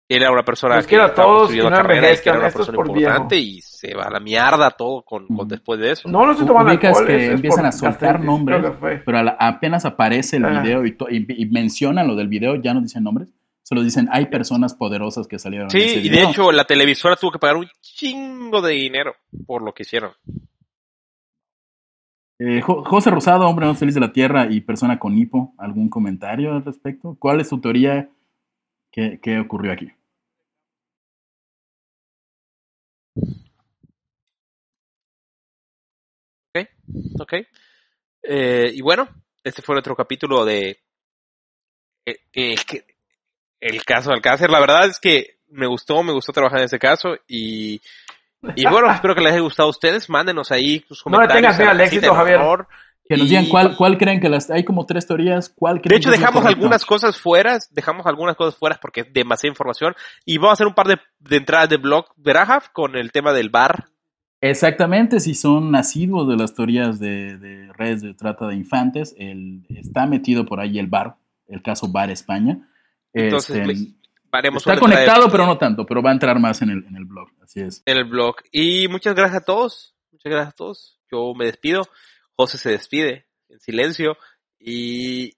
él 0.08 0.22
era 0.22 0.30
una 0.30 0.44
persona 0.44 0.76
Pues 0.76 0.86
que 0.86 0.94
era 0.94 1.06
estaba 1.06 1.26
todos, 1.26 1.40
construyendo 1.42 1.68
que 1.70 1.76
no 1.82 1.82
carrera 1.88 2.12
y 2.12 2.16
que 2.22 2.28
era 2.28 2.38
una 2.38 2.46
es 2.48 2.54
persona 2.54 2.78
viejo. 2.82 2.96
importante 2.98 3.36
y 3.38 3.60
se 3.60 3.92
va 3.94 4.04
a 4.04 4.10
la 4.10 4.20
mierda 4.20 4.70
todo 4.70 5.02
con, 5.02 5.26
con 5.26 5.36
Ujú. 5.38 5.46
después 5.46 5.80
de 5.80 5.90
eso. 5.90 6.08
No, 6.08 6.24
no 6.24 6.30
estoy 6.32 6.46
tomando 6.46 6.72
Ubicas 6.72 6.90
alcohol. 6.90 7.06
que 7.08 7.16
es- 7.16 7.22
es 7.24 7.30
empiezan 7.34 7.66
a 7.66 7.72
soltar 7.72 8.20
nombres, 8.20 8.64
pero 9.04 9.18
a 9.18 9.22
la- 9.24 9.36
apenas 9.40 9.84
aparece 9.84 10.36
el 10.36 10.44
Ah. 10.44 10.60
video 10.62 10.84
y, 10.86 10.92
to- 10.96 11.08
y, 11.10 11.26
y 11.28 11.46
mencionan 11.46 12.06
lo 12.06 12.14
del 12.14 12.28
video, 12.28 12.54
ya 12.54 12.72
no 12.72 12.80
dicen 12.80 13.02
nombres, 13.02 13.32
solo 13.64 13.82
dicen 13.82 14.08
hay 14.12 14.26
personas 14.26 14.74
poderosas 14.76 15.26
que 15.26 15.40
salieron 15.40 15.66
ese 15.68 15.80
Sí, 15.80 16.06
y 16.06 16.08
de 16.08 16.22
hecho 16.22 16.52
la 16.52 16.64
televisora 16.66 17.16
tuvo 17.16 17.32
que 17.32 17.40
pagar 17.40 17.56
un 17.56 17.68
chingo 17.80 18.62
de 18.62 18.74
dinero 18.74 19.16
por 19.44 19.60
lo 19.62 19.72
que 19.74 19.82
hicieron. 19.82 20.12
Eh, 22.38 22.60
Jo- 22.60 22.84
José 22.84 23.10
Rosado, 23.10 23.48
hombre 23.48 23.66
más 23.66 23.78
feliz 23.78 23.94
de 23.94 24.00
la 24.00 24.12
Tierra 24.12 24.46
y 24.50 24.60
persona 24.60 24.98
con 24.98 25.16
hipo, 25.16 25.54
¿algún 25.58 25.88
comentario 25.88 26.52
al 26.54 26.64
respecto? 26.64 27.16
¿Cuál 27.18 27.40
es 27.40 27.48
tu 27.48 27.60
teoría? 27.60 28.10
¿Qué, 28.90 29.38
ocurrió 29.38 29.72
aquí? 29.72 29.90
Ok, 36.54 36.68
ok. 37.20 37.32
Eh, 38.22 38.70
y 38.74 38.80
bueno, 38.80 39.08
este 39.44 39.62
fue 39.62 39.78
otro 39.78 39.94
capítulo 39.96 40.44
de 40.44 40.78
eh, 42.06 42.18
eh, 42.34 42.56
el 43.60 43.84
caso 43.84 44.10
de 44.10 44.16
Alcácer. 44.16 44.50
La 44.50 44.60
verdad 44.60 44.86
es 44.86 44.98
que 44.98 45.38
me 45.48 45.66
gustó, 45.66 46.02
me 46.02 46.12
gustó 46.12 46.32
trabajar 46.32 46.58
en 46.60 46.64
ese 46.66 46.78
caso 46.78 47.16
y, 47.28 47.80
y 48.54 48.66
bueno, 48.68 48.90
espero 48.92 49.14
que 49.14 49.20
les 49.22 49.32
haya 49.32 49.40
gustado 49.42 49.68
a 49.68 49.70
ustedes. 49.70 50.08
Mándenos 50.08 50.50
ahí 50.52 50.84
sus 50.88 51.04
No 51.06 51.12
le 51.12 51.26
comentarios. 51.26 51.42
tengas 51.42 51.58
miedo 51.58 51.70
al 51.70 51.80
éxito, 51.80 52.14
Javier. 52.14 52.36
horror. 52.38 52.68
Que 53.08 53.16
nos 53.16 53.26
Y- 53.26 53.30
digan 53.30 53.46
cuál, 53.46 53.76
cuál 53.76 53.98
creen 53.98 54.18
que 54.20 54.28
las... 54.28 54.50
Hay 54.50 54.64
como 54.64 54.84
tres 54.84 55.06
teorías, 55.06 55.48
¿cuál 55.48 55.80
creen 55.80 55.90
De 55.90 55.96
hecho, 55.98 56.10
que 56.10 56.18
dejamos 56.18 56.44
algunas 56.44 56.84
cosas 56.84 57.16
fuera, 57.20 57.56
dejamos 57.70 58.04
algunas 58.06 58.34
cosas 58.34 58.56
fuera 58.58 58.78
porque 58.82 59.02
es 59.02 59.12
demasiada 59.12 59.52
información 59.52 59.94
y 60.24 60.38
vamos 60.38 60.50
a 60.50 60.52
hacer 60.54 60.66
un 60.66 60.74
par 60.74 60.88
de, 60.88 60.98
de 61.20 61.36
entradas 61.36 61.68
de 61.68 61.76
blog 61.76 62.06
de 62.16 62.32
Rahaf 62.32 62.68
con 62.72 62.96
el 62.96 63.12
tema 63.12 63.32
del 63.32 63.48
bar. 63.48 63.84
Exactamente, 64.40 65.20
si 65.20 65.34
son 65.34 65.70
nacidos 65.70 66.28
de 66.28 66.36
las 66.36 66.54
teorías 66.54 66.98
de, 66.98 67.38
de 67.38 67.72
redes 67.72 68.02
de 68.02 68.12
trata 68.14 68.46
de 68.48 68.54
infantes, 68.56 69.14
el, 69.18 69.64
está 69.70 70.06
metido 70.06 70.44
por 70.44 70.60
ahí 70.60 70.78
el 70.78 70.88
bar, 70.88 71.14
el 71.48 71.62
caso 71.62 71.88
Bar 71.90 72.10
España. 72.10 72.58
Entonces, 73.14 73.56
Este, 73.68 73.94
haremos 74.38 74.66
está 74.66 74.78
conectado, 74.78 75.28
pero 75.30 75.46
no 75.46 75.58
tanto, 75.58 75.84
pero 75.86 76.02
va 76.02 76.10
a 76.10 76.12
entrar 76.14 76.38
más 76.38 76.62
en 76.62 76.70
el, 76.70 76.84
en 76.86 76.96
el 76.96 77.04
blog, 77.04 77.28
así 77.42 77.60
es. 77.60 77.82
en 77.86 77.96
el 77.96 78.04
blog. 78.04 78.36
Y 78.52 78.88
muchas 78.88 79.14
gracias 79.14 79.42
a 79.42 79.44
todos. 79.44 79.96
Muchas 80.12 80.32
gracias 80.32 80.52
a 80.52 80.56
todos. 80.56 81.00
Yo 81.10 81.34
me 81.34 81.46
despido. 81.46 81.82
José 82.36 82.58
se 82.58 82.70
despide 82.70 83.26
en 83.48 83.60
silencio. 83.60 84.16
Y 84.58 85.32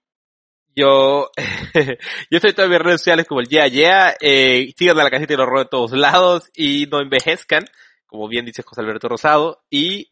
yo, 0.75 1.29
yo 1.73 2.37
estoy 2.37 2.49
en 2.49 2.55
todas 2.55 2.71
mis 2.71 2.79
redes 2.79 3.01
sociales 3.01 3.27
como 3.27 3.41
el 3.41 3.47
Yeah 3.47 3.67
Yeah. 3.67 4.15
Eh, 4.19 4.73
sigan 4.77 4.99
a 4.99 5.03
la 5.03 5.09
casita 5.09 5.33
y 5.33 5.37
los 5.37 5.47
horror 5.47 5.59
de 5.59 5.69
todos 5.69 5.91
lados. 5.91 6.49
Y 6.55 6.87
no 6.91 7.01
envejezcan, 7.01 7.65
como 8.05 8.27
bien 8.27 8.45
dice 8.45 8.63
José 8.63 8.81
Alberto 8.81 9.09
Rosado. 9.09 9.63
Y 9.69 10.11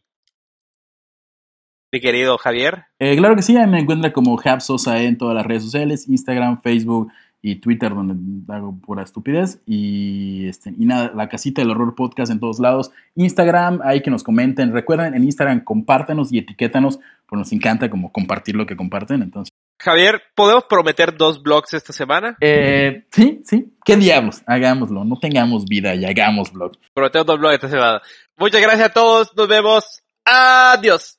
mi 1.90 2.00
querido 2.00 2.36
Javier. 2.38 2.84
Eh, 2.98 3.16
claro 3.16 3.34
que 3.34 3.42
sí, 3.42 3.54
me 3.54 3.80
encuentra 3.80 4.12
como 4.12 4.38
Hab 4.42 4.60
Sosa 4.60 5.02
en 5.02 5.16
todas 5.16 5.34
las 5.34 5.46
redes 5.46 5.62
sociales, 5.64 6.06
Instagram, 6.08 6.60
Facebook 6.60 7.10
y 7.40 7.56
Twitter, 7.56 7.94
donde 7.94 8.52
hago 8.52 8.76
pura 8.80 9.02
estupidez. 9.02 9.60
Y, 9.66 10.48
este, 10.48 10.70
y 10.76 10.86
nada, 10.86 11.12
la 11.14 11.28
casita 11.28 11.62
del 11.62 11.70
horror 11.70 11.94
podcast 11.94 12.32
en 12.32 12.40
todos 12.40 12.58
lados. 12.58 12.90
Instagram, 13.14 13.80
ahí 13.84 14.02
que 14.02 14.10
nos 14.10 14.24
comenten. 14.24 14.72
Recuerden, 14.72 15.14
en 15.14 15.24
Instagram 15.24 15.64
compártanos 15.64 16.32
y 16.32 16.38
etiquétanos, 16.38 16.98
pues 17.26 17.38
nos 17.38 17.52
encanta 17.52 17.88
como 17.90 18.12
compartir 18.12 18.56
lo 18.56 18.66
que 18.66 18.76
comparten. 18.76 19.22
Entonces, 19.22 19.52
Javier, 19.80 20.20
¿podemos 20.34 20.64
prometer 20.64 21.16
dos 21.16 21.40
blogs 21.42 21.72
esta 21.74 21.92
semana? 21.92 22.36
eh, 22.40 23.06
sí, 23.12 23.40
sí, 23.44 23.72
qué 23.84 23.96
diablos, 23.96 24.42
hagámoslo, 24.44 25.04
no 25.04 25.16
tengamos 25.20 25.66
vida 25.66 25.94
y 25.94 26.04
hagamos 26.04 26.52
vlogs. 26.52 26.78
Prometemos 26.92 27.26
dos 27.26 27.38
blogs 27.38 27.54
esta 27.54 27.68
semana. 27.68 28.02
Muchas 28.36 28.60
gracias 28.60 28.88
a 28.88 28.92
todos. 28.92 29.36
Nos 29.36 29.46
vemos. 29.46 30.02
Adiós. 30.24 31.17